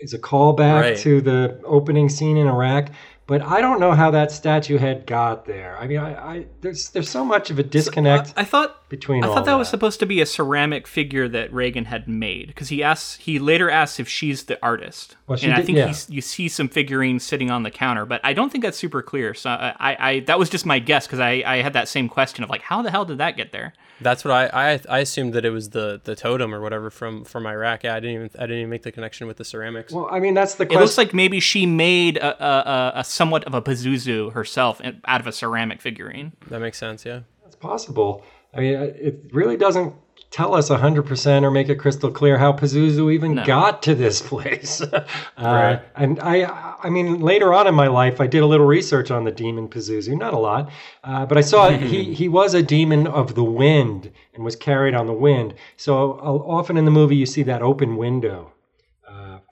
is 0.00 0.14
a 0.14 0.18
callback 0.18 0.80
Right. 0.82 0.96
to 0.98 1.20
the 1.20 1.60
opening 1.64 2.08
scene 2.08 2.36
in 2.36 2.46
Iraq. 2.46 2.90
But 3.28 3.42
I 3.42 3.60
don't 3.60 3.78
know 3.78 3.92
how 3.92 4.10
that 4.12 4.32
statue 4.32 4.78
head 4.78 5.04
got 5.06 5.44
there. 5.44 5.76
I 5.78 5.86
mean, 5.86 5.98
I, 5.98 6.14
I 6.14 6.46
there's 6.62 6.88
there's 6.88 7.10
so 7.10 7.26
much 7.26 7.50
of 7.50 7.58
a 7.58 7.62
uh, 7.62 7.66
disconnect 7.68 8.32
I 8.38 8.44
thought 8.44 8.88
between 8.88 9.22
I 9.22 9.28
all 9.28 9.34
thought 9.34 9.44
that, 9.44 9.54
was 9.54 9.68
supposed 9.68 10.00
to 10.00 10.06
be 10.06 10.22
a 10.22 10.26
ceramic 10.26 10.86
figure 10.86 11.28
that 11.28 11.52
Regan 11.52 11.84
had 11.84 12.08
made 12.08 12.46
because 12.48 12.70
he 12.70 12.82
asks 12.82 13.16
he 13.16 13.38
later 13.38 13.68
asks 13.68 14.00
if 14.00 14.08
she's 14.08 14.44
the 14.44 14.58
artist, 14.64 15.16
Well, 15.26 15.36
she 15.36 15.44
and 15.44 15.54
I 15.54 15.62
think 15.62 15.76
yeah. 15.76 15.88
he's, 15.88 16.08
you 16.08 16.22
see 16.22 16.48
some 16.48 16.70
figurines 16.70 17.22
sitting 17.22 17.50
on 17.50 17.64
the 17.64 17.70
counter, 17.70 18.06
but 18.06 18.22
I 18.24 18.32
don't 18.32 18.50
think 18.50 18.64
that's 18.64 18.78
super 18.78 19.02
clear. 19.02 19.34
So 19.34 19.50
I, 19.50 19.74
I, 19.78 19.96
I 20.10 20.20
that 20.20 20.38
was 20.38 20.48
just 20.48 20.64
my 20.64 20.78
guess 20.78 21.06
because 21.06 21.20
I, 21.20 21.42
I 21.44 21.60
had 21.60 21.74
that 21.74 21.88
same 21.88 22.08
question 22.08 22.42
of 22.44 22.48
like 22.48 22.62
how 22.62 22.80
the 22.80 22.90
hell 22.90 23.04
did 23.04 23.18
that 23.18 23.36
get 23.36 23.52
there? 23.52 23.74
That's 24.00 24.24
what 24.24 24.32
I, 24.32 24.46
I 24.72 24.80
I 24.88 24.98
assumed 25.00 25.34
that 25.34 25.44
it 25.44 25.50
was 25.50 25.70
the 25.70 26.00
the 26.02 26.14
totem 26.14 26.54
or 26.54 26.60
whatever 26.60 26.88
from 26.88 27.24
from 27.24 27.46
Iraq. 27.46 27.84
Yeah, 27.84 27.94
I 27.94 28.00
didn't 28.00 28.14
even 28.14 28.30
I 28.38 28.42
didn't 28.42 28.58
even 28.58 28.70
make 28.70 28.84
the 28.84 28.92
connection 28.92 29.26
with 29.26 29.36
the 29.36 29.44
ceramics. 29.44 29.92
Well, 29.92 30.08
I 30.10 30.20
mean, 30.20 30.34
that's 30.34 30.54
the 30.54 30.62
It 30.62 30.68
question. 30.68 30.80
looks 30.80 30.98
like 30.98 31.12
maybe 31.12 31.40
she 31.40 31.66
made 31.66 32.16
a, 32.16 32.42
a, 32.42 32.48
a, 32.48 32.92
a 33.00 33.04
somewhat 33.18 33.44
of 33.44 33.52
a 33.54 33.60
Pazuzu 33.60 34.32
herself 34.32 34.80
out 35.04 35.20
of 35.20 35.26
a 35.26 35.32
ceramic 35.32 35.82
figurine. 35.82 36.32
that 36.48 36.60
makes 36.60 36.78
sense. 36.78 37.04
Yeah. 37.04 37.20
That's 37.42 37.56
possible. 37.56 38.24
I 38.54 38.60
mean, 38.60 38.74
it 38.74 39.24
really 39.32 39.56
doesn't 39.56 39.92
tell 40.30 40.54
us 40.54 40.68
100% 40.68 41.42
or 41.42 41.50
make 41.50 41.68
it 41.68 41.76
crystal 41.76 42.10
clear 42.10 42.36
how 42.38 42.52
Pazuzu 42.52 43.12
even 43.12 43.34
got 43.44 43.82
to 43.84 43.94
this 43.94 44.20
place. 44.32 44.80
uh, 44.82 45.06
Right. 45.36 45.80
And 45.96 46.20
I, 46.20 46.76
I 46.82 46.90
mean, 46.90 47.20
later 47.20 47.52
on 47.52 47.66
in 47.66 47.74
my 47.74 47.88
life, 47.88 48.20
I 48.20 48.26
did 48.26 48.42
a 48.42 48.46
little 48.46 48.66
research 48.66 49.10
on 49.10 49.24
the 49.24 49.32
demon 49.32 49.68
Pazuzu, 49.68 50.16
not 50.16 50.34
a 50.34 50.38
lot, 50.38 50.70
uh, 51.04 51.26
but 51.26 51.38
I 51.38 51.40
saw 51.40 51.70
he, 51.92 52.14
he 52.14 52.28
was 52.28 52.54
a 52.54 52.62
demon 52.62 53.06
of 53.06 53.34
the 53.34 53.44
wind 53.44 54.12
and 54.34 54.44
was 54.44 54.54
carried 54.56 54.94
on 54.94 55.06
the 55.06 55.12
wind. 55.12 55.54
So 55.76 56.12
uh, 56.12 56.24
often 56.58 56.76
in 56.76 56.84
the 56.84 56.90
movie, 56.90 57.16
you 57.16 57.26
see 57.26 57.42
that 57.44 57.62
open 57.62 57.96
window 57.96 58.38
uh, 58.46 58.57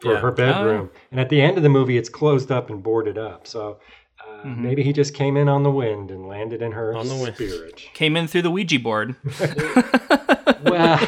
for 0.06 0.12
Yeah. 0.14 0.20
her 0.20 0.30
bedroom. 0.32 0.90
And 1.10 1.20
at 1.20 1.28
the 1.28 1.40
end 1.40 1.56
of 1.56 1.62
the 1.62 1.68
movie, 1.68 1.96
it's 1.98 2.08
closed 2.08 2.50
up 2.52 2.70
and 2.70 2.82
boarded 2.82 3.18
up. 3.18 3.46
So 3.46 3.78
uh, 4.26 4.44
maybe 4.46 4.82
he 4.82 4.92
just 4.92 5.14
came 5.14 5.36
in 5.36 5.48
on 5.48 5.62
the 5.62 5.70
wind 5.70 6.10
and 6.10 6.26
landed 6.26 6.62
in 6.62 6.72
her 6.72 6.94
On 6.96 7.06
the 7.08 7.14
wind. 7.14 7.34
spirit. 7.34 7.82
Came 7.94 8.16
in 8.16 8.26
through 8.26 8.42
the 8.42 8.50
Ouija 8.50 8.78
board. 8.80 9.14
well, 10.64 10.98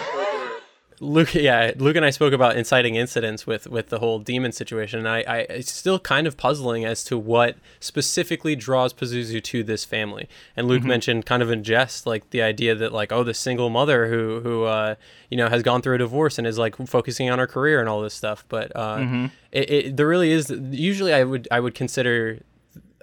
Luke, 1.01 1.35
yeah, 1.35 1.73
Luke 1.77 1.97
and 1.97 2.05
I 2.05 2.11
spoke 2.11 2.33
about 2.33 2.57
inciting 2.57 2.97
incidents 2.97 3.47
with 3.47 3.67
with 3.69 3.89
the 3.89 3.99
whole 3.99 4.19
demon 4.19 4.53
situation, 4.53 4.99
and 4.99 5.09
I, 5.09 5.25
I 5.27 5.37
it's 5.51 5.73
still 5.73 5.99
kind 5.99 6.27
of 6.27 6.37
puzzling 6.37 6.85
as 6.85 7.05
to 7.05 7.17
what 7.17 7.57
specifically 7.81 8.57
draws 8.57 8.93
Pazuzu 8.93 9.43
to 9.43 9.63
this 9.63 9.85
family. 9.85 10.29
And 10.57 10.67
Luke 10.67 10.83
mentioned 10.83 11.27
kind 11.27 11.43
of 11.43 11.51
in 11.51 11.63
jest, 11.63 12.07
like 12.07 12.31
the 12.31 12.43
idea 12.43 12.75
that 12.75 12.93
like 12.93 13.13
oh, 13.13 13.23
the 13.23 13.35
single 13.35 13.71
mother 13.71 14.09
who 14.09 14.41
who 14.41 14.65
uh, 14.65 14.97
you 15.31 15.37
know 15.37 15.49
has 15.49 15.63
gone 15.63 15.83
through 15.83 15.95
a 15.95 15.99
divorce 15.99 16.39
and 16.39 16.47
is 16.47 16.59
like 16.59 16.77
focusing 16.87 17.31
on 17.31 17.39
her 17.39 17.47
career 17.47 17.81
and 17.81 17.89
all 17.89 18.01
this 18.01 18.15
stuff. 18.15 18.45
But 18.49 18.75
uh, 18.75 19.29
it, 19.53 19.71
it 19.71 19.97
there 19.97 20.09
really 20.09 20.33
is. 20.33 20.51
Usually, 20.51 21.15
I 21.15 21.25
would 21.25 21.47
I 21.51 21.61
would 21.61 21.75
consider. 21.75 22.41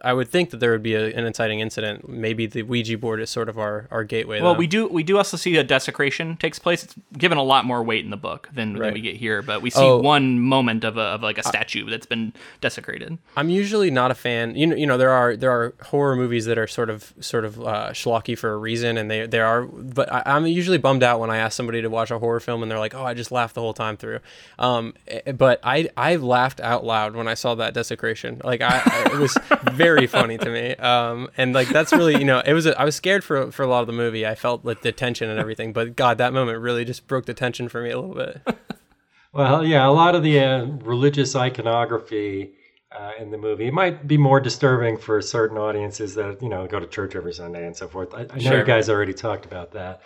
I 0.05 0.13
would 0.13 0.29
think 0.29 0.51
that 0.51 0.57
there 0.61 0.71
would 0.71 0.83
be 0.83 0.93
a, 0.95 1.07
an 1.13 1.25
inciting 1.25 1.59
incident. 1.59 2.07
Maybe 2.07 2.45
the 2.45 2.61
Ouija 2.63 2.97
board 2.97 3.19
is 3.19 3.29
sort 3.29 3.49
of 3.49 3.57
our, 3.57 3.87
our 3.91 4.03
gateway. 4.03 4.39
Well, 4.41 4.53
though. 4.53 4.59
we 4.59 4.67
do 4.67 4.87
we 4.87 5.03
do 5.03 5.17
also 5.17 5.35
see 5.35 5.57
a 5.57 5.63
desecration 5.63 6.37
takes 6.37 6.59
place. 6.59 6.83
It's 6.83 6.95
given 7.17 7.37
a 7.37 7.43
lot 7.43 7.65
more 7.65 7.83
weight 7.83 8.05
in 8.05 8.11
the 8.11 8.17
book 8.17 8.49
than, 8.53 8.73
than 8.73 8.93
we 8.93 9.01
get 9.01 9.15
here, 9.17 9.41
but 9.41 9.61
we 9.61 9.69
see 9.69 9.81
Oh. 9.81 9.97
one 9.99 10.39
moment 10.39 10.83
of 10.83 10.97
a, 10.97 11.01
of 11.15 11.21
like 11.23 11.37
a 11.37 11.43
statue 11.43 11.89
that's 11.89 12.05
been 12.05 12.33
desecrated. 12.61 13.17
I'm 13.35 13.49
usually 13.49 13.89
not 13.91 14.11
a 14.11 14.15
fan. 14.15 14.55
You 14.55 14.67
know, 14.67 14.75
you 14.75 14.85
know, 14.87 14.97
there 14.97 15.11
are 15.11 15.35
there 15.35 15.51
are 15.51 15.73
horror 15.85 16.15
movies 16.15 16.45
that 16.45 16.57
are 16.57 16.67
sort 16.67 16.89
of 16.89 17.13
sort 17.19 17.43
of 17.45 17.59
uh, 17.61 17.89
schlocky 17.91 18.37
for 18.37 18.51
a 18.53 18.57
reason, 18.57 18.97
and 18.97 19.09
they 19.09 19.25
there 19.25 19.45
are. 19.45 19.63
But 19.63 20.11
I, 20.11 20.21
I'm 20.25 20.45
usually 20.47 20.77
bummed 20.77 21.03
out 21.03 21.19
when 21.19 21.29
I 21.29 21.37
ask 21.37 21.55
somebody 21.57 21.81
to 21.81 21.89
watch 21.89 22.11
a 22.11 22.19
horror 22.19 22.39
film 22.39 22.61
and 22.61 22.69
they're 22.71 22.79
like, 22.79 22.93
"Oh, 22.95 23.03
I 23.03 23.13
just 23.13 23.31
laughed 23.31 23.55
the 23.55 23.61
whole 23.61 23.73
time 23.73 23.97
through." 23.97 24.19
Um, 24.59 24.93
eh, 25.07 25.31
but 25.31 25.59
I 25.63 25.89
I 25.97 26.15
laughed 26.17 26.59
out 26.59 26.85
loud 26.85 27.15
when 27.15 27.27
I 27.27 27.33
saw 27.33 27.55
that 27.55 27.73
desecration. 27.73 28.41
Like 28.43 28.61
I, 28.61 28.81
I- 28.85 29.09
it 29.15 29.19
was 29.19 29.37
very 29.71 29.94
funny 30.05 30.37
to 30.37 30.49
me. 30.49 30.75
Um, 30.75 31.29
and 31.37 31.53
like 31.53 31.69
that's 31.69 31.91
really 31.93 32.17
you 32.17 32.25
know 32.25 32.41
it 32.45 32.53
was 32.53 32.65
a, 32.65 32.79
I 32.79 32.83
was 32.85 32.95
scared 32.95 33.23
for 33.23 33.51
for 33.51 33.63
a 33.63 33.67
lot 33.67 33.81
of 33.81 33.87
the 33.87 33.93
movie. 33.93 34.25
I 34.27 34.35
felt 34.35 34.63
like 34.65 34.81
the 34.81 34.91
tension 34.91 35.29
and 35.29 35.39
everything, 35.39 35.73
but 35.73 35.95
God, 35.95 36.17
that 36.19 36.33
moment 36.33 36.59
really 36.59 36.85
just 36.85 37.07
broke 37.07 37.25
the 37.25 37.33
tension 37.33 37.69
for 37.69 37.81
me 37.81 37.89
a 37.91 37.99
little 37.99 38.15
bit. 38.15 38.41
well, 39.33 39.65
yeah, 39.65 39.87
a 39.87 39.89
lot 39.91 40.13
of 40.15 40.23
the 40.23 40.39
uh, 40.39 40.65
religious 40.83 41.35
iconography 41.35 42.53
uh, 42.91 43.11
in 43.19 43.31
the 43.31 43.37
movie 43.37 43.67
it 43.67 43.73
might 43.73 44.07
be 44.07 44.17
more 44.17 44.39
disturbing 44.39 44.97
for 44.97 45.21
certain 45.21 45.57
audiences 45.57 46.15
that 46.15 46.41
you 46.41 46.49
know 46.49 46.65
go 46.67 46.79
to 46.79 46.87
church 46.87 47.15
every 47.15 47.33
Sunday 47.33 47.65
and 47.65 47.75
so 47.75 47.87
forth. 47.87 48.13
I, 48.13 48.21
I 48.21 48.23
know 48.35 48.39
Sure. 48.39 48.59
you 48.59 48.65
guys 48.65 48.89
already 48.89 49.13
talked 49.13 49.45
about 49.45 49.71
that, 49.73 50.01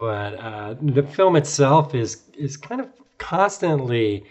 but 0.00 0.34
uh, 0.40 0.74
the 0.80 1.02
film 1.02 1.36
itself 1.36 1.94
is 1.94 2.22
is 2.36 2.56
kind 2.56 2.80
of 2.80 2.88
constantly 3.18 4.24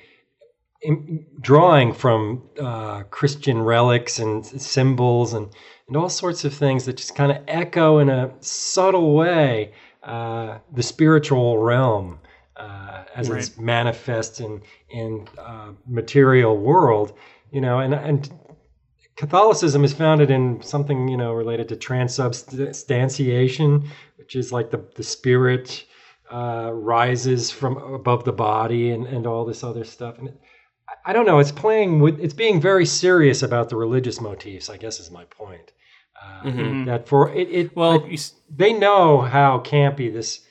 drawing 1.39 1.93
from 1.93 2.49
uh, 2.59 3.03
Christian 3.03 3.61
relics 3.61 4.19
and 4.19 4.45
symbols 4.45 5.33
and, 5.33 5.49
and 5.87 5.97
all 5.97 6.09
sorts 6.09 6.45
of 6.45 6.53
things 6.53 6.85
that 6.85 6.97
just 6.97 7.15
kind 7.15 7.31
of 7.31 7.43
echo 7.47 7.99
in 7.99 8.09
a 8.09 8.31
subtle 8.39 9.13
way 9.13 9.73
uh, 10.03 10.57
the 10.73 10.81
spiritual 10.81 11.59
realm 11.59 12.19
uh, 12.57 13.03
as 13.15 13.29
it's 13.29 13.57
manifest 13.57 14.39
in 14.39 14.61
in 14.89 15.27
uh, 15.37 15.71
material 15.87 16.57
world. 16.57 17.13
You 17.51 17.61
know, 17.61 17.79
and 17.79 17.93
and 17.93 18.31
Catholicism 19.15 19.83
is 19.83 19.93
founded 19.93 20.31
in 20.31 20.61
something 20.63 21.07
you 21.07 21.17
know 21.17 21.33
related 21.33 21.69
to 21.69 21.75
transubstantiation, 21.75 23.87
which 24.17 24.35
is 24.35 24.51
like 24.51 24.71
the 24.71 24.83
the 24.95 25.03
spirit 25.03 25.85
uh, 26.31 26.71
rises 26.73 27.51
from 27.51 27.77
above 27.77 28.23
the 28.23 28.31
body 28.31 28.91
and, 28.91 29.05
and 29.05 29.27
all 29.27 29.45
this 29.45 29.63
other 29.63 29.83
stuff. 29.83 30.17
And 30.17 30.29
it, 30.29 30.41
I- 30.91 31.09
I 31.09 31.13
don't 31.13 31.25
know. 31.25 31.39
It's 31.39 31.51
playing 31.51 31.99
with. 32.01 32.19
It's 32.19 32.33
being 32.33 32.61
very 32.61 32.85
serious 32.85 33.41
about 33.43 33.69
the 33.69 33.75
religious 33.77 34.19
motifs. 34.21 34.69
I 34.69 34.77
guess 34.77 34.99
is 34.99 35.09
my 35.11 35.25
point. 35.25 35.71
Uh, 36.21 36.43
Mhm. 36.43 36.85
That 36.85 37.07
for 37.07 37.31
it, 37.33 37.49
it 37.49 37.75
Well, 37.75 38.03
I- 38.05 38.17
they 38.55 38.73
know 38.73 39.21
how 39.21 39.59
campy 39.59 40.11
this 40.13 40.45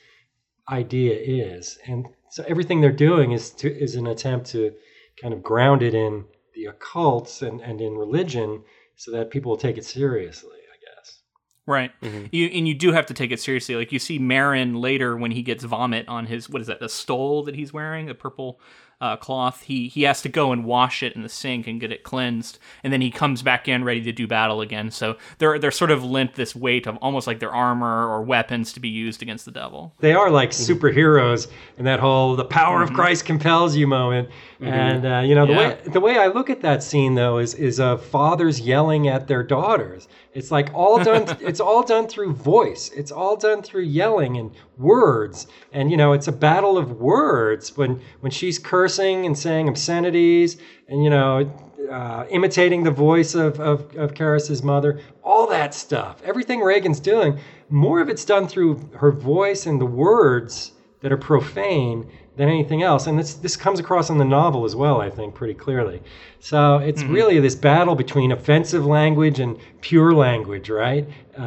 idea 0.69 1.13
is, 1.17 1.77
and 1.87 2.07
so 2.29 2.43
everything 2.47 2.81
they're 2.81 2.91
doing 2.91 3.31
is 3.31 3.49
to 3.51 3.67
is 3.71 3.95
an 3.95 4.07
attempt 4.07 4.47
to 4.51 4.73
kind 5.21 5.33
of 5.33 5.41
ground 5.43 5.81
it 5.83 5.93
in 5.93 6.25
the 6.55 6.65
occult 6.65 7.41
and, 7.41 7.61
and 7.61 7.79
in 7.81 7.95
religion, 7.97 8.63
so 8.95 9.11
that 9.11 9.29
people 9.31 9.49
will 9.51 9.57
take 9.57 9.77
it 9.77 9.85
seriously. 9.85 10.49
I 10.73 10.77
guess. 10.95 11.19
right. 11.65 11.91
Mm-hmm. 12.01 12.25
You 12.31 12.47
and 12.47 12.67
you 12.67 12.73
do 12.73 12.91
have 12.91 13.05
to 13.07 13.13
take 13.13 13.31
it 13.31 13.39
seriously. 13.39 13.75
Like 13.75 13.91
you 13.91 13.99
see 13.99 14.19
Merrin 14.19 14.79
later 14.81 15.15
when 15.17 15.31
he 15.31 15.41
gets 15.41 15.63
vomit 15.63 16.07
on 16.09 16.25
his 16.25 16.49
what 16.49 16.61
is 16.61 16.67
that? 16.67 16.79
The 16.81 16.89
stole 16.89 17.43
that 17.43 17.55
he's 17.55 17.71
wearing, 17.73 18.09
a 18.09 18.13
purple 18.15 18.59
uh, 19.01 19.17
cloth. 19.17 19.63
He 19.63 19.87
he 19.89 20.03
has 20.03 20.21
to 20.21 20.29
go 20.29 20.51
and 20.53 20.63
wash 20.63 21.03
it 21.03 21.13
in 21.13 21.23
the 21.23 21.29
sink 21.29 21.67
and 21.67 21.81
get 21.81 21.91
it 21.91 22.03
cleansed, 22.03 22.59
and 22.83 22.93
then 22.93 23.01
he 23.01 23.11
comes 23.11 23.41
back 23.41 23.67
in 23.67 23.83
ready 23.83 24.01
to 24.03 24.11
do 24.11 24.27
battle 24.27 24.61
again. 24.61 24.91
So 24.91 25.17
they're 25.39 25.59
they're 25.59 25.71
sort 25.71 25.91
of 25.91 26.03
lent 26.03 26.35
this 26.35 26.55
weight 26.55 26.87
of 26.87 26.95
almost 26.97 27.27
like 27.27 27.39
their 27.39 27.51
armor 27.51 28.07
or 28.07 28.21
weapons 28.21 28.71
to 28.73 28.79
be 28.79 28.89
used 28.89 29.21
against 29.21 29.45
the 29.45 29.51
devil. 29.51 29.93
They 29.99 30.13
are 30.13 30.29
like 30.29 30.51
superheroes 30.51 31.47
in 31.77 31.85
that 31.85 31.99
whole 31.99 32.35
"the 32.35 32.45
power 32.45 32.81
of 32.81 32.93
Christ 32.93 33.25
compels 33.25 33.75
you" 33.75 33.87
moment. 33.87 34.29
And 34.61 35.05
uh, 35.05 35.19
you 35.25 35.33
know 35.33 35.45
the 35.47 35.53
Yeah. 35.53 35.57
way 35.69 35.77
the 35.87 35.99
way 35.99 36.17
I 36.19 36.27
look 36.27 36.49
at 36.51 36.61
that 36.61 36.83
scene 36.83 37.15
though 37.15 37.39
is 37.39 37.55
is 37.55 37.79
uh, 37.79 37.97
fathers 37.97 38.59
yelling 38.61 39.07
at 39.07 39.27
their 39.27 39.41
daughters. 39.43 40.07
It's 40.33 40.51
like 40.51 40.71
all 40.73 41.03
done. 41.03 41.25
it's 41.41 41.59
all 41.59 41.83
done 41.83 42.07
through 42.07 42.33
voice. 42.33 42.89
It's 42.95 43.11
all 43.11 43.35
done 43.35 43.63
through 43.63 43.83
yelling 43.83 44.37
and 44.37 44.51
words. 44.81 45.47
And 45.71 45.91
you 45.91 45.97
know 45.97 46.13
it's 46.13 46.27
a 46.27 46.31
battle 46.31 46.77
of 46.77 46.99
words 46.99 47.77
when 47.77 48.01
when 48.21 48.31
she's 48.31 48.59
cursing 48.59 49.25
and 49.25 49.37
saying 49.37 49.69
obscenities 49.69 50.57
and 50.87 51.03
you 51.03 51.09
know 51.09 51.49
uh, 51.89 52.25
imitating 52.29 52.83
the 52.83 52.91
voice 52.91 53.35
of, 53.35 53.59
of, 53.59 53.95
of 53.97 54.13
Karras's 54.13 54.63
mother, 54.63 55.01
all 55.23 55.47
that 55.47 55.73
stuff. 55.73 56.21
Everything 56.23 56.61
Regan's 56.61 56.99
doing, 56.99 57.37
more 57.69 57.99
of 57.99 58.09
it's 58.09 58.23
done 58.23 58.47
through 58.47 58.89
her 58.95 59.11
voice 59.11 59.65
and 59.65 59.79
the 59.79 59.85
words 59.85 60.71
that 61.01 61.11
are 61.11 61.17
profane 61.17 62.09
than 62.37 62.47
anything 62.47 62.81
else. 62.83 63.07
And 63.07 63.19
this, 63.19 63.33
this 63.33 63.57
comes 63.57 63.79
across 63.79 64.09
in 64.09 64.17
the 64.17 64.25
novel 64.25 64.63
as 64.63 64.75
well, 64.75 65.01
I 65.01 65.09
think, 65.09 65.35
pretty 65.35 65.53
clearly. 65.53 66.01
So 66.39 66.77
it's 66.77 67.03
really 67.03 67.39
this 67.39 67.55
battle 67.55 67.95
between 67.95 68.31
offensive 68.31 68.85
language 68.85 69.39
and 69.39 69.57
pure 69.81 70.13
language, 70.13 70.69
right? 70.69 71.07
Uh, 71.37 71.41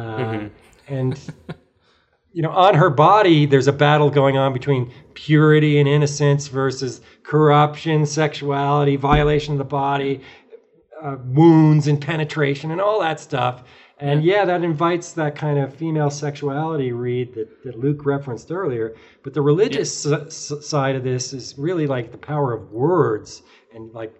And 0.87 1.19
you 2.35 2.41
know, 2.41 2.51
on 2.51 2.75
her 2.75 2.89
body, 2.89 3.45
there's 3.45 3.67
a 3.67 3.71
battle 3.73 4.09
going 4.09 4.35
on 4.37 4.51
between 4.51 4.91
purity 5.13 5.79
and 5.79 5.87
innocence 5.87 6.47
versus 6.49 6.99
corruption, 7.23 8.05
sexuality, 8.05 8.97
violation 8.97 9.53
of 9.53 9.57
the 9.57 9.63
body, 9.63 10.19
uh, 11.01 11.15
wounds 11.23 11.87
and 11.87 12.01
penetration, 12.01 12.71
and 12.71 12.81
all 12.81 12.99
that 12.99 13.21
stuff. 13.21 13.63
And 13.99 14.21
yeah, 14.21 14.43
that 14.43 14.63
invites 14.63 15.13
that 15.13 15.35
kind 15.37 15.57
of 15.57 15.73
female 15.73 16.09
sexuality 16.09 16.91
read 16.91 17.33
that, 17.35 17.63
that 17.63 17.79
Luke 17.79 18.05
referenced 18.05 18.51
earlier. 18.51 18.95
But 19.23 19.33
the 19.33 19.41
religious 19.41 20.05
s- 20.05 20.51
s- 20.51 20.65
side 20.67 20.97
of 20.97 21.03
this 21.05 21.31
is 21.31 21.55
really 21.57 21.87
like 21.87 22.11
the 22.11 22.17
power 22.17 22.51
of 22.51 22.69
words 22.71 23.43
and 23.73 23.93
like 23.93 24.13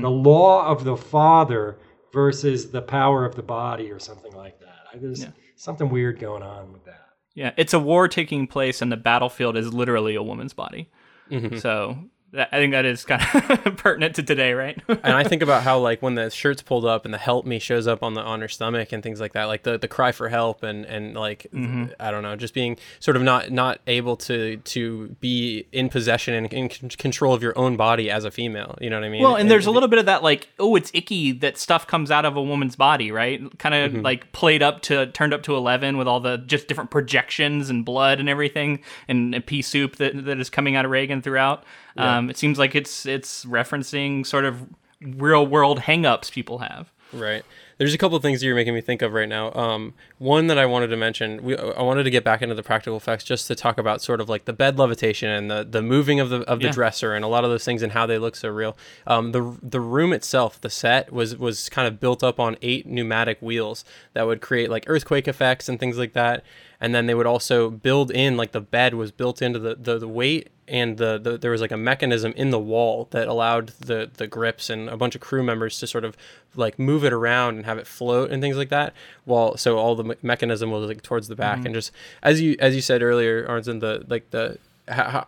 the 0.00 0.10
law 0.10 0.66
of 0.66 0.82
the 0.82 0.96
father 0.96 1.78
versus 2.12 2.70
the 2.72 2.82
power 2.82 3.24
of 3.24 3.36
the 3.36 3.42
body 3.42 3.92
or 3.92 4.00
something 4.00 4.32
like 4.32 4.58
that. 4.58 4.80
I- 4.92 4.98
There's 4.98 5.20
something 5.54 5.88
weird 5.88 6.18
going 6.18 6.42
on 6.42 6.72
with 6.72 6.84
that. 6.86 7.06
Yeah, 7.34 7.52
it's 7.56 7.72
a 7.72 7.78
war 7.78 8.08
taking 8.08 8.46
place, 8.46 8.82
and 8.82 8.90
the 8.90 8.96
battlefield 8.96 9.56
is 9.56 9.72
literally 9.72 10.14
a 10.14 10.22
woman's 10.22 10.52
body. 10.52 10.90
Mm-hmm. 11.30 11.58
So 11.58 11.88
that, 11.90 11.98
I 12.32 12.58
think 12.58 12.72
that 12.72 12.84
is 12.84 13.04
kind 13.04 13.22
of 13.22 13.76
pertinent 13.76 14.16
to 14.16 14.22
today, 14.22 14.52
right? 14.52 14.80
and 14.88 15.14
I 15.14 15.24
think 15.24 15.42
about 15.42 15.62
how 15.62 15.78
like 15.78 16.00
when 16.00 16.14
the 16.14 16.30
shirt's 16.30 16.62
pulled 16.62 16.84
up 16.84 17.04
and 17.04 17.12
the 17.12 17.18
help 17.18 17.44
me 17.44 17.58
shows 17.58 17.86
up 17.86 18.02
on 18.02 18.14
the 18.14 18.20
on 18.20 18.40
her 18.40 18.48
stomach 18.48 18.92
and 18.92 19.02
things 19.02 19.20
like 19.20 19.32
that, 19.32 19.44
like 19.44 19.64
the, 19.64 19.78
the 19.78 19.88
cry 19.88 20.12
for 20.12 20.28
help 20.28 20.62
and 20.62 20.84
and 20.84 21.14
like 21.14 21.46
mm-hmm. 21.52 21.86
I 21.98 22.10
don't 22.10 22.22
know, 22.22 22.36
just 22.36 22.54
being 22.54 22.76
sort 23.00 23.16
of 23.16 23.22
not 23.22 23.50
not 23.50 23.80
able 23.86 24.16
to 24.18 24.56
to 24.58 25.08
be 25.20 25.66
in 25.72 25.88
possession 25.88 26.34
and 26.34 26.52
in 26.52 26.68
con- 26.68 26.88
control 26.90 27.34
of 27.34 27.42
your 27.42 27.58
own 27.58 27.76
body 27.76 28.10
as 28.10 28.24
a 28.24 28.30
female. 28.30 28.76
You 28.80 28.90
know 28.90 28.96
what 28.96 29.04
I 29.04 29.08
mean? 29.08 29.22
Well, 29.22 29.36
and 29.36 29.50
there's 29.50 29.66
a 29.66 29.70
little 29.70 29.88
bit 29.88 29.98
of 29.98 30.06
that, 30.06 30.22
like, 30.22 30.48
oh, 30.58 30.76
it's 30.76 30.90
icky 30.94 31.32
that 31.32 31.58
stuff 31.58 31.86
comes 31.86 32.10
out 32.10 32.24
of 32.24 32.36
a 32.36 32.42
woman's 32.42 32.76
body, 32.76 33.10
right? 33.10 33.58
Kind 33.58 33.74
of 33.74 33.92
mm-hmm. 33.92 34.02
like 34.02 34.30
played 34.32 34.62
up 34.62 34.82
to, 34.82 35.06
turned 35.08 35.34
up 35.34 35.42
to 35.44 35.56
11 35.56 35.96
with 35.96 36.06
all 36.06 36.20
the 36.20 36.38
just 36.38 36.68
different 36.68 36.90
projections 36.90 37.70
and 37.70 37.84
blood 37.84 38.20
and 38.20 38.28
everything, 38.28 38.80
and, 39.08 39.34
and 39.34 39.44
pea 39.44 39.62
soup 39.62 39.96
that, 39.96 40.24
that 40.24 40.38
is 40.38 40.50
coming 40.50 40.76
out 40.76 40.84
of 40.84 40.90
Regan 40.90 41.22
throughout. 41.22 41.64
Um, 41.96 42.30
it 42.30 42.36
seems 42.36 42.58
like 42.58 42.74
it's 42.74 43.06
it's 43.06 43.44
referencing 43.44 44.26
sort 44.26 44.44
of 44.44 44.66
real 45.00 45.46
world 45.46 45.80
hangups 45.80 46.30
people 46.30 46.58
have. 46.58 46.92
Right. 47.12 47.44
There's 47.78 47.94
a 47.94 47.98
couple 47.98 48.14
of 48.16 48.22
things 48.22 48.38
that 48.40 48.46
you're 48.46 48.54
making 48.54 48.74
me 48.74 48.82
think 48.82 49.00
of 49.02 49.14
right 49.14 49.28
now. 49.28 49.52
Um, 49.54 49.94
one 50.18 50.46
that 50.48 50.58
I 50.58 50.66
wanted 50.66 50.88
to 50.88 50.96
mention, 50.96 51.42
we, 51.42 51.56
I 51.56 51.82
wanted 51.82 52.04
to 52.04 52.10
get 52.10 52.22
back 52.22 52.40
into 52.42 52.54
the 52.54 52.62
practical 52.62 52.96
effects 52.98 53.24
just 53.24 53.46
to 53.48 53.54
talk 53.56 53.78
about 53.78 54.00
sort 54.02 54.20
of 54.20 54.28
like 54.28 54.44
the 54.44 54.52
bed 54.52 54.78
levitation 54.78 55.28
and 55.30 55.50
the, 55.50 55.66
the 55.68 55.80
moving 55.82 56.20
of 56.20 56.28
the 56.28 56.42
of 56.42 56.60
the 56.60 56.66
Yeah. 56.66 56.72
dresser 56.72 57.14
and 57.14 57.24
a 57.24 57.28
lot 57.28 57.42
of 57.42 57.50
those 57.50 57.64
things 57.64 57.82
and 57.82 57.92
how 57.92 58.04
they 58.06 58.18
look 58.18 58.36
so 58.36 58.48
real. 58.50 58.76
Um, 59.08 59.32
the 59.32 59.56
the 59.62 59.80
room 59.80 60.12
itself, 60.12 60.60
the 60.60 60.70
set 60.70 61.10
was 61.12 61.36
was 61.36 61.68
kind 61.70 61.88
of 61.88 61.98
built 61.98 62.22
up 62.22 62.38
on 62.38 62.56
eight 62.62 62.86
pneumatic 62.86 63.38
wheels 63.40 63.84
that 64.12 64.26
would 64.26 64.40
create 64.42 64.70
like 64.70 64.84
earthquake 64.86 65.26
effects 65.26 65.68
and 65.68 65.80
things 65.80 65.98
like 65.98 66.12
that. 66.12 66.44
And 66.80 66.94
then 66.94 67.06
they 67.06 67.14
would 67.14 67.26
also 67.26 67.70
build 67.70 68.10
in 68.10 68.36
like 68.36 68.52
the 68.52 68.60
bed 68.60 68.94
was 68.94 69.12
built 69.12 69.42
into 69.42 69.58
the 69.58 69.74
the, 69.74 69.98
the 69.98 70.08
weight 70.08 70.50
and 70.66 70.96
the, 70.98 71.18
the 71.18 71.36
there 71.36 71.50
was 71.50 71.60
like 71.60 71.72
a 71.72 71.76
mechanism 71.76 72.32
in 72.36 72.50
the 72.50 72.58
wall 72.58 73.08
that 73.10 73.28
allowed 73.28 73.68
the 73.80 74.10
the 74.14 74.26
grips 74.26 74.70
and 74.70 74.88
a 74.88 74.96
bunch 74.96 75.14
of 75.14 75.20
crew 75.20 75.42
members 75.42 75.78
to 75.80 75.86
sort 75.86 76.04
of 76.04 76.16
like 76.54 76.78
move 76.78 77.04
it 77.04 77.12
around 77.12 77.56
and 77.56 77.66
have 77.66 77.76
it 77.76 77.86
float 77.86 78.30
and 78.30 78.40
things 78.40 78.56
like 78.56 78.68
that. 78.68 78.94
While 79.24 79.56
so 79.56 79.78
all 79.78 79.94
the 79.96 80.04
me- 80.04 80.14
mechanism 80.22 80.70
was 80.70 80.86
like 80.88 81.02
towards 81.02 81.28
the 81.28 81.36
back 81.36 81.58
mm-hmm. 81.58 81.66
and 81.66 81.74
just 81.74 81.92
as 82.22 82.40
you 82.40 82.56
as 82.60 82.74
you 82.74 82.80
said 82.80 83.02
earlier 83.02 83.46
Arnzen 83.46 83.80
the 83.80 84.04
like 84.08 84.30
the 84.30 84.58
how, 84.88 85.26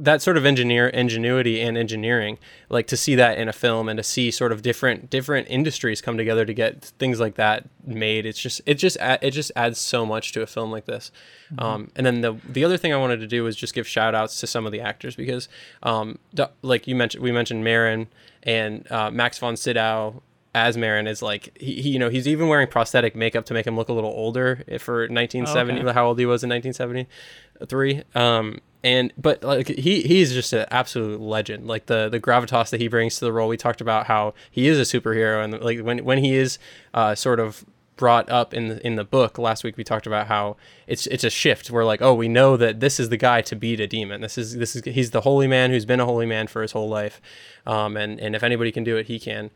that 0.00 0.22
sort 0.22 0.36
of 0.36 0.46
engineer 0.46 0.88
ingenuity 0.88 1.60
and 1.60 1.76
engineering 1.76 2.38
like 2.68 2.86
to 2.86 2.96
see 2.96 3.14
that 3.14 3.36
in 3.36 3.48
a 3.48 3.52
film 3.52 3.88
and 3.88 3.96
to 3.96 4.02
see 4.02 4.30
sort 4.30 4.52
of 4.52 4.62
different 4.62 5.10
different 5.10 5.46
industries 5.50 6.00
come 6.00 6.16
together 6.16 6.44
to 6.44 6.54
get 6.54 6.84
things 6.98 7.18
like 7.18 7.34
that 7.34 7.68
made 7.84 8.24
it's 8.24 8.38
just 8.40 8.60
it 8.64 8.74
just 8.74 8.96
it 9.00 9.30
just 9.30 9.50
adds 9.56 9.78
so 9.78 10.06
much 10.06 10.32
to 10.32 10.42
a 10.42 10.46
film 10.46 10.70
like 10.70 10.86
this. 10.86 11.10
Um, 11.56 11.90
and 11.96 12.04
then 12.04 12.20
the 12.20 12.36
the 12.48 12.64
other 12.64 12.76
thing 12.76 12.92
I 12.92 12.96
wanted 12.96 13.20
to 13.20 13.26
do 13.26 13.42
was 13.42 13.56
just 13.56 13.74
give 13.74 13.86
shout 13.86 14.14
outs 14.14 14.38
to 14.40 14.46
some 14.46 14.66
of 14.66 14.72
the 14.72 14.80
actors 14.80 15.16
because 15.16 15.48
um, 15.82 16.18
like 16.62 16.86
you 16.86 16.94
mentioned 16.94 17.22
we 17.22 17.32
mentioned 17.32 17.64
Merrin 17.64 18.06
and 18.42 18.90
uh, 18.90 19.10
Max 19.10 19.38
von 19.38 19.56
Sydow 19.56 20.22
as 20.54 20.76
Merrin 20.76 21.08
is 21.08 21.22
like 21.22 21.56
he, 21.58 21.80
he 21.82 21.90
you 21.90 21.98
know 21.98 22.08
he's 22.08 22.28
even 22.28 22.48
wearing 22.48 22.66
prosthetic 22.68 23.14
makeup 23.14 23.44
to 23.46 23.54
make 23.54 23.66
him 23.66 23.76
look 23.76 23.88
a 23.88 23.92
little 23.92 24.10
older 24.10 24.64
for 24.78 25.00
1970 25.02 25.80
okay. 25.80 25.92
how 25.92 26.06
old 26.06 26.18
he 26.18 26.26
was 26.26 26.42
in 26.42 26.50
1973 26.50 28.02
um 28.14 28.58
and 28.84 29.12
but 29.18 29.42
like 29.42 29.68
he 29.68 30.02
he's 30.02 30.32
just 30.32 30.52
an 30.52 30.66
absolute 30.70 31.20
legend. 31.20 31.66
Like 31.66 31.86
the 31.86 32.08
the 32.08 32.20
gravitas 32.20 32.70
that 32.70 32.80
he 32.80 32.88
brings 32.88 33.18
to 33.18 33.24
the 33.24 33.32
role 33.32 33.48
we 33.48 33.56
talked 33.56 33.80
about 33.80 34.06
how 34.06 34.34
he 34.50 34.68
is 34.68 34.78
a 34.78 35.00
superhero 35.00 35.42
and 35.44 35.60
like 35.60 35.80
when 35.80 36.04
when 36.04 36.18
he 36.18 36.34
is 36.36 36.58
uh 36.94 37.14
sort 37.14 37.40
of 37.40 37.64
brought 37.96 38.30
up 38.30 38.54
in 38.54 38.68
the 38.68 38.86
in 38.86 38.94
the 38.94 39.02
book 39.02 39.38
last 39.38 39.64
week 39.64 39.76
we 39.76 39.82
talked 39.82 40.06
about 40.06 40.28
how 40.28 40.56
it's 40.86 41.08
it's 41.08 41.24
a 41.24 41.30
shift 41.30 41.68
where 41.68 41.84
like 41.84 42.00
oh 42.00 42.14
we 42.14 42.28
know 42.28 42.56
that 42.56 42.78
this 42.78 43.00
is 43.00 43.08
the 43.08 43.16
guy 43.16 43.40
to 43.42 43.56
beat 43.56 43.80
a 43.80 43.88
demon. 43.88 44.20
This 44.20 44.38
is 44.38 44.56
this 44.56 44.76
is 44.76 44.84
he's 44.84 45.10
the 45.10 45.22
holy 45.22 45.48
man 45.48 45.70
who's 45.70 45.84
been 45.84 45.98
a 45.98 46.06
holy 46.06 46.26
man 46.26 46.46
for 46.46 46.62
his 46.62 46.70
whole 46.72 46.88
life. 46.88 47.20
Um 47.66 47.96
and 47.96 48.20
and 48.20 48.36
if 48.36 48.44
anybody 48.44 48.70
can 48.70 48.84
do 48.84 48.96
it 48.96 49.06
he 49.08 49.18
can. 49.18 49.50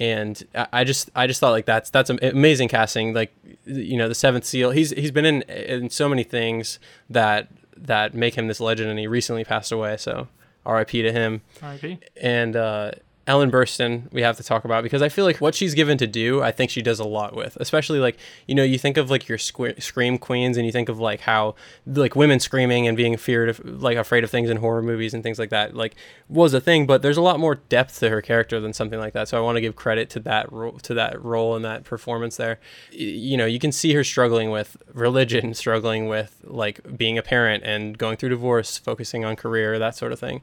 And 0.00 0.42
I- 0.72 0.82
just 0.84 1.10
I 1.14 1.26
just 1.26 1.38
thought 1.40 1.50
like 1.50 1.66
that's 1.66 1.90
that's 1.90 2.08
am- 2.10 2.18
amazing 2.22 2.68
casting. 2.68 3.12
Like 3.12 3.32
you 3.66 3.96
know 3.98 4.08
the 4.08 4.14
seventh 4.14 4.44
seal 4.46 4.70
he's 4.70 4.90
he's 4.90 5.10
been 5.12 5.26
in 5.26 5.42
in 5.42 5.90
so 5.90 6.08
many 6.08 6.24
things 6.24 6.78
that 7.10 7.48
that 7.76 8.14
make 8.14 8.34
him 8.34 8.48
this 8.48 8.60
legend 8.60 8.90
and 8.90 8.98
he 8.98 9.06
recently 9.06 9.44
passed 9.44 9.72
away 9.72 9.96
so 9.96 10.28
R.I.P. 10.66 11.02
to 11.02 11.12
him 11.12 11.42
R.I.P. 11.62 11.98
and 12.20 12.56
uh, 12.56 12.92
Ellen 13.26 13.50
Burstyn 13.50 14.12
we 14.12 14.22
have 14.22 14.36
to 14.36 14.42
talk 14.42 14.64
about 14.64 14.82
because 14.82 15.00
I 15.00 15.08
feel 15.08 15.24
like 15.24 15.40
what 15.40 15.54
she's 15.54 15.74
given 15.74 15.96
to 15.98 16.06
do 16.06 16.42
I 16.42 16.52
think 16.52 16.70
she 16.70 16.82
does 16.82 17.00
a 17.00 17.04
lot 17.04 17.34
with 17.34 17.56
especially 17.56 17.98
like 17.98 18.18
you 18.46 18.54
know 18.54 18.62
you 18.62 18.78
think 18.78 18.96
of 18.96 19.10
like 19.10 19.28
your 19.28 19.38
scream 19.38 20.18
queens 20.18 20.56
and 20.56 20.66
you 20.66 20.72
think 20.72 20.88
of 20.88 20.98
like 20.98 21.20
how 21.20 21.54
like 21.86 22.14
women 22.14 22.38
screaming 22.38 22.86
and 22.86 22.96
being 22.96 23.16
feared 23.16 23.48
of 23.48 23.60
like 23.64 23.96
afraid 23.96 24.24
of 24.24 24.30
things 24.30 24.50
in 24.50 24.58
horror 24.58 24.82
movies 24.82 25.14
and 25.14 25.22
things 25.22 25.38
like 25.38 25.50
that 25.50 25.74
like 25.74 25.94
was 26.28 26.52
a 26.52 26.60
thing 26.60 26.86
but 26.86 27.00
there's 27.00 27.16
a 27.16 27.22
lot 27.22 27.40
more 27.40 27.54
depth 27.54 27.98
to 28.00 28.10
her 28.10 28.20
character 28.20 28.60
than 28.60 28.74
something 28.74 28.98
like 28.98 29.14
that 29.14 29.26
so 29.26 29.38
I 29.38 29.40
want 29.40 29.56
to 29.56 29.62
give 29.62 29.74
credit 29.74 30.10
to 30.10 30.20
that 30.20 30.52
role 30.52 30.78
to 30.80 30.94
that 30.94 31.22
role 31.24 31.56
and 31.56 31.64
that 31.64 31.84
performance 31.84 32.36
there. 32.36 32.60
You 32.90 33.38
know 33.38 33.46
you 33.46 33.58
can 33.58 33.72
see 33.72 33.94
her 33.94 34.04
struggling 34.04 34.50
with 34.50 34.76
religion 34.92 35.54
struggling 35.54 36.08
with 36.08 36.42
like 36.44 36.96
being 36.96 37.16
a 37.16 37.22
parent 37.22 37.64
and 37.64 37.96
going 37.96 38.18
through 38.18 38.28
divorce 38.30 38.76
focusing 38.76 39.24
on 39.24 39.36
career 39.36 39.78
that 39.78 39.96
sort 39.96 40.12
of 40.12 40.20
thing 40.20 40.42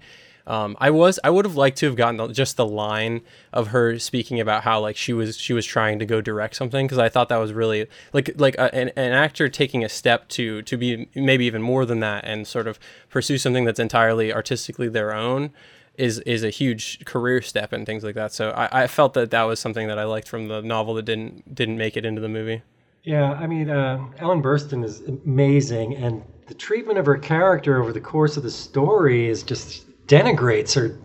um, 0.52 0.76
I 0.82 0.89
was 0.89 1.18
I 1.24 1.30
would 1.30 1.45
have 1.45 1.56
liked 1.56 1.78
to 1.78 1.86
have 1.86 1.95
gotten 1.95 2.18
the, 2.18 2.28
just 2.28 2.58
the 2.58 2.66
line 2.66 3.22
of 3.54 3.68
her 3.68 3.97
speaking 3.99 4.41
about 4.41 4.64
how 4.64 4.82
like 4.82 4.97
she 4.97 5.14
was 5.14 5.38
she 5.38 5.54
was 5.54 5.66
trying 5.66 5.97
to 5.99 6.06
go 6.06 6.20
direct 6.20 6.58
something 6.58 6.86
because 6.86 6.97
I 6.97 7.08
thought 7.08 7.30
that 7.30 7.38
was 7.38 7.54
really 7.54 7.88
like 8.12 8.32
like 8.36 8.56
a, 8.56 8.76
an, 8.76 8.89
an 8.97 9.14
actor 9.14 9.47
taking 9.47 9.86
a 9.86 9.88
step 9.88 10.28
to 10.30 10.62
to 10.64 10.76
be 10.76 11.08
maybe 11.16 11.45
even 11.45 11.62
more 11.62 11.86
than 11.86 12.02
that 12.02 12.26
and 12.26 12.45
sort 12.45 12.68
of 12.68 12.80
pursue 13.10 13.38
something 13.38 13.64
that's 13.64 13.80
entirely 13.80 14.34
artistically 14.34 14.89
their 14.89 15.14
own 15.14 15.52
is 15.95 16.20
is 16.20 16.43
a 16.43 16.49
huge 16.49 17.06
career 17.06 17.41
step 17.41 17.72
and 17.72 17.86
things 17.86 18.04
like 18.04 18.16
that. 18.16 18.34
So 18.34 18.50
I, 18.50 18.84
I 18.84 18.88
felt 18.88 19.13
that 19.13 19.32
that 19.32 19.43
was 19.43 19.58
something 19.58 19.88
that 19.88 19.97
I 19.97 20.04
liked 20.04 20.28
from 20.28 20.50
the 20.50 20.62
novel 20.62 20.96
that 20.96 21.05
didn't 21.05 21.55
didn't 21.55 21.78
make 21.78 21.96
it 21.96 22.05
into 22.05 22.20
the 22.20 22.30
movie. 22.30 22.62
Yeah, 23.04 23.32
I 23.32 23.47
mean, 23.47 23.70
uh, 23.70 24.05
Ellen 24.17 24.43
Burstyn 24.43 24.84
is 24.84 25.00
amazing, 25.01 25.96
and 25.96 26.21
the 26.47 26.54
treatment 26.54 27.00
of 27.00 27.05
her 27.05 27.17
character 27.17 27.82
over 27.82 27.93
the 27.93 28.01
course 28.01 28.36
of 28.36 28.43
the 28.43 28.51
story 28.51 29.28
is 29.28 29.43
just 29.43 29.86
denigrates 30.08 30.76
her. 30.76 30.98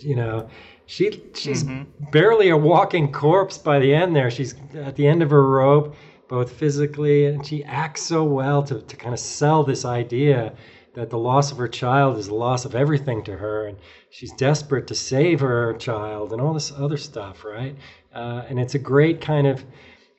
You 0.00 0.16
know, 0.16 0.48
she 0.86 1.22
she's 1.34 1.64
barely 2.12 2.50
a 2.50 2.56
walking 2.56 3.12
corpse 3.12 3.58
by 3.58 3.78
the 3.78 3.94
end. 3.94 4.14
There, 4.14 4.30
she's 4.30 4.54
at 4.74 4.96
the 4.96 5.06
end 5.06 5.22
of 5.22 5.30
her 5.30 5.46
rope, 5.46 5.94
both 6.28 6.52
physically, 6.52 7.26
and 7.26 7.44
she 7.46 7.64
acts 7.64 8.02
so 8.02 8.24
well 8.24 8.62
to 8.64 8.80
to 8.80 8.96
kind 8.96 9.12
of 9.12 9.20
sell 9.20 9.64
this 9.64 9.84
idea 9.84 10.52
that 10.94 11.10
the 11.10 11.18
loss 11.18 11.52
of 11.52 11.58
her 11.58 11.68
child 11.68 12.18
is 12.18 12.26
the 12.26 12.34
loss 12.34 12.64
of 12.64 12.74
everything 12.74 13.22
to 13.22 13.36
her, 13.36 13.66
and 13.68 13.78
she's 14.10 14.32
desperate 14.32 14.86
to 14.88 14.94
save 14.94 15.40
her 15.40 15.74
child 15.74 16.32
and 16.32 16.40
all 16.40 16.52
this 16.52 16.72
other 16.72 16.96
stuff, 16.96 17.44
right? 17.44 17.76
Uh, 18.14 18.42
and 18.48 18.58
it's 18.58 18.74
a 18.74 18.78
great 18.78 19.20
kind 19.20 19.46
of 19.46 19.64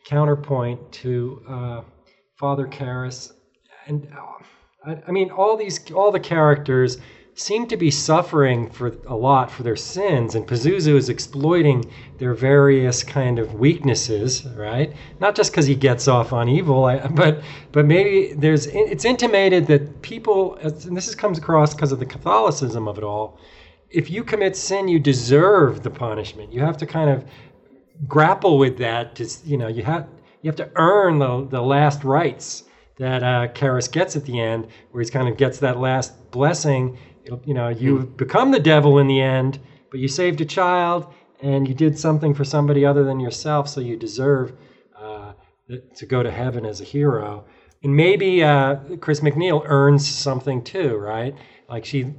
counterpoint 0.06 0.80
to 0.92 1.44
uh, 1.50 1.82
Father 2.38 2.66
Karras. 2.66 3.34
And 3.88 4.08
uh, 4.16 4.90
I, 4.90 5.04
I 5.08 5.12
mean, 5.12 5.32
all 5.32 5.58
these, 5.58 5.92
all 5.92 6.12
the 6.12 6.20
characters 6.20 7.00
seem 7.40 7.66
to 7.66 7.78
be 7.78 7.90
suffering 7.90 8.70
for 8.70 8.98
a 9.08 9.16
lot 9.16 9.50
for 9.50 9.64
their 9.64 9.78
sins, 9.78 10.36
and 10.36 10.46
Pazuzu 10.46 10.96
is 10.96 11.08
exploiting 11.08 11.90
their 12.18 12.34
various 12.34 13.02
kind 13.02 13.40
of 13.40 13.54
weaknesses, 13.54 14.46
right? 14.58 14.94
Not 15.22 15.36
just 15.36 15.52
because 15.52 15.66
he 15.66 15.74
gets 15.74 16.10
off 16.10 16.34
on 16.34 16.50
evil, 16.50 16.82
but 17.12 17.42
but 17.72 17.86
maybe 17.86 18.34
there's 18.34 18.68
it's 18.68 19.06
intimated 19.06 19.68
that 19.68 20.02
people, 20.02 20.56
and 20.56 20.98
this 20.98 21.16
comes 21.16 21.38
across 21.38 21.74
because 21.74 21.94
of 21.94 22.00
the 22.00 22.06
Catholicism 22.06 22.90
of 22.90 22.98
it 22.98 23.06
all. 23.06 23.40
If 23.90 24.12
you 24.12 24.26
commit 24.26 24.58
sin, 24.58 24.90
you 24.90 25.00
deserve 25.00 25.82
the 25.82 25.90
punishment. 25.90 26.52
You 26.52 26.60
have 26.60 26.78
to 26.78 26.86
kind 26.86 27.10
of 27.10 27.24
grapple 28.06 28.58
with 28.58 28.78
that. 28.80 29.16
Just 29.16 29.46
you 29.46 29.58
know, 29.58 29.70
you 29.70 29.84
have 29.84 30.10
you 30.42 30.50
have 30.50 30.58
to 30.58 30.70
earn 30.76 31.20
the 31.20 31.48
the 31.50 31.62
last 31.62 32.04
rites 32.04 32.66
that 32.98 33.24
uh, 33.24 33.48
Karras 33.54 33.90
gets 33.90 34.18
at 34.18 34.26
the 34.26 34.42
end, 34.42 34.68
where 34.92 35.02
he 35.02 35.10
kind 35.10 35.30
of 35.30 35.38
gets 35.38 35.60
that 35.60 35.80
last 35.80 36.32
blessing 36.32 36.98
you 37.46 37.54
know, 37.54 37.70
you 37.70 38.00
hmm. 38.00 38.16
become 38.16 38.52
the 38.52 38.60
devil 38.60 39.00
in 39.00 39.08
the 39.08 39.22
end, 39.22 39.60
but 39.92 40.00
you 40.00 40.08
saved 40.08 40.42
a 40.42 40.46
child 40.46 41.14
and 41.42 41.68
you 41.68 41.74
did 41.74 41.98
something 41.98 42.34
for 42.34 42.44
somebody 42.44 42.86
other 42.86 43.04
than 43.04 43.20
yourself, 43.20 43.70
so 43.70 43.80
you 43.80 43.96
deserve 43.96 44.54
uh, 44.98 45.34
to 45.96 46.06
go 46.06 46.22
to 46.22 46.32
heaven 46.32 46.66
as 46.66 46.82
a 46.82 46.84
hero. 46.84 47.46
And 47.84 47.96
maybe 47.96 48.44
uh, 48.44 48.76
Chris 49.00 49.22
MacNeil 49.22 49.64
earns 49.66 50.08
something 50.08 50.64
too, 50.64 50.98
right? 50.98 51.34
Like 51.70 51.86
she 51.86 52.14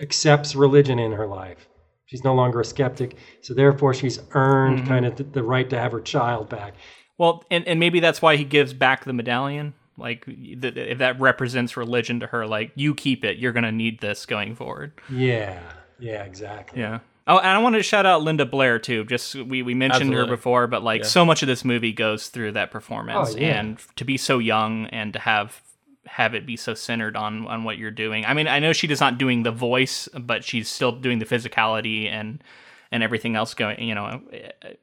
accepts 0.00 0.54
religion 0.54 0.98
in 0.98 1.12
her 1.12 1.26
life. 1.26 1.68
She's 2.06 2.24
no 2.24 2.34
longer 2.34 2.60
a 2.60 2.64
skeptic, 2.64 3.16
so 3.40 3.54
therefore 3.54 3.94
she's 3.94 4.20
earned 4.32 4.78
mm-hmm. 4.80 4.88
kind 4.88 5.06
of 5.06 5.16
the, 5.16 5.24
the 5.24 5.42
right 5.42 5.68
to 5.70 5.78
have 5.78 5.92
her 5.92 6.00
child 6.00 6.48
back. 6.48 6.74
Well, 7.18 7.44
and, 7.50 7.66
and 7.68 7.78
maybe 7.78 8.00
that's 8.00 8.22
why 8.22 8.36
he 8.36 8.44
gives 8.44 8.72
back 8.72 9.04
the 9.04 9.12
medallion 9.12 9.74
like 10.00 10.24
th- 10.24 10.76
if 10.76 10.98
that 10.98 11.20
represents 11.20 11.76
religion 11.76 12.20
to 12.20 12.26
her, 12.26 12.46
like 12.46 12.72
you 12.74 12.94
keep 12.94 13.24
it, 13.24 13.38
you're 13.38 13.52
gonna 13.52 13.72
need 13.72 14.00
this 14.00 14.26
going 14.26 14.54
forward. 14.56 14.92
Yeah, 15.10 15.60
yeah, 15.98 16.24
exactly. 16.24 16.80
Yeah. 16.80 17.00
Oh, 17.26 17.38
and 17.38 17.46
I 17.46 17.58
wanted 17.58 17.78
to 17.78 17.84
shout 17.84 18.06
out 18.06 18.22
Linda 18.22 18.44
Blair 18.44 18.78
too. 18.78 19.04
Just 19.04 19.34
we, 19.36 19.62
we 19.62 19.74
mentioned 19.74 20.10
Absolutely. 20.10 20.30
her 20.30 20.36
before, 20.36 20.66
but 20.66 20.82
like 20.82 21.02
yeah. 21.02 21.06
so 21.06 21.24
much 21.24 21.42
of 21.42 21.46
this 21.46 21.64
movie 21.64 21.92
goes 21.92 22.28
through 22.28 22.52
that 22.52 22.70
performance, 22.70 23.34
oh, 23.34 23.38
yeah. 23.38 23.60
and 23.60 23.78
to 23.96 24.04
be 24.04 24.16
so 24.16 24.38
young 24.38 24.86
and 24.86 25.12
to 25.12 25.18
have 25.18 25.62
have 26.06 26.34
it 26.34 26.44
be 26.44 26.56
so 26.56 26.74
centered 26.74 27.16
on 27.16 27.46
on 27.46 27.62
what 27.62 27.78
you're 27.78 27.90
doing. 27.90 28.24
I 28.24 28.34
mean, 28.34 28.48
I 28.48 28.58
know 28.58 28.72
she 28.72 28.88
is 28.88 29.00
not 29.00 29.18
doing 29.18 29.42
the 29.42 29.52
voice, 29.52 30.08
but 30.18 30.42
she's 30.42 30.68
still 30.68 30.92
doing 30.92 31.18
the 31.18 31.24
physicality 31.26 32.10
and 32.10 32.42
and 32.92 33.02
everything 33.02 33.36
else 33.36 33.54
going. 33.54 33.80
You 33.80 33.94
know, 33.94 34.20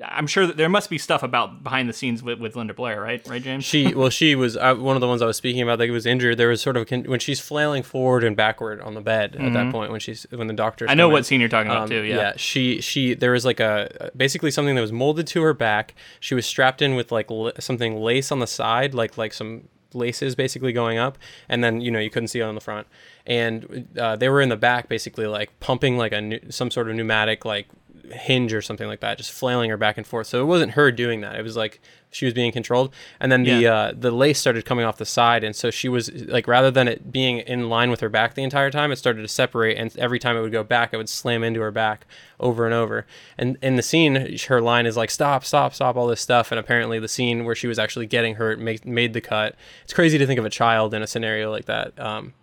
I'm 0.01 0.27
sure 0.27 0.47
that 0.47 0.57
there 0.57 0.69
must 0.69 0.89
be 0.89 0.97
stuff 0.97 1.23
about 1.23 1.63
behind 1.63 1.89
the 1.89 1.93
scenes 1.93 2.23
with, 2.23 2.39
with 2.39 2.55
Linda 2.55 2.73
Blair, 2.73 3.01
right? 3.01 3.25
Right, 3.27 3.41
James? 3.41 3.65
She 3.65 3.93
well, 3.93 4.09
she 4.09 4.35
was 4.35 4.55
uh, 4.55 4.75
one 4.75 4.95
of 4.95 5.01
the 5.01 5.07
ones 5.07 5.21
I 5.21 5.25
was 5.25 5.37
speaking 5.37 5.61
about 5.61 5.79
that 5.79 5.89
was 5.89 6.05
injured. 6.05 6.37
There 6.37 6.47
was 6.47 6.61
sort 6.61 6.77
of 6.77 6.89
when 6.89 7.19
she's 7.19 7.39
flailing 7.39 7.83
forward 7.83 8.23
and 8.23 8.35
backward 8.35 8.81
on 8.81 8.93
the 8.93 9.01
bed 9.01 9.33
mm-hmm. 9.33 9.47
at 9.47 9.53
that 9.53 9.59
mm-hmm. 9.59 9.71
point 9.71 9.91
when 9.91 9.99
she's 9.99 10.25
when 10.31 10.47
the 10.47 10.53
doctor. 10.53 10.89
I 10.89 10.93
know 10.93 11.09
what 11.09 11.25
scene 11.25 11.39
you're 11.39 11.49
talking 11.49 11.71
about 11.71 11.83
um, 11.83 11.89
too. 11.89 12.03
Yeah, 12.03 12.15
yeah. 12.15 12.33
She 12.37 12.81
she 12.81 13.13
there 13.13 13.31
was 13.31 13.45
like 13.45 13.59
a 13.59 14.11
basically 14.15 14.51
something 14.51 14.75
that 14.75 14.81
was 14.81 14.93
molded 14.93 15.27
to 15.27 15.41
her 15.41 15.53
back. 15.53 15.93
She 16.19 16.35
was 16.35 16.45
strapped 16.45 16.81
in 16.81 16.95
with 16.95 17.11
like 17.11 17.29
l- 17.29 17.51
something 17.59 17.97
lace 17.97 18.31
on 18.31 18.39
the 18.39 18.47
side, 18.47 18.93
like 18.93 19.17
like 19.17 19.33
some 19.33 19.67
laces 19.93 20.35
basically 20.35 20.73
going 20.73 20.97
up 20.97 21.17
and 21.47 21.63
then 21.63 21.79
you 21.81 21.89
know 21.89 21.97
you 21.97 22.09
couldn't 22.09 22.27
see 22.27 22.39
it 22.39 22.43
on 22.43 22.55
the 22.55 22.61
front 22.61 22.85
and 23.25 23.87
uh, 23.97 24.15
they 24.17 24.27
were 24.27 24.41
in 24.41 24.49
the 24.49 24.57
back 24.57 24.89
basically 24.89 25.25
like 25.25 25.57
pumping 25.61 25.97
like 25.97 26.11
a 26.11 26.51
some 26.51 26.69
sort 26.69 26.89
of 26.89 26.95
pneumatic 26.95 27.45
like 27.45 27.67
hinge 28.11 28.53
or 28.53 28.61
something 28.61 28.87
like 28.87 28.99
that, 28.99 29.17
just 29.17 29.31
flailing 29.31 29.69
her 29.69 29.77
back 29.77 29.97
and 29.97 30.05
forth. 30.05 30.27
So 30.27 30.41
it 30.41 30.45
wasn't 30.45 30.73
her 30.73 30.91
doing 30.91 31.21
that. 31.21 31.35
It 31.35 31.41
was 31.41 31.55
like 31.55 31.79
she 32.09 32.25
was 32.25 32.33
being 32.33 32.51
controlled. 32.51 32.93
And 33.19 33.31
then 33.31 33.43
the 33.43 33.51
yeah. 33.51 33.73
uh, 33.73 33.93
the 33.95 34.11
lace 34.11 34.39
started 34.39 34.65
coming 34.65 34.85
off 34.85 34.97
the 34.97 35.05
side, 35.05 35.43
and 35.43 35.55
so 35.55 35.69
she 35.69 35.89
was 35.89 36.11
like, 36.25 36.47
rather 36.47 36.71
than 36.71 36.87
it 36.87 37.11
being 37.11 37.39
in 37.39 37.69
line 37.69 37.89
with 37.89 37.99
her 37.99 38.09
back 38.09 38.33
the 38.33 38.43
entire 38.43 38.71
time, 38.71 38.91
it 38.91 38.97
started 38.97 39.21
to 39.21 39.27
separate. 39.27 39.77
And 39.77 39.95
every 39.97 40.19
time 40.19 40.37
it 40.37 40.41
would 40.41 40.51
go 40.51 40.63
back, 40.63 40.93
it 40.93 40.97
would 40.97 41.09
slam 41.09 41.43
into 41.43 41.61
her 41.61 41.71
back 41.71 42.05
over 42.39 42.65
and 42.65 42.73
over. 42.73 43.05
And 43.37 43.57
in 43.61 43.75
the 43.75 43.83
scene, 43.83 44.37
her 44.47 44.61
line 44.61 44.85
is 44.85 44.97
like, 44.97 45.11
"Stop, 45.11 45.43
stop, 45.43 45.73
stop!" 45.73 45.95
All 45.95 46.07
this 46.07 46.21
stuff. 46.21 46.51
And 46.51 46.59
apparently, 46.59 46.99
the 46.99 47.07
scene 47.07 47.45
where 47.45 47.55
she 47.55 47.67
was 47.67 47.79
actually 47.79 48.05
getting 48.05 48.35
hurt 48.35 48.59
made 48.59 48.85
made 48.85 49.13
the 49.13 49.21
cut. 49.21 49.55
It's 49.83 49.93
crazy 49.93 50.17
to 50.17 50.25
think 50.25 50.39
of 50.39 50.45
a 50.45 50.49
child 50.49 50.93
in 50.93 51.01
a 51.01 51.07
scenario 51.07 51.51
like 51.51 51.65
that. 51.65 51.99
Um, 51.99 52.33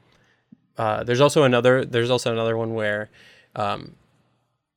uh, 0.77 1.05
there's 1.05 1.21
also 1.21 1.45
another. 1.45 1.85
There's 1.85 2.11
also 2.11 2.33
another 2.33 2.57
one 2.57 2.75
where. 2.75 3.11
Um, 3.57 3.95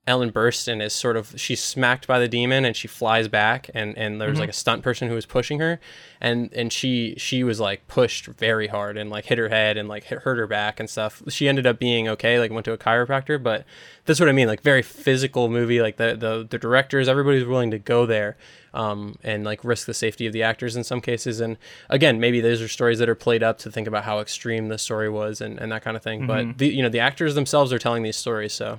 Ellen 0.07 0.31
Burstyn 0.31 0.81
is 0.81 0.93
sort 0.93 1.17
of 1.17 1.33
she's 1.35 1.61
smacked 1.61 2.07
by 2.07 2.17
the 2.17 2.29
demon 2.29 2.63
and 2.63 2.75
she 2.75 2.87
flies 2.87 3.27
back 3.27 3.69
and 3.73 3.95
and 3.97 4.21
there's 4.21 4.31
mm-hmm. 4.33 4.39
like 4.39 4.49
a 4.49 4.53
stunt 4.53 4.81
person 4.81 5.09
who 5.09 5.15
was 5.15 5.25
pushing 5.25 5.59
her 5.59 5.81
and 6.21 6.51
and 6.53 6.71
she 6.71 7.13
she 7.17 7.43
was 7.43 7.59
like 7.59 7.85
pushed 7.87 8.25
very 8.25 8.67
hard 8.67 8.97
and 8.97 9.09
like 9.09 9.25
hit 9.25 9.37
her 9.37 9.49
head 9.49 9.75
and 9.77 9.89
like 9.89 10.05
hit, 10.05 10.19
hurt 10.19 10.37
her 10.37 10.47
back 10.47 10.79
and 10.79 10.89
stuff. 10.89 11.21
She 11.27 11.49
ended 11.49 11.67
up 11.67 11.77
being 11.77 12.07
okay, 12.07 12.39
like 12.39 12.51
went 12.51 12.63
to 12.65 12.71
a 12.71 12.77
chiropractor, 12.77 13.41
but 13.41 13.65
that's 14.05 14.19
what 14.19 14.29
I 14.29 14.31
mean, 14.31 14.47
like 14.47 14.61
very 14.61 14.81
physical 14.81 15.49
movie. 15.49 15.81
Like 15.81 15.97
the 15.97 16.15
the, 16.15 16.47
the 16.49 16.57
directors, 16.57 17.09
everybody's 17.09 17.45
willing 17.45 17.71
to 17.71 17.79
go 17.79 18.05
there. 18.05 18.37
Um, 18.73 19.17
and 19.23 19.43
like 19.43 19.63
risk 19.63 19.87
the 19.87 19.93
safety 19.93 20.27
of 20.27 20.33
the 20.33 20.43
actors 20.43 20.75
in 20.75 20.83
some 20.83 21.01
cases. 21.01 21.39
And 21.39 21.57
again, 21.89 22.19
maybe 22.19 22.41
those 22.41 22.61
are 22.61 22.67
stories 22.67 22.99
that 22.99 23.09
are 23.09 23.15
played 23.15 23.41
up 23.41 23.57
to 23.59 23.71
think 23.71 23.87
about 23.87 24.03
how 24.03 24.19
extreme 24.19 24.67
the 24.67 24.77
story 24.77 25.09
was 25.09 25.41
and, 25.41 25.57
and 25.57 25.71
that 25.71 25.81
kind 25.81 25.97
of 25.97 26.03
thing. 26.03 26.27
Mm-hmm. 26.27 26.49
But 26.51 26.57
the, 26.59 26.67
you 26.67 26.83
know, 26.83 26.89
the 26.89 26.99
actors 26.99 27.33
themselves 27.33 27.73
are 27.73 27.79
telling 27.79 28.03
these 28.03 28.17
stories, 28.17 28.53
so 28.53 28.77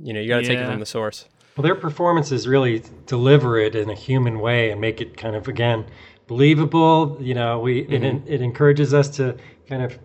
you 0.00 0.12
know, 0.12 0.20
you 0.20 0.28
got 0.28 0.38
to 0.38 0.42
yeah. 0.42 0.48
take 0.48 0.58
it 0.58 0.70
from 0.70 0.80
the 0.80 0.86
source. 0.86 1.26
Well, 1.56 1.62
their 1.62 1.74
performances 1.74 2.46
really 2.46 2.82
deliver 3.06 3.58
it 3.58 3.74
in 3.74 3.88
a 3.88 3.94
human 3.94 4.40
way 4.40 4.70
and 4.70 4.80
make 4.80 5.00
it 5.00 5.16
kind 5.16 5.34
of 5.34 5.48
again 5.48 5.86
believable. 6.26 7.16
You 7.20 7.34
know, 7.34 7.60
we 7.60 7.84
mm-hmm. 7.84 8.04
it, 8.04 8.22
it 8.26 8.42
encourages 8.42 8.92
us 8.92 9.08
to 9.16 9.36
kind 9.68 9.82
of 9.82 9.98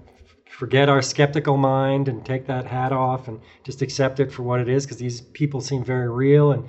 forget 0.61 0.89
our 0.89 1.01
skeptical 1.01 1.57
mind 1.57 2.07
and 2.07 2.23
take 2.25 2.45
that 2.45 2.67
hat 2.67 2.91
off 2.91 3.27
and 3.27 3.41
just 3.63 3.81
accept 3.81 4.19
it 4.19 4.31
for 4.31 4.43
what 4.43 4.59
it 4.59 4.69
is 4.69 4.85
because 4.85 4.97
these 4.97 5.21
people 5.21 5.59
seem 5.59 5.83
very 5.83 6.09
real 6.09 6.51
and 6.51 6.67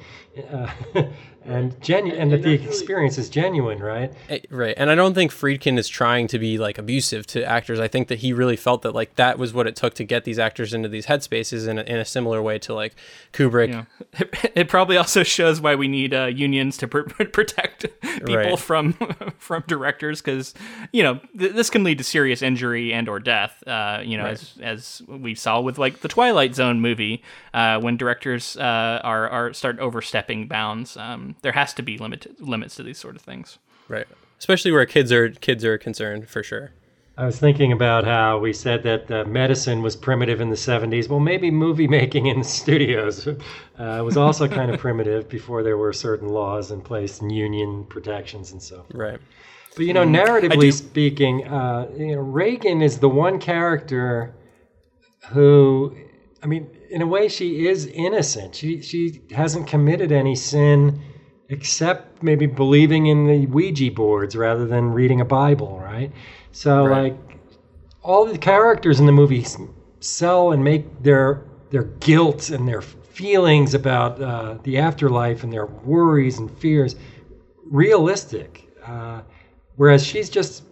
uh, 0.50 0.72
and 1.44 1.80
genuine, 1.82 2.20
and, 2.20 2.32
and 2.32 2.44
that 2.44 2.46
the 2.46 2.52
experience 2.52 3.18
is 3.18 3.28
genuine, 3.28 3.78
right? 3.78 4.12
Eh, 4.28 4.40
right. 4.50 4.74
And 4.76 4.90
I 4.90 4.94
don't 4.94 5.14
think 5.14 5.32
Friedkin 5.32 5.78
is 5.78 5.88
trying 5.88 6.28
to 6.28 6.38
be 6.38 6.58
like 6.58 6.78
abusive 6.78 7.26
to 7.28 7.44
actors. 7.44 7.80
I 7.80 7.88
think 7.88 8.08
that 8.08 8.20
he 8.20 8.32
really 8.32 8.56
felt 8.56 8.82
that 8.82 8.94
like 8.94 9.16
that 9.16 9.38
was 9.38 9.52
what 9.52 9.66
it 9.66 9.76
took 9.76 9.94
to 9.94 10.04
get 10.04 10.24
these 10.24 10.38
actors 10.38 10.72
into 10.72 10.88
these 10.88 11.06
headspaces 11.06 11.66
in 11.66 11.78
a, 11.78 11.82
in 11.82 11.96
a 11.96 12.04
similar 12.04 12.42
way 12.42 12.58
to 12.60 12.74
like 12.74 12.94
Kubrick. 13.32 13.68
Yeah. 13.68 13.84
It, 14.12 14.52
it 14.54 14.68
probably 14.68 14.96
also 14.96 15.22
shows 15.22 15.60
why 15.60 15.74
we 15.74 15.88
need 15.88 16.14
uh, 16.14 16.26
unions 16.26 16.76
to 16.78 16.88
pr- 16.88 17.00
protect 17.24 17.86
people 18.02 18.36
right. 18.36 18.58
from 18.58 18.92
from 19.38 19.64
directors 19.66 20.20
because 20.20 20.54
you 20.92 21.02
know 21.02 21.20
th- 21.38 21.52
this 21.52 21.70
can 21.70 21.84
lead 21.84 21.98
to 21.98 22.04
serious 22.04 22.42
injury 22.42 22.92
and 22.92 23.08
or 23.08 23.18
death. 23.18 23.62
Uh, 23.66 24.00
you 24.04 24.16
know, 24.16 24.24
right. 24.24 24.32
as 24.32 24.58
as 24.62 25.02
we 25.08 25.34
saw 25.34 25.60
with 25.60 25.78
like 25.78 26.00
the 26.00 26.08
Twilight 26.08 26.54
Zone 26.54 26.80
movie, 26.80 27.22
uh, 27.54 27.80
when 27.80 27.96
directors 27.96 28.56
uh, 28.56 29.00
are 29.02 29.28
are 29.28 29.52
start 29.52 29.78
overstepping 29.78 30.46
bounds. 30.46 30.96
Um, 30.96 31.31
there 31.42 31.52
has 31.52 31.72
to 31.74 31.82
be 31.82 31.98
limit 31.98 32.40
limits 32.40 32.76
to 32.76 32.82
these 32.82 32.98
sort 32.98 33.16
of 33.16 33.22
things. 33.22 33.58
Right. 33.88 34.06
Especially 34.38 34.72
where 34.72 34.86
kids 34.86 35.12
are 35.12 35.30
kids 35.30 35.64
are 35.64 35.78
concerned 35.78 36.28
for 36.28 36.42
sure. 36.42 36.72
I 37.16 37.26
was 37.26 37.38
thinking 37.38 37.72
about 37.72 38.04
how 38.04 38.38
we 38.38 38.54
said 38.54 38.82
that 38.84 39.10
uh, 39.10 39.24
medicine 39.24 39.82
was 39.82 39.94
primitive 39.94 40.40
in 40.40 40.48
the 40.48 40.56
70s. 40.56 41.10
Well, 41.10 41.20
maybe 41.20 41.50
movie 41.50 41.86
making 41.86 42.26
in 42.26 42.38
the 42.38 42.44
studios 42.44 43.28
uh, 43.78 44.02
was 44.02 44.16
also 44.16 44.48
kind 44.48 44.70
of 44.70 44.80
primitive 44.80 45.28
before 45.28 45.62
there 45.62 45.76
were 45.76 45.92
certain 45.92 46.28
laws 46.28 46.70
in 46.70 46.80
place 46.80 47.20
and 47.20 47.30
union 47.30 47.84
protections 47.84 48.52
and 48.52 48.62
so. 48.62 48.86
Right. 48.94 49.20
But 49.76 49.84
you 49.84 49.92
know, 49.92 50.04
mm-hmm. 50.04 50.14
narratively 50.14 50.72
speaking, 50.72 51.46
uh, 51.46 51.88
you 51.96 52.16
know, 52.16 52.22
Regan 52.22 52.80
is 52.80 52.98
the 52.98 53.08
one 53.08 53.38
character 53.38 54.34
who, 55.28 55.96
I 56.42 56.46
mean, 56.46 56.68
in 56.90 57.02
a 57.02 57.06
way, 57.06 57.28
she 57.28 57.66
is 57.66 57.86
innocent. 57.86 58.54
She 58.54 58.82
she 58.82 59.22
hasn't 59.30 59.66
committed 59.66 60.12
any 60.12 60.34
sin 60.34 61.00
except 61.52 62.22
maybe 62.22 62.46
believing 62.46 63.06
in 63.06 63.26
the 63.26 63.46
Ouija 63.46 63.90
boards 63.90 64.34
rather 64.34 64.66
than 64.66 64.90
reading 64.90 65.20
a 65.20 65.24
Bible, 65.24 65.78
right? 65.80 66.10
So 66.52 66.86
right. 66.86 67.02
like 67.02 67.38
all 68.02 68.24
the 68.24 68.38
characters 68.38 68.98
in 69.00 69.06
the 69.06 69.12
movie 69.12 69.46
sell 70.00 70.52
and 70.52 70.64
make 70.64 71.02
their 71.02 71.44
their 71.70 71.84
guilt 71.84 72.50
and 72.50 72.66
their 72.66 72.82
feelings 72.82 73.74
about 73.74 74.20
uh, 74.20 74.58
the 74.62 74.78
afterlife 74.78 75.44
and 75.44 75.52
their 75.52 75.66
worries 75.66 76.38
and 76.38 76.50
fears 76.58 76.96
realistic, 77.64 78.68
uh, 78.84 79.20
whereas 79.76 80.04
she's 80.04 80.28
just 80.28 80.64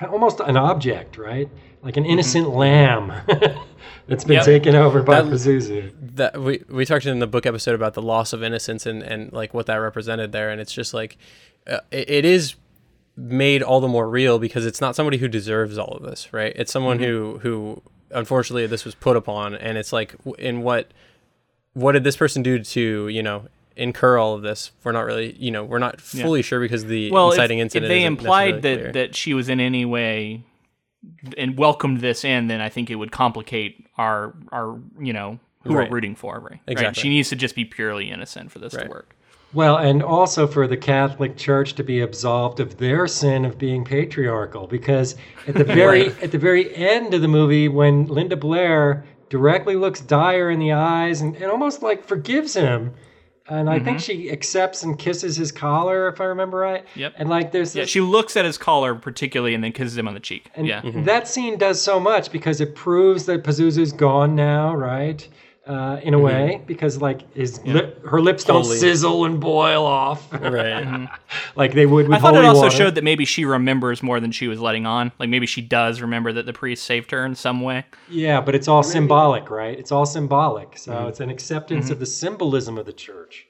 almost 0.00 0.40
an 0.40 0.56
object, 0.56 1.16
right? 1.16 1.48
Like 1.82 1.96
an 1.96 2.04
innocent 2.04 2.46
mm-hmm. 2.46 2.56
lamb. 2.56 3.12
that's 4.06 4.24
been 4.24 4.34
yep. 4.34 4.44
taken 4.44 4.74
over 4.74 5.02
by 5.02 5.22
that, 5.22 5.32
Pazuzu. 5.32 5.92
That 6.16 6.40
we 6.40 6.62
we 6.68 6.84
talked 6.84 7.06
in 7.06 7.18
the 7.18 7.26
book 7.26 7.46
episode 7.46 7.74
about 7.74 7.94
the 7.94 8.02
loss 8.02 8.32
of 8.32 8.42
innocence 8.42 8.86
and 8.86 9.02
and 9.02 9.32
like 9.32 9.54
what 9.54 9.66
that 9.66 9.76
represented 9.76 10.32
there, 10.32 10.50
and 10.50 10.60
it's 10.60 10.72
just 10.72 10.94
like 10.94 11.16
uh, 11.66 11.78
it, 11.90 12.10
it 12.10 12.24
is 12.24 12.54
made 13.16 13.62
all 13.62 13.80
the 13.80 13.88
more 13.88 14.08
real 14.08 14.38
because 14.38 14.66
it's 14.66 14.80
not 14.80 14.96
somebody 14.96 15.18
who 15.18 15.28
deserves 15.28 15.78
all 15.78 15.96
of 15.96 16.02
this, 16.02 16.32
right? 16.32 16.52
It's 16.56 16.72
someone 16.72 16.98
mm-hmm. 16.98 17.04
who 17.04 17.38
who 17.38 17.82
unfortunately 18.14 18.66
this 18.66 18.84
was 18.84 18.94
put 18.94 19.16
upon 19.16 19.54
and 19.54 19.76
it's 19.76 19.92
like 19.92 20.14
in 20.38 20.62
what 20.62 20.92
what 21.74 21.92
did 21.92 22.04
this 22.04 22.16
person 22.16 22.42
do 22.42 22.62
to 22.62 23.08
you 23.08 23.22
know 23.22 23.46
incur 23.76 24.16
all 24.16 24.34
of 24.34 24.42
this 24.42 24.70
we're 24.84 24.92
not 24.92 25.04
really 25.04 25.32
you 25.32 25.50
know 25.50 25.64
we're 25.64 25.80
not 25.80 26.00
fully 26.00 26.40
sure 26.40 26.60
because 26.60 26.84
the 26.84 27.10
well, 27.10 27.30
if, 27.30 27.34
inciting 27.34 27.58
if 27.58 27.62
incident 27.64 27.88
they 27.88 28.02
isn't 28.02 28.06
implied 28.06 28.62
that 28.62 28.78
clear. 28.78 28.92
that 28.92 29.16
she 29.16 29.34
was 29.34 29.48
in 29.48 29.58
any 29.58 29.84
way 29.84 30.44
and 31.38 31.56
welcomed 31.58 32.00
this 32.00 32.24
in, 32.24 32.48
then 32.48 32.60
I 32.60 32.68
think 32.68 32.90
it 32.90 32.96
would 32.96 33.12
complicate 33.12 33.86
our 33.98 34.34
our 34.52 34.78
you 35.00 35.12
know 35.12 35.38
who 35.64 35.74
Right. 35.74 35.88
we're 35.90 35.94
rooting 35.96 36.14
for. 36.14 36.34
Right? 36.40 36.50
Right. 36.52 36.60
Exactly. 36.68 37.00
She 37.02 37.08
needs 37.08 37.28
to 37.30 37.36
just 37.36 37.54
be 37.54 37.64
purely 37.64 38.10
innocent 38.10 38.52
for 38.52 38.58
this 38.58 38.74
Right. 38.74 38.84
to 38.84 38.90
work. 38.90 39.14
Well, 39.54 39.76
and 39.76 40.02
also 40.02 40.46
for 40.48 40.66
the 40.66 40.76
Catholic 40.76 41.36
Church 41.36 41.74
to 41.74 41.84
be 41.84 42.00
absolved 42.00 42.58
of 42.58 42.76
their 42.78 43.06
sin 43.06 43.44
of 43.44 43.56
being 43.56 43.84
patriarchal, 43.84 44.66
because 44.66 45.14
at 45.46 45.54
the 45.54 45.62
very 45.80 46.08
at 46.22 46.32
the 46.32 46.38
very 46.38 46.74
end 46.74 47.14
of 47.14 47.20
the 47.22 47.28
movie, 47.28 47.68
when 47.68 48.06
Linda 48.06 48.36
Blair 48.36 49.04
directly 49.30 49.76
looks 49.76 50.00
Dyer 50.00 50.50
in 50.50 50.58
the 50.58 50.72
eyes 50.72 51.20
and, 51.20 51.34
and 51.36 51.46
almost 51.46 51.82
like 51.82 52.04
forgives 52.04 52.54
him, 52.54 52.92
and 53.48 53.68
I 53.68 53.78
think 53.78 53.98
mm-hmm. 53.98 54.22
she 54.22 54.30
accepts 54.30 54.82
and 54.82 54.98
kisses 54.98 55.36
his 55.36 55.52
collar, 55.52 56.08
if 56.08 56.20
I 56.20 56.24
remember 56.24 56.56
right. 56.58 56.84
Yep. 56.94 57.14
And 57.16 57.28
like 57.28 57.52
there's 57.52 57.76
Yeah, 57.76 57.84
she 57.84 58.00
looks 58.00 58.36
at 58.36 58.44
his 58.44 58.56
collar 58.56 58.94
particularly 58.94 59.54
and 59.54 59.62
then 59.62 59.72
kisses 59.72 59.96
him 59.98 60.08
on 60.08 60.14
the 60.14 60.20
cheek. 60.20 60.50
and 60.54 60.66
yeah. 60.66 60.80
Mm-hmm. 60.80 61.04
that 61.04 61.28
scene 61.28 61.58
does 61.58 61.80
so 61.80 62.00
much 62.00 62.32
because 62.32 62.60
it 62.60 62.74
proves 62.74 63.26
that 63.26 63.44
Pazuzu's 63.44 63.92
gone 63.92 64.34
now, 64.34 64.74
right? 64.74 65.28
Uh, 65.66 65.98
in 66.02 66.12
a 66.12 66.18
way, 66.18 66.60
because 66.66 67.00
like 67.00 67.22
his 67.34 67.58
lip, 67.64 68.04
her 68.04 68.20
lips 68.20 68.44
don't 68.44 68.64
Holy. 68.64 68.76
sizzle 68.76 69.24
and 69.24 69.40
boil 69.40 69.86
off 69.86 70.30
right 70.30 71.08
like 71.56 71.72
they 71.72 71.86
would 71.86 72.06
with 72.06 72.18
I 72.18 72.20
thought 72.20 72.36
it 72.36 72.44
also 72.44 72.64
water. 72.64 72.76
showed 72.76 72.94
that 72.96 73.04
maybe 73.04 73.24
she 73.24 73.46
remembers 73.46 74.02
more 74.02 74.20
than 74.20 74.30
she 74.30 74.46
was 74.46 74.60
letting 74.60 74.84
on. 74.84 75.10
Like 75.18 75.30
maybe 75.30 75.46
she 75.46 75.62
does 75.62 76.02
remember 76.02 76.34
that 76.34 76.44
the 76.44 76.52
priest 76.52 76.84
saved 76.84 77.12
her 77.12 77.24
in 77.24 77.34
some 77.34 77.62
way. 77.62 77.86
Yeah, 78.10 78.42
but 78.42 78.54
it's 78.54 78.68
all 78.68 78.82
symbolic, 78.82 79.48
right? 79.48 79.78
It's 79.78 79.90
all 79.90 80.04
symbolic. 80.04 80.76
So 80.76 80.92
Mm-hmm. 80.92 81.08
it's 81.08 81.20
an 81.20 81.30
acceptance 81.30 81.88
of 81.88 81.98
the 81.98 82.04
symbolism 82.06 82.76
of 82.76 82.84
the 82.84 82.92
church. 82.92 83.46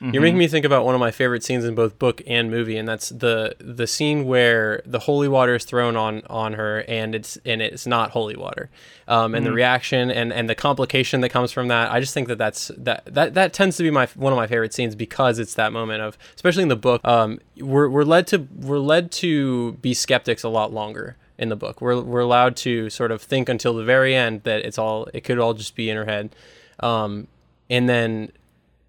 You're 0.00 0.20
making 0.20 0.38
me 0.38 0.46
think 0.46 0.66
about 0.66 0.84
one 0.84 0.94
of 0.94 1.00
my 1.00 1.10
favorite 1.10 1.42
scenes 1.42 1.64
in 1.64 1.74
both 1.74 1.98
book 1.98 2.20
and 2.26 2.50
movie, 2.50 2.76
and 2.76 2.86
that's 2.86 3.08
the 3.08 3.56
the 3.58 3.86
scene 3.86 4.26
where 4.26 4.82
the 4.84 4.98
holy 4.98 5.26
water 5.26 5.54
is 5.54 5.64
thrown 5.64 5.96
on 5.96 6.22
on 6.28 6.52
her, 6.52 6.84
and 6.86 7.14
it's 7.14 7.38
and 7.46 7.62
it's 7.62 7.86
not 7.86 8.10
holy 8.10 8.36
water, 8.36 8.68
um, 9.08 9.34
and 9.34 9.46
the 9.46 9.52
reaction 9.52 10.10
and 10.10 10.34
and 10.34 10.50
the 10.50 10.54
complication 10.54 11.22
that 11.22 11.30
comes 11.30 11.50
from 11.50 11.68
that. 11.68 11.90
I 11.90 12.00
just 12.00 12.12
think 12.12 12.28
that 12.28 12.36
that's 12.36 12.70
that 12.76 13.04
that 13.06 13.32
that 13.34 13.54
tends 13.54 13.78
to 13.78 13.82
be 13.82 13.90
my 13.90 14.06
one 14.16 14.34
of 14.34 14.36
my 14.36 14.46
favorite 14.46 14.74
scenes 14.74 14.94
because 14.94 15.38
it's 15.38 15.54
that 15.54 15.72
moment 15.72 16.02
of, 16.02 16.18
especially 16.34 16.62
in 16.62 16.68
the 16.68 16.76
book, 16.76 17.00
um, 17.04 17.40
we're 17.58 17.88
we're 17.88 18.04
led 18.04 18.26
to 18.28 18.46
we're 18.54 18.78
led 18.78 19.10
to 19.12 19.72
be 19.74 19.94
skeptics 19.94 20.42
a 20.42 20.50
lot 20.50 20.74
longer 20.74 21.16
in 21.38 21.48
the 21.48 21.56
book. 21.56 21.80
We're 21.80 22.02
we're 22.02 22.20
allowed 22.20 22.56
to 22.58 22.90
sort 22.90 23.12
of 23.12 23.22
think 23.22 23.48
until 23.48 23.72
the 23.72 23.84
very 23.84 24.14
end 24.14 24.42
that 24.42 24.64
it's 24.66 24.76
all 24.76 25.08
it 25.14 25.22
could 25.24 25.38
all 25.38 25.54
just 25.54 25.74
be 25.74 25.88
in 25.88 25.96
her 25.96 26.04
head, 26.04 26.36
um, 26.80 27.28
and 27.70 27.88
then 27.88 28.30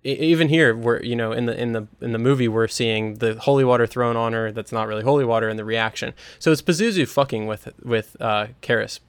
even 0.04 0.48
here 0.50 0.76
we're 0.76 1.02
you 1.02 1.16
know 1.16 1.32
in 1.32 1.46
the 1.48 1.60
in 1.60 1.74
the 1.74 1.88
in 2.02 2.12
the 2.12 2.20
movie 2.20 2.48
we're 2.48 2.68
seeing 2.68 3.16
the 3.16 3.36
holy 3.40 3.64
water 3.66 3.86
thrown 3.86 4.16
on 4.16 4.34
her 4.34 4.52
that's 4.52 4.72
not 4.72 4.88
really 4.88 5.04
holy 5.04 5.26
water 5.26 5.50
and 5.50 5.58
the 5.60 5.66
reaction 5.66 6.14
so 6.40 6.52
it's 6.52 6.62
Pazuzu 6.62 7.08
fucking 7.08 7.48
with 7.48 7.68
with 7.84 8.16
uh 8.22 8.48
Karras 8.62 9.00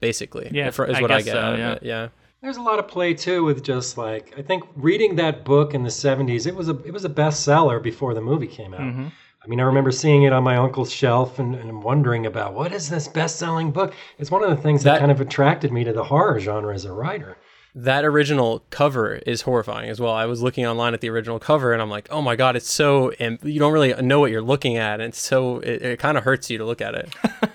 basically 0.00 0.48
Yeah, 0.52 0.68
is 0.68 0.78
what 0.78 0.88
I 1.10 1.18
guess 1.18 1.24
get 1.26 1.32
so, 1.32 1.38
out 1.40 1.52
of 1.54 1.58
yeah. 1.58 1.72
it 1.74 1.82
yeah 1.82 2.08
There's 2.40 2.56
a 2.56 2.62
lot 2.62 2.78
of 2.78 2.88
play 2.88 3.14
too 3.14 3.44
with 3.44 3.62
just 3.62 3.96
like 3.96 4.34
I 4.36 4.42
think 4.42 4.64
reading 4.74 5.16
that 5.16 5.44
book 5.44 5.74
in 5.74 5.82
the 5.84 5.90
70s, 5.90 6.46
it 6.46 6.54
was 6.56 6.68
a 6.68 6.76
it 6.82 6.92
was 6.92 7.04
a 7.04 7.10
bestseller 7.10 7.80
before 7.80 8.14
the 8.14 8.20
movie 8.20 8.48
came 8.48 8.74
out. 8.74 8.80
Mm-hmm. 8.80 9.06
I 9.44 9.48
mean, 9.48 9.58
I 9.58 9.64
remember 9.64 9.90
seeing 9.90 10.22
it 10.22 10.32
on 10.32 10.44
my 10.44 10.56
uncle's 10.56 10.92
shelf 10.92 11.40
and, 11.40 11.56
and 11.56 11.82
wondering 11.82 12.26
about 12.26 12.54
what 12.54 12.72
is 12.72 12.88
this 12.88 13.08
best-selling 13.08 13.72
book? 13.72 13.92
It's 14.18 14.30
one 14.30 14.44
of 14.44 14.50
the 14.50 14.56
things 14.62 14.84
that, 14.84 14.92
That- 14.92 15.00
kind 15.00 15.10
of 15.10 15.20
attracted 15.20 15.72
me 15.72 15.82
to 15.82 15.92
the 15.92 16.04
horror 16.04 16.38
genre 16.38 16.72
as 16.72 16.84
a 16.84 16.92
writer. 16.92 17.36
That 17.74 18.04
original 18.04 18.62
cover 18.70 19.14
is 19.26 19.42
horrifying 19.42 19.88
as 19.88 20.00
well. 20.00 20.12
I 20.12 20.26
was 20.26 20.42
looking 20.42 20.66
online 20.66 20.94
at 20.94 21.00
the 21.00 21.08
original 21.08 21.38
cover 21.38 21.72
and 21.72 21.80
I'm 21.80 21.90
like 21.90 22.08
oh 22.10 22.22
my 22.22 22.36
god 22.36 22.56
it's 22.56 22.70
so 22.70 23.10
and 23.18 23.38
you 23.42 23.58
don't 23.58 23.72
really 23.72 23.94
know 24.02 24.20
what 24.20 24.30
you're 24.30 24.42
looking 24.42 24.76
at. 24.76 25.00
And 25.00 25.14
so 25.14 25.58
it, 25.60 25.82
it 25.82 25.98
kind 25.98 26.18
of 26.18 26.24
hurts 26.24 26.50
you 26.50 26.58
to 26.58 26.64
look 26.64 26.80
at 26.80 26.94
it. 26.94 27.14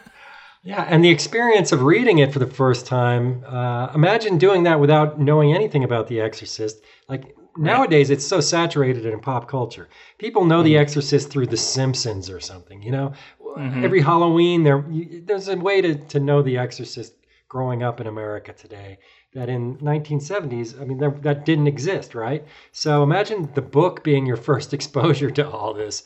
Yeah, 0.67 0.85
and 0.89 1.01
the 1.01 1.09
experience 1.09 1.71
of 1.71 1.83
reading 1.83 2.17
it 2.17 2.33
for 2.33 2.39
the 2.39 2.45
first 2.45 2.85
time, 2.85 3.41
uh, 3.47 3.89
imagine 3.95 4.37
doing 4.37 4.63
that 4.63 4.81
without 4.81 5.17
knowing 5.17 5.53
anything 5.53 5.85
about 5.85 6.09
The 6.09 6.19
Exorcist. 6.19 6.83
Like 7.07 7.37
nowadays, 7.55 8.09
it's 8.09 8.27
so 8.27 8.41
saturated 8.41 9.05
in 9.05 9.21
pop 9.21 9.47
culture. 9.47 9.87
People 10.17 10.43
know 10.43 10.63
The 10.63 10.75
Exorcist 10.75 11.29
through 11.29 11.47
The 11.47 11.55
Simpsons 11.55 12.29
or 12.29 12.41
something. 12.41 12.83
You 12.83 12.91
know, 12.91 13.13
every 13.57 14.01
Halloween 14.01 14.63
there, 14.63 14.83
you, 14.89 15.23
there's 15.25 15.47
a 15.47 15.55
way 15.55 15.79
to, 15.79 15.95
to 15.95 16.19
know 16.19 16.41
The 16.41 16.57
Exorcist 16.57 17.13
growing 17.47 17.81
up 17.81 18.01
in 18.01 18.07
America 18.07 18.51
today 18.51 18.97
that 19.37 19.49
in 19.49 19.77
1970s, 19.77 20.81
I 20.81 20.85
mean, 20.85 20.97
there, 20.97 21.11
that 21.21 21.45
didn't 21.45 21.67
exist, 21.67 22.15
right? 22.15 22.43
So 22.71 23.03
imagine 23.03 23.49
the 23.53 23.61
book 23.61 24.03
being 24.03 24.25
your 24.25 24.35
first 24.35 24.73
exposure 24.77 25.29
to 25.29 25.47
all 25.47 25.73
this. 25.75 26.03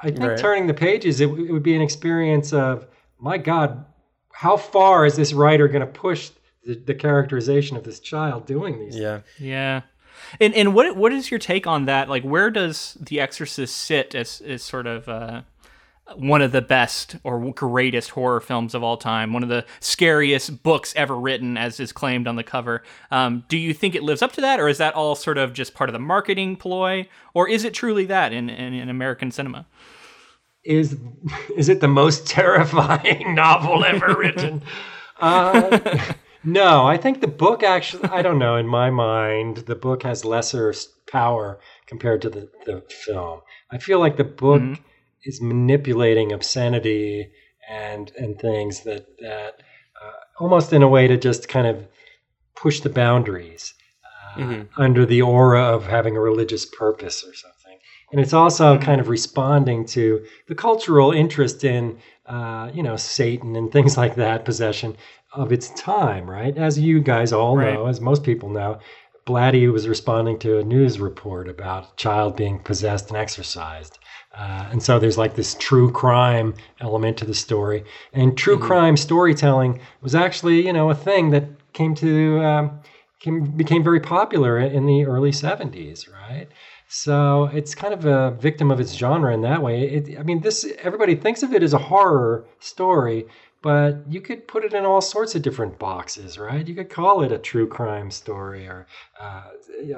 I 0.00 0.10
think 0.12 0.20
Right. 0.20 0.38
turning 0.38 0.68
the 0.68 0.74
pages, 0.74 1.20
it, 1.20 1.28
it 1.28 1.50
would 1.50 1.64
be 1.64 1.74
an 1.74 1.82
experience 1.82 2.52
of, 2.52 2.86
my 3.18 3.36
God, 3.36 3.84
how 4.32 4.56
far 4.56 5.04
is 5.04 5.16
this 5.16 5.32
writer 5.32 5.66
going 5.66 5.80
to 5.80 5.92
push 5.92 6.30
the, 6.64 6.76
the 6.76 6.94
characterization 6.94 7.76
of 7.76 7.82
this 7.82 7.98
child 7.98 8.46
doing 8.46 8.78
these? 8.78 8.96
yeah 8.96 9.20
Yeah. 9.40 9.82
And 10.40 10.54
and 10.54 10.74
what 10.74 10.96
what 10.96 11.12
is 11.12 11.30
your 11.30 11.40
take 11.40 11.66
on 11.66 11.86
that? 11.86 12.08
Like 12.08 12.22
where 12.22 12.50
does 12.50 12.96
The 13.00 13.18
Exorcist 13.20 13.76
sit 13.76 14.14
as 14.14 14.40
as 14.40 14.62
sort 14.62 14.86
of 14.86 15.08
uh 15.08 15.42
one 16.16 16.42
of 16.42 16.52
the 16.52 16.62
best 16.62 17.16
or 17.22 17.52
greatest 17.52 18.10
horror 18.10 18.40
films 18.40 18.74
of 18.74 18.82
all 18.82 18.96
time, 18.96 19.32
one 19.32 19.42
of 19.42 19.48
the 19.48 19.64
scariest 19.80 20.62
books 20.62 20.92
ever 20.96 21.18
written, 21.18 21.56
as 21.56 21.80
is 21.80 21.92
claimed 21.92 22.26
on 22.26 22.36
the 22.36 22.42
cover. 22.42 22.82
Um, 23.10 23.44
do 23.48 23.56
you 23.56 23.74
think 23.74 23.94
it 23.94 24.02
lives 24.02 24.22
up 24.22 24.32
to 24.32 24.40
that, 24.40 24.60
or 24.60 24.68
is 24.68 24.78
that 24.78 24.94
all 24.94 25.14
sort 25.14 25.38
of 25.38 25.52
just 25.52 25.74
part 25.74 25.90
of 25.90 25.92
the 25.92 25.98
marketing 25.98 26.56
ploy, 26.56 27.08
or 27.34 27.48
is 27.48 27.64
it 27.64 27.74
truly 27.74 28.06
that 28.06 28.32
in, 28.32 28.48
in, 28.48 28.74
in 28.74 28.88
American 28.88 29.30
cinema? 29.30 29.66
Is 30.64 30.96
is 31.56 31.68
it 31.68 31.80
the 31.80 31.88
most 31.88 32.26
terrifying 32.28 33.34
novel 33.34 33.84
ever 33.84 34.14
written? 34.14 34.62
Uh, 35.20 35.98
no, 36.44 36.86
I 36.86 36.96
think 36.96 37.20
the 37.20 37.26
book 37.26 37.64
actually. 37.64 38.08
I 38.08 38.22
don't 38.22 38.38
know. 38.38 38.54
In 38.54 38.68
my 38.68 38.88
mind, 38.88 39.56
the 39.66 39.74
book 39.74 40.04
has 40.04 40.24
lesser 40.24 40.72
power 41.10 41.58
compared 41.88 42.22
to 42.22 42.30
the, 42.30 42.48
the 42.66 42.84
film. 42.88 43.40
I 43.72 43.78
feel 43.78 43.98
like 43.98 44.16
the 44.16 44.22
book 44.22 44.78
is 45.24 45.40
manipulating 45.40 46.32
obscenity 46.32 47.30
and 47.68 48.12
and 48.16 48.38
things 48.38 48.80
that 48.84 49.06
that 49.18 49.62
uh, 50.02 50.12
almost 50.40 50.72
in 50.72 50.82
a 50.82 50.88
way 50.88 51.06
to 51.06 51.16
just 51.16 51.48
kind 51.48 51.66
of 51.66 51.86
push 52.54 52.80
the 52.80 52.88
boundaries 52.88 53.74
uh, 54.36 54.40
under 54.76 55.06
the 55.06 55.22
aura 55.22 55.62
of 55.62 55.86
having 55.86 56.16
a 56.16 56.20
religious 56.20 56.66
purpose 56.66 57.22
or 57.24 57.34
something. 57.34 57.78
And 58.10 58.20
it's 58.20 58.32
also 58.32 58.78
kind 58.78 59.00
of 59.00 59.08
responding 59.08 59.84
to 59.86 60.24
the 60.46 60.54
cultural 60.54 61.12
interest 61.12 61.62
in, 61.62 61.98
uh, 62.26 62.70
you 62.72 62.82
know, 62.82 62.96
Satan 62.96 63.54
and 63.54 63.70
things 63.70 63.96
like 63.96 64.14
that, 64.16 64.44
possession 64.46 64.96
of 65.34 65.52
its 65.52 65.68
time, 65.70 66.28
right? 66.28 66.56
As 66.56 66.78
you 66.78 67.00
guys 67.00 67.32
all 67.32 67.56
know, 67.56 67.86
as 67.86 68.00
most 68.00 68.22
people 68.22 68.48
know, 68.48 68.78
Blatty 69.26 69.70
was 69.70 69.86
responding 69.86 70.38
to 70.38 70.58
a 70.58 70.64
news 70.64 70.98
report 70.98 71.48
about 71.48 71.92
a 71.92 71.96
child 71.96 72.34
being 72.34 72.60
possessed 72.60 73.08
and 73.08 73.16
exorcised. 73.18 73.98
Uh, 74.38 74.68
and 74.70 74.82
so 74.82 74.98
there's 75.00 75.18
like 75.18 75.34
this 75.34 75.56
true 75.58 75.90
crime 75.90 76.54
element 76.80 77.16
to 77.18 77.24
the 77.24 77.34
story. 77.34 77.84
And 78.12 78.38
true 78.38 78.58
crime 78.58 78.96
storytelling 78.96 79.80
was 80.00 80.14
actually, 80.14 80.64
you 80.64 80.72
know, 80.72 80.90
a 80.90 80.94
thing 80.94 81.30
that 81.30 81.44
came 81.72 81.94
to 81.96 82.40
um, 82.44 82.80
came, 83.18 83.44
became 83.56 83.82
very 83.82 84.00
popular 84.00 84.58
in 84.58 84.86
the 84.86 85.04
early 85.04 85.32
70s, 85.32 86.08
right? 86.12 86.46
So 86.88 87.50
it's 87.52 87.74
kind 87.74 87.92
of 87.92 88.06
a 88.06 88.30
victim 88.40 88.70
of 88.70 88.80
its 88.80 88.92
genre 88.94 89.34
in 89.34 89.42
that 89.42 89.60
way. 89.60 89.82
It, 89.82 90.18
I 90.18 90.22
mean, 90.22 90.40
this 90.40 90.64
everybody 90.82 91.16
thinks 91.16 91.42
of 91.42 91.52
it 91.52 91.62
as 91.62 91.74
a 91.74 91.78
horror 91.78 92.46
story, 92.60 93.26
but 93.60 93.96
you 94.08 94.20
could 94.20 94.46
put 94.46 94.64
it 94.64 94.72
in 94.72 94.84
all 94.84 95.00
sorts 95.00 95.34
of 95.34 95.42
different 95.42 95.78
boxes, 95.78 96.38
right? 96.38 96.66
You 96.66 96.74
could 96.74 96.90
call 96.90 97.22
it 97.22 97.32
a 97.32 97.38
true 97.38 97.66
crime 97.66 98.10
story 98.10 98.66
or 98.66 98.86
uh, 99.20 99.42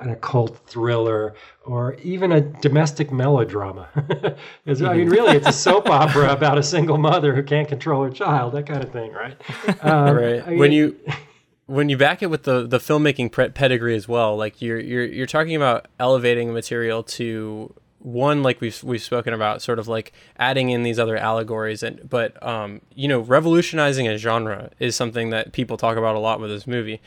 an 0.00 0.10
occult 0.10 0.58
thriller 0.66 1.34
or 1.64 1.94
even 2.02 2.32
a 2.32 2.40
domestic 2.40 3.12
melodrama. 3.12 3.88
'Cause, 4.66 4.82
I 4.82 4.96
mean, 4.96 5.08
really, 5.10 5.36
it's 5.36 5.48
a 5.48 5.52
soap 5.52 5.88
opera 5.90 6.32
about 6.32 6.56
a 6.58 6.62
single 6.62 6.98
mother 6.98 7.34
who 7.34 7.42
can't 7.42 7.68
control 7.68 8.04
her 8.04 8.10
child, 8.10 8.54
that 8.54 8.66
kind 8.66 8.82
of 8.82 8.90
thing, 8.90 9.12
right? 9.12 9.36
Um, 9.82 10.16
right 10.16 10.42
I 10.46 10.50
mean, 10.50 10.58
when 10.58 10.72
you 10.72 10.98
when 11.66 11.88
you 11.88 11.96
back 11.96 12.20
it 12.22 12.26
with 12.26 12.42
the 12.44 12.66
the 12.66 12.78
filmmaking 12.78 13.30
pedigree 13.54 13.94
as 13.94 14.08
well 14.08 14.36
like 14.36 14.60
you're 14.60 14.80
you're 14.80 15.04
you're 15.04 15.26
talking 15.26 15.54
about 15.54 15.86
elevating 16.00 16.52
material 16.52 17.04
to 17.04 17.72
one 18.00 18.42
like 18.42 18.60
we've 18.60 18.82
we've 18.82 19.02
spoken 19.02 19.32
about 19.32 19.62
sort 19.62 19.78
of 19.78 19.86
like 19.86 20.12
adding 20.38 20.70
in 20.70 20.82
these 20.82 20.98
other 20.98 21.16
allegories 21.16 21.82
and 21.82 22.08
but 22.08 22.42
um 22.42 22.80
you 22.94 23.06
know 23.06 23.20
revolutionizing 23.20 24.08
a 24.08 24.16
genre 24.16 24.70
is 24.78 24.96
something 24.96 25.30
that 25.30 25.52
people 25.52 25.76
talk 25.76 25.96
about 25.96 26.16
a 26.16 26.18
lot 26.18 26.40
with 26.40 26.50
this 26.50 26.66
movie 26.66 27.00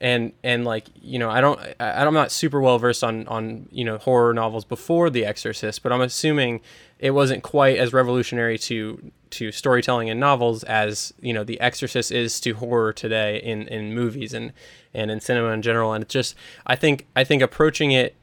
and 0.00 0.32
and 0.42 0.64
like 0.64 0.86
you 0.94 1.18
know 1.18 1.30
I 1.30 1.40
don't 1.40 1.60
I, 1.78 2.04
I'm 2.04 2.14
not 2.14 2.32
super 2.32 2.60
well 2.60 2.78
versed 2.78 3.04
on 3.04 3.26
on 3.28 3.68
you 3.70 3.84
know 3.84 3.98
horror 3.98 4.32
novels 4.32 4.64
before 4.64 5.10
The 5.10 5.26
Exorcist, 5.26 5.82
but 5.82 5.92
I'm 5.92 6.00
assuming 6.00 6.60
it 6.98 7.10
wasn't 7.10 7.42
quite 7.42 7.76
as 7.76 7.92
revolutionary 7.92 8.58
to 8.58 9.12
to 9.30 9.52
storytelling 9.52 10.08
in 10.08 10.18
novels 10.18 10.64
as 10.64 11.12
you 11.20 11.34
know 11.34 11.44
The 11.44 11.60
Exorcist 11.60 12.10
is 12.10 12.40
to 12.40 12.54
horror 12.54 12.92
today 12.92 13.40
in 13.42 13.68
in 13.68 13.94
movies 13.94 14.32
and 14.32 14.52
and 14.94 15.10
in 15.10 15.20
cinema 15.20 15.48
in 15.48 15.60
general. 15.62 15.92
And 15.92 16.02
it's 16.02 16.12
just 16.12 16.34
I 16.66 16.76
think 16.76 17.06
I 17.14 17.22
think 17.22 17.42
approaching 17.42 17.92
it 17.92 18.16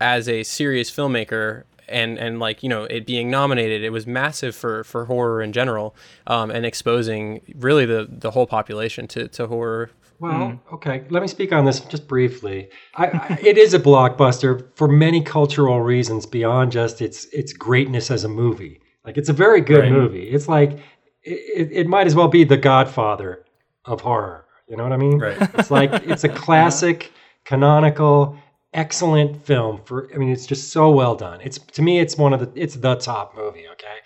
as 0.00 0.28
a 0.28 0.42
serious 0.42 0.90
filmmaker 0.90 1.64
and 1.88 2.18
and 2.18 2.38
like 2.38 2.62
you 2.62 2.68
know 2.68 2.84
it 2.84 3.04
being 3.04 3.30
nominated 3.30 3.82
it 3.82 3.90
was 3.90 4.06
massive 4.06 4.54
for 4.54 4.84
for 4.84 5.06
horror 5.06 5.42
in 5.42 5.52
general 5.52 5.94
um, 6.26 6.50
and 6.50 6.64
exposing 6.64 7.40
really 7.56 7.84
the 7.84 8.06
the 8.08 8.30
whole 8.30 8.46
population 8.46 9.06
to 9.06 9.28
to 9.28 9.46
horror 9.46 9.90
well, 10.20 10.32
mm. 10.32 10.58
okay. 10.74 11.04
Let 11.08 11.22
me 11.22 11.28
speak 11.28 11.50
on 11.50 11.64
this 11.64 11.80
just 11.80 12.06
briefly. 12.06 12.68
I, 12.94 13.06
I, 13.06 13.38
it 13.42 13.56
is 13.56 13.72
a 13.72 13.80
blockbuster 13.80 14.66
for 14.76 14.86
many 14.86 15.22
cultural 15.22 15.80
reasons 15.80 16.26
beyond 16.26 16.72
just 16.72 17.00
its 17.00 17.24
its 17.32 17.54
greatness 17.54 18.10
as 18.10 18.22
a 18.22 18.28
movie. 18.28 18.80
Like 19.04 19.16
it's 19.16 19.30
a 19.30 19.32
very 19.32 19.62
good 19.62 19.80
right. 19.80 19.90
movie. 19.92 20.28
It's 20.28 20.46
like 20.46 20.72
it, 21.22 21.70
it 21.72 21.86
might 21.86 22.06
as 22.06 22.14
well 22.14 22.28
be 22.28 22.44
the 22.44 22.58
Godfather 22.58 23.46
of 23.86 24.02
horror. 24.02 24.44
You 24.68 24.76
know 24.76 24.82
what 24.82 24.92
I 24.92 24.98
mean? 24.98 25.18
Right. 25.18 25.36
It's 25.54 25.70
like 25.70 25.90
it's 26.06 26.24
a 26.24 26.28
classic, 26.44 27.10
canonical, 27.44 28.36
excellent 28.72 29.44
film. 29.44 29.80
For 29.84 30.10
I 30.14 30.18
mean, 30.18 30.30
it's 30.30 30.46
just 30.46 30.72
so 30.72 30.90
well 30.90 31.14
done. 31.14 31.40
It's 31.42 31.58
to 31.58 31.82
me, 31.82 32.00
it's 32.00 32.16
one 32.16 32.32
of 32.32 32.40
the 32.40 32.60
it's 32.60 32.76
the 32.76 32.94
top 32.96 33.36
movie. 33.36 33.64
Okay, 33.72 33.98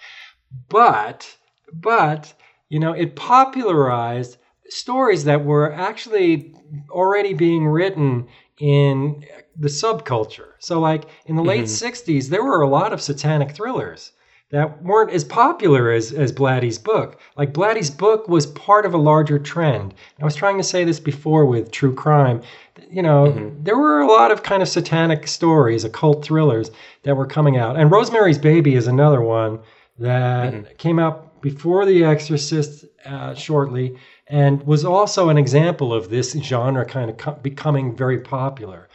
but 0.68 1.36
but 1.72 2.34
you 2.68 2.78
know, 2.80 2.92
it 2.92 3.16
popularized 3.16 4.38
stories 4.68 5.24
that 5.24 5.44
were 5.44 5.72
actually 5.72 6.54
already 6.90 7.34
being 7.34 7.66
written 7.66 8.26
in 8.58 9.24
the 9.56 9.68
subculture. 9.68 10.52
So, 10.58 10.80
like 10.80 11.04
in 11.26 11.36
the 11.36 11.42
mm-hmm. 11.42 11.48
late 11.48 11.64
60s, 11.64 12.28
there 12.28 12.44
were 12.44 12.62
a 12.62 12.68
lot 12.68 12.92
of 12.92 13.00
satanic 13.00 13.52
thrillers 13.52 14.12
that 14.54 14.80
weren't 14.84 15.10
as 15.10 15.24
popular 15.24 15.90
as, 15.90 16.12
as 16.12 16.30
Blatty's 16.30 16.78
book. 16.78 17.18
Like 17.36 17.52
Blatty's 17.52 17.90
book 17.90 18.28
was 18.28 18.46
part 18.46 18.86
of 18.86 18.94
a 18.94 18.98
larger 18.98 19.36
trend. 19.36 19.94
I 20.20 20.24
was 20.24 20.36
trying 20.36 20.58
to 20.58 20.62
say 20.62 20.84
this 20.84 21.00
before 21.00 21.44
with 21.44 21.72
true 21.72 21.92
crime. 21.92 22.40
You 22.88 23.02
know, 23.02 23.32
mm-hmm. 23.32 23.64
there 23.64 23.76
were 23.76 24.00
a 24.00 24.06
lot 24.06 24.30
of 24.30 24.44
kind 24.44 24.62
of 24.62 24.68
satanic 24.68 25.26
stories, 25.26 25.82
occult 25.82 26.24
thrillers 26.24 26.70
that 27.02 27.16
were 27.16 27.26
coming 27.26 27.56
out. 27.56 27.76
And 27.76 27.90
Rosemary's 27.90 28.38
Baby 28.38 28.76
is 28.76 28.86
another 28.86 29.20
one 29.20 29.58
that 29.98 30.54
mm-hmm. 30.54 30.72
came 30.76 31.00
out 31.00 31.42
before 31.42 31.84
The 31.84 32.04
Exorcist 32.04 32.84
uh, 33.04 33.34
shortly 33.34 33.96
and 34.28 34.62
was 34.62 34.84
also 34.84 35.30
an 35.30 35.36
example 35.36 35.92
of 35.92 36.10
this 36.10 36.32
genre 36.32 36.84
kind 36.84 37.10
of 37.10 37.16
co- 37.16 37.32
becoming 37.42 37.96
very 37.96 38.20
popular. 38.20 38.88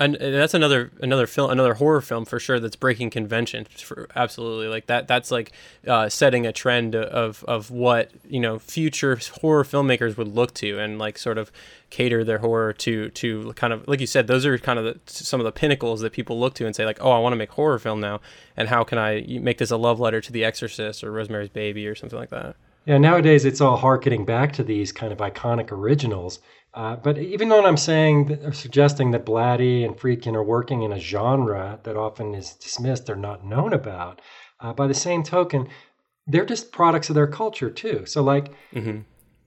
And 0.00 0.16
that's 0.18 0.54
another 0.54 0.90
another 1.02 1.26
film, 1.26 1.50
another 1.50 1.74
horror 1.74 2.00
film 2.00 2.24
for 2.24 2.40
sure. 2.40 2.58
That's 2.58 2.74
breaking 2.74 3.10
convention, 3.10 3.66
for, 3.66 4.08
absolutely. 4.16 4.66
Like 4.66 4.86
that. 4.86 5.06
That's 5.06 5.30
like 5.30 5.52
uh, 5.86 6.08
setting 6.08 6.46
a 6.46 6.52
trend 6.52 6.96
of 6.96 7.44
of 7.44 7.70
what 7.70 8.10
you 8.26 8.40
know 8.40 8.58
future 8.58 9.20
horror 9.42 9.62
filmmakers 9.62 10.16
would 10.16 10.34
look 10.34 10.54
to, 10.54 10.78
and 10.78 10.98
like 10.98 11.18
sort 11.18 11.36
of 11.36 11.52
cater 11.90 12.24
their 12.24 12.38
horror 12.38 12.72
to 12.72 13.10
to 13.10 13.52
kind 13.52 13.74
of 13.74 13.86
like 13.86 14.00
you 14.00 14.06
said. 14.06 14.26
Those 14.26 14.46
are 14.46 14.56
kind 14.56 14.78
of 14.78 14.86
the, 14.86 14.98
some 15.04 15.38
of 15.38 15.44
the 15.44 15.52
pinnacles 15.52 16.00
that 16.00 16.14
people 16.14 16.40
look 16.40 16.54
to 16.54 16.64
and 16.64 16.74
say 16.74 16.86
like, 16.86 16.98
oh, 17.02 17.10
I 17.10 17.18
want 17.18 17.34
to 17.34 17.36
make 17.36 17.50
horror 17.50 17.78
film 17.78 18.00
now, 18.00 18.22
and 18.56 18.70
how 18.70 18.82
can 18.84 18.96
I 18.96 19.26
make 19.28 19.58
this 19.58 19.70
a 19.70 19.76
love 19.76 20.00
letter 20.00 20.22
to 20.22 20.32
The 20.32 20.44
Exorcist 20.44 21.04
or 21.04 21.12
Rosemary's 21.12 21.50
Baby 21.50 21.86
or 21.86 21.94
something 21.94 22.18
like 22.18 22.30
that. 22.30 22.56
Yeah, 22.86 22.98
nowadays 22.98 23.44
it's 23.44 23.60
all 23.60 23.76
harkening 23.76 24.24
back 24.24 24.52
to 24.54 24.64
these 24.64 24.92
kind 24.92 25.12
of 25.12 25.18
iconic 25.18 25.70
originals. 25.70 26.40
Uh, 26.72 26.96
but 26.96 27.18
even 27.18 27.48
though 27.48 27.64
I'm 27.66 27.76
saying 27.76 28.38
or 28.44 28.52
suggesting 28.52 29.10
that 29.10 29.26
Blatty 29.26 29.84
and 29.84 29.96
Friedkin 29.96 30.34
are 30.34 30.42
working 30.42 30.82
in 30.82 30.92
a 30.92 31.00
genre 31.00 31.80
that 31.82 31.96
often 31.96 32.34
is 32.34 32.54
dismissed 32.54 33.10
or 33.10 33.16
not 33.16 33.44
known 33.44 33.72
about, 33.72 34.20
uh, 34.60 34.72
by 34.72 34.86
the 34.86 34.94
same 34.94 35.22
token, 35.22 35.68
they're 36.26 36.46
just 36.46 36.70
products 36.70 37.08
of 37.08 37.16
their 37.16 37.26
culture 37.26 37.70
too. 37.70 38.06
So, 38.06 38.22
like, 38.22 38.52
mm-hmm. 38.72 39.00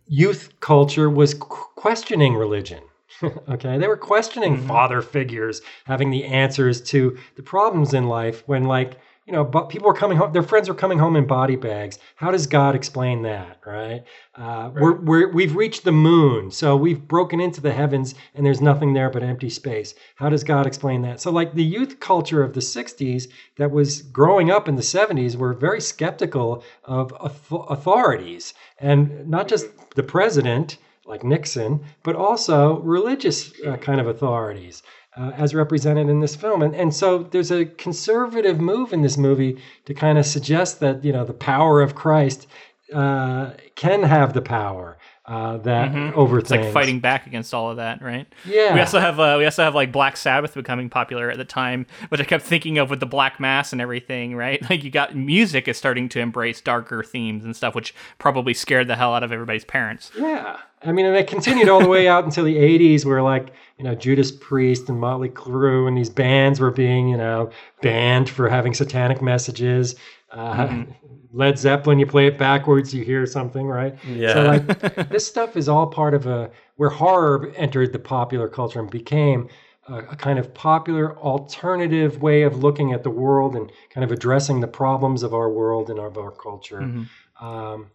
youth 0.05 0.59
culture 0.59 1.09
was 1.09 1.33
questioning 1.33 2.35
religion. 2.35 2.83
okay, 3.23 3.77
they 3.77 3.87
were 3.87 3.95
questioning 3.95 4.57
mm-hmm. 4.57 4.67
father 4.67 5.01
figures 5.01 5.61
having 5.85 6.09
the 6.09 6.25
answers 6.25 6.81
to 6.81 7.17
the 7.35 7.43
problems 7.43 7.93
in 7.93 8.07
life 8.07 8.43
when, 8.47 8.65
like, 8.65 8.97
you 9.25 9.31
know, 9.31 9.43
but 9.43 9.69
people 9.69 9.89
are 9.89 9.93
coming 9.93 10.17
home, 10.17 10.33
their 10.33 10.43
friends 10.43 10.67
are 10.67 10.73
coming 10.73 10.99
home 10.99 11.15
in 11.15 11.25
body 11.25 11.55
bags. 11.55 11.97
How 12.15 12.29
does 12.29 12.45
God 12.45 12.75
explain 12.75 13.21
that, 13.21 13.59
right? 13.65 14.03
Uh, 14.37 14.69
right. 14.71 14.73
We're, 14.73 14.95
we're, 15.01 15.31
we've 15.31 15.55
reached 15.55 15.85
the 15.85 15.93
moon, 15.93 16.51
so 16.51 16.75
we've 16.75 17.07
broken 17.07 17.39
into 17.39 17.61
the 17.61 17.71
heavens 17.71 18.15
and 18.35 18.45
there's 18.45 18.59
nothing 18.59 18.93
there 18.93 19.09
but 19.09 19.23
empty 19.23 19.49
space. 19.49 19.93
How 20.15 20.29
does 20.29 20.43
God 20.43 20.67
explain 20.67 21.01
that? 21.03 21.21
So, 21.21 21.31
like 21.31 21.53
the 21.53 21.63
youth 21.63 22.01
culture 22.01 22.43
of 22.43 22.53
the 22.53 22.59
60s 22.59 23.29
that 23.57 23.71
was 23.71 24.01
growing 24.01 24.51
up 24.51 24.67
in 24.67 24.75
the 24.75 24.81
70s 24.81 25.37
were 25.37 25.53
very 25.53 25.79
skeptical 25.79 26.63
of 26.83 27.13
authorities 27.51 28.53
and 28.79 29.27
not 29.29 29.47
just 29.47 29.67
the 29.95 30.03
president, 30.03 30.77
like 31.05 31.23
Nixon, 31.23 31.81
but 32.03 32.15
also 32.15 32.79
religious 32.79 33.53
uh, 33.61 33.77
kind 33.77 34.01
of 34.01 34.07
authorities 34.07 34.83
uh, 35.17 35.31
as 35.37 35.53
represented 35.53 36.09
in 36.09 36.19
this 36.19 36.35
film. 36.35 36.61
And, 36.61 36.75
and 36.75 36.93
so 36.93 37.23
there's 37.23 37.51
a 37.51 37.65
conservative 37.65 38.59
move 38.59 38.93
in 38.93 39.01
this 39.01 39.17
movie 39.17 39.57
to 39.85 39.93
kind 39.93 40.17
of 40.17 40.25
suggest 40.25 40.79
that, 40.79 41.03
you 41.03 41.11
know, 41.11 41.25
the 41.25 41.33
power 41.33 41.81
of 41.81 41.95
Christ 41.95 42.47
uh, 42.93 43.51
can 43.75 44.03
have 44.03 44.33
the 44.33 44.41
power 44.41 44.97
uh, 45.25 45.57
that 45.59 45.91
mm-hmm. 45.91 46.19
over 46.19 46.39
it's 46.39 46.49
things. 46.49 46.65
like 46.65 46.73
fighting 46.73 46.99
back 46.99 47.25
against 47.25 47.53
all 47.53 47.71
of 47.71 47.77
that, 47.77 48.01
right? 48.01 48.27
Yeah. 48.45 48.73
We 48.73 48.81
also 48.81 48.99
have 48.99 49.19
uh, 49.21 49.35
we 49.37 49.45
also 49.45 49.63
have 49.63 49.73
like 49.73 49.91
Black 49.91 50.17
Sabbath 50.17 50.53
becoming 50.53 50.89
popular 50.89 51.31
at 51.31 51.37
the 51.37 51.45
time, 51.45 51.85
which 52.09 52.19
I 52.19 52.25
kept 52.25 52.43
thinking 52.43 52.77
of 52.77 52.89
with 52.89 52.99
the 52.99 53.05
Black 53.05 53.39
Mass 53.39 53.71
and 53.71 53.81
everything, 53.81 54.35
right? 54.35 54.61
Like 54.73 54.83
you 54.83 54.89
got 54.89 55.15
music 55.15 55.67
is 55.67 55.77
starting 55.77 56.09
to 56.09 56.19
embrace 56.19 56.59
darker 56.59 57.03
themes 57.03 57.45
and 57.45 57.55
stuff, 57.55 57.75
which 57.75 57.93
probably 58.17 58.55
scared 58.55 58.87
the 58.87 58.95
hell 58.95 59.13
out 59.13 59.21
of 59.21 59.31
everybody's 59.31 59.65
parents. 59.65 60.09
Yeah. 60.17 60.57
I 60.81 60.91
mean, 60.91 61.05
and 61.05 61.15
it 61.15 61.27
continued 61.27 61.69
all 61.69 61.79
the 61.79 61.87
way 61.87 62.07
out 62.07 62.23
until 62.23 62.43
the 62.43 62.55
'80s, 62.55 63.05
where 63.05 63.21
like 63.21 63.53
you 63.77 63.83
know 63.83 63.93
Judas 63.93 64.31
Priest 64.31 64.89
and 64.89 64.99
Motley 64.99 65.29
Crue 65.29 65.87
and 65.87 65.95
these 65.95 66.09
bands 66.09 66.59
were 66.59 66.71
being 66.71 67.07
you 67.07 67.17
know 67.17 67.51
banned 67.81 68.29
for 68.29 68.49
having 68.49 68.73
satanic 68.73 69.21
messages. 69.21 69.95
Uh, 70.33 70.67
mm-hmm. 70.67 70.91
Led 71.35 71.57
Zeppelin, 71.57 71.97
you 71.97 72.05
play 72.05 72.27
it 72.27 72.37
backwards, 72.37 72.93
you 72.93 73.03
hear 73.03 73.25
something, 73.25 73.65
right? 73.65 73.95
Yeah. 74.05 74.33
So 74.33 74.43
like 74.43 75.09
this 75.09 75.25
stuff 75.25 75.57
is 75.57 75.67
all 75.67 75.87
part 75.87 76.13
of 76.13 76.27
a 76.27 76.51
where 76.75 76.91
horror 76.91 77.51
entered 77.55 77.91
the 77.91 77.99
popular 77.99 78.47
culture 78.47 78.79
and 78.79 78.89
became 78.89 79.49
a, 79.87 79.95
a, 79.95 80.15
kind 80.15 80.37
of 80.37 80.53
popular 80.53 81.17
alternative 81.17 82.21
way 82.21 82.43
of 82.43 82.63
looking 82.63 82.93
at 82.93 83.03
the 83.03 83.09
world 83.09 83.55
and 83.55 83.71
kind 83.89 84.03
of 84.03 84.11
addressing 84.11 84.59
the 84.59 84.67
problems 84.67 85.23
of 85.23 85.33
our 85.33 85.49
world 85.49 85.89
and 85.89 85.99
of 85.99 86.19
our 86.19 86.31
culture. 86.31 86.81
Mm-hmm. 86.81 87.45
Um, 87.45 87.89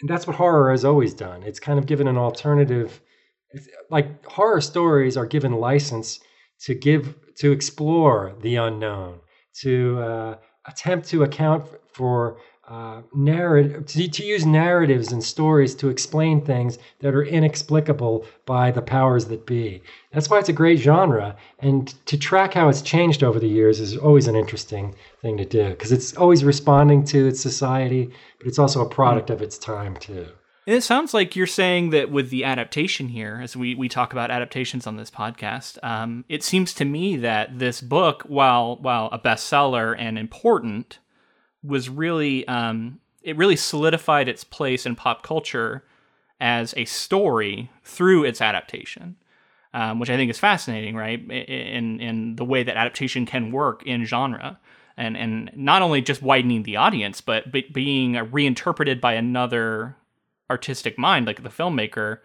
and 0.00 0.08
that's 0.10 0.26
what 0.26 0.36
horror 0.36 0.70
has 0.70 0.84
always 0.84 1.14
done. 1.14 1.42
It's 1.42 1.60
kind 1.60 1.78
of 1.78 1.86
given 1.86 2.08
an 2.08 2.16
alternative, 2.16 3.00
like 3.90 4.24
horror 4.26 4.60
stories 4.60 5.16
are 5.16 5.26
given 5.26 5.52
license 5.52 6.20
to 6.60 6.74
give 6.74 7.14
to 7.36 7.52
explore 7.52 8.34
the 8.40 8.56
unknown, 8.56 9.20
to 9.60 10.00
uh, 10.00 10.36
attempt 10.66 11.08
to 11.08 11.22
account 11.22 11.64
for 11.92 12.36
uh, 12.68 13.02
narrative 13.12 13.84
to, 13.86 14.08
to, 14.08 14.24
use 14.24 14.46
narratives 14.46 15.10
and 15.10 15.22
stories 15.22 15.74
to 15.74 15.88
explain 15.88 16.40
things 16.40 16.78
that 17.00 17.12
are 17.12 17.24
inexplicable 17.24 18.24
by 18.46 18.70
the 18.70 18.80
powers 18.80 19.24
that 19.24 19.44
be. 19.44 19.82
That's 20.12 20.30
why 20.30 20.38
it's 20.38 20.48
a 20.48 20.54
great 20.54 20.78
genre, 20.78 21.36
and 21.58 21.92
to 22.06 22.16
track 22.16 22.54
how 22.54 22.68
it's 22.68 22.80
changed 22.80 23.24
over 23.24 23.40
the 23.40 23.48
years 23.48 23.80
is 23.80 23.96
always 23.96 24.28
an 24.28 24.36
interesting 24.36 24.94
thing 25.20 25.36
to 25.38 25.44
do 25.44 25.70
because 25.70 25.90
it's 25.90 26.16
always 26.16 26.44
responding 26.44 27.04
to 27.06 27.26
its 27.26 27.40
society, 27.40 28.10
but 28.38 28.46
it's 28.46 28.60
also 28.60 28.80
a 28.80 28.88
product 28.88 29.28
of 29.28 29.42
its 29.42 29.58
time 29.58 29.96
too. 29.96 30.28
It 30.64 30.82
sounds 30.82 31.12
like 31.12 31.34
you're 31.34 31.48
saying 31.48 31.90
that 31.90 32.10
with 32.10 32.30
the 32.30 32.44
adaptation 32.44 33.08
here, 33.08 33.40
as 33.42 33.56
we, 33.56 33.74
we 33.74 33.88
talk 33.88 34.12
about 34.12 34.30
adaptations 34.30 34.86
on 34.86 34.96
this 34.96 35.10
podcast, 35.10 35.76
um, 35.82 36.24
it 36.28 36.44
seems 36.44 36.72
to 36.74 36.84
me 36.84 37.16
that 37.16 37.58
this 37.58 37.80
book, 37.80 38.22
while 38.28 38.76
while 38.76 39.08
a 39.10 39.18
bestseller 39.18 39.96
and 39.98 40.16
important, 40.16 41.00
was 41.64 41.88
really 41.88 42.46
um, 42.46 43.00
it 43.22 43.36
really 43.36 43.56
solidified 43.56 44.28
its 44.28 44.44
place 44.44 44.86
in 44.86 44.94
pop 44.94 45.24
culture 45.24 45.84
as 46.40 46.74
a 46.76 46.84
story 46.84 47.68
through 47.82 48.22
its 48.22 48.40
adaptation, 48.40 49.16
um, 49.74 49.98
which 49.98 50.10
I 50.10 50.16
think 50.16 50.30
is 50.30 50.38
fascinating, 50.38 50.94
right? 50.94 51.20
In 51.28 51.98
in 51.98 52.36
the 52.36 52.44
way 52.44 52.62
that 52.62 52.76
adaptation 52.76 53.26
can 53.26 53.50
work 53.50 53.82
in 53.84 54.04
genre, 54.04 54.60
and 54.96 55.16
and 55.16 55.50
not 55.56 55.82
only 55.82 56.02
just 56.02 56.22
widening 56.22 56.62
the 56.62 56.76
audience, 56.76 57.20
but, 57.20 57.50
but 57.50 57.72
being 57.72 58.12
reinterpreted 58.30 59.00
by 59.00 59.14
another 59.14 59.96
artistic 60.52 60.98
mind, 60.98 61.26
like 61.26 61.42
the 61.42 61.48
filmmaker, 61.48 62.18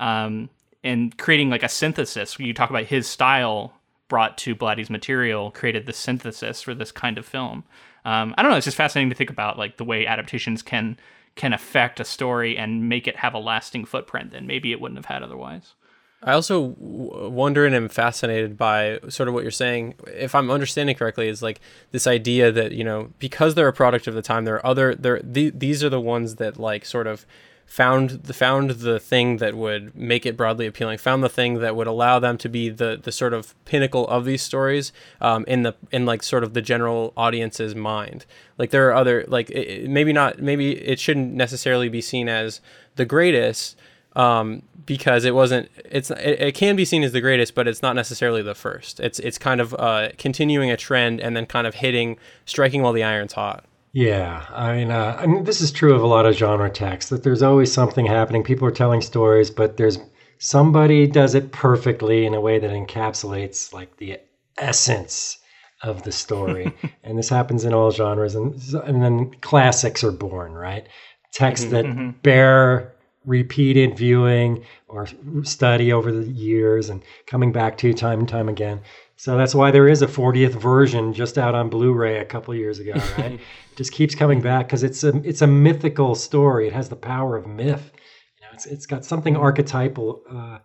um, 0.00 0.50
and 0.82 1.16
creating 1.18 1.50
like 1.50 1.62
a 1.62 1.68
synthesis. 1.68 2.38
You 2.38 2.52
talk 2.52 2.70
about 2.70 2.84
his 2.84 3.06
style 3.06 3.74
brought 4.08 4.36
to 4.38 4.54
Blatty's 4.54 4.90
material, 4.90 5.50
created 5.50 5.86
the 5.86 5.92
synthesis 5.92 6.62
for 6.62 6.74
this 6.74 6.92
kind 6.92 7.18
of 7.18 7.24
film 7.24 7.64
um, 8.04 8.34
I 8.36 8.42
don't 8.42 8.50
know. 8.50 8.56
It's 8.56 8.66
just 8.66 8.76
fascinating 8.76 9.10
to 9.10 9.16
think 9.16 9.30
about 9.30 9.58
like 9.58 9.76
the 9.76 9.84
way 9.84 10.06
adaptations 10.06 10.62
can 10.62 10.98
can 11.36 11.52
affect 11.52 11.98
a 11.98 12.04
story 12.04 12.56
and 12.56 12.88
make 12.88 13.08
it 13.08 13.16
have 13.16 13.34
a 13.34 13.38
lasting 13.38 13.84
footprint 13.84 14.30
that 14.30 14.44
maybe 14.44 14.70
it 14.70 14.80
wouldn't 14.80 14.98
have 14.98 15.06
had 15.06 15.22
otherwise. 15.22 15.74
I 16.22 16.32
also 16.32 16.74
wonder 16.78 17.66
and 17.66 17.74
am 17.74 17.88
fascinated 17.88 18.56
by 18.56 19.00
sort 19.08 19.28
of 19.28 19.34
what 19.34 19.42
you're 19.42 19.50
saying. 19.50 19.94
If 20.06 20.34
I'm 20.34 20.50
understanding 20.50 20.94
correctly, 20.96 21.28
is 21.28 21.42
like 21.42 21.60
this 21.90 22.06
idea 22.06 22.52
that 22.52 22.72
you 22.72 22.84
know 22.84 23.10
because 23.18 23.54
they're 23.54 23.68
a 23.68 23.72
product 23.72 24.06
of 24.06 24.14
the 24.14 24.22
time, 24.22 24.44
there 24.44 24.56
are 24.56 24.66
other 24.66 24.94
there 24.94 25.20
the, 25.22 25.50
these 25.50 25.82
are 25.82 25.90
the 25.90 26.00
ones 26.00 26.36
that 26.36 26.58
like 26.58 26.84
sort 26.84 27.06
of 27.06 27.26
found 27.66 28.10
the 28.10 28.34
found 28.34 28.70
the 28.70 29.00
thing 29.00 29.38
that 29.38 29.54
would 29.54 29.94
make 29.96 30.24
it 30.24 30.36
broadly 30.36 30.66
appealing 30.66 30.98
found 30.98 31.24
the 31.24 31.28
thing 31.28 31.54
that 31.60 31.74
would 31.74 31.86
allow 31.86 32.18
them 32.18 32.38
to 32.38 32.48
be 32.48 32.68
the 32.68 33.00
the 33.02 33.10
sort 33.10 33.32
of 33.32 33.54
pinnacle 33.64 34.06
of 34.08 34.24
these 34.24 34.42
stories 34.42 34.92
um, 35.20 35.44
in 35.48 35.62
the 35.62 35.74
in 35.90 36.06
like 36.06 36.22
sort 36.22 36.44
of 36.44 36.54
the 36.54 36.62
general 36.62 37.12
audience's 37.16 37.74
mind. 37.74 38.26
Like 38.58 38.70
there 38.70 38.88
are 38.88 38.94
other 38.94 39.24
like 39.28 39.50
it, 39.50 39.88
maybe 39.88 40.12
not 40.12 40.40
maybe 40.40 40.72
it 40.72 41.00
shouldn't 41.00 41.34
necessarily 41.34 41.88
be 41.88 42.00
seen 42.00 42.28
as 42.28 42.60
the 42.96 43.04
greatest 43.04 43.76
um, 44.14 44.62
because 44.86 45.24
it 45.24 45.34
wasn't 45.34 45.68
it's 45.84 46.10
it, 46.10 46.40
it, 46.40 46.54
can 46.54 46.76
be 46.76 46.84
seen 46.84 47.02
as 47.02 47.12
the 47.12 47.20
greatest 47.20 47.54
but 47.54 47.66
it's 47.66 47.82
not 47.82 47.96
necessarily 47.96 48.42
the 48.42 48.54
first. 48.54 49.00
It's 49.00 49.18
it's 49.18 49.38
kind 49.38 49.60
of 49.60 49.74
uh, 49.74 50.10
continuing 50.18 50.70
a 50.70 50.76
trend 50.76 51.20
and 51.20 51.36
then 51.36 51.46
kind 51.46 51.66
of 51.66 51.76
hitting 51.76 52.18
striking 52.44 52.82
while 52.82 52.92
the 52.92 53.02
iron's 53.02 53.32
hot 53.32 53.64
yeah, 53.94 54.44
I 54.50 54.74
mean, 54.74 54.90
uh, 54.90 55.16
I 55.20 55.26
mean, 55.26 55.44
this 55.44 55.60
is 55.60 55.70
true 55.70 55.94
of 55.94 56.02
a 56.02 56.06
lot 56.08 56.26
of 56.26 56.34
genre 56.34 56.68
texts 56.68 57.10
that 57.10 57.22
there's 57.22 57.42
always 57.42 57.72
something 57.72 58.06
happening. 58.06 58.42
People 58.42 58.66
are 58.66 58.72
telling 58.72 59.00
stories, 59.00 59.52
but 59.52 59.76
there's 59.76 59.98
somebody 60.38 61.06
does 61.06 61.36
it 61.36 61.52
perfectly 61.52 62.26
in 62.26 62.34
a 62.34 62.40
way 62.40 62.58
that 62.58 62.72
encapsulates 62.72 63.72
like 63.72 63.96
the 63.98 64.18
essence 64.58 65.38
of 65.84 66.02
the 66.02 66.10
story. 66.10 66.74
and 67.04 67.16
this 67.16 67.28
happens 67.28 67.64
in 67.64 67.72
all 67.72 67.92
genres, 67.92 68.34
and 68.34 68.60
and 68.84 69.00
then 69.00 69.30
classics 69.42 70.02
are 70.02 70.10
born, 70.10 70.54
right? 70.54 70.88
Texts 71.32 71.66
mm-hmm, 71.66 71.74
that 71.74 71.84
mm-hmm. 71.84 72.10
bear 72.24 72.96
repeated 73.24 73.96
viewing 73.96 74.64
or 74.88 75.06
study 75.44 75.92
over 75.92 76.10
the 76.10 76.26
years 76.32 76.90
and 76.90 77.00
coming 77.26 77.52
back 77.52 77.78
to 77.78 77.94
time 77.94 78.18
and 78.18 78.28
time 78.28 78.48
again. 78.48 78.80
So 79.16 79.36
that's 79.38 79.54
why 79.54 79.70
there 79.70 79.88
is 79.88 80.02
a 80.02 80.06
40th 80.06 80.60
version 80.60 81.12
just 81.12 81.38
out 81.38 81.54
on 81.54 81.68
Blu-ray 81.68 82.18
a 82.18 82.24
couple 82.24 82.54
years 82.54 82.78
ago, 82.78 82.92
right? 83.18 83.40
just 83.76 83.92
keeps 83.92 84.14
coming 84.14 84.40
back 84.40 84.66
because 84.66 84.82
it's 84.82 85.04
a 85.04 85.16
it's 85.24 85.42
a 85.42 85.46
mythical 85.46 86.14
story. 86.14 86.66
It 86.66 86.72
has 86.72 86.88
the 86.88 86.96
power 86.96 87.36
of 87.36 87.46
myth. 87.46 87.92
You 88.40 88.46
know, 88.46 88.52
it's 88.52 88.66
it's 88.66 88.86
got 88.86 89.04
something 89.04 89.36
archetypal 89.36 90.22
uh, 90.30 90.58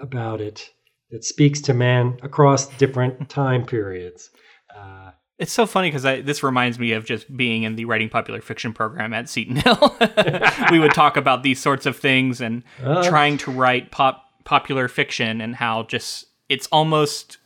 about 0.00 0.40
it 0.40 0.70
that 1.10 1.24
speaks 1.24 1.60
to 1.62 1.74
man 1.74 2.18
across 2.22 2.66
different 2.76 3.28
time 3.28 3.64
periods. 3.64 4.30
Uh, 4.76 5.10
it's 5.38 5.52
so 5.52 5.66
funny 5.66 5.88
because 5.90 6.02
this 6.02 6.42
reminds 6.42 6.78
me 6.78 6.92
of 6.92 7.04
just 7.04 7.34
being 7.36 7.62
in 7.64 7.76
the 7.76 7.84
writing 7.84 8.08
popular 8.08 8.40
fiction 8.40 8.72
program 8.72 9.12
at 9.12 9.28
Seton 9.28 9.56
Hill. 9.56 9.96
we 10.70 10.78
would 10.78 10.94
talk 10.94 11.18
about 11.18 11.42
these 11.42 11.60
sorts 11.60 11.84
of 11.84 11.96
things 11.96 12.40
and 12.40 12.62
uh, 12.82 13.06
trying 13.06 13.36
to 13.38 13.50
write 13.50 13.90
pop 13.90 14.22
popular 14.44 14.88
fiction 14.88 15.40
and 15.40 15.56
how 15.56 15.82
just 15.82 16.26
it's 16.48 16.66
almost 16.68 17.36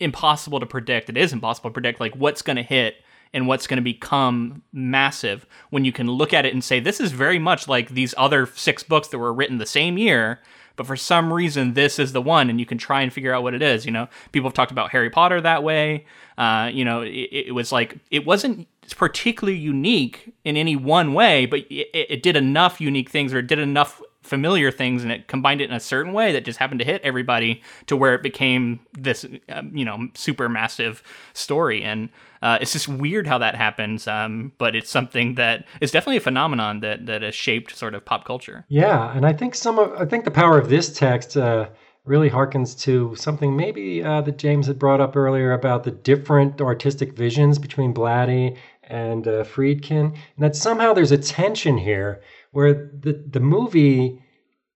impossible 0.00 0.60
to 0.60 0.66
predict. 0.66 1.08
It 1.08 1.16
is 1.16 1.32
impossible 1.32 1.70
to 1.70 1.74
predict 1.74 2.00
like 2.00 2.14
what's 2.14 2.42
going 2.42 2.56
to 2.56 2.62
hit 2.62 2.96
and 3.34 3.48
what's 3.48 3.66
going 3.66 3.78
to 3.78 3.82
become 3.82 4.62
massive 4.72 5.44
when 5.70 5.84
you 5.84 5.92
can 5.92 6.06
look 6.06 6.32
at 6.32 6.46
it 6.46 6.54
and 6.54 6.62
say 6.62 6.80
this 6.80 7.00
is 7.00 7.12
very 7.12 7.38
much 7.38 7.68
like 7.68 7.90
these 7.90 8.14
other 8.16 8.46
six 8.46 8.82
books 8.82 9.08
that 9.08 9.18
were 9.18 9.34
written 9.34 9.58
the 9.58 9.66
same 9.66 9.98
year 9.98 10.40
but 10.76 10.86
for 10.86 10.96
some 10.96 11.32
reason 11.32 11.74
this 11.74 11.98
is 11.98 12.12
the 12.12 12.22
one 12.22 12.48
and 12.48 12.58
you 12.60 12.66
can 12.66 12.78
try 12.78 13.02
and 13.02 13.12
figure 13.12 13.34
out 13.34 13.42
what 13.42 13.52
it 13.52 13.60
is 13.60 13.84
you 13.84 13.90
know 13.90 14.08
people 14.32 14.48
have 14.48 14.54
talked 14.54 14.70
about 14.70 14.90
harry 14.90 15.10
potter 15.10 15.40
that 15.40 15.62
way 15.62 16.06
uh, 16.38 16.70
you 16.72 16.84
know 16.84 17.02
it, 17.02 17.28
it, 17.30 17.54
was 17.54 17.70
like 17.72 17.98
it 18.10 18.24
wasn't 18.24 18.66
particularly 18.96 19.58
unique 19.58 20.32
in 20.44 20.56
any 20.56 20.76
one 20.76 21.12
way 21.12 21.44
but 21.44 21.60
it, 21.70 21.88
it 21.92 22.22
did 22.22 22.36
enough 22.36 22.80
unique 22.80 23.10
things 23.10 23.34
or 23.34 23.38
it 23.38 23.46
did 23.46 23.58
enough 23.58 24.00
familiar 24.24 24.70
things 24.70 25.02
and 25.02 25.12
it 25.12 25.28
combined 25.28 25.60
it 25.60 25.70
in 25.70 25.76
a 25.76 25.80
certain 25.80 26.12
way 26.12 26.32
that 26.32 26.44
just 26.44 26.58
happened 26.58 26.80
to 26.80 26.84
hit 26.84 27.00
everybody 27.02 27.62
to 27.86 27.96
where 27.96 28.14
it 28.14 28.22
became 28.22 28.80
this 28.92 29.24
um, 29.48 29.76
you 29.76 29.84
know 29.84 30.08
super 30.14 30.48
massive 30.48 31.02
story. 31.34 31.82
And 31.82 32.08
uh, 32.42 32.58
it's 32.60 32.72
just 32.72 32.88
weird 32.88 33.26
how 33.26 33.38
that 33.38 33.54
happens 33.54 34.06
um, 34.06 34.52
but 34.58 34.74
it's 34.74 34.90
something 34.90 35.34
that 35.36 35.64
is 35.80 35.90
definitely 35.90 36.16
a 36.16 36.20
phenomenon 36.20 36.80
that 36.80 37.06
that 37.06 37.22
has 37.22 37.34
shaped 37.34 37.76
sort 37.76 37.94
of 37.94 38.04
pop 38.04 38.24
culture. 38.24 38.64
Yeah 38.68 39.14
and 39.14 39.26
i 39.26 39.32
think 39.32 39.54
some 39.54 39.78
of 39.78 39.92
i 40.00 40.04
think 40.04 40.24
the 40.24 40.30
power 40.30 40.58
of 40.58 40.68
this 40.68 40.92
text 40.92 41.36
uh, 41.36 41.68
really 42.04 42.28
harkens 42.28 42.78
to 42.80 43.14
something 43.16 43.56
maybe 43.56 44.02
uh, 44.02 44.20
that 44.20 44.38
james 44.38 44.66
had 44.66 44.78
brought 44.78 45.00
up 45.00 45.16
earlier 45.16 45.52
about 45.52 45.84
the 45.84 45.90
different 45.90 46.60
artistic 46.60 47.14
visions 47.14 47.58
between 47.58 47.94
blatty 47.94 48.56
and 48.88 49.26
uh, 49.26 49.44
friedkin 49.44 50.06
and 50.06 50.38
that 50.38 50.56
somehow 50.56 50.92
there's 50.92 51.12
a 51.12 51.18
tension 51.18 51.78
here 51.78 52.22
where 52.52 52.90
the 53.00 53.24
the 53.30 53.40
movie 53.40 54.20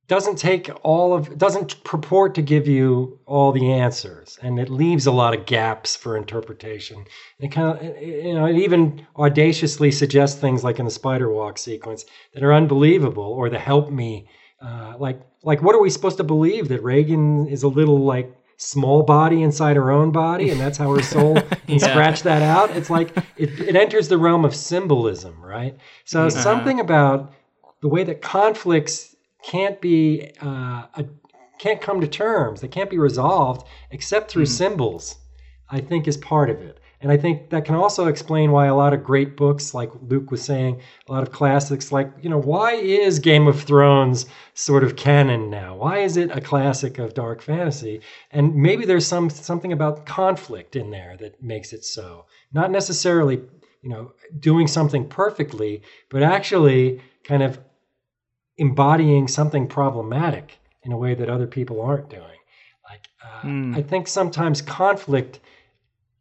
doesn't 0.09 0.37
take 0.37 0.71
all 0.83 1.13
of 1.15 1.37
doesn't 1.37 1.85
purport 1.85 2.35
to 2.35 2.43
give 2.43 2.67
you 2.67 3.21
all 3.27 3.53
the 3.53 3.71
answers 3.71 4.39
and 4.43 4.59
it 4.59 4.71
leaves 4.71 5.07
a 5.07 5.13
lot 5.13 5.35
of 5.35 5.45
gaps 5.45 5.95
for 5.95 6.17
interpretation. 6.17 7.05
It 7.39 7.53
kind 7.53 7.79
of 7.79 8.03
you 8.03 8.35
know 8.35 8.47
it 8.47 8.57
even 8.57 9.07
audaciously 9.17 9.93
suggests 9.93 10.41
things 10.41 10.65
like 10.65 10.79
in 10.79 10.87
the 10.87 10.91
spider 10.91 11.31
walk 11.31 11.59
sequence 11.59 12.07
that 12.33 12.43
are 12.43 12.55
unbelievable 12.55 13.23
or 13.23 13.51
the 13.51 13.59
help 13.59 13.91
me 13.91 14.29
uh, 14.61 14.95
like 14.99 15.21
like 15.43 15.63
what 15.63 15.75
are 15.75 15.83
we 15.83 15.91
supposed 15.91 16.17
to 16.17 16.25
believe? 16.25 16.69
That 16.69 16.83
regan 16.83 17.47
is 17.47 17.63
a 17.63 17.69
little 17.69 17.99
like 17.99 18.35
small 18.59 19.03
body 19.03 19.43
inside 19.43 19.77
her 19.77 19.91
own 19.91 20.11
body 20.11 20.51
and 20.51 20.61
that's 20.61 20.77
how 20.77 20.95
her 20.95 21.03
soul 21.03 21.39
yeah. 21.67 21.79
scratch 21.79 22.23
that 22.23 22.43
out 22.43 22.71
it's 22.77 22.91
like 22.91 23.17
it, 23.37 23.49
it 23.61 23.77
enters 23.77 24.09
the 24.09 24.19
realm 24.19 24.45
of 24.45 24.55
symbolism 24.55 25.41
right 25.41 25.77
so 26.05 26.27
uh-huh. 26.27 26.31
something 26.31 26.81
about 26.81 27.33
the 27.81 27.89
way 27.89 28.05
that 28.05 28.21
conflicts 28.21 29.15
can't 29.43 29.81
be 29.81 30.31
uh, 30.43 30.83
a, 30.95 31.05
can't 31.59 31.81
come 31.81 32.01
to 32.01 32.07
terms, 32.07 32.61
they 32.61 32.69
can't 32.69 32.91
be 32.91 32.99
resolved 32.99 33.67
except 33.91 34.31
through 34.31 34.45
mm. 34.45 34.49
symbols. 34.49 35.17
I 35.71 35.81
think 35.81 36.09
is 36.09 36.17
part 36.17 36.49
of 36.49 36.63
it. 36.63 36.81
And 37.01 37.13
I 37.13 37.17
think 37.17 37.51
that 37.51 37.65
can 37.65 37.77
also 37.77 38.09
explain 38.09 38.51
why 38.51 38.67
a 38.67 38.75
lot 38.75 38.93
of 38.93 39.05
great 39.05 39.37
books, 39.37 39.73
like 39.73 39.91
Luke 40.03 40.33
was 40.33 40.43
saying, 40.43 40.81
a 41.09 41.13
lot 41.13 41.23
of 41.23 41.31
classics, 41.31 41.93
like, 41.93 42.11
you 42.21 42.29
know, 42.29 42.39
why 42.39 42.73
is 42.73 43.21
Game 43.21 43.47
of 43.47 43.63
Thrones 43.63 44.27
sort 44.55 44.83
of 44.83 44.97
canon 44.97 45.49
now? 45.49 45.77
Why 45.77 45.99
is 45.99 46.17
it 46.17 46.31
a 46.37 46.41
classic 46.41 46.99
of 46.99 47.15
dark 47.15 47.41
fantasy? 47.41 48.01
And 48.33 48.55
maybe 48.55 48.85
there's 48.85 49.07
some 49.07 49.31
something 49.31 49.73
about 49.73 50.07
conflict 50.07 50.75
in 50.75 50.91
there 50.91 51.17
that 51.21 51.41
makes 51.41 51.73
it 51.73 51.85
so. 51.85 52.27
Not 52.53 52.73
necessarily, 52.73 53.37
you 53.83 53.91
know, 53.91 54.13
doing 54.41 54.67
something 54.67 55.09
perfectly, 55.09 55.83
but 56.11 56.25
actually 56.25 57.01
kind 57.23 57.45
of 57.45 57.61
embodying 58.57 59.29
something 59.29 59.69
problematic 59.69 60.59
in 60.83 60.91
a 60.91 60.99
way 60.99 61.15
that 61.15 61.31
other 61.31 61.47
people 61.47 61.81
aren't 61.81 62.11
doing. 62.11 62.25
Like, 62.91 63.07
uh, 63.23 63.47
mm. 63.47 63.77
I 63.77 63.83
think 63.83 64.09
sometimes 64.09 64.63
conflict 64.63 65.39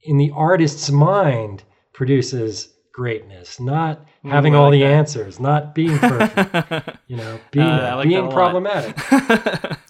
in 0.08 0.18
the 0.18 0.32
artist's 0.34 0.90
mind 0.90 1.64
produces 1.94 2.74
greatness, 2.94 3.60
not 3.60 4.06
having 4.24 4.56
Ooh, 4.56 4.58
all 4.58 4.64
like 4.66 4.80
the 4.80 4.82
that. 4.82 4.92
answers, 4.94 5.40
not 5.40 5.76
being 5.76 5.98
perfect, 6.00 6.98
you 7.08 7.18
know, 7.18 7.40
being, 7.52 7.66
uh, 7.66 7.94
like 7.98 8.08
being 8.08 8.30
problematic. 8.32 8.98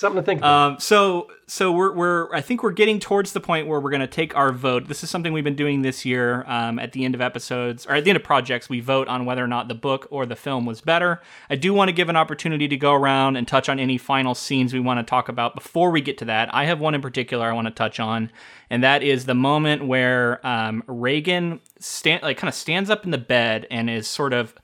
something 0.00 0.22
to 0.22 0.26
think 0.26 0.40
about. 0.40 0.72
Um, 0.72 0.80
so 0.80 1.28
so 1.46 1.72
we're 1.72 1.92
we're 1.92 2.34
I 2.34 2.40
think 2.40 2.62
we're 2.62 2.70
getting 2.70 2.98
towards 2.98 3.32
the 3.32 3.40
point 3.40 3.66
where 3.66 3.80
we're 3.80 3.90
going 3.90 4.00
to 4.00 4.06
take 4.06 4.36
our 4.36 4.52
vote. 4.52 4.88
This 4.88 5.04
is 5.04 5.10
something 5.10 5.32
we've 5.32 5.44
been 5.44 5.56
doing 5.56 5.82
this 5.82 6.04
year. 6.04 6.44
Um, 6.46 6.78
at 6.78 6.92
the 6.92 7.04
end 7.04 7.14
of 7.14 7.20
episodes 7.20 7.86
or 7.86 7.94
at 7.94 8.04
the 8.04 8.10
end 8.10 8.16
of 8.16 8.22
projects, 8.22 8.68
we 8.68 8.80
vote 8.80 9.08
on 9.08 9.26
whether 9.26 9.44
or 9.44 9.48
not 9.48 9.68
the 9.68 9.74
book 9.74 10.06
or 10.10 10.26
the 10.26 10.36
film 10.36 10.64
was 10.64 10.80
better. 10.80 11.20
I 11.48 11.56
do 11.56 11.74
want 11.74 11.88
to 11.88 11.92
give 11.92 12.08
an 12.08 12.16
opportunity 12.16 12.68
to 12.68 12.76
go 12.76 12.94
around 12.94 13.36
and 13.36 13.46
touch 13.46 13.68
on 13.68 13.78
any 13.78 13.98
final 13.98 14.34
scenes 14.34 14.72
we 14.72 14.80
want 14.80 14.98
to 14.98 15.08
talk 15.08 15.28
about. 15.28 15.54
Before 15.54 15.90
we 15.90 16.00
get 16.00 16.18
to 16.18 16.24
that, 16.26 16.52
I 16.54 16.64
have 16.64 16.80
one 16.80 16.94
in 16.94 17.02
particular 17.02 17.50
I 17.50 17.52
want 17.52 17.66
to 17.66 17.74
touch 17.74 18.00
on, 18.00 18.30
and 18.70 18.82
that 18.82 19.02
is 19.02 19.26
the 19.26 19.34
moment 19.34 19.86
where 19.86 20.44
um, 20.46 20.82
Regan 20.86 21.60
stand 21.78 22.22
like 22.22 22.38
kind 22.38 22.48
of 22.48 22.54
stands 22.54 22.90
up 22.90 23.04
in 23.04 23.10
the 23.10 23.18
bed 23.18 23.66
and 23.70 23.90
is 23.90 24.06
sort 24.06 24.32
of 24.32 24.54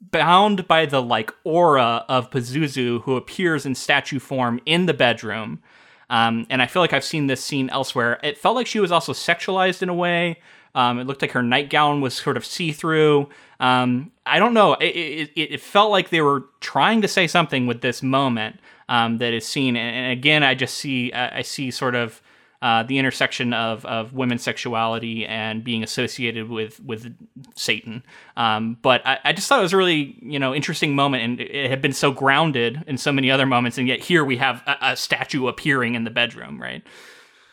bound 0.00 0.68
by 0.68 0.86
the 0.86 1.02
like 1.02 1.32
aura 1.44 2.04
of 2.08 2.30
Pazuzu, 2.30 3.02
who 3.02 3.16
appears 3.16 3.66
in 3.66 3.74
statue 3.74 4.18
form 4.18 4.60
in 4.66 4.86
the 4.86 4.94
bedroom. 4.94 5.62
Um, 6.08 6.46
and 6.50 6.62
I 6.62 6.66
feel 6.66 6.82
like 6.82 6.92
I've 6.92 7.04
seen 7.04 7.26
this 7.26 7.42
scene 7.42 7.68
elsewhere. 7.70 8.20
It 8.22 8.38
felt 8.38 8.54
like 8.54 8.66
she 8.66 8.80
was 8.80 8.92
also 8.92 9.12
sexualized 9.12 9.82
in 9.82 9.88
a 9.88 9.94
way. 9.94 10.40
Um, 10.74 10.98
it 10.98 11.06
looked 11.06 11.22
like 11.22 11.32
her 11.32 11.42
nightgown 11.42 12.00
was 12.00 12.14
sort 12.14 12.36
of 12.36 12.44
see 12.44 12.70
through. 12.70 13.28
Um, 13.58 14.12
I 14.26 14.38
don't 14.38 14.52
know. 14.52 14.74
It, 14.74 15.30
it, 15.34 15.40
it, 15.54 15.60
felt 15.60 15.90
like 15.90 16.10
they 16.10 16.20
were 16.20 16.44
trying 16.60 17.00
to 17.00 17.08
say 17.08 17.26
something 17.26 17.66
with 17.66 17.80
this 17.80 18.02
moment 18.02 18.60
um, 18.90 19.16
that 19.18 19.32
is 19.32 19.46
seen. 19.46 19.74
And, 19.76 19.96
and, 19.96 20.12
again, 20.12 20.42
I 20.42 20.54
just 20.54 20.76
see 20.76 21.12
I 21.14 21.40
see 21.40 21.70
sort 21.70 21.94
of 21.94 22.20
uh, 22.62 22.82
the 22.82 22.98
intersection 22.98 23.52
of, 23.52 23.84
of 23.84 24.12
women's 24.12 24.42
sexuality 24.42 25.26
and 25.26 25.62
being 25.62 25.82
associated 25.82 26.48
with 26.48 26.80
with 26.80 27.14
Satan. 27.54 28.02
Um, 28.36 28.78
but 28.82 29.06
I, 29.06 29.18
I, 29.24 29.32
just 29.32 29.48
thought 29.48 29.58
it 29.58 29.62
was 29.62 29.72
a 29.72 29.76
really 29.76 30.18
you 30.22 30.38
know 30.38 30.54
interesting 30.54 30.94
moment, 30.94 31.22
and 31.22 31.40
it 31.40 31.70
had 31.70 31.82
been 31.82 31.92
so 31.92 32.10
grounded 32.12 32.82
in 32.86 32.98
so 32.98 33.12
many 33.12 33.30
other 33.30 33.46
moments, 33.46 33.78
and 33.78 33.86
yet 33.86 34.00
here 34.00 34.24
we 34.24 34.36
have 34.38 34.62
a, 34.66 34.76
a 34.80 34.96
statue 34.96 35.46
appearing 35.48 35.94
in 35.94 36.04
the 36.04 36.10
bedroom, 36.10 36.60
right? 36.60 36.82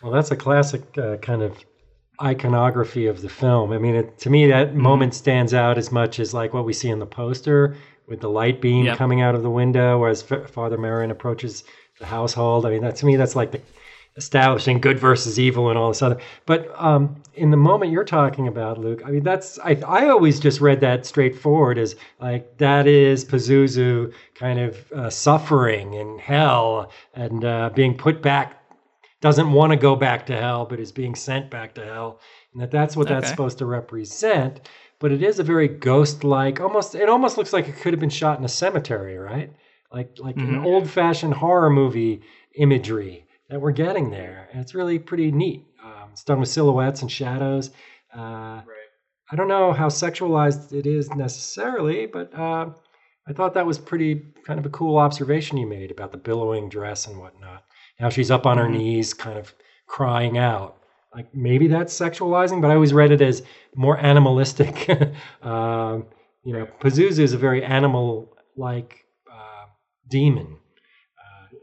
Well, 0.01 0.11
that's 0.11 0.31
a 0.31 0.35
classic 0.35 0.97
uh, 0.97 1.17
kind 1.17 1.41
of 1.41 1.57
iconography 2.21 3.07
of 3.07 3.21
the 3.21 3.29
film. 3.29 3.71
I 3.71 3.77
mean, 3.77 3.95
it, 3.95 4.17
to 4.19 4.29
me, 4.29 4.47
that 4.47 4.69
mm-hmm. 4.69 4.81
moment 4.81 5.13
stands 5.13 5.53
out 5.53 5.77
as 5.77 5.91
much 5.91 6.19
as 6.19 6.33
like 6.33 6.53
what 6.53 6.65
we 6.65 6.73
see 6.73 6.89
in 6.89 6.99
the 6.99 7.05
poster 7.05 7.75
with 8.07 8.19
the 8.19 8.29
light 8.29 8.61
beam 8.61 8.85
yep. 8.85 8.97
coming 8.97 9.21
out 9.21 9.35
of 9.35 9.43
the 9.43 9.49
window 9.49 10.03
as 10.03 10.29
F- 10.29 10.49
Father 10.49 10.77
Merrin 10.77 11.09
approaches 11.09 11.63
the 11.99 12.05
household. 12.05 12.65
I 12.65 12.69
mean, 12.69 12.81
that 12.81 12.95
to 12.97 13.05
me, 13.05 13.15
that's 13.15 13.35
like 13.35 13.51
the 13.51 13.61
establishing 14.15 14.79
good 14.79 14.99
versus 14.99 15.39
evil 15.39 15.69
and 15.69 15.77
all 15.77 15.87
this 15.87 16.01
other. 16.01 16.19
But 16.45 16.69
um, 16.79 17.21
in 17.33 17.49
the 17.51 17.57
moment 17.57 17.91
you're 17.91 18.03
talking 18.03 18.47
about, 18.47 18.77
Luke, 18.77 19.01
I 19.05 19.11
mean, 19.11 19.23
that's 19.23 19.57
I 19.59 19.71
I 19.87 20.09
always 20.09 20.39
just 20.39 20.61
read 20.61 20.81
that 20.81 21.05
straightforward 21.05 21.77
as 21.77 21.95
like 22.19 22.57
that 22.57 22.85
is 22.87 23.25
Pazuzu 23.25 24.13
kind 24.35 24.59
of 24.59 24.91
uh, 24.91 25.09
suffering 25.09 25.93
in 25.95 26.19
hell 26.19 26.91
and 27.15 27.43
uh, 27.43 27.69
being 27.73 27.97
put 27.97 28.21
back. 28.21 28.59
Doesn't 29.21 29.53
want 29.53 29.71
to 29.71 29.77
go 29.77 29.95
back 29.95 30.25
to 30.25 30.35
hell, 30.35 30.65
but 30.65 30.81
is 30.81 30.91
being 30.91 31.15
sent 31.15 31.49
back 31.49 31.73
to 31.75 31.83
hell, 31.85 32.19
and 32.51 32.61
that 32.61 32.71
that's 32.71 32.97
what 32.97 33.07
that's 33.07 33.29
supposed 33.29 33.57
to 33.59 33.65
represent. 33.65 34.69
But 34.99 35.11
it 35.13 35.23
is 35.23 35.39
a 35.39 35.43
very 35.43 35.67
ghost-like, 35.69 36.59
almost. 36.59 36.93
It 36.93 37.07
almost 37.09 37.37
looks 37.37 37.53
like 37.53 37.67
it 37.67 37.77
could 37.77 37.93
have 37.93 37.99
been 38.01 38.09
shot 38.09 38.37
in 38.37 38.45
a 38.45 38.49
cemetery, 38.49 39.17
right? 39.17 39.49
Like 39.93 40.17
like 40.19 40.35
an 40.35 40.55
Mhm. 40.59 40.65
old-fashioned 40.65 41.33
horror 41.35 41.69
movie 41.69 42.21
imagery 42.55 43.25
that 43.53 43.59
we're 43.59 43.71
getting 43.71 44.09
there. 44.09 44.49
And 44.51 44.59
it's 44.59 44.73
really 44.73 44.97
pretty 44.97 45.31
neat. 45.31 45.63
Um, 45.83 46.09
it's 46.11 46.23
done 46.23 46.39
with 46.39 46.49
silhouettes 46.49 47.03
and 47.03 47.11
shadows. 47.11 47.69
Uh, 48.11 48.61
I 49.31 49.35
don't 49.35 49.47
know 49.47 49.71
how 49.73 49.89
sexualized 49.89 50.73
it 50.73 50.87
is 50.87 51.11
necessarily, 51.11 52.07
but 52.07 52.33
uh, 52.33 52.71
I 53.27 53.33
thought 53.33 53.53
that 53.53 53.67
was 53.67 53.77
pretty 53.77 54.23
kind 54.43 54.59
of 54.59 54.65
a 54.65 54.69
cool 54.69 54.97
observation 54.97 55.59
you 55.59 55.67
made 55.67 55.91
about 55.91 56.11
the 56.11 56.17
billowing 56.17 56.67
dress 56.67 57.05
and 57.05 57.19
whatnot. 57.19 57.63
How 57.99 58.09
she's 58.09 58.31
up 58.31 58.47
on 58.47 58.57
her 58.57 58.65
Mhm. 58.65 58.77
knees, 58.77 59.13
kind 59.13 59.37
of 59.37 59.53
crying 59.85 60.35
out. 60.39 60.77
Like 61.13 61.27
maybe 61.35 61.67
that's 61.67 61.93
sexualizing, 61.97 62.59
but 62.59 62.71
I 62.71 62.73
always 62.73 62.91
read 62.91 63.11
it 63.11 63.21
as 63.21 63.43
more 63.75 63.99
animalistic. 63.99 64.89
um, 65.43 66.07
you 66.43 66.53
know, 66.53 66.67
Pazuzu 66.79 67.19
is 67.19 67.33
a 67.33 67.37
very 67.37 67.63
animal-like 67.63 69.05
uh, 69.31 69.65
demon. 70.09 70.57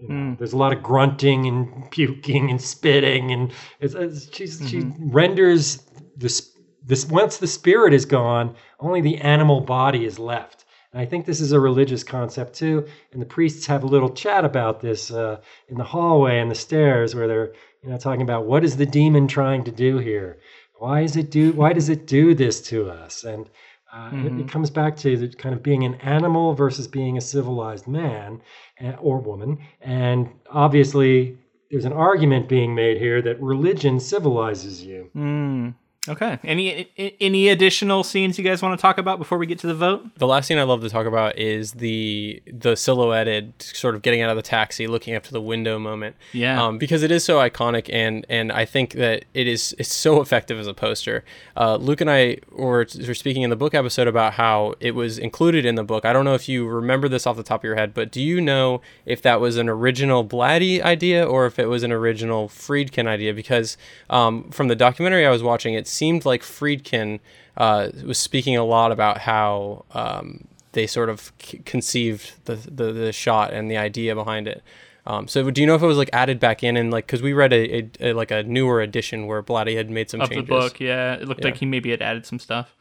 You 0.01 0.09
know, 0.09 0.15
Mm. 0.15 0.39
There's 0.39 0.53
a 0.53 0.57
lot 0.57 0.73
of 0.73 0.83
grunting 0.83 1.47
and 1.47 1.91
puking 1.91 2.51
and 2.51 2.61
spitting, 2.61 3.31
and 3.33 3.53
it's, 3.81 3.95
it's, 3.95 4.35
she's, 4.35 4.63
she 4.69 4.83
renders 4.99 5.83
this 6.17 6.51
this 6.83 7.07
once 7.07 7.37
the 7.37 7.47
spirit 7.47 7.93
is 7.93 8.07
gone, 8.07 8.55
only 8.81 9.01
the 9.01 9.19
animal 9.19 9.61
body 9.61 10.05
is 10.05 10.19
left. 10.19 10.65
And 10.93 11.01
I 11.01 11.05
think 11.07 11.25
this 11.25 11.41
is 11.41 11.53
a 11.53 11.61
religious 11.61 12.03
concept 12.03 12.55
too. 12.55 12.87
And 13.13 13.21
the 13.21 13.27
priests 13.27 13.67
have 13.67 13.85
a 13.85 13.87
little 13.87 14.09
chat 14.11 14.45
about 14.45 14.81
this 14.81 15.11
uh, 15.11 15.41
in 15.69 15.77
the 15.77 15.85
hallway 15.85 16.41
and 16.41 16.51
the 16.51 16.55
stairs, 16.55 17.15
where 17.15 17.29
they're 17.29 17.53
you 17.83 17.91
know 17.91 17.99
talking 17.99 18.23
about 18.23 18.47
what 18.47 18.65
is 18.65 18.77
the 18.77 18.87
demon 18.87 19.29
trying 19.29 19.65
to 19.65 19.71
do 19.71 19.99
here? 19.99 20.39
Why 20.79 21.03
is 21.03 21.17
it 21.17 21.31
do? 21.31 21.53
Why 21.53 21.73
does 21.75 21.91
it 21.91 22.07
do 22.07 22.35
this 22.35 22.61
to 22.63 22.89
us? 22.91 23.25
And 23.25 23.51
uh, 23.93 24.11
it, 24.13 24.27
it 24.27 24.47
Mhm. 24.47 24.49
comes 24.49 24.71
back 24.71 24.97
to 24.97 25.17
the 25.17 25.29
kind 25.29 25.55
of 25.55 25.63
being 25.63 25.85
an 25.85 25.95
animal 25.97 26.55
versus 26.55 26.87
being 26.89 27.17
a 27.17 27.21
civilized 27.21 27.87
man 27.89 28.41
uh, 28.83 28.93
or 29.01 29.19
woman. 29.21 29.59
And 29.81 30.29
obviously, 30.51 31.37
there's 31.71 31.85
an 31.85 31.93
argument 31.93 32.49
being 32.49 32.75
made 32.75 32.99
here 32.99 33.21
that 33.23 33.41
religion 33.43 33.99
civilizes 34.01 34.85
you. 34.85 35.11
Mm. 35.17 35.75
Okay. 36.09 36.39
Any 36.43 36.89
any 37.21 37.51
additional 37.51 38.03
scenes 38.05 38.39
you 38.39 38.45
guys 38.45 38.63
want 38.63 38.79
to 38.79 38.81
talk 38.81 38.97
about 38.97 39.19
before 39.19 39.37
we 39.37 39.47
get 39.47 39.59
to 39.59 39.67
the 39.67 39.75
vote? 39.75 40.03
The 40.17 40.27
last 40.27 40.47
scene 40.47 40.57
I 40.57 40.63
love 40.63 40.81
to 40.81 40.89
talk 40.89 41.07
about 41.07 41.37
is 41.37 41.73
the 41.73 42.43
the 42.51 42.75
silhouetted 42.75 43.53
sort 43.61 43.95
of 43.95 44.01
getting 44.01 44.23
out 44.23 44.31
of 44.31 44.37
the 44.37 44.43
taxi, 44.43 44.87
looking 44.87 45.15
up 45.15 45.25
to 45.25 45.33
the 45.33 45.43
window 45.43 45.79
moment. 45.79 46.17
Yeah. 46.33 46.63
Um, 46.63 46.79
because 46.79 47.03
it 47.03 47.11
is 47.11 47.23
so 47.23 47.39
iconic, 47.39 47.93
and 47.93 48.25
and 48.31 48.51
I 48.51 48.65
think 48.65 48.95
that 48.95 49.27
it 49.35 49.47
is 49.47 49.75
it's 49.79 49.93
so 49.93 50.23
effective 50.23 50.59
as 50.59 50.67
a 50.67 50.73
poster. 50.73 51.23
Uh, 51.55 51.77
Luke 51.77 52.01
and 52.01 52.11
I 52.11 52.39
were, 52.51 52.87
were 53.07 53.15
speaking 53.15 53.43
in 53.43 53.51
the 53.51 53.57
book 53.57 53.75
episode 53.75 54.09
about 54.09 54.33
how 54.35 54.75
it 54.81 54.93
was 54.93 55.19
included 55.19 55.67
in 55.67 55.75
the 55.75 55.85
book. 55.85 56.07
I 56.07 56.15
don't 56.15 56.25
know 56.25 56.35
if 56.35 56.49
you 56.49 56.67
remember 56.67 57.11
this 57.11 57.27
off 57.27 57.37
the 57.37 57.43
top 57.43 57.61
of 57.61 57.65
your 57.65 57.77
head, 57.77 57.93
but 57.93 58.11
do 58.11 58.23
you 58.23 58.41
know 58.41 58.81
if 59.05 59.21
that 59.21 59.39
was 59.39 59.59
an 59.59 59.69
original 59.69 60.25
Blatty 60.25 60.81
idea 60.81 61.27
or 61.27 61.45
if 61.45 61.59
it 61.59 61.67
was 61.67 61.83
an 61.83 61.93
original 61.93 62.49
Friedkin 62.49 63.07
idea? 63.07 63.35
Because 63.35 63.77
um, 64.09 64.51
from 64.51 64.69
the 64.69 64.77
documentary 64.77 65.27
I 65.27 65.31
was 65.31 65.43
watching, 65.43 65.75
it 65.75 65.90
seemed 65.91 66.25
like 66.25 66.43
Friedkin 66.43 67.21
uh, 67.57 67.91
was 68.07 68.19
speaking 68.19 68.57
a 68.57 68.65
lot 68.65 68.93
about 68.93 69.19
how 69.19 69.85
um, 69.93 70.47
they 70.73 70.87
sort 70.87 71.09
of 71.11 71.33
c- 71.43 71.59
conceived 71.65 72.33
the, 72.47 72.55
the 72.55 72.93
the 72.93 73.13
shot 73.13 73.53
and 73.53 73.71
the 73.71 73.77
idea 73.77 74.15
behind 74.15 74.49
it. 74.49 74.63
Um, 75.07 75.27
so 75.29 75.51
do 75.51 75.61
you 75.61 75.67
know 75.67 75.75
if 75.75 75.83
it 75.83 75.87
was 75.87 75.97
like 75.99 76.11
added 76.13 76.39
back 76.39 76.63
in 76.63 76.77
and 76.77 76.91
like 76.91 77.07
because 77.07 77.23
we 77.23 77.33
read 77.33 77.53
a, 77.53 77.79
a, 77.79 77.91
a 78.01 78.13
like 78.13 78.31
a 78.31 78.43
newer 78.45 78.81
edition 78.81 79.27
where 79.27 79.43
Blatty 79.43 79.75
had 79.77 79.91
made 79.91 80.09
some 80.11 80.21
of 80.21 80.29
changes. 80.29 80.47
the 80.47 80.55
book, 80.55 80.79
yeah. 80.81 81.15
It 81.15 81.27
looked 81.27 81.41
Yeah. 81.41 81.47
like 81.47 81.57
he 81.57 81.67
maybe 81.67 81.91
had 81.91 82.03
added 82.03 82.27
some 82.27 82.39
stuff. 82.39 82.77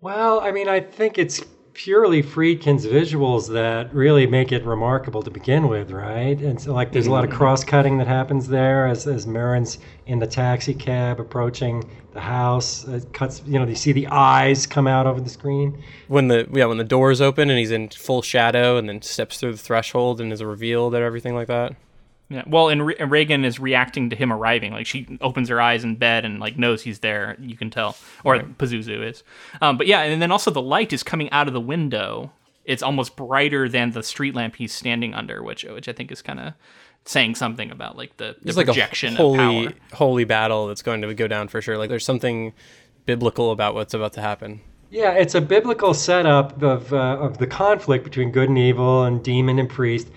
Well, 0.00 0.40
I 0.40 0.52
mean, 0.52 0.68
I 0.68 0.80
think 0.80 1.16
it's 1.16 1.40
purely 1.76 2.22
Friedkin's 2.22 2.86
visuals 2.86 3.52
that 3.52 3.94
really 3.94 4.26
make 4.26 4.50
it 4.50 4.64
remarkable 4.64 5.22
to 5.22 5.30
begin 5.30 5.68
with, 5.68 5.90
right? 5.90 6.40
And 6.40 6.58
so, 6.58 6.72
like, 6.72 6.90
there's 6.90 7.06
a 7.06 7.10
lot 7.10 7.22
of 7.22 7.28
mm-hmm. 7.28 7.38
cross 7.38 7.62
cutting 7.64 7.98
that 7.98 8.06
happens 8.06 8.48
there 8.48 8.86
as, 8.86 9.06
as 9.06 9.26
Merrin's 9.26 9.78
in 10.06 10.18
the 10.18 10.26
taxi 10.26 10.72
cab 10.72 11.20
approaching 11.20 11.84
the 12.14 12.20
house. 12.22 12.88
It 12.88 13.12
cuts, 13.12 13.42
you 13.44 13.58
know, 13.58 13.66
you 13.66 13.74
see 13.74 13.92
the 13.92 14.06
eyes 14.06 14.66
come 14.66 14.86
out 14.86 15.06
over 15.06 15.20
the 15.20 15.28
screen. 15.28 15.82
When 16.08 16.28
the 16.28 16.48
yeah 16.50 16.64
when 16.64 16.78
the 16.78 16.84
doors 16.84 17.20
open 17.20 17.50
and 17.50 17.58
he's 17.58 17.70
in 17.70 17.90
full 17.90 18.22
shadow 18.22 18.78
and 18.78 18.88
then 18.88 19.02
steps 19.02 19.38
through 19.38 19.52
the 19.52 19.58
threshold 19.58 20.18
and 20.18 20.32
is 20.32 20.42
revealed 20.42 20.94
and 20.94 21.04
everything 21.04 21.34
like 21.34 21.48
that. 21.48 21.76
Yeah. 22.28 22.42
Well, 22.46 22.68
and, 22.70 22.84
Re- 22.86 22.96
and 22.98 23.10
Regan 23.10 23.44
is 23.44 23.60
reacting 23.60 24.10
to 24.10 24.16
him 24.16 24.32
arriving. 24.32 24.72
Like 24.72 24.86
she 24.86 25.06
opens 25.20 25.48
her 25.48 25.60
eyes 25.60 25.84
in 25.84 25.94
bed 25.96 26.24
and 26.24 26.40
like 26.40 26.58
knows 26.58 26.82
he's 26.82 26.98
there. 26.98 27.36
You 27.40 27.56
can 27.56 27.70
tell, 27.70 27.96
or 28.24 28.38
Pazuzu 28.40 29.08
is. 29.08 29.22
Um, 29.60 29.76
but 29.78 29.86
yeah, 29.86 30.02
and 30.02 30.20
then 30.20 30.32
also 30.32 30.50
the 30.50 30.60
light 30.62 30.92
is 30.92 31.02
coming 31.04 31.30
out 31.30 31.46
of 31.46 31.54
the 31.54 31.60
window. 31.60 32.32
It's 32.64 32.82
almost 32.82 33.14
brighter 33.14 33.68
than 33.68 33.92
the 33.92 34.02
street 34.02 34.34
lamp 34.34 34.56
he's 34.56 34.72
standing 34.72 35.14
under, 35.14 35.40
which 35.42 35.62
which 35.64 35.88
I 35.88 35.92
think 35.92 36.10
is 36.10 36.20
kind 36.20 36.40
of 36.40 36.54
saying 37.04 37.36
something 37.36 37.70
about 37.70 37.96
like 37.96 38.16
the, 38.16 38.34
the 38.42 38.48
It's 38.48 38.56
like 38.56 38.66
projection 38.66 39.14
a 39.14 39.16
holy 39.18 39.66
of 39.66 39.72
power. 39.72 39.96
holy 39.96 40.24
battle 40.24 40.66
that's 40.66 40.82
going 40.82 41.02
to 41.02 41.14
go 41.14 41.28
down 41.28 41.46
for 41.46 41.62
sure. 41.62 41.78
Like 41.78 41.90
there's 41.90 42.04
something 42.04 42.52
biblical 43.04 43.52
about 43.52 43.74
what's 43.74 43.94
about 43.94 44.14
to 44.14 44.20
happen. 44.20 44.60
Yeah, 44.90 45.12
it's 45.12 45.36
a 45.36 45.40
biblical 45.40 45.94
setup 45.94 46.60
of 46.60 46.92
uh, 46.92 47.18
of 47.20 47.38
the 47.38 47.46
conflict 47.46 48.02
between 48.02 48.32
good 48.32 48.48
and 48.48 48.58
evil 48.58 49.04
and 49.04 49.22
demon 49.22 49.60
and 49.60 49.68
priest. 49.68 50.08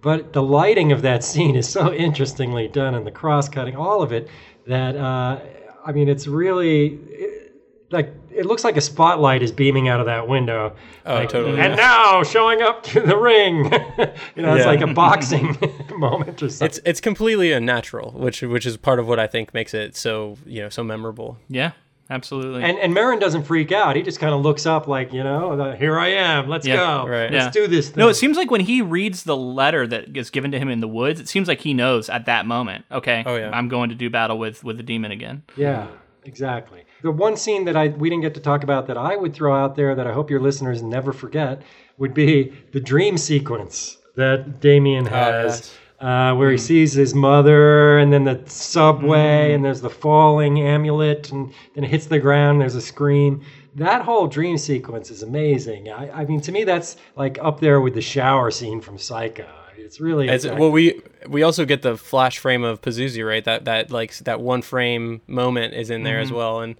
But 0.00 0.32
the 0.32 0.42
lighting 0.42 0.92
of 0.92 1.02
that 1.02 1.24
scene 1.24 1.56
is 1.56 1.68
so 1.68 1.92
interestingly 1.92 2.68
done, 2.68 2.94
and 2.94 3.06
the 3.06 3.10
cross 3.10 3.48
cutting, 3.48 3.74
all 3.76 4.00
of 4.02 4.12
it, 4.12 4.28
that 4.66 4.94
uh, 4.96 5.40
I 5.84 5.92
mean, 5.92 6.08
it's 6.08 6.26
really 6.28 6.98
it, 7.08 7.54
like 7.90 8.14
it 8.30 8.46
looks 8.46 8.62
like 8.62 8.76
a 8.76 8.80
spotlight 8.80 9.42
is 9.42 9.50
beaming 9.50 9.88
out 9.88 9.98
of 9.98 10.06
that 10.06 10.28
window. 10.28 10.76
Oh, 11.04 11.14
Like, 11.14 11.28
totally. 11.30 11.58
And 11.60 11.74
now 11.76 12.22
showing 12.22 12.62
up 12.62 12.84
to 12.84 13.00
the 13.00 13.16
ring, 13.16 13.64
you 14.36 14.42
know, 14.42 14.54
it's 14.54 14.64
Yeah. 14.64 14.66
like 14.66 14.82
a 14.82 14.86
boxing 14.94 15.56
moment 15.96 16.40
or 16.42 16.48
something. 16.48 16.66
It's 16.66 16.80
it's 16.84 17.00
completely 17.00 17.50
unnatural, 17.50 18.12
which 18.12 18.42
which 18.42 18.66
is 18.66 18.76
part 18.76 19.00
of 19.00 19.08
what 19.08 19.18
I 19.18 19.26
think 19.26 19.52
makes 19.52 19.74
it 19.74 19.96
so 19.96 20.36
you 20.46 20.60
know 20.62 20.68
so 20.68 20.84
memorable. 20.84 21.38
Yeah, 21.48 21.72
absolutely. 22.10 22.62
And 22.62 22.78
and 22.78 22.94
Merrin 22.94 23.20
doesn't 23.20 23.44
freak 23.44 23.72
out. 23.72 23.96
He 23.96 24.02
just 24.02 24.20
kind 24.20 24.34
of 24.34 24.40
looks 24.42 24.66
up 24.66 24.86
like, 24.88 25.12
you 25.12 25.22
know, 25.22 25.72
here 25.78 25.98
I 25.98 26.08
am. 26.08 26.48
Let's 26.48 26.66
Yeah, 26.66 26.76
go. 26.76 27.06
right. 27.08 27.30
Let's 27.30 27.44
Yeah. 27.56 27.62
do 27.62 27.66
this 27.66 27.88
thing. 27.90 28.00
No, 28.00 28.08
it 28.08 28.14
seems 28.14 28.36
like 28.36 28.50
when 28.50 28.60
he 28.62 28.82
reads 28.82 29.24
the 29.24 29.36
letter 29.36 29.86
that 29.86 30.12
gets 30.12 30.30
given 30.30 30.50
to 30.52 30.58
him 30.58 30.68
in 30.68 30.80
the 30.80 30.88
woods, 30.88 31.20
it 31.20 31.28
seems 31.28 31.48
like 31.48 31.60
he 31.60 31.74
knows 31.74 32.08
at 32.08 32.26
that 32.26 32.46
moment. 32.46 32.84
Okay, 32.90 33.22
Oh, 33.26 33.36
yeah. 33.36 33.50
I'm 33.52 33.68
going 33.68 33.90
to 33.90 33.94
do 33.94 34.10
battle 34.10 34.38
with 34.38 34.64
with 34.64 34.76
the 34.76 34.82
demon 34.82 35.10
again. 35.12 35.42
Yeah, 35.56 35.86
exactly. 36.24 36.84
The 37.02 37.10
one 37.12 37.36
scene 37.36 37.64
that 37.66 37.76
I 37.76 37.88
we 37.88 38.10
didn't 38.10 38.22
get 38.22 38.34
to 38.34 38.40
talk 38.40 38.62
about 38.64 38.86
that 38.88 38.96
I 38.98 39.16
would 39.16 39.34
throw 39.34 39.54
out 39.54 39.76
there 39.76 39.94
that 39.94 40.06
I 40.06 40.12
hope 40.12 40.30
your 40.30 40.40
listeners 40.40 40.82
never 40.82 41.12
forget 41.12 41.62
would 41.98 42.14
be 42.14 42.52
the 42.72 42.80
dream 42.80 43.16
sequence 43.18 43.96
that 44.16 44.60
Damien 44.60 45.06
oh, 45.06 45.10
has. 45.10 45.44
yes. 45.60 45.78
Uh, 46.00 46.32
where 46.32 46.50
he 46.50 46.56
hmm. 46.56 46.62
sees 46.62 46.92
his 46.92 47.12
mother, 47.12 47.98
and 47.98 48.12
then 48.12 48.22
the 48.22 48.40
subway, 48.46 49.48
hmm. 49.48 49.54
and 49.56 49.64
there's 49.64 49.80
the 49.80 49.90
falling 49.90 50.60
amulet, 50.60 51.32
and 51.32 51.52
then 51.74 51.82
it 51.82 51.90
hits 51.90 52.06
the 52.06 52.20
ground. 52.20 52.60
There's 52.60 52.76
a 52.76 52.80
scream. 52.80 53.42
That 53.74 54.02
whole 54.02 54.28
dream 54.28 54.58
sequence 54.58 55.10
is 55.10 55.22
amazing. 55.22 55.90
I, 55.90 56.20
I 56.20 56.24
mean, 56.24 56.40
to 56.42 56.52
me, 56.52 56.62
that's 56.62 56.96
like 57.16 57.38
up 57.40 57.58
there 57.60 57.80
with 57.80 57.94
the 57.94 58.00
shower 58.00 58.52
scene 58.52 58.80
from 58.80 58.96
Psycho. 58.96 59.48
It's 59.76 60.00
really 60.00 60.28
effective. 60.28 60.58
well, 60.58 60.70
we 60.70 61.00
we 61.28 61.42
also 61.42 61.64
get 61.64 61.82
the 61.82 61.96
flash 61.96 62.38
frame 62.38 62.62
of 62.62 62.82
Pazuzu, 62.82 63.26
right? 63.26 63.42
That 63.44 63.64
that 63.64 63.90
like 63.90 64.14
that 64.18 64.40
one 64.40 64.60
frame 64.62 65.22
moment 65.26 65.74
is 65.74 65.88
in 65.88 66.02
there 66.02 66.20
as 66.20 66.28
mm-hmm. 66.28 66.36
well, 66.36 66.60
and 66.60 66.76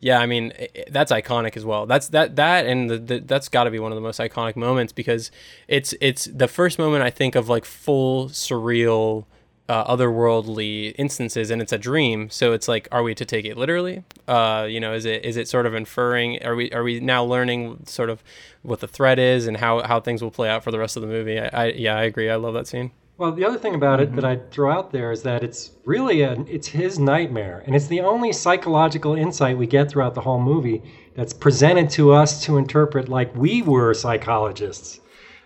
yeah, 0.00 0.18
I 0.18 0.26
mean 0.26 0.52
i- 0.58 0.68
i- 0.76 0.84
that's 0.90 1.12
iconic 1.12 1.56
as 1.56 1.64
well. 1.64 1.86
That's 1.86 2.08
that 2.08 2.36
that 2.36 2.66
and 2.66 2.90
the, 2.90 2.98
the, 2.98 3.18
that's 3.20 3.48
got 3.48 3.64
to 3.64 3.70
be 3.70 3.78
one 3.78 3.92
of 3.92 3.96
the 3.96 4.02
most 4.02 4.18
iconic 4.20 4.56
moments 4.56 4.92
because 4.92 5.30
it's 5.68 5.94
it's 6.00 6.24
the 6.26 6.48
first 6.48 6.78
moment 6.78 7.02
I 7.04 7.10
think 7.10 7.34
of 7.34 7.48
like 7.48 7.64
full 7.64 8.28
surreal. 8.28 9.24
Uh, 9.68 9.86
otherworldly 9.96 10.92
instances 10.98 11.48
and 11.48 11.62
it's 11.62 11.72
a 11.72 11.78
dream 11.78 12.28
so 12.28 12.52
it's 12.52 12.66
like 12.66 12.88
are 12.90 13.04
we 13.04 13.14
to 13.14 13.24
take 13.24 13.44
it 13.44 13.56
literally 13.56 14.02
uh 14.26 14.66
you 14.68 14.80
know 14.80 14.92
is 14.92 15.04
it 15.04 15.24
is 15.24 15.36
it 15.36 15.46
sort 15.46 15.64
of 15.64 15.74
inferring 15.74 16.42
are 16.44 16.56
we 16.56 16.72
are 16.72 16.82
we 16.82 16.98
now 16.98 17.22
learning 17.22 17.78
sort 17.86 18.10
of 18.10 18.20
what 18.62 18.80
the 18.80 18.88
threat 18.88 19.16
is 19.20 19.46
and 19.46 19.58
how 19.58 19.80
how 19.84 20.00
things 20.00 20.22
will 20.22 20.30
play 20.32 20.48
out 20.48 20.64
for 20.64 20.72
the 20.72 20.78
rest 20.80 20.96
of 20.96 21.02
the 21.02 21.06
movie 21.06 21.38
i, 21.38 21.46
I 21.66 21.66
yeah 21.70 21.94
i 21.96 22.02
agree 22.02 22.28
i 22.28 22.34
love 22.34 22.54
that 22.54 22.66
scene 22.66 22.90
Well, 23.20 23.32
the 23.32 23.44
other 23.44 23.58
thing 23.58 23.74
about 23.74 24.00
it 24.00 24.14
that 24.14 24.24
mm-hmm. 24.24 24.44
I'd 24.46 24.50
throw 24.50 24.72
out 24.72 24.92
there 24.92 25.12
is 25.12 25.22
that 25.24 25.44
it's 25.44 25.72
really 25.84 26.22
a, 26.22 26.40
it's 26.48 26.68
his 26.68 26.98
nightmare, 26.98 27.62
and 27.66 27.76
it's 27.76 27.86
the 27.86 28.00
only 28.00 28.32
psychological 28.32 29.14
insight 29.14 29.58
we 29.58 29.66
get 29.66 29.90
throughout 29.90 30.14
the 30.14 30.22
whole 30.22 30.40
movie 30.40 30.82
that's 31.14 31.34
presented 31.34 31.90
to 31.90 32.14
us 32.14 32.42
to 32.44 32.56
interpret 32.56 33.10
like 33.10 33.36
we 33.36 33.60
were 33.60 33.92
psychologists. 33.92 35.00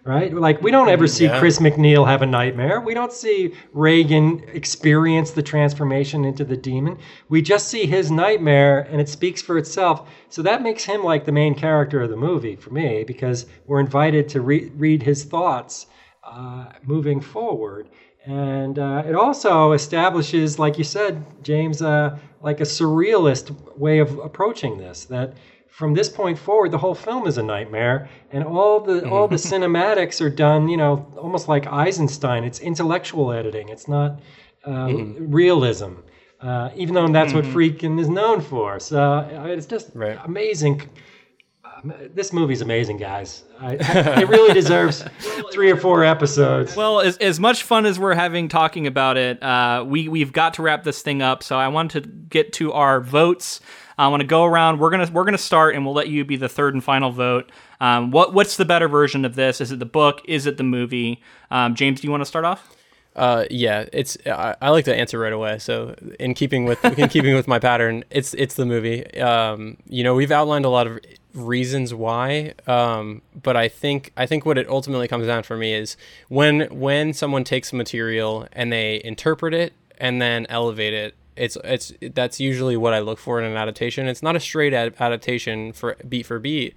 right? 0.04 0.32
Like 0.32 0.62
we 0.62 0.70
don't 0.70 0.88
ever 0.88 1.06
mm-hmm, 1.06 1.16
see 1.16 1.24
Yeah. 1.24 1.40
Chris 1.40 1.58
MacNeil 1.58 2.06
have 2.06 2.22
a 2.22 2.26
nightmare. 2.26 2.80
We 2.80 2.94
don't 2.94 3.12
see 3.12 3.54
Regan 3.72 4.44
experience 4.52 5.32
the 5.32 5.42
transformation 5.42 6.24
into 6.24 6.44
the 6.44 6.56
demon. 6.56 6.98
We 7.28 7.42
just 7.42 7.66
see 7.66 7.86
his 7.86 8.08
nightmare 8.08 8.86
and 8.88 9.00
it 9.00 9.08
speaks 9.08 9.42
for 9.42 9.58
itself. 9.58 10.08
So 10.28 10.42
that 10.42 10.62
makes 10.62 10.84
him 10.84 11.02
like 11.02 11.24
the 11.24 11.32
main 11.32 11.56
character 11.56 12.02
of 12.02 12.10
the 12.10 12.16
movie 12.16 12.54
for 12.54 12.70
me 12.70 13.02
because 13.02 13.46
we're 13.66 13.80
invited 13.80 14.28
to 14.28 14.42
re- 14.42 14.70
read 14.76 15.02
his 15.02 15.24
thoughts 15.24 15.86
uh, 16.34 16.66
moving 16.82 17.20
forward. 17.20 17.88
And 18.26 18.78
uh, 18.78 19.02
it 19.06 19.14
also 19.14 19.72
establishes, 19.72 20.58
like 20.58 20.78
you 20.78 20.84
said, 20.84 21.24
James, 21.42 21.82
uh, 21.82 22.18
like 22.40 22.60
a 22.60 22.64
surrealist 22.64 23.54
way 23.76 23.98
of 23.98 24.18
approaching 24.18 24.78
this. 24.78 25.04
That 25.04 25.34
from 25.68 25.92
this 25.94 26.08
point 26.08 26.38
forward, 26.38 26.70
the 26.70 26.78
whole 26.78 26.94
film 26.94 27.26
is 27.26 27.36
a 27.36 27.42
nightmare, 27.42 28.08
and 28.30 28.42
all 28.44 28.80
the 28.80 29.06
all 29.08 29.28
the 29.28 29.36
cinematics 29.50 30.20
are 30.24 30.30
done, 30.30 30.68
you 30.68 30.76
know, 30.78 31.06
almost 31.18 31.48
like 31.48 31.66
Eisenstein. 31.66 32.44
It's 32.44 32.60
intellectual 32.60 33.30
editing. 33.30 33.68
It's 33.68 33.88
not 33.88 34.20
uh, 34.66 34.88
realism. 35.18 35.92
Uh, 36.40 36.70
even 36.76 36.94
though 36.94 37.08
that's 37.08 37.32
what 37.32 37.44
Friedkin 37.44 37.98
is 37.98 38.08
known 38.08 38.40
for, 38.40 38.78
so 38.78 39.00
uh, 39.00 39.46
it's 39.46 39.66
just 39.66 39.90
Right. 39.94 40.18
amazing. 40.24 40.82
This 41.84 42.32
movie's 42.32 42.62
amazing, 42.62 42.96
guys. 42.96 43.44
I, 43.60 43.74
it 43.78 44.28
really 44.28 44.54
deserves 44.54 45.04
three 45.52 45.70
or 45.70 45.76
four 45.76 46.02
episodes. 46.02 46.74
Well, 46.74 47.00
as, 47.00 47.18
as 47.18 47.38
much 47.38 47.62
fun 47.62 47.84
as 47.84 47.98
we're 47.98 48.14
having 48.14 48.48
talking 48.48 48.86
about 48.86 49.16
it, 49.18 49.42
uh, 49.42 49.84
we 49.86 50.08
we've 50.08 50.32
got 50.32 50.54
to 50.54 50.62
wrap 50.62 50.84
this 50.84 51.02
thing 51.02 51.20
up. 51.20 51.42
So 51.42 51.56
I 51.56 51.68
want 51.68 51.90
to 51.92 52.00
get 52.00 52.52
to 52.54 52.72
our 52.72 53.00
votes. 53.00 53.60
I 53.98 54.08
want 54.08 54.22
to 54.22 54.26
go 54.26 54.44
around. 54.44 54.80
We're 54.80 54.90
gonna 54.90 55.10
we're 55.12 55.24
gonna 55.24 55.36
start, 55.36 55.74
and 55.74 55.84
we'll 55.84 55.94
let 55.94 56.08
you 56.08 56.24
be 56.24 56.36
the 56.36 56.48
third 56.48 56.74
and 56.74 56.82
final 56.82 57.10
vote. 57.10 57.52
Um, 57.80 58.10
what 58.10 58.32
what's 58.32 58.56
the 58.56 58.64
better 58.64 58.88
version 58.88 59.24
of 59.24 59.34
this? 59.34 59.60
Is 59.60 59.70
it 59.70 59.78
the 59.78 59.86
book? 59.86 60.22
Is 60.24 60.46
it 60.46 60.56
the 60.56 60.64
movie? 60.64 61.22
Um, 61.50 61.74
James, 61.74 62.00
do 62.00 62.06
you 62.06 62.10
want 62.10 62.22
to 62.22 62.26
start 62.26 62.44
off? 62.44 62.74
Uh, 63.14 63.44
yeah, 63.50 63.84
it's 63.92 64.16
I, 64.26 64.56
I 64.60 64.70
like 64.70 64.86
to 64.86 64.94
answer 64.94 65.18
right 65.18 65.32
away. 65.32 65.58
So 65.58 65.94
in 66.18 66.34
keeping 66.34 66.64
with 66.64 66.82
in 66.98 67.08
keeping 67.08 67.34
with 67.34 67.46
my 67.46 67.58
pattern, 67.58 68.04
it's 68.10 68.34
it's 68.34 68.54
the 68.54 68.66
movie. 68.66 69.04
Um, 69.20 69.76
you 69.86 70.02
know, 70.02 70.14
we've 70.14 70.32
outlined 70.32 70.64
a 70.64 70.70
lot 70.70 70.86
of 70.86 70.98
reasons 71.34 71.92
why, 71.92 72.54
um, 72.66 73.22
but 73.42 73.56
I 73.56 73.68
think 73.68 74.12
I 74.16 74.26
think 74.26 74.46
what 74.46 74.56
it 74.56 74.68
ultimately 74.68 75.08
comes 75.08 75.26
down 75.26 75.42
for 75.42 75.56
me 75.56 75.74
is 75.74 75.96
when 76.28 76.62
when 76.70 77.12
someone 77.12 77.44
takes 77.44 77.72
material 77.72 78.46
and 78.52 78.72
they 78.72 79.02
interpret 79.04 79.52
it 79.52 79.72
and 79.98 80.22
then 80.22 80.46
elevate 80.48 80.94
it. 80.94 81.14
It's 81.36 81.56
it's 81.64 81.92
that's 82.12 82.38
usually 82.38 82.76
what 82.76 82.94
I 82.94 83.00
look 83.00 83.18
for 83.18 83.40
in 83.40 83.44
an 83.44 83.56
adaptation. 83.56 84.06
It's 84.06 84.22
not 84.22 84.36
a 84.36 84.40
straight 84.40 84.72
ad- 84.72 84.94
adaptation 85.00 85.72
for 85.72 85.96
beat 86.08 86.26
for 86.26 86.38
beat, 86.38 86.74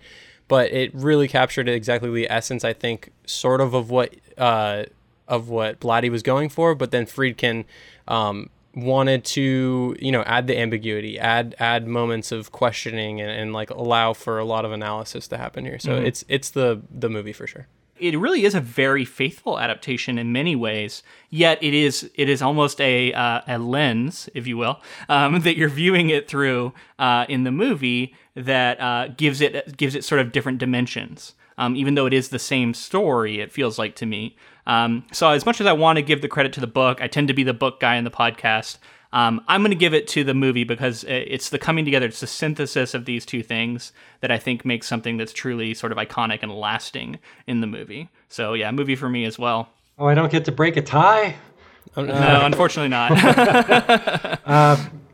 but 0.47 0.71
it 0.71 0.91
really 0.95 1.27
captured 1.27 1.69
exactly 1.69 2.09
the 2.11 2.29
essence 2.29 2.63
I 2.63 2.73
think 2.73 3.11
sort 3.25 3.61
of 3.61 3.75
of 3.75 3.91
what 3.91 4.15
uh, 4.38 4.85
of 5.27 5.49
what 5.49 5.79
Blatty 5.79 6.09
was 6.09 6.23
going 6.23 6.49
for, 6.49 6.73
but 6.73 6.89
then 6.89 7.05
Friedkin 7.05 7.65
um, 8.07 8.49
wanted 8.77 9.25
to 9.25 9.95
you 9.99 10.11
know 10.11 10.21
add 10.23 10.47
the 10.47 10.57
ambiguity, 10.57 11.17
add 11.19 11.55
add 11.59 11.87
moments 11.87 12.31
of 12.31 12.51
questioning, 12.51 13.19
and, 13.19 13.31
and 13.31 13.53
like 13.53 13.69
allow 13.71 14.13
for 14.13 14.39
a 14.39 14.45
lot 14.45 14.63
of 14.65 14.71
analysis 14.71 15.27
to 15.29 15.37
happen 15.37 15.65
here. 15.65 15.79
So 15.79 15.95
it's 15.95 16.23
it's 16.27 16.51
the 16.51 16.81
the 16.89 17.09
movie 17.09 17.33
for 17.33 17.47
sure. 17.47 17.67
it 17.99 18.17
really 18.17 18.45
is 18.45 18.53
a 18.53 18.61
very 18.61 19.03
faithful 19.05 19.59
adaptation 19.59 20.19
in 20.19 20.31
many 20.31 20.55
ways. 20.55 21.01
Yet 21.29 21.61
it 21.61 21.73
is 21.73 22.09
it 22.15 22.29
is 22.29 22.41
almost 22.41 22.79
a 22.79 23.11
uh, 23.13 23.41
a 23.47 23.57
lens, 23.57 24.29
if 24.33 24.45
you 24.47 24.57
will, 24.57 24.79
um, 25.09 25.39
that 25.45 25.57
you're 25.57 25.69
viewing 25.69 26.09
it 26.09 26.27
through 26.27 26.73
uh, 26.99 27.25
in 27.27 27.43
the 27.43 27.51
movie 27.51 28.15
that 28.35 28.79
uh, 28.79 29.07
gives 29.09 29.41
it 29.41 29.77
gives 29.77 29.95
it 29.95 30.03
sort 30.03 30.21
of 30.21 30.31
different 30.31 30.59
dimensions. 30.59 31.33
Um, 31.57 31.75
even 31.75 31.95
though 31.95 32.05
it 32.05 32.13
is 32.13 32.29
the 32.29 32.39
same 32.39 32.73
story, 32.73 33.39
it 33.39 33.51
feels 33.51 33.79
like 33.79 33.95
to 33.95 34.05
me. 34.05 34.35
Um, 34.67 35.05
so 35.11 35.29
as 35.29 35.45
much 35.45 35.59
as 35.61 35.67
I 35.67 35.73
want 35.73 35.97
to 35.97 36.01
give 36.01 36.21
the 36.21 36.27
credit 36.27 36.53
to 36.53 36.59
the 36.59 36.67
book, 36.67 37.01
I 37.01 37.07
tend 37.07 37.29
to 37.29 37.34
be 37.34 37.43
the 37.43 37.53
book 37.53 37.79
guy 37.79 37.95
in 37.95 38.03
the 38.03 38.11
podcast. 38.11 38.77
Um, 39.13 39.41
I'm 39.47 39.61
going 39.61 39.71
to 39.71 39.77
give 39.77 39.93
it 39.93 40.07
to 40.09 40.23
the 40.23 40.34
movie 40.34 40.65
because 40.65 41.05
it's 41.07 41.49
the 41.49 41.57
coming 41.57 41.85
together, 41.85 42.05
it's 42.05 42.19
the 42.19 42.27
synthesis 42.27 42.93
of 42.93 43.05
these 43.05 43.25
two 43.25 43.41
things 43.41 43.93
that 44.19 44.31
I 44.31 44.38
think 44.38 44.65
makes 44.65 44.85
something 44.85 45.17
that's 45.17 45.31
truly 45.31 45.73
sort 45.73 45.91
of 45.91 45.97
iconic 45.97 46.43
and 46.43 46.51
lasting 46.51 47.19
in 47.47 47.61
the 47.61 47.67
movie. 47.67 48.09
So, 48.27 48.53
yeah, 48.53 48.69
movie 48.71 48.95
for 48.97 49.07
me 49.09 49.23
as 49.25 49.39
well. 49.39 49.69
Oh, 49.97 50.05
I 50.05 50.13
don't 50.13 50.31
get 50.31 50.45
to 50.45 50.51
break 50.51 50.75
a 50.75 50.81
tie? 50.81 51.35
No, 51.95 52.45
unfortunately 52.45 52.89
not. 52.89 53.11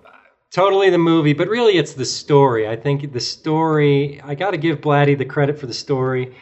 Totally 0.53 0.91
the 0.91 0.99
movie, 0.99 1.33
but 1.33 1.47
really 1.47 1.79
it's 1.79 1.93
the 1.93 2.05
story. 2.05 2.67
I 2.67 2.75
think 2.75 3.11
the 3.11 3.19
story, 3.19 4.21
I 4.23 4.35
got 4.35 4.51
to 4.51 4.57
give 4.57 4.81
Blatty 4.81 5.17
the 5.17 5.25
credit 5.25 5.57
for 5.57 5.65
the 5.65 5.73
story. 5.73 6.35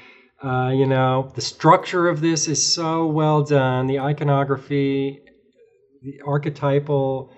Uh, 0.44 0.72
you 0.76 0.86
know, 0.86 1.32
the 1.34 1.40
structure 1.40 2.10
of 2.10 2.20
this 2.20 2.50
is 2.50 2.74
so 2.74 3.08
well 3.08 3.42
done. 3.42 3.88
The 3.88 4.00
iconography, 4.00 5.22
the 6.02 6.20
archetypal 6.26 7.32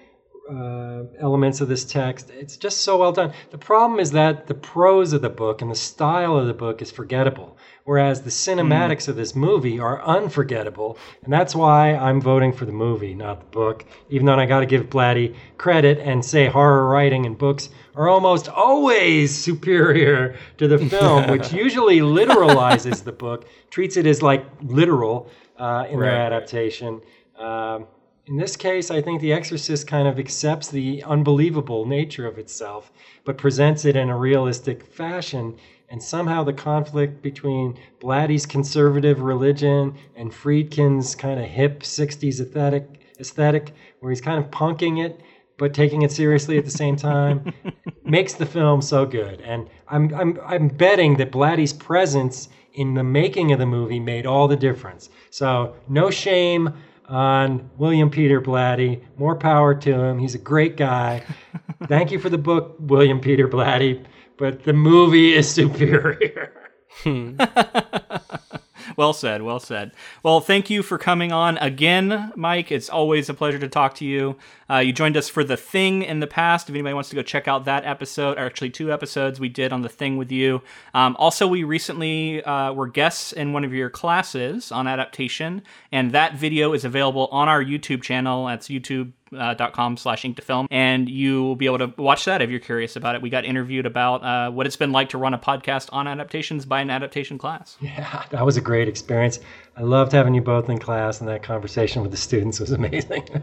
uh, 0.50 1.04
elements 1.22 1.62
of 1.62 1.68
this 1.68 1.86
text, 1.86 2.32
it's 2.32 2.58
just 2.58 2.80
so 2.80 2.98
well 2.98 3.12
done. 3.12 3.34
The 3.52 3.60
problem 3.60 4.00
is 4.00 4.10
that 4.12 4.48
the 4.48 4.56
prose 4.56 5.14
of 5.14 5.22
the 5.22 5.30
book 5.30 5.62
and 5.62 5.70
the 5.70 5.76
style 5.76 6.36
of 6.38 6.48
the 6.48 6.56
book 6.56 6.82
is 6.82 6.90
forgettable, 6.90 7.56
whereas 7.86 8.22
the 8.22 8.30
cinematics 8.30 9.08
of 9.08 9.16
this 9.16 9.36
movie 9.36 9.80
are 9.80 10.02
unforgettable. 10.04 10.98
And 11.24 11.34
that's 11.34 11.56
why 11.56 11.96
I'm 11.96 12.22
voting 12.22 12.54
for 12.54 12.66
the 12.66 12.72
movie, 12.72 13.14
not 13.14 13.40
the 13.40 13.46
book, 13.48 13.86
even 14.10 14.26
though 14.26 14.36
I 14.36 14.46
got 14.46 14.62
to 14.62 14.66
give 14.66 14.90
Blatty 14.90 15.36
credit 15.58 16.00
and 16.00 16.24
say 16.24 16.48
horror 16.48 16.88
writing 16.88 17.26
and 17.26 17.38
books 17.38 17.70
are 17.96 18.08
almost 18.08 18.48
always 18.50 19.36
superior 19.44 20.36
to 20.58 20.68
the 20.68 20.78
film, 20.78 21.30
which 21.30 21.52
usually 21.52 22.00
literalizes 22.00 23.04
the 23.04 23.12
book, 23.12 23.48
treats 23.70 23.98
it 23.98 24.06
as 24.06 24.22
like 24.22 24.46
literal 24.62 25.30
uh, 25.58 25.86
in 25.90 26.00
Right, 26.00 26.10
their 26.10 26.20
adaptation. 26.20 27.02
Um, 27.38 27.88
in 28.26 28.38
this 28.38 28.56
case, 28.56 28.90
I 28.90 29.02
think 29.02 29.20
The 29.20 29.34
Exorcist 29.34 29.86
kind 29.86 30.08
of 30.08 30.18
accepts 30.18 30.70
the 30.70 31.04
unbelievable 31.04 31.86
nature 31.86 32.26
of 32.26 32.38
itself, 32.38 32.92
but 33.26 33.38
presents 33.38 33.84
it 33.84 33.98
in 33.98 34.10
a 34.10 34.18
realistic 34.18 34.86
fashion. 34.86 35.58
And 35.94 36.02
somehow 36.02 36.44
the 36.44 36.54
conflict 36.54 37.22
between 37.22 37.78
Blatty's 38.02 38.48
conservative 38.48 39.22
religion 39.22 39.94
and 40.16 40.32
Friedkin's 40.32 41.14
kind 41.14 41.40
of 41.40 41.46
hip 41.46 41.82
60s 41.82 42.40
aesthetic, 42.40 43.00
aesthetic, 43.20 43.76
where 44.00 44.10
he's 44.10 44.20
kind 44.20 44.44
of 44.44 44.50
punking 44.50 45.06
it, 45.06 45.22
but 45.60 45.76
taking 45.76 46.02
it 46.02 46.12
seriously 46.12 46.58
at 46.58 46.66
the 46.66 46.72
same 46.72 46.96
time, 46.96 47.54
makes 48.04 48.34
the 48.34 48.46
film 48.48 48.82
so 48.82 49.06
good. 49.06 49.40
And 49.42 49.70
I'm, 49.88 50.12
I'm, 50.16 50.40
I'm 50.44 50.68
betting 50.68 51.18
that 51.18 51.32
Blatty's 51.32 51.74
presence 51.74 52.50
in 52.74 52.96
the 52.96 53.04
making 53.04 53.52
of 53.52 53.60
the 53.60 53.68
movie 53.68 54.00
made 54.00 54.26
all 54.26 54.48
the 54.48 54.58
difference. 54.58 55.12
So 55.30 55.76
no 55.88 56.10
shame 56.10 56.74
on 57.08 57.70
William 57.78 58.10
Peter 58.10 58.42
Blatty. 58.42 59.04
More 59.20 59.36
power 59.36 59.76
to 59.76 59.94
him. 59.94 60.18
He's 60.18 60.34
a 60.34 60.40
great 60.40 60.76
guy. 60.76 61.22
Thank 61.88 62.12
you 62.12 62.18
for 62.18 62.30
the 62.30 62.40
book, 62.40 62.78
William 62.80 63.20
Peter 63.20 63.48
Blatty, 63.48 64.04
but 64.38 64.64
the 64.64 64.74
movie 64.74 65.34
is 65.34 65.50
superior. 65.50 66.54
well 68.98 69.14
said, 69.14 69.42
well 69.42 69.60
said. 69.60 69.92
Well, 70.22 70.40
thank 70.40 70.70
you 70.70 70.84
for 70.84 70.98
coming 70.98 71.32
on 71.32 71.58
again, 71.58 72.32
Mike. 72.36 72.72
It's 72.72 72.90
always 72.90 73.30
a 73.30 73.34
pleasure 73.34 73.60
to 73.60 73.68
talk 73.68 73.96
to 73.96 74.06
you. 74.06 74.38
Uh, 74.70 74.78
you 74.78 74.94
joined 74.94 75.18
us 75.18 75.30
for 75.30 75.44
The 75.44 75.58
Thing 75.58 76.04
in 76.04 76.20
the 76.20 76.28
past. 76.28 76.70
If 76.70 76.76
anybody 76.76 76.94
wants 76.94 77.10
to 77.10 77.16
go 77.16 77.22
check 77.22 77.48
out 77.48 77.66
that 77.66 77.86
episode, 77.86 78.38
or 78.38 78.42
actually 78.42 78.70
two 78.70 78.92
episodes 78.92 79.40
we 79.40 79.50
did 79.50 79.74
on 79.74 79.82
The 79.82 79.90
Thing 79.90 80.18
with 80.18 80.32
you. 80.32 80.62
Um, 80.94 81.16
also, 81.20 81.48
we 81.48 81.64
recently 81.64 82.44
uh, 82.44 82.74
were 82.74 82.88
guests 82.88 83.34
in 83.34 83.54
one 83.54 83.64
of 83.64 83.74
your 83.74 83.90
classes 83.90 84.72
on 84.72 84.88
adaptation, 84.88 85.64
and 85.92 86.12
that 86.12 86.36
video 86.36 86.74
is 86.74 86.86
available 86.86 87.28
on 87.32 87.50
our 87.50 87.64
YouTube 87.64 88.02
channel. 88.02 88.46
That's 88.48 88.68
YouTube 88.68 89.14
uh, 89.36 89.54
dot 89.54 89.74
com 89.74 89.98
slash 89.98 90.24
ink 90.26 90.36
to 90.36 90.42
film 90.42 90.68
and 90.72 91.10
you 91.10 91.44
will 91.44 91.56
be 91.56 91.66
able 91.66 91.80
to 91.80 91.94
watch 91.98 92.26
that 92.26 92.42
if 92.42 92.50
you're 92.50 92.60
curious 92.60 92.96
about 92.96 93.16
it 93.16 93.22
we 93.22 93.30
got 93.30 93.46
interviewed 93.46 93.86
about 93.86 94.24
uh, 94.24 94.50
what 94.52 94.66
it's 94.66 94.76
been 94.76 94.92
like 94.92 95.10
to 95.10 95.18
run 95.18 95.34
a 95.34 95.38
podcast 95.40 95.90
on 95.92 96.08
adaptations 96.08 96.66
by 96.66 96.82
an 96.82 96.90
adaptation 96.90 97.38
class 97.38 97.78
Yeah, 97.82 98.24
that 98.32 98.46
was 98.46 98.58
a 98.58 98.62
great 98.62 98.88
experience. 98.88 99.40
I 99.78 99.82
loved 99.82 100.12
having 100.12 100.34
you 100.34 100.42
both 100.42 100.70
in 100.70 100.78
class, 100.80 101.20
and 101.20 101.30
that 101.30 101.44
conversation 101.44 102.02
with 102.02 102.12
the 102.12 102.18
students 102.18 102.60
was 102.60 102.72
amazing. 102.72 103.28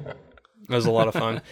It 0.68 0.74
was 0.74 0.86
a 0.86 0.90
lot 0.92 1.08
of 1.08 1.14
fun. 1.14 1.42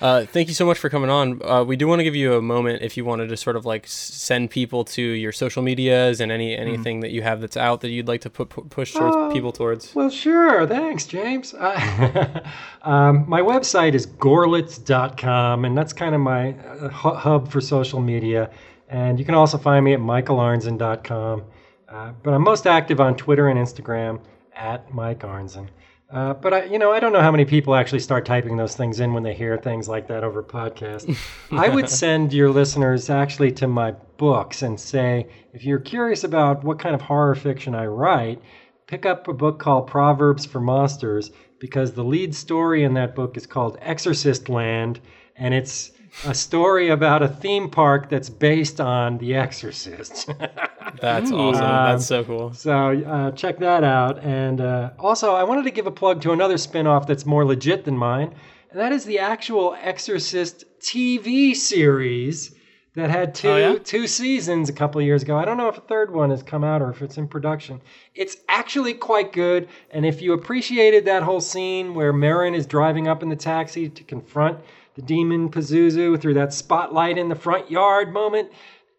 Uh, 0.00 0.24
thank 0.24 0.48
you 0.48 0.54
so 0.54 0.64
much 0.64 0.78
for 0.78 0.88
coming 0.88 1.10
on. 1.10 1.40
Uh, 1.44 1.62
we 1.62 1.76
do 1.76 1.86
want 1.86 2.00
to 2.00 2.04
give 2.04 2.14
you 2.16 2.34
a 2.34 2.40
moment 2.42 2.80
if 2.82 2.96
you 2.96 3.04
wanted 3.04 3.28
to 3.28 3.36
sort 3.36 3.54
of 3.56 3.66
like 3.66 3.86
send 3.86 4.50
people 4.50 4.82
to 4.84 5.02
your 5.02 5.30
social 5.32 5.62
medias 5.62 6.20
and 6.20 6.32
any 6.32 6.56
anything 6.56 7.00
that 7.00 7.10
you 7.10 7.20
have 7.22 7.40
that's 7.42 7.56
out 7.56 7.82
that 7.82 7.90
you'd 7.90 8.08
like 8.08 8.22
to 8.22 8.30
put, 8.30 8.48
pu- 8.48 8.64
push 8.64 8.92
towards 8.94 9.14
Oh. 9.14 9.30
people 9.30 9.52
towards. 9.52 9.94
Well, 9.94 10.08
sure. 10.08 10.66
Thanks, 10.66 11.04
James. 11.06 11.52
Uh, 11.52 12.40
um, 12.82 13.28
my 13.28 13.42
website 13.42 13.92
is 13.94 14.06
gorelets.com, 14.06 15.64
and 15.64 15.76
that's 15.76 15.92
kind 15.92 16.14
of 16.14 16.20
my 16.20 16.52
uh, 16.54 16.88
hub 16.88 17.50
for 17.50 17.60
social 17.60 18.00
media. 18.00 18.50
And 18.88 19.18
you 19.18 19.24
can 19.24 19.34
also 19.34 19.58
find 19.58 19.84
me 19.84 19.92
at 19.92 20.00
michaelarnzen.com. 20.00 21.44
Uh, 21.88 22.12
but 22.22 22.32
I'm 22.34 22.42
most 22.42 22.66
active 22.66 23.00
on 23.00 23.16
Twitter 23.16 23.48
and 23.48 23.58
Instagram 23.58 24.20
at 24.54 24.92
Mike 24.94 25.20
Arnzen. 25.20 25.68
Uh, 26.12 26.34
but 26.34 26.52
I, 26.52 26.64
you 26.64 26.78
know, 26.78 26.90
I 26.90 26.98
don't 26.98 27.12
know 27.12 27.20
how 27.20 27.30
many 27.30 27.44
people 27.44 27.74
actually 27.74 28.00
start 28.00 28.26
typing 28.26 28.56
those 28.56 28.74
things 28.74 28.98
in 28.98 29.14
when 29.14 29.22
they 29.22 29.34
hear 29.34 29.56
things 29.56 29.88
like 29.88 30.08
that 30.08 30.24
over 30.24 30.42
podcast. 30.42 31.16
I 31.52 31.68
would 31.68 31.88
send 31.88 32.32
your 32.32 32.50
listeners 32.50 33.08
actually 33.08 33.52
to 33.52 33.68
my 33.68 33.92
books 34.16 34.62
and 34.62 34.78
say, 34.78 35.28
if 35.52 35.64
you're 35.64 35.78
curious 35.78 36.24
about 36.24 36.64
what 36.64 36.80
kind 36.80 36.96
of 36.96 37.00
horror 37.00 37.36
fiction 37.36 37.76
I 37.76 37.86
write, 37.86 38.42
pick 38.88 39.06
up 39.06 39.28
a 39.28 39.32
book 39.32 39.60
called 39.60 39.86
Proverbs 39.86 40.44
for 40.44 40.60
Monsters 40.60 41.30
because 41.60 41.92
the 41.92 42.04
lead 42.04 42.34
story 42.34 42.82
in 42.82 42.94
that 42.94 43.14
book 43.14 43.36
is 43.36 43.46
called 43.46 43.78
Exorcist 43.80 44.48
Land, 44.48 44.98
and 45.36 45.54
it's 45.54 45.92
a 46.26 46.34
story 46.34 46.88
about 46.88 47.22
a 47.22 47.28
theme 47.28 47.70
park 47.70 48.08
that's 48.10 48.28
based 48.28 48.80
on 48.80 49.18
The 49.18 49.34
Exorcist. 49.36 50.28
That's 51.00 51.30
awesome. 51.30 51.60
That's 51.62 52.06
so 52.06 52.24
cool. 52.24 52.52
So 52.52 52.72
uh, 53.06 53.30
check 53.32 53.58
that 53.58 53.84
out. 53.84 54.18
And 54.24 54.60
uh, 54.60 54.90
also, 54.98 55.34
I 55.34 55.44
wanted 55.44 55.64
to 55.64 55.70
give 55.70 55.86
a 55.86 55.90
plug 55.90 56.20
to 56.22 56.32
another 56.32 56.56
spinoff 56.56 57.06
that's 57.06 57.24
more 57.24 57.44
legit 57.44 57.84
than 57.84 57.96
mine, 57.96 58.34
and 58.70 58.80
that 58.80 58.92
is 58.92 59.04
the 59.04 59.18
actual 59.20 59.76
Exorcist 59.80 60.64
TV 60.80 61.54
series 61.54 62.54
that 62.94 63.08
had 63.08 63.34
two 63.36 63.48
Oh, 63.48 63.56
yeah? 63.56 63.78
two 63.78 64.06
seasons 64.08 64.68
a 64.68 64.72
couple 64.72 65.00
of 65.00 65.06
years 65.06 65.22
ago. 65.22 65.36
I 65.36 65.44
don't 65.44 65.56
know 65.56 65.68
if 65.68 65.78
a 65.78 65.82
third 65.82 66.12
one 66.12 66.30
has 66.30 66.42
come 66.42 66.64
out 66.64 66.82
or 66.82 66.90
if 66.90 67.02
it's 67.02 67.18
in 67.18 67.28
production. 67.28 67.80
It's 68.16 68.36
actually 68.48 68.94
quite 68.94 69.32
good. 69.32 69.68
And 69.92 70.04
if 70.04 70.20
you 70.20 70.32
appreciated 70.32 71.04
that 71.04 71.22
whole 71.22 71.40
scene 71.40 71.94
where 71.94 72.12
Merrin 72.12 72.54
is 72.54 72.66
driving 72.66 73.06
up 73.06 73.22
in 73.22 73.28
the 73.28 73.36
taxi 73.36 73.88
to 73.88 74.02
confront 74.02 74.58
the 75.00 75.06
demon 75.06 75.48
Pazuzu 75.48 76.20
through 76.20 76.34
that 76.34 76.52
spotlight 76.52 77.16
in 77.18 77.28
the 77.28 77.34
front 77.34 77.70
yard 77.70 78.12
moment, 78.12 78.50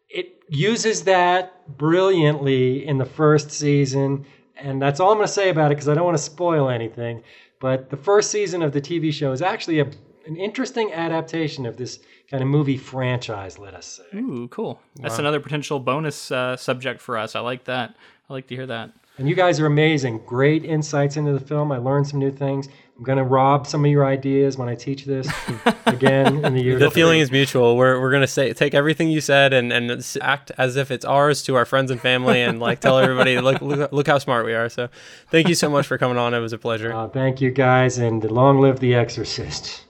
it 0.10 0.44
uses 0.50 1.04
that 1.04 1.78
brilliantly 1.78 2.86
in 2.86 2.98
the 2.98 3.06
first 3.06 3.52
season. 3.52 4.26
And 4.58 4.82
that's 4.82 5.00
all 5.00 5.12
I'm 5.12 5.18
going 5.18 5.28
to 5.28 5.34
say 5.34 5.50
about 5.50 5.72
it 5.72 5.76
because 5.76 5.90
I 5.90 5.94
don't 5.94 6.06
want 6.06 6.18
to 6.18 6.24
spoil 6.24 6.70
anything. 6.70 7.24
But 7.60 7.90
the 7.90 7.98
first 7.98 8.32
season 8.32 8.62
of 8.62 8.72
the 8.72 8.82
TV 8.82 9.14
show 9.14 9.32
is 9.32 9.42
actually 9.42 9.80
a, 9.80 9.86
an 10.26 10.36
interesting 10.36 10.92
adaptation 10.92 11.66
of 11.66 11.78
this 11.78 12.00
kind 12.30 12.42
of 12.42 12.50
movie 12.50 12.78
franchise, 12.78 13.60
let 13.60 13.74
us 13.74 14.00
say. 14.00 14.18
Ooh, 14.18 14.48
cool. 14.50 14.80
That's 14.96 15.20
another 15.20 15.40
potential 15.40 15.80
bonus 15.80 16.32
uh, 16.32 16.58
subject 16.58 17.02
for 17.02 17.18
us. 17.18 17.36
I 17.36 17.42
like 17.42 17.66
that. 17.66 17.96
I 18.30 18.34
like 18.34 18.48
to 18.48 18.56
hear 18.56 18.66
that. 18.68 18.92
And 19.18 19.30
you 19.30 19.36
guys 19.36 19.60
are 19.60 19.66
amazing. 19.66 20.22
Great 20.26 20.66
insights 20.66 21.18
into 21.18 21.34
the 21.34 21.40
film. 21.40 21.72
I 21.72 21.78
learned 21.78 22.08
some 22.08 22.20
new 22.20 22.32
things. 22.32 22.70
I'm 23.02 23.06
going 23.06 23.18
to 23.18 23.24
rob 23.24 23.66
some 23.66 23.84
of 23.84 23.90
your 23.90 24.06
ideas 24.06 24.60
when 24.60 24.70
I 24.70 24.76
teach 24.76 25.06
this 25.06 25.28
again 25.88 26.46
in 26.46 26.54
the 26.54 26.62
year. 26.62 26.78
The 26.78 26.92
feeling 26.92 27.20
is 27.20 27.32
mutual. 27.32 27.76
We're, 27.76 28.00
we're 28.00 28.12
gonna 28.12 28.28
say 28.28 28.54
take 28.54 28.76
everything 28.76 29.10
you 29.10 29.22
said 29.22 29.54
and, 29.54 29.74
and 29.74 30.18
act 30.22 30.52
as 30.56 30.76
if 30.76 30.92
it's 30.92 31.04
ours 31.04 31.42
to 31.44 31.56
our 31.56 31.66
friends 31.66 31.90
and 31.90 32.00
family 32.00 32.44
and 32.44 32.60
like 32.60 32.80
tell 32.80 33.00
everybody 33.00 33.40
look, 33.40 33.60
look 33.60 33.92
look 33.92 34.06
how 34.06 34.20
smart 34.20 34.46
we 34.46 34.54
are. 34.54 34.70
So 34.70 34.88
thank 35.32 35.50
you 35.50 35.56
so 35.56 35.68
much 35.68 35.88
for 35.88 35.98
coming 35.98 36.20
on. 36.20 36.36
It 36.36 36.42
was 36.42 36.54
a 36.54 36.60
pleasure. 36.60 36.94
Uh, 36.94 37.08
thank 37.08 37.42
you 37.42 37.50
guys, 37.50 37.98
and 37.98 38.24
long 38.30 38.62
live 38.62 38.80
the 38.80 38.94
exorcist. 38.94 39.84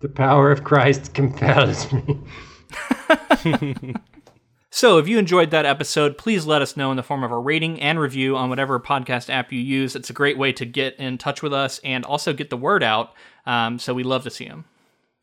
The 0.00 0.08
power 0.08 0.50
of 0.50 0.64
Christ 0.64 1.12
compels 1.12 1.92
me. 1.92 2.18
So, 4.70 4.98
if 4.98 5.08
you 5.08 5.18
enjoyed 5.18 5.50
that 5.50 5.64
episode, 5.64 6.18
please 6.18 6.44
let 6.44 6.60
us 6.60 6.76
know 6.76 6.90
in 6.90 6.98
the 6.98 7.02
form 7.02 7.24
of 7.24 7.30
a 7.30 7.38
rating 7.38 7.80
and 7.80 7.98
review 7.98 8.36
on 8.36 8.50
whatever 8.50 8.78
podcast 8.78 9.30
app 9.30 9.50
you 9.50 9.58
use. 9.58 9.96
It's 9.96 10.10
a 10.10 10.12
great 10.12 10.36
way 10.36 10.52
to 10.52 10.66
get 10.66 10.94
in 10.96 11.16
touch 11.16 11.42
with 11.42 11.54
us 11.54 11.80
and 11.82 12.04
also 12.04 12.34
get 12.34 12.50
the 12.50 12.56
word 12.56 12.82
out. 12.82 13.14
Um, 13.46 13.78
so, 13.78 13.94
we 13.94 14.02
love 14.02 14.24
to 14.24 14.30
see 14.30 14.46
them. 14.46 14.66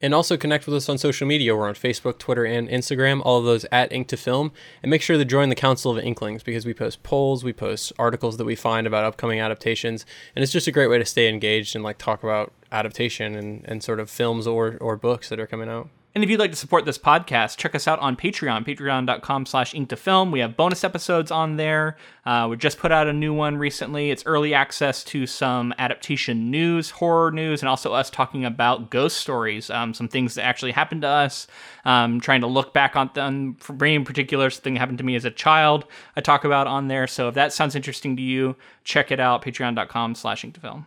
And 0.01 0.13
also 0.13 0.35
connect 0.35 0.65
with 0.65 0.75
us 0.75 0.89
on 0.89 0.97
social 0.97 1.25
media. 1.25 1.55
We're 1.55 1.67
on 1.67 1.75
Facebook, 1.75 2.17
Twitter, 2.17 2.43
and 2.43 2.67
Instagram, 2.67 3.21
all 3.23 3.39
of 3.39 3.45
those 3.45 3.65
at 3.71 3.93
Ink 3.93 4.07
to 4.09 4.17
Film. 4.17 4.51
And 4.83 4.89
make 4.89 5.01
sure 5.01 5.17
to 5.17 5.23
join 5.23 5.49
the 5.49 5.55
Council 5.55 5.91
of 5.91 6.03
Inklings 6.03 6.43
because 6.43 6.65
we 6.65 6.73
post 6.73 7.03
polls, 7.03 7.43
we 7.43 7.53
post 7.53 7.93
articles 7.97 8.37
that 8.37 8.45
we 8.45 8.55
find 8.55 8.85
about 8.85 9.05
upcoming 9.05 9.39
adaptations. 9.39 10.05
And 10.35 10.43
it's 10.43 10.51
just 10.51 10.67
a 10.67 10.71
great 10.71 10.89
way 10.89 10.97
to 10.97 11.05
stay 11.05 11.29
engaged 11.29 11.75
and 11.75 11.83
like 11.83 11.97
talk 11.97 12.23
about 12.23 12.51
adaptation 12.71 13.35
and, 13.35 13.63
and 13.65 13.81
sort 13.81 13.99
of 13.99 14.09
films 14.09 14.47
or, 14.47 14.77
or 14.81 14.97
books 14.97 15.29
that 15.29 15.39
are 15.39 15.47
coming 15.47 15.69
out. 15.69 15.89
And 16.15 16.23
if 16.23 16.29
you'd 16.29 16.39
like 16.39 16.51
to 16.51 16.55
support 16.55 16.85
this 16.85 16.97
podcast, 16.97 17.57
check 17.57 17.75
us 17.75 17.89
out 17.89 17.99
on 17.99 18.15
Patreon, 18.15 18.65
patreon.com 18.65 19.45
slash 19.45 19.75
ink 19.75 19.89
to 19.89 19.97
film. 19.97 20.31
We 20.31 20.39
have 20.39 20.55
bonus 20.55 20.85
episodes 20.85 21.29
on 21.29 21.57
there. 21.57 21.97
Uh, 22.25 22.47
we 22.49 22.55
just 22.55 22.79
put 22.79 22.93
out 22.93 23.09
a 23.09 23.11
new 23.11 23.33
one 23.33 23.57
recently. 23.57 24.11
It's 24.11 24.25
early 24.25 24.53
access 24.53 25.03
to 25.05 25.27
some 25.27 25.73
adaptation 25.77 26.49
news, 26.49 26.89
horror 26.89 27.31
news, 27.31 27.61
and 27.61 27.67
also 27.67 27.91
us 27.91 28.09
talking 28.09 28.45
about 28.45 28.89
ghost 28.89 29.17
stories, 29.17 29.69
um, 29.69 29.93
some 29.93 30.07
things 30.07 30.35
that 30.35 30.45
actually 30.45 30.71
happened 30.71 31.01
to 31.01 31.09
us, 31.09 31.47
um, 31.83 32.21
trying 32.21 32.39
to 32.39 32.47
look 32.47 32.73
back 32.73 32.95
on 32.95 33.09
them. 33.13 33.55
For 33.55 33.73
me 33.73 33.95
in 33.95 34.05
particular, 34.05 34.49
something 34.49 34.77
happened 34.77 34.99
to 34.99 35.03
me 35.03 35.17
as 35.17 35.25
a 35.25 35.31
child, 35.31 35.83
I 36.15 36.21
talk 36.21 36.45
about 36.45 36.65
on 36.65 36.87
there. 36.87 37.07
So 37.07 37.27
if 37.27 37.35
that 37.35 37.51
sounds 37.51 37.75
interesting 37.75 38.15
to 38.15 38.21
you, 38.21 38.55
check 38.85 39.11
it 39.11 39.19
out, 39.19 39.43
patreon.com 39.43 40.15
slash 40.15 40.45
ink 40.45 40.53
to 40.53 40.61
film. 40.61 40.85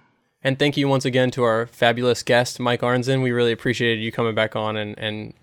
And 0.49 0.59
thank 0.59 0.79
you 0.79 0.89
once 0.89 1.05
again 1.05 1.31
to 1.33 1.43
our 1.43 1.67
fabulous 1.67 2.23
guest, 2.23 2.59
Mike 2.59 2.81
Arnzen. 2.81 3.23
We 3.23 3.33
really 3.33 3.53
appreciated 3.53 4.01
you 4.01 4.11
coming 4.11 4.35
back 4.35 4.57
on 4.57 4.79
and, 4.79 4.99
and 4.99 5.35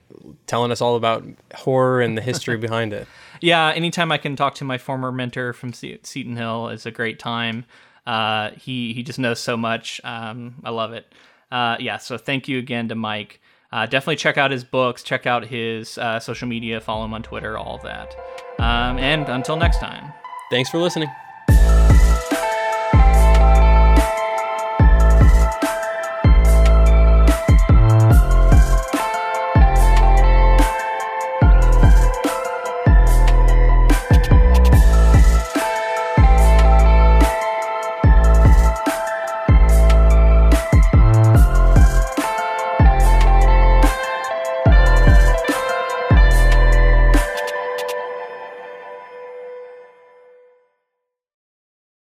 telling 0.47 0.71
us 0.71 0.81
all 0.81 0.95
about 0.95 1.23
horror 1.53 2.01
and 2.01 2.17
the 2.17 2.23
history 2.23 2.57
behind 2.57 2.91
it. 2.91 3.07
Yeah, 3.41 3.71
anytime 3.75 4.13
I 4.13 4.17
can 4.17 4.37
talk 4.37 4.55
to 4.55 4.63
my 4.63 4.77
former 4.77 5.11
mentor 5.11 5.51
from 5.51 5.73
Se- 5.73 5.99
Seton 6.03 6.37
Hill 6.37 6.69
is 6.69 6.85
a 6.85 6.91
great 6.91 7.19
time. 7.19 7.65
Uh, 8.07 8.51
he 8.51 8.93
he 8.93 9.03
just 9.03 9.19
knows 9.19 9.41
so 9.41 9.57
much. 9.57 9.99
Um, 10.05 10.55
I 10.63 10.69
love 10.69 10.93
it. 10.93 11.13
Uh, 11.51 11.75
yeah, 11.79 11.97
so 11.97 12.17
thank 12.17 12.47
you 12.47 12.57
again 12.57 12.87
to 12.87 12.95
Mike. 12.95 13.41
Uh, 13.73 13.85
definitely 13.87 14.15
check 14.15 14.37
out 14.37 14.51
his 14.51 14.63
books, 14.63 15.03
check 15.03 15.27
out 15.27 15.45
his 15.45 15.97
uh, 15.97 16.17
social 16.21 16.47
media, 16.47 16.79
follow 16.79 17.03
him 17.03 17.13
on 17.13 17.23
Twitter, 17.23 17.57
all 17.57 17.75
of 17.75 17.83
that. 17.83 18.15
Um, 18.57 18.97
and 18.97 19.27
until 19.27 19.57
next 19.57 19.79
time. 19.79 20.13
Thanks 20.49 20.69
for 20.69 20.77
listening. 20.77 21.09